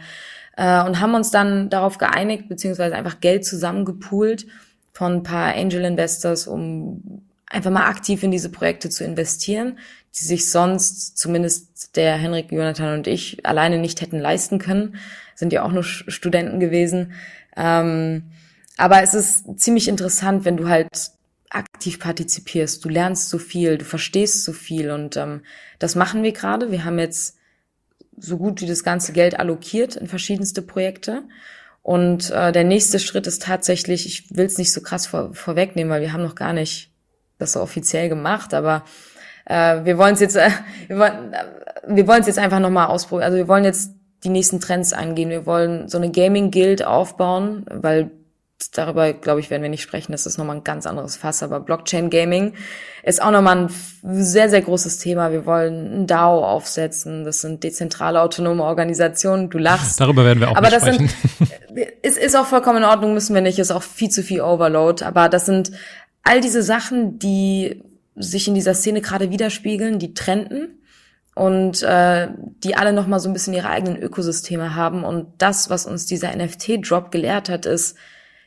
äh, 0.57 0.83
und 0.83 0.99
haben 0.99 1.13
uns 1.15 1.31
dann 1.31 1.69
darauf 1.69 1.97
geeinigt, 1.97 2.49
beziehungsweise 2.49 2.95
einfach 2.95 3.19
Geld 3.19 3.45
zusammengepoolt 3.45 4.45
von 4.93 5.13
ein 5.13 5.23
paar 5.23 5.55
Angel 5.55 5.83
Investors, 5.83 6.47
um 6.47 7.23
einfach 7.47 7.71
mal 7.71 7.87
aktiv 7.87 8.23
in 8.23 8.31
diese 8.31 8.49
Projekte 8.49 8.89
zu 8.89 9.03
investieren, 9.03 9.77
die 10.17 10.25
sich 10.25 10.49
sonst 10.49 11.17
zumindest 11.17 11.95
der 11.95 12.15
Henrik, 12.15 12.51
Jonathan 12.51 12.97
und 12.97 13.07
ich 13.07 13.45
alleine 13.45 13.77
nicht 13.77 14.01
hätten 14.01 14.19
leisten 14.19 14.59
können. 14.59 14.95
sind 15.35 15.51
ja 15.51 15.63
auch 15.63 15.71
nur 15.71 15.83
Studenten 15.83 16.59
gewesen. 16.59 17.13
Ähm, 17.57 18.23
aber 18.77 19.01
es 19.03 19.13
ist 19.13 19.59
ziemlich 19.59 19.87
interessant, 19.87 20.45
wenn 20.45 20.57
du 20.57 20.67
halt 20.69 20.87
aktiv 21.49 21.99
partizipierst. 21.99 22.83
Du 22.83 22.89
lernst 22.89 23.29
so 23.29 23.37
viel, 23.37 23.77
du 23.77 23.85
verstehst 23.85 24.43
so 24.43 24.53
viel 24.53 24.91
und 24.91 25.15
ähm, 25.17 25.41
das 25.79 25.95
machen 25.95 26.23
wir 26.23 26.31
gerade. 26.31 26.71
Wir 26.71 26.83
haben 26.85 26.99
jetzt 26.99 27.34
so 28.17 28.37
gut 28.37 28.61
wie 28.61 28.67
das 28.67 28.83
ganze 28.83 29.13
Geld 29.13 29.39
allokiert 29.39 29.95
in 29.95 30.07
verschiedenste 30.07 30.61
Projekte. 30.61 31.23
Und 31.81 32.31
äh, 32.31 32.51
der 32.51 32.63
nächste 32.63 32.99
Schritt 32.99 33.27
ist 33.27 33.43
tatsächlich, 33.43 34.05
ich 34.05 34.35
will 34.35 34.45
es 34.45 34.57
nicht 34.57 34.71
so 34.71 34.81
krass 34.81 35.05
vor, 35.07 35.33
vorwegnehmen, 35.33 35.91
weil 35.91 36.01
wir 36.01 36.13
haben 36.13 36.23
noch 36.23 36.35
gar 36.35 36.53
nicht 36.53 36.91
das 37.37 37.51
so 37.51 37.61
offiziell 37.61 38.09
gemacht, 38.09 38.53
aber 38.53 38.85
äh, 39.45 39.83
wir 39.83 39.97
wollen 39.97 40.15
es 40.15 40.19
jetzt, 40.19 40.35
äh, 40.35 40.49
wir 40.87 40.97
wollen 40.97 41.33
äh, 41.33 41.43
wir 41.87 42.07
wollen 42.07 42.21
es 42.21 42.27
jetzt 42.27 42.39
einfach 42.39 42.59
nochmal 42.59 42.87
ausprobieren. 42.87 43.25
Also 43.25 43.37
wir 43.37 43.47
wollen 43.47 43.63
jetzt 43.63 43.91
die 44.23 44.29
nächsten 44.29 44.59
Trends 44.59 44.93
angehen. 44.93 45.29
Wir 45.29 45.45
wollen 45.45 45.87
so 45.87 45.97
eine 45.97 46.11
Gaming 46.11 46.51
Guild 46.51 46.85
aufbauen, 46.85 47.65
weil 47.69 48.11
darüber, 48.73 49.13
glaube 49.13 49.39
ich, 49.39 49.49
werden 49.49 49.61
wir 49.61 49.69
nicht 49.69 49.81
sprechen. 49.81 50.11
Das 50.11 50.25
ist 50.25 50.37
nochmal 50.37 50.57
ein 50.57 50.63
ganz 50.63 50.85
anderes 50.85 51.17
Fass. 51.17 51.43
Aber 51.43 51.59
Blockchain 51.59 52.09
Gaming 52.09 52.53
ist 53.03 53.21
auch 53.21 53.31
nochmal 53.31 53.57
ein 53.57 53.69
sehr, 54.03 54.49
sehr 54.49 54.61
großes 54.61 54.97
Thema. 54.97 55.31
Wir 55.31 55.45
wollen 55.45 56.01
ein 56.01 56.07
DAO 56.07 56.43
aufsetzen. 56.45 57.25
Das 57.25 57.41
sind 57.41 57.63
dezentrale 57.63 58.21
autonome 58.21 58.63
Organisationen. 58.63 59.49
Du 59.49 59.57
lachst. 59.57 59.99
Darüber 59.99 60.23
werden 60.23 60.39
wir 60.39 60.51
auch 60.51 60.55
Aber 60.55 60.69
das 60.69 60.83
sprechen. 60.83 61.09
Sind, 61.37 61.89
ist, 62.01 62.17
ist 62.17 62.35
auch 62.35 62.45
vollkommen 62.45 62.77
in 62.77 62.83
Ordnung, 62.85 63.13
müssen 63.13 63.33
wir 63.33 63.41
nicht. 63.41 63.59
Ist 63.59 63.71
auch 63.71 63.83
viel 63.83 64.09
zu 64.09 64.23
viel 64.23 64.41
Overload. 64.41 65.03
Aber 65.03 65.27
das 65.27 65.45
sind 65.45 65.71
all 66.23 66.39
diese 66.39 66.63
Sachen, 66.63 67.19
die 67.19 67.83
sich 68.15 68.47
in 68.47 68.55
dieser 68.55 68.73
Szene 68.73 69.01
gerade 69.01 69.29
widerspiegeln, 69.29 69.99
die 69.99 70.13
trenden 70.13 70.79
und 71.35 71.83
äh, 71.83 72.29
die 72.63 72.77
alle 72.77 72.93
noch 72.93 73.07
mal 73.07 73.19
so 73.19 73.29
ein 73.29 73.33
bisschen 73.33 73.53
ihre 73.53 73.69
eigenen 73.69 74.01
Ökosysteme 74.01 74.73
haben 74.73 75.03
und 75.03 75.27
das, 75.37 75.69
was 75.69 75.85
uns 75.85 76.05
dieser 76.05 76.33
NFT-Drop 76.33 77.11
gelehrt 77.11 77.49
hat, 77.49 77.65
ist, 77.65 77.97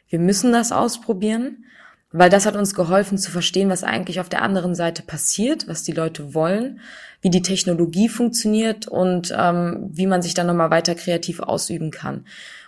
wir 0.09 0.18
müssen 0.18 0.52
das 0.52 0.72
ausprobieren, 0.72 1.64
weil 2.11 2.30
das 2.30 2.46
hat 2.46 2.56
uns 2.56 2.74
geholfen 2.74 3.18
zu 3.18 3.30
verstehen, 3.30 3.68
was 3.68 3.84
eigentlich 3.84 4.20
auf 4.20 4.28
der 4.28 4.42
anderen 4.42 4.74
Seite 4.74 5.02
passiert, 5.02 5.68
was 5.68 5.82
die 5.82 5.92
Leute 5.92 6.34
wollen, 6.34 6.80
wie 7.20 7.30
die 7.30 7.42
Technologie 7.42 8.09
funktioniert 8.09 8.88
und 8.88 9.34
ähm, 9.36 9.88
wie 9.90 10.06
man 10.06 10.22
sich 10.22 10.34
dann 10.34 10.46
nochmal 10.46 10.70
weiter 10.70 10.94
kreativ 10.94 11.40
ausüben 11.40 11.90
kann. 11.90 12.24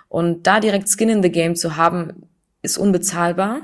Und 0.09 0.47
da 0.47 0.61
direkt 0.61 0.89
Skin 0.89 1.09
in 1.09 1.23
the 1.23 1.31
Game 1.31 1.57
zu 1.57 1.77
haben, 1.77 2.27
ist 2.63 2.77
unbezahlbar. 2.77 3.63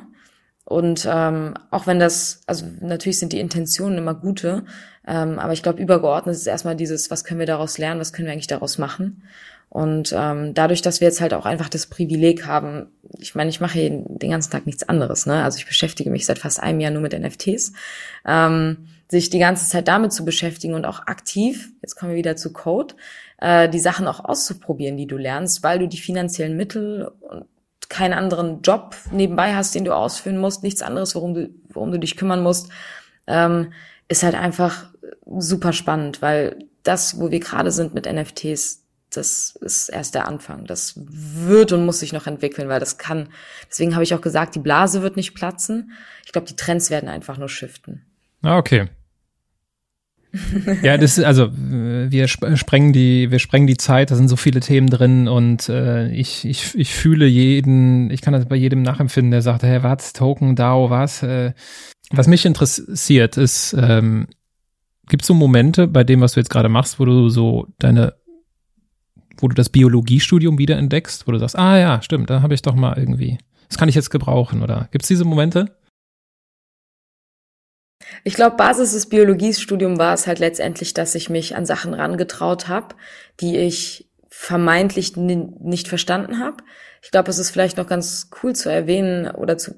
Und 0.64 1.06
ähm, 1.08 1.54
auch 1.70 1.86
wenn 1.86 2.00
das, 2.00 2.40
also 2.46 2.66
natürlich 2.80 3.18
sind 3.18 3.32
die 3.32 3.40
Intentionen 3.40 3.98
immer 3.98 4.14
gute, 4.14 4.64
ähm, 5.06 5.38
aber 5.38 5.52
ich 5.52 5.62
glaube, 5.62 5.80
übergeordnet 5.80 6.34
ist 6.34 6.46
erstmal 6.46 6.74
dieses, 6.74 7.10
was 7.10 7.22
können 7.22 7.38
wir 7.38 7.46
daraus 7.46 7.78
lernen, 7.78 8.00
was 8.00 8.12
können 8.12 8.26
wir 8.26 8.32
eigentlich 8.32 8.48
daraus 8.48 8.78
machen. 8.78 9.22
Und 9.76 10.14
ähm, 10.16 10.54
dadurch, 10.54 10.80
dass 10.80 11.02
wir 11.02 11.08
jetzt 11.08 11.20
halt 11.20 11.34
auch 11.34 11.44
einfach 11.44 11.68
das 11.68 11.86
Privileg 11.86 12.46
haben, 12.46 12.86
ich 13.18 13.34
meine, 13.34 13.50
ich 13.50 13.60
mache 13.60 13.78
den 13.78 14.30
ganzen 14.30 14.50
Tag 14.50 14.64
nichts 14.64 14.88
anderes, 14.88 15.26
ne? 15.26 15.44
Also 15.44 15.58
ich 15.58 15.66
beschäftige 15.66 16.08
mich 16.08 16.24
seit 16.24 16.38
fast 16.38 16.62
einem 16.62 16.80
Jahr 16.80 16.90
nur 16.90 17.02
mit 17.02 17.12
NFTs. 17.12 17.74
Ähm, 18.26 18.88
sich 19.10 19.28
die 19.28 19.38
ganze 19.38 19.68
Zeit 19.68 19.86
damit 19.86 20.14
zu 20.14 20.24
beschäftigen 20.24 20.72
und 20.72 20.86
auch 20.86 21.00
aktiv, 21.00 21.68
jetzt 21.82 21.94
kommen 21.94 22.12
wir 22.12 22.16
wieder 22.16 22.36
zu 22.36 22.54
Code, 22.54 22.94
äh, 23.36 23.68
die 23.68 23.78
Sachen 23.78 24.06
auch 24.06 24.24
auszuprobieren, 24.24 24.96
die 24.96 25.06
du 25.06 25.18
lernst, 25.18 25.62
weil 25.62 25.78
du 25.78 25.88
die 25.88 25.98
finanziellen 25.98 26.56
Mittel 26.56 27.12
und 27.20 27.44
keinen 27.90 28.14
anderen 28.14 28.62
Job 28.62 28.96
nebenbei 29.12 29.54
hast, 29.54 29.74
den 29.74 29.84
du 29.84 29.94
ausführen 29.94 30.38
musst, 30.38 30.62
nichts 30.62 30.80
anderes, 30.80 31.14
worum 31.14 31.34
du, 31.34 31.50
worum 31.68 31.92
du 31.92 31.98
dich 31.98 32.16
kümmern 32.16 32.42
musst, 32.42 32.70
ähm, 33.26 33.74
ist 34.08 34.22
halt 34.22 34.36
einfach 34.36 34.86
super 35.38 35.74
spannend, 35.74 36.22
weil 36.22 36.60
das, 36.82 37.20
wo 37.20 37.30
wir 37.30 37.40
gerade 37.40 37.72
sind 37.72 37.92
mit 37.92 38.10
NFTs, 38.10 38.85
das 39.10 39.56
ist 39.60 39.88
erst 39.88 40.14
der 40.14 40.26
Anfang. 40.28 40.66
Das 40.66 40.94
wird 40.96 41.72
und 41.72 41.84
muss 41.84 42.00
sich 42.00 42.12
noch 42.12 42.26
entwickeln, 42.26 42.68
weil 42.68 42.80
das 42.80 42.98
kann. 42.98 43.28
Deswegen 43.68 43.94
habe 43.94 44.04
ich 44.04 44.14
auch 44.14 44.20
gesagt, 44.20 44.54
die 44.54 44.60
Blase 44.60 45.02
wird 45.02 45.16
nicht 45.16 45.34
platzen. 45.34 45.92
Ich 46.24 46.32
glaube, 46.32 46.46
die 46.46 46.56
Trends 46.56 46.90
werden 46.90 47.08
einfach 47.08 47.38
nur 47.38 47.48
shiften. 47.48 48.02
Ah, 48.42 48.58
okay. 48.58 48.88
ja, 50.82 50.98
das 50.98 51.16
ist 51.16 51.24
also 51.24 51.50
wir 51.50 52.28
sprengen 52.28 52.92
die 52.92 53.30
wir 53.30 53.38
sprengen 53.38 53.66
die 53.66 53.78
Zeit, 53.78 54.10
da 54.10 54.16
sind 54.16 54.28
so 54.28 54.36
viele 54.36 54.60
Themen 54.60 54.90
drin 54.90 55.28
und 55.28 55.70
äh, 55.70 56.10
ich, 56.10 56.44
ich 56.44 56.74
ich 56.74 56.94
fühle 56.94 57.24
jeden, 57.24 58.10
ich 58.10 58.20
kann 58.20 58.34
das 58.34 58.44
bei 58.44 58.56
jedem 58.56 58.82
nachempfinden, 58.82 59.30
der 59.30 59.40
sagt, 59.40 59.62
hey, 59.62 59.82
was 59.82 60.12
Token 60.12 60.54
DAO, 60.54 60.90
was 60.90 61.22
äh, 61.22 61.54
was 62.10 62.26
mich 62.26 62.44
interessiert 62.44 63.38
ist 63.38 63.74
ähm, 63.78 64.26
gibt 65.08 65.22
es 65.22 65.28
so 65.28 65.34
Momente 65.34 65.86
bei 65.86 66.04
dem, 66.04 66.20
was 66.20 66.32
du 66.32 66.40
jetzt 66.40 66.50
gerade 66.50 66.68
machst, 66.68 66.98
wo 66.98 67.04
du 67.04 67.28
so 67.28 67.68
deine 67.78 68.14
wo 69.38 69.48
du 69.48 69.54
das 69.54 69.68
Biologiestudium 69.68 70.58
wiederentdeckst, 70.58 71.26
wo 71.26 71.32
du 71.32 71.38
sagst, 71.38 71.56
ah 71.56 71.78
ja, 71.78 72.02
stimmt, 72.02 72.30
da 72.30 72.42
habe 72.42 72.54
ich 72.54 72.62
doch 72.62 72.74
mal 72.74 72.96
irgendwie, 72.96 73.38
das 73.68 73.78
kann 73.78 73.88
ich 73.88 73.94
jetzt 73.94 74.10
gebrauchen, 74.10 74.62
oder 74.62 74.88
gibt 74.90 75.02
es 75.04 75.08
diese 75.08 75.24
Momente? 75.24 75.76
Ich 78.24 78.34
glaube, 78.34 78.56
Basis 78.56 78.92
des 78.92 79.08
Biologiestudiums 79.08 79.98
war 79.98 80.14
es 80.14 80.26
halt 80.26 80.38
letztendlich, 80.38 80.94
dass 80.94 81.14
ich 81.14 81.30
mich 81.30 81.56
an 81.56 81.66
Sachen 81.66 81.94
rangetraut 81.94 82.68
habe, 82.68 82.94
die 83.40 83.56
ich 83.56 84.08
vermeintlich 84.28 85.16
nicht 85.16 85.88
verstanden 85.88 86.38
habe. 86.38 86.58
Ich 87.02 87.10
glaube, 87.10 87.30
es 87.30 87.38
ist 87.38 87.50
vielleicht 87.50 87.78
noch 87.78 87.86
ganz 87.86 88.30
cool 88.42 88.54
zu 88.54 88.68
erwähnen 88.68 89.30
oder 89.30 89.56
zu, 89.56 89.76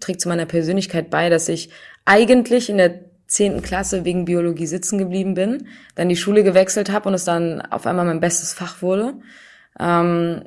trägt 0.00 0.20
zu 0.20 0.28
meiner 0.28 0.46
Persönlichkeit 0.46 1.10
bei, 1.10 1.28
dass 1.28 1.48
ich 1.48 1.70
eigentlich 2.04 2.70
in 2.70 2.78
der 2.78 3.07
zehnten 3.28 3.62
Klasse 3.62 4.04
wegen 4.04 4.24
Biologie 4.24 4.66
sitzen 4.66 4.98
geblieben 4.98 5.34
bin, 5.34 5.68
dann 5.94 6.08
die 6.08 6.16
Schule 6.16 6.42
gewechselt 6.42 6.90
habe 6.90 7.08
und 7.08 7.14
es 7.14 7.24
dann 7.24 7.60
auf 7.60 7.86
einmal 7.86 8.06
mein 8.06 8.20
bestes 8.20 8.54
Fach 8.54 8.82
wurde. 8.82 9.14
Ähm, 9.78 10.44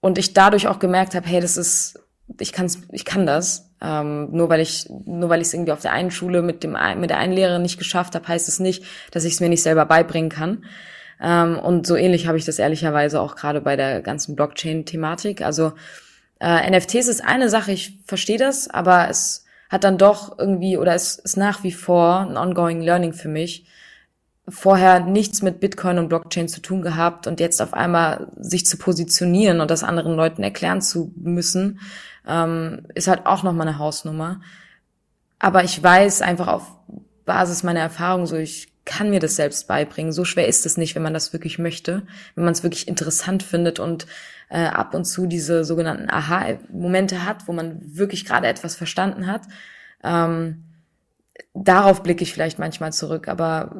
und 0.00 0.18
ich 0.18 0.32
dadurch 0.32 0.68
auch 0.68 0.78
gemerkt 0.78 1.14
habe, 1.14 1.26
hey, 1.26 1.40
das 1.40 1.56
ist, 1.56 1.98
ich 2.40 2.52
kann's, 2.52 2.82
ich 2.92 3.04
kann 3.04 3.26
das. 3.26 3.70
Ähm, 3.82 4.30
nur 4.30 4.48
weil 4.48 4.60
ich, 4.60 4.88
nur 4.88 5.28
weil 5.28 5.40
ich 5.40 5.48
es 5.48 5.54
irgendwie 5.54 5.72
auf 5.72 5.82
der 5.82 5.92
einen 5.92 6.10
Schule 6.10 6.40
mit 6.40 6.62
dem 6.62 6.76
mit 6.98 7.10
der 7.10 7.18
einen 7.18 7.32
Lehrerin 7.32 7.62
nicht 7.62 7.78
geschafft 7.78 8.14
habe, 8.14 8.28
heißt 8.28 8.48
es 8.48 8.60
nicht, 8.60 8.84
dass 9.10 9.24
ich 9.24 9.34
es 9.34 9.40
mir 9.40 9.48
nicht 9.48 9.62
selber 9.62 9.84
beibringen 9.84 10.30
kann. 10.30 10.64
Ähm, 11.20 11.58
und 11.58 11.86
so 11.86 11.96
ähnlich 11.96 12.26
habe 12.26 12.38
ich 12.38 12.44
das 12.44 12.58
ehrlicherweise 12.58 13.20
auch 13.20 13.34
gerade 13.34 13.60
bei 13.60 13.76
der 13.76 14.00
ganzen 14.02 14.36
Blockchain-Thematik. 14.36 15.42
Also 15.42 15.72
äh, 16.40 16.70
NFTs 16.70 17.08
ist 17.08 17.24
eine 17.24 17.48
Sache, 17.48 17.72
ich 17.72 17.98
verstehe 18.06 18.38
das, 18.38 18.68
aber 18.68 19.08
es 19.10 19.43
hat 19.74 19.82
dann 19.82 19.98
doch 19.98 20.38
irgendwie 20.38 20.76
oder 20.78 20.94
ist, 20.94 21.18
ist 21.18 21.36
nach 21.36 21.64
wie 21.64 21.72
vor 21.72 22.20
ein 22.20 22.36
ongoing 22.36 22.80
Learning 22.80 23.12
für 23.12 23.26
mich. 23.26 23.66
Vorher 24.48 25.00
nichts 25.00 25.42
mit 25.42 25.58
Bitcoin 25.58 25.98
und 25.98 26.08
Blockchain 26.08 26.46
zu 26.46 26.60
tun 26.62 26.80
gehabt 26.80 27.26
und 27.26 27.40
jetzt 27.40 27.60
auf 27.60 27.74
einmal 27.74 28.28
sich 28.36 28.66
zu 28.66 28.76
positionieren 28.76 29.60
und 29.60 29.72
das 29.72 29.82
anderen 29.82 30.14
Leuten 30.14 30.44
erklären 30.44 30.80
zu 30.80 31.10
müssen, 31.16 31.80
ähm, 32.24 32.86
ist 32.94 33.08
halt 33.08 33.26
auch 33.26 33.42
nochmal 33.42 33.66
eine 33.66 33.78
Hausnummer. 33.78 34.42
Aber 35.40 35.64
ich 35.64 35.82
weiß 35.82 36.22
einfach 36.22 36.46
auf 36.46 36.70
Basis 37.24 37.64
meiner 37.64 37.80
Erfahrung 37.80 38.26
so, 38.26 38.36
ich 38.36 38.68
kann 38.84 39.10
mir 39.10 39.18
das 39.18 39.34
selbst 39.34 39.66
beibringen. 39.66 40.12
So 40.12 40.24
schwer 40.24 40.46
ist 40.46 40.66
es 40.66 40.76
nicht, 40.76 40.94
wenn 40.94 41.02
man 41.02 41.14
das 41.14 41.32
wirklich 41.32 41.58
möchte, 41.58 42.06
wenn 42.36 42.44
man 42.44 42.52
es 42.52 42.62
wirklich 42.62 42.86
interessant 42.86 43.42
findet 43.42 43.80
und 43.80 44.06
äh, 44.54 44.66
ab 44.66 44.94
und 44.94 45.04
zu 45.04 45.26
diese 45.26 45.64
sogenannten 45.64 46.08
Aha-Momente 46.08 47.24
hat, 47.24 47.48
wo 47.48 47.52
man 47.52 47.80
wirklich 47.82 48.24
gerade 48.24 48.46
etwas 48.46 48.76
verstanden 48.76 49.26
hat. 49.26 49.42
Ähm, 50.04 50.62
darauf 51.54 52.04
blicke 52.04 52.22
ich 52.22 52.32
vielleicht 52.32 52.60
manchmal 52.60 52.92
zurück, 52.92 53.26
aber 53.26 53.74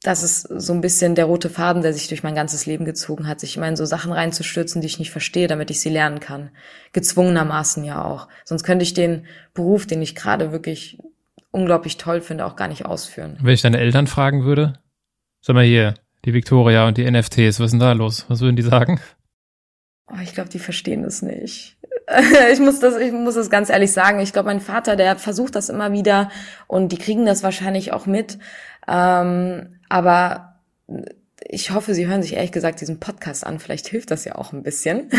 das 0.00 0.22
ist 0.22 0.42
so 0.42 0.72
ein 0.72 0.80
bisschen 0.80 1.16
der 1.16 1.24
rote 1.24 1.50
Faden, 1.50 1.82
der 1.82 1.92
sich 1.92 2.06
durch 2.06 2.22
mein 2.22 2.36
ganzes 2.36 2.66
Leben 2.66 2.84
gezogen 2.84 3.26
hat, 3.26 3.40
sich 3.40 3.56
immer 3.56 3.66
in 3.66 3.74
so 3.74 3.84
Sachen 3.84 4.12
reinzustürzen, 4.12 4.80
die 4.80 4.86
ich 4.86 5.00
nicht 5.00 5.10
verstehe, 5.10 5.48
damit 5.48 5.72
ich 5.72 5.80
sie 5.80 5.90
lernen 5.90 6.20
kann. 6.20 6.50
Gezwungenermaßen 6.92 7.82
ja 7.82 8.04
auch. 8.04 8.28
Sonst 8.44 8.62
könnte 8.62 8.84
ich 8.84 8.94
den 8.94 9.26
Beruf, 9.54 9.86
den 9.86 10.00
ich 10.00 10.14
gerade 10.14 10.52
wirklich 10.52 10.98
unglaublich 11.50 11.96
toll 11.96 12.20
finde, 12.20 12.46
auch 12.46 12.54
gar 12.54 12.68
nicht 12.68 12.86
ausführen. 12.86 13.38
Wenn 13.42 13.54
ich 13.54 13.62
deine 13.62 13.80
Eltern 13.80 14.06
fragen 14.06 14.44
würde, 14.44 14.74
sag 15.40 15.54
mal 15.54 15.64
hier, 15.64 15.94
die 16.24 16.32
Victoria 16.32 16.86
und 16.86 16.96
die 16.96 17.10
NFTs, 17.10 17.58
was 17.58 17.66
ist 17.66 17.70
denn 17.72 17.80
da 17.80 17.92
los? 17.92 18.24
Was 18.28 18.40
würden 18.40 18.54
die 18.54 18.62
sagen? 18.62 19.00
Oh, 20.12 20.20
ich 20.22 20.34
glaube, 20.34 20.50
die 20.50 20.58
verstehen 20.58 21.02
das 21.02 21.22
nicht. 21.22 21.76
ich 22.52 22.60
muss 22.60 22.80
das, 22.80 22.96
ich 22.96 23.12
muss 23.12 23.34
das 23.34 23.50
ganz 23.50 23.70
ehrlich 23.70 23.92
sagen. 23.92 24.20
Ich 24.20 24.32
glaube, 24.32 24.48
mein 24.48 24.60
Vater, 24.60 24.96
der 24.96 25.16
versucht 25.16 25.54
das 25.54 25.68
immer 25.68 25.92
wieder 25.92 26.30
und 26.66 26.90
die 26.92 26.98
kriegen 26.98 27.26
das 27.26 27.42
wahrscheinlich 27.42 27.92
auch 27.92 28.06
mit. 28.06 28.38
Ähm, 28.88 29.76
aber 29.88 30.50
ich 31.52 31.70
hoffe, 31.70 31.94
Sie 31.94 32.06
hören 32.06 32.22
sich 32.22 32.34
ehrlich 32.34 32.52
gesagt 32.52 32.80
diesen 32.80 33.00
Podcast 33.00 33.46
an. 33.46 33.58
Vielleicht 33.58 33.88
hilft 33.88 34.10
das 34.10 34.24
ja 34.24 34.36
auch 34.36 34.52
ein 34.52 34.62
bisschen. 34.62 35.10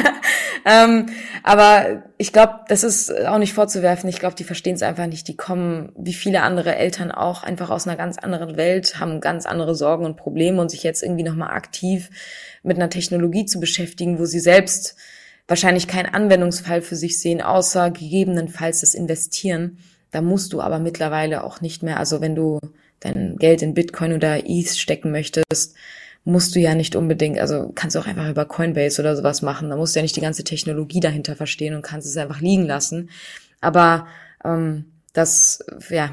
ähm, 0.64 1.06
aber 1.42 2.04
ich 2.16 2.32
glaube, 2.32 2.60
das 2.68 2.82
ist 2.82 3.14
auch 3.26 3.38
nicht 3.38 3.54
vorzuwerfen. 3.54 4.08
Ich 4.08 4.18
glaube, 4.18 4.34
die 4.34 4.44
verstehen 4.44 4.74
es 4.74 4.82
einfach 4.82 5.06
nicht. 5.06 5.28
Die 5.28 5.36
kommen, 5.36 5.92
wie 5.96 6.14
viele 6.14 6.42
andere 6.42 6.74
Eltern 6.76 7.12
auch, 7.12 7.42
einfach 7.42 7.70
aus 7.70 7.86
einer 7.86 7.96
ganz 7.96 8.18
anderen 8.18 8.56
Welt, 8.56 8.98
haben 8.98 9.20
ganz 9.20 9.46
andere 9.46 9.74
Sorgen 9.74 10.04
und 10.04 10.16
Probleme 10.16 10.60
und 10.60 10.70
sich 10.70 10.82
jetzt 10.82 11.02
irgendwie 11.02 11.24
nochmal 11.24 11.50
aktiv 11.50 12.10
mit 12.68 12.76
einer 12.76 12.90
Technologie 12.90 13.46
zu 13.46 13.60
beschäftigen, 13.60 14.18
wo 14.18 14.24
sie 14.24 14.40
selbst 14.40 14.96
wahrscheinlich 15.48 15.88
keinen 15.88 16.14
Anwendungsfall 16.14 16.82
für 16.82 16.96
sich 16.96 17.18
sehen, 17.18 17.40
außer 17.40 17.90
gegebenenfalls 17.90 18.80
das 18.80 18.94
Investieren. 18.94 19.78
Da 20.10 20.20
musst 20.22 20.52
du 20.52 20.60
aber 20.60 20.78
mittlerweile 20.78 21.42
auch 21.42 21.60
nicht 21.60 21.82
mehr, 21.82 21.98
also 21.98 22.20
wenn 22.20 22.34
du 22.34 22.60
dein 23.00 23.36
Geld 23.36 23.62
in 23.62 23.74
Bitcoin 23.74 24.12
oder 24.12 24.42
ETH 24.46 24.76
stecken 24.76 25.10
möchtest, 25.10 25.74
musst 26.24 26.54
du 26.54 26.60
ja 26.60 26.74
nicht 26.74 26.94
unbedingt, 26.94 27.38
also 27.38 27.72
kannst 27.74 27.96
du 27.96 28.00
auch 28.00 28.06
einfach 28.06 28.28
über 28.28 28.44
Coinbase 28.44 29.00
oder 29.00 29.16
sowas 29.16 29.40
machen. 29.40 29.70
Da 29.70 29.76
musst 29.76 29.94
du 29.94 30.00
ja 30.00 30.02
nicht 30.02 30.16
die 30.16 30.20
ganze 30.20 30.44
Technologie 30.44 31.00
dahinter 31.00 31.36
verstehen 31.36 31.74
und 31.74 31.82
kannst 31.82 32.06
es 32.06 32.16
einfach 32.16 32.40
liegen 32.40 32.66
lassen. 32.66 33.08
Aber 33.60 34.06
ähm, 34.44 34.84
das, 35.14 35.64
ja, 35.88 36.10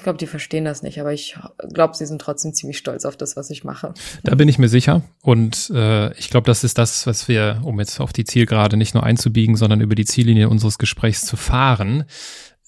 ich 0.00 0.04
glaube, 0.04 0.16
die 0.16 0.26
verstehen 0.26 0.64
das 0.64 0.82
nicht, 0.82 0.98
aber 0.98 1.12
ich 1.12 1.38
glaube, 1.74 1.94
sie 1.94 2.06
sind 2.06 2.22
trotzdem 2.22 2.54
ziemlich 2.54 2.78
stolz 2.78 3.04
auf 3.04 3.18
das, 3.18 3.36
was 3.36 3.50
ich 3.50 3.64
mache. 3.64 3.92
Da 4.22 4.34
bin 4.34 4.48
ich 4.48 4.58
mir 4.58 4.70
sicher. 4.70 5.02
Und 5.20 5.70
äh, 5.74 6.14
ich 6.14 6.30
glaube, 6.30 6.46
das 6.46 6.64
ist 6.64 6.78
das, 6.78 7.06
was 7.06 7.28
wir, 7.28 7.60
um 7.64 7.78
jetzt 7.78 8.00
auf 8.00 8.14
die 8.14 8.24
Zielgerade 8.24 8.78
nicht 8.78 8.94
nur 8.94 9.04
einzubiegen, 9.04 9.56
sondern 9.56 9.82
über 9.82 9.94
die 9.94 10.06
Ziellinie 10.06 10.48
unseres 10.48 10.78
Gesprächs 10.78 11.26
zu 11.26 11.36
fahren, 11.36 12.04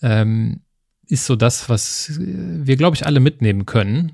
ähm, 0.02 0.60
ist 1.06 1.24
so 1.24 1.34
das, 1.34 1.70
was 1.70 2.12
wir, 2.18 2.76
glaube 2.76 2.96
ich, 2.96 3.06
alle 3.06 3.18
mitnehmen 3.18 3.64
können. 3.64 4.12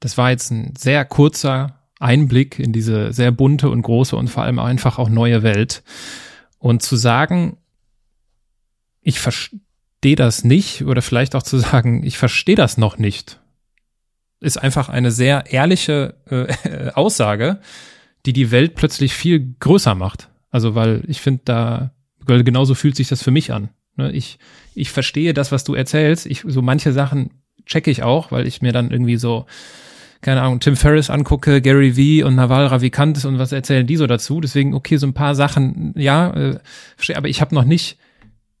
Das 0.00 0.18
war 0.18 0.28
jetzt 0.28 0.50
ein 0.50 0.74
sehr 0.76 1.06
kurzer 1.06 1.80
Einblick 1.98 2.58
in 2.58 2.74
diese 2.74 3.14
sehr 3.14 3.32
bunte 3.32 3.70
und 3.70 3.80
große 3.80 4.16
und 4.16 4.28
vor 4.28 4.42
allem 4.42 4.58
einfach 4.58 4.98
auch 4.98 5.08
neue 5.08 5.42
Welt. 5.42 5.82
Und 6.58 6.82
zu 6.82 6.96
sagen, 6.96 7.56
ich 9.00 9.18
verstehe 9.18 9.60
verstehe 10.00 10.16
das 10.16 10.44
nicht 10.44 10.84
oder 10.84 11.02
vielleicht 11.02 11.34
auch 11.36 11.42
zu 11.42 11.58
sagen, 11.58 12.02
ich 12.04 12.16
verstehe 12.16 12.54
das 12.54 12.78
noch 12.78 12.96
nicht, 12.96 13.38
ist 14.40 14.56
einfach 14.56 14.88
eine 14.88 15.10
sehr 15.10 15.44
ehrliche 15.52 16.14
äh, 16.30 16.90
Aussage, 16.94 17.60
die 18.24 18.32
die 18.32 18.50
Welt 18.50 18.76
plötzlich 18.76 19.12
viel 19.12 19.54
größer 19.60 19.94
macht. 19.94 20.30
Also 20.50 20.74
weil 20.74 21.02
ich 21.06 21.20
finde 21.20 21.42
da, 21.44 21.90
genauso 22.26 22.74
fühlt 22.74 22.96
sich 22.96 23.08
das 23.08 23.22
für 23.22 23.30
mich 23.30 23.52
an. 23.52 23.68
Ne? 23.96 24.10
Ich, 24.12 24.38
ich 24.74 24.90
verstehe 24.90 25.34
das, 25.34 25.52
was 25.52 25.64
du 25.64 25.74
erzählst. 25.74 26.24
Ich, 26.24 26.44
so 26.46 26.62
manche 26.62 26.94
Sachen 26.94 27.42
checke 27.66 27.90
ich 27.90 28.02
auch, 28.02 28.32
weil 28.32 28.46
ich 28.46 28.62
mir 28.62 28.72
dann 28.72 28.90
irgendwie 28.90 29.18
so, 29.18 29.44
keine 30.22 30.40
Ahnung, 30.40 30.60
Tim 30.60 30.76
Ferriss 30.76 31.10
angucke, 31.10 31.60
Gary 31.60 31.98
Vee 31.98 32.22
und 32.22 32.36
Naval 32.36 32.64
Ravikant 32.64 33.22
und 33.26 33.38
was 33.38 33.52
erzählen 33.52 33.86
die 33.86 33.96
so 33.96 34.06
dazu. 34.06 34.40
Deswegen, 34.40 34.72
okay, 34.72 34.96
so 34.96 35.06
ein 35.06 35.12
paar 35.12 35.34
Sachen, 35.34 35.92
ja, 35.94 36.30
äh, 36.30 36.58
verstehe, 36.96 37.18
aber 37.18 37.28
ich 37.28 37.42
habe 37.42 37.54
noch 37.54 37.64
nicht, 37.64 37.98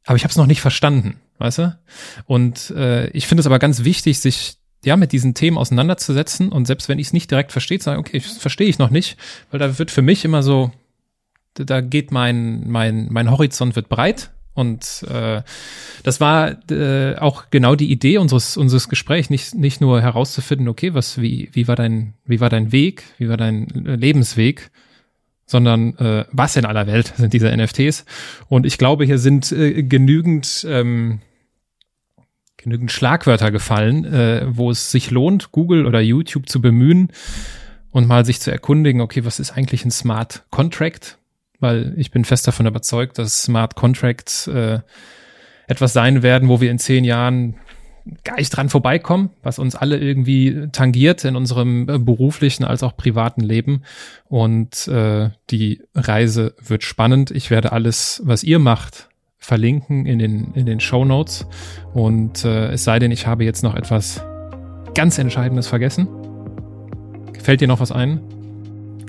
aber 0.06 0.16
ich 0.16 0.24
habe 0.24 0.30
es 0.30 0.36
noch 0.36 0.46
nicht 0.46 0.60
verstanden 0.60 1.20
weißt 1.40 1.58
du? 1.58 1.78
Und 2.26 2.70
äh, 2.70 3.08
ich 3.08 3.26
finde 3.26 3.40
es 3.40 3.46
aber 3.46 3.58
ganz 3.58 3.82
wichtig, 3.82 4.20
sich 4.20 4.54
ja 4.84 4.96
mit 4.96 5.12
diesen 5.12 5.34
Themen 5.34 5.58
auseinanderzusetzen 5.58 6.52
und 6.52 6.66
selbst 6.66 6.88
wenn 6.88 6.98
ich 6.98 7.08
es 7.08 7.12
nicht 7.12 7.30
direkt 7.30 7.50
verstehe, 7.50 7.80
sagen, 7.80 7.98
okay, 7.98 8.18
das 8.18 8.38
verstehe 8.38 8.68
ich 8.68 8.78
noch 8.78 8.90
nicht, 8.90 9.16
weil 9.50 9.58
da 9.58 9.78
wird 9.78 9.90
für 9.90 10.02
mich 10.02 10.24
immer 10.24 10.42
so, 10.42 10.70
da 11.54 11.80
geht 11.80 12.12
mein 12.12 12.70
mein 12.70 13.08
mein 13.10 13.30
Horizont 13.30 13.76
wird 13.76 13.88
breit 13.88 14.30
und 14.54 15.04
äh, 15.10 15.42
das 16.02 16.20
war 16.20 16.70
äh, 16.70 17.16
auch 17.16 17.50
genau 17.50 17.74
die 17.74 17.90
Idee 17.90 18.18
unseres 18.18 18.56
unseres 18.56 18.88
Gesprächs, 18.88 19.28
nicht 19.28 19.54
nicht 19.54 19.80
nur 19.80 20.00
herauszufinden, 20.00 20.68
okay, 20.68 20.94
was 20.94 21.20
wie 21.20 21.50
wie 21.52 21.68
war 21.68 21.76
dein 21.76 22.14
wie 22.24 22.40
war 22.40 22.48
dein 22.48 22.72
Weg, 22.72 23.04
wie 23.18 23.28
war 23.28 23.36
dein 23.36 23.66
Lebensweg, 23.66 24.70
sondern 25.50 25.96
äh, 25.98 26.24
was 26.30 26.54
in 26.54 26.64
aller 26.64 26.86
Welt 26.86 27.12
sind 27.16 27.32
diese 27.32 27.54
NFTs? 27.54 28.04
Und 28.48 28.66
ich 28.66 28.78
glaube, 28.78 29.04
hier 29.04 29.18
sind 29.18 29.50
äh, 29.50 29.82
genügend 29.82 30.64
ähm, 30.68 31.20
genügend 32.56 32.92
Schlagwörter 32.92 33.50
gefallen, 33.50 34.04
äh, 34.04 34.46
wo 34.46 34.70
es 34.70 34.92
sich 34.92 35.10
lohnt, 35.10 35.50
Google 35.50 35.86
oder 35.86 36.00
YouTube 36.00 36.48
zu 36.48 36.60
bemühen 36.60 37.08
und 37.90 38.06
mal 38.06 38.24
sich 38.24 38.40
zu 38.40 38.52
erkundigen, 38.52 39.00
okay, 39.00 39.24
was 39.24 39.40
ist 39.40 39.50
eigentlich 39.50 39.84
ein 39.84 39.90
Smart 39.90 40.44
Contract? 40.50 41.18
Weil 41.58 41.94
ich 41.96 42.12
bin 42.12 42.24
fest 42.24 42.46
davon 42.46 42.66
überzeugt, 42.66 43.18
dass 43.18 43.42
Smart 43.42 43.74
Contracts 43.74 44.46
äh, 44.46 44.80
etwas 45.66 45.92
sein 45.92 46.22
werden, 46.22 46.48
wo 46.48 46.60
wir 46.60 46.70
in 46.70 46.78
zehn 46.78 47.04
Jahren 47.04 47.56
gar 48.24 48.36
nicht 48.36 48.50
dran 48.50 48.68
vorbeikommen, 48.68 49.30
was 49.42 49.58
uns 49.58 49.74
alle 49.74 49.98
irgendwie 49.98 50.68
tangiert 50.72 51.24
in 51.24 51.36
unserem 51.36 51.88
äh, 51.88 51.98
beruflichen 51.98 52.64
als 52.64 52.82
auch 52.82 52.96
privaten 52.96 53.40
Leben. 53.40 53.82
Und 54.28 54.88
äh, 54.88 55.30
die 55.50 55.82
Reise 55.94 56.54
wird 56.64 56.82
spannend. 56.82 57.30
Ich 57.30 57.50
werde 57.50 57.72
alles, 57.72 58.20
was 58.24 58.42
ihr 58.42 58.58
macht, 58.58 59.08
verlinken 59.38 60.06
in 60.06 60.18
den, 60.18 60.52
in 60.54 60.66
den 60.66 60.80
Show 60.80 61.04
Notes. 61.04 61.46
Und 61.92 62.44
äh, 62.44 62.72
es 62.72 62.84
sei 62.84 62.98
denn, 62.98 63.10
ich 63.10 63.26
habe 63.26 63.44
jetzt 63.44 63.62
noch 63.62 63.74
etwas 63.74 64.22
ganz 64.94 65.18
Entscheidendes 65.18 65.66
vergessen. 65.66 66.08
Fällt 67.42 67.60
dir 67.60 67.68
noch 67.68 67.80
was 67.80 67.92
ein? 67.92 68.20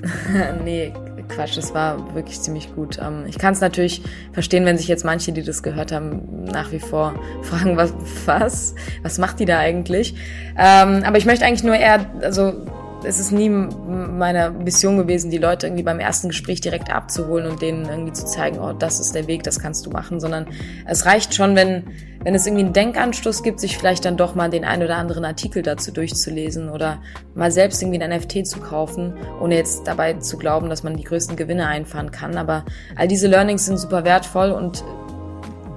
nee, 0.64 0.92
Quatsch, 1.28 1.56
das 1.56 1.74
war 1.74 2.14
wirklich 2.14 2.40
ziemlich 2.40 2.74
gut. 2.74 2.98
Ähm, 2.98 3.24
ich 3.26 3.38
kann 3.38 3.52
es 3.52 3.60
natürlich 3.60 4.02
verstehen, 4.32 4.64
wenn 4.64 4.78
sich 4.78 4.88
jetzt 4.88 5.04
manche, 5.04 5.32
die 5.32 5.42
das 5.42 5.62
gehört 5.62 5.92
haben, 5.92 6.44
nach 6.44 6.72
wie 6.72 6.80
vor 6.80 7.14
fragen, 7.42 7.76
was, 7.76 7.92
was, 8.26 8.74
was 9.02 9.18
macht 9.18 9.40
die 9.40 9.44
da 9.44 9.58
eigentlich? 9.58 10.14
Ähm, 10.58 11.02
aber 11.04 11.18
ich 11.18 11.26
möchte 11.26 11.44
eigentlich 11.44 11.64
nur 11.64 11.76
eher, 11.76 12.06
also 12.20 12.66
es 13.04 13.18
ist 13.18 13.32
nie 13.32 13.48
meine 13.48 14.50
Mission 14.50 14.96
gewesen, 14.96 15.30
die 15.30 15.38
Leute 15.38 15.66
irgendwie 15.66 15.82
beim 15.82 15.98
ersten 15.98 16.28
Gespräch 16.28 16.60
direkt 16.60 16.92
abzuholen 16.92 17.50
und 17.50 17.62
denen 17.62 17.86
irgendwie 17.86 18.12
zu 18.12 18.24
zeigen, 18.26 18.58
oh, 18.58 18.72
das 18.72 19.00
ist 19.00 19.14
der 19.14 19.26
Weg, 19.26 19.42
das 19.42 19.58
kannst 19.58 19.86
du 19.86 19.90
machen, 19.90 20.20
sondern 20.20 20.46
es 20.86 21.04
reicht 21.04 21.34
schon, 21.34 21.56
wenn, 21.56 21.84
wenn 22.22 22.34
es 22.34 22.46
irgendwie 22.46 22.64
einen 22.64 22.72
Denkanstoß 22.72 23.42
gibt, 23.42 23.60
sich 23.60 23.76
vielleicht 23.76 24.04
dann 24.04 24.16
doch 24.16 24.34
mal 24.34 24.50
den 24.50 24.64
ein 24.64 24.82
oder 24.82 24.96
anderen 24.96 25.24
Artikel 25.24 25.62
dazu 25.62 25.92
durchzulesen 25.92 26.68
oder 26.68 27.02
mal 27.34 27.50
selbst 27.50 27.82
irgendwie 27.82 28.00
ein 28.02 28.16
NFT 28.16 28.46
zu 28.46 28.60
kaufen, 28.60 29.14
ohne 29.40 29.56
jetzt 29.56 29.86
dabei 29.86 30.14
zu 30.14 30.38
glauben, 30.38 30.68
dass 30.68 30.82
man 30.82 30.96
die 30.96 31.04
größten 31.04 31.36
Gewinne 31.36 31.66
einfahren 31.66 32.10
kann. 32.10 32.36
Aber 32.36 32.64
all 32.96 33.08
diese 33.08 33.26
Learnings 33.26 33.66
sind 33.66 33.78
super 33.78 34.04
wertvoll 34.04 34.50
und 34.50 34.84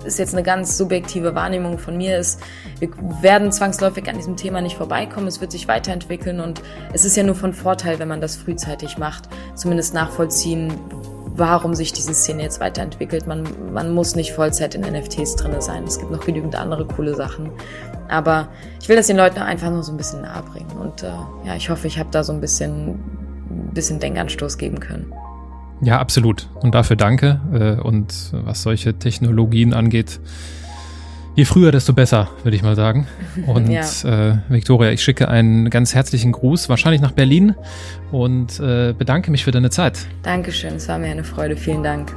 ist 0.06 0.20
jetzt 0.20 0.34
eine 0.34 0.44
ganz 0.44 0.78
subjektive 0.78 1.36
Wahrnehmung 1.36 1.78
von 1.78 1.98
mir, 1.98 2.18
ist, 2.18 2.40
wir 2.80 2.90
werden 3.22 3.52
zwangsläufig 3.52 4.08
an 4.10 4.18
diesem 4.18 4.38
Thema 4.38 4.62
nicht 4.62 4.78
vorbeikommen, 4.78 5.28
es 5.28 5.42
wird 5.42 5.52
sich 5.52 5.68
weiterentwickeln 5.68 6.40
und 6.40 6.62
es 6.94 7.06
ist 7.06 7.18
ja 7.18 7.24
nur 7.24 7.36
von 7.36 7.54
Vorteil, 7.54 8.00
wenn 8.00 8.08
man 8.08 8.22
das 8.22 8.36
frühzeitig 8.36 8.98
macht, 8.98 9.30
zumindest 9.56 9.94
nachvollziehen, 9.94 10.74
warum 11.38 11.76
sich 11.76 11.92
diese 11.92 12.14
Szene 12.14 12.44
jetzt 12.44 12.60
weiterentwickelt. 12.60 13.28
Man, 13.28 13.44
man 13.74 13.94
muss 13.94 14.16
nicht 14.16 14.32
Vollzeit 14.32 14.76
in 14.76 14.82
NFTs 14.82 15.36
drinne 15.36 15.62
sein. 15.62 15.84
Es 15.84 16.00
gibt 16.00 16.12
noch 16.12 16.26
genügend 16.26 16.56
andere 16.56 16.86
coole 16.86 17.14
Sachen. 17.14 17.52
Aber 18.08 18.48
ich 18.82 18.88
will 18.88 18.96
das 18.96 19.08
den 19.08 19.18
Leuten 19.18 19.40
einfach 19.40 19.70
nur 19.70 19.84
so 19.84 19.92
ein 19.92 19.98
bisschen 19.98 20.22
nahe 20.22 20.44
bringen. 20.44 20.72
Und 20.72 21.04
äh, 21.04 21.08
ja, 21.46 21.56
ich 21.56 21.70
hoffe, 21.70 21.88
ich 21.88 22.00
habe 22.00 22.10
da 22.12 22.24
so 22.24 22.32
ein 22.32 22.40
bisschen, 22.40 22.92
ein 23.50 23.72
bisschen 23.74 24.00
Denkanstoß 24.00 24.58
geben 24.58 24.80
können. 24.80 25.12
Ja, 25.82 26.00
absolut. 26.00 26.48
Und 26.62 26.74
dafür 26.76 26.96
danke. 26.96 27.40
Äh, 27.54 27.82
und 27.82 28.32
was 28.32 28.64
solche 28.64 28.94
Technologien 28.98 29.74
angeht, 29.74 30.20
je 31.36 31.46
früher, 31.46 31.72
desto 31.72 31.94
besser, 31.94 32.30
würde 32.44 32.56
ich 32.56 32.64
mal 32.64 32.76
sagen. 32.76 33.08
Und 33.46 33.70
ja. 33.70 33.82
äh, 33.82 34.38
Victoria, 34.50 34.92
ich 34.92 35.04
schicke 35.04 35.28
einen 35.28 35.70
ganz 35.70 35.94
herzlichen 35.94 36.32
Gruß, 36.32 36.70
wahrscheinlich 36.70 37.02
nach 37.02 37.12
Berlin 37.12 37.56
und 38.12 38.60
äh, 38.60 38.94
bedanke 38.98 39.32
mich 39.32 39.44
für 39.44 39.52
deine 39.52 39.70
Zeit. 39.70 40.08
Dankeschön, 40.24 40.76
es 40.76 40.88
war 40.88 40.98
mir 40.98 41.12
eine 41.12 41.24
Freude. 41.24 41.58
Vielen 41.58 41.84
Dank. 41.84 42.16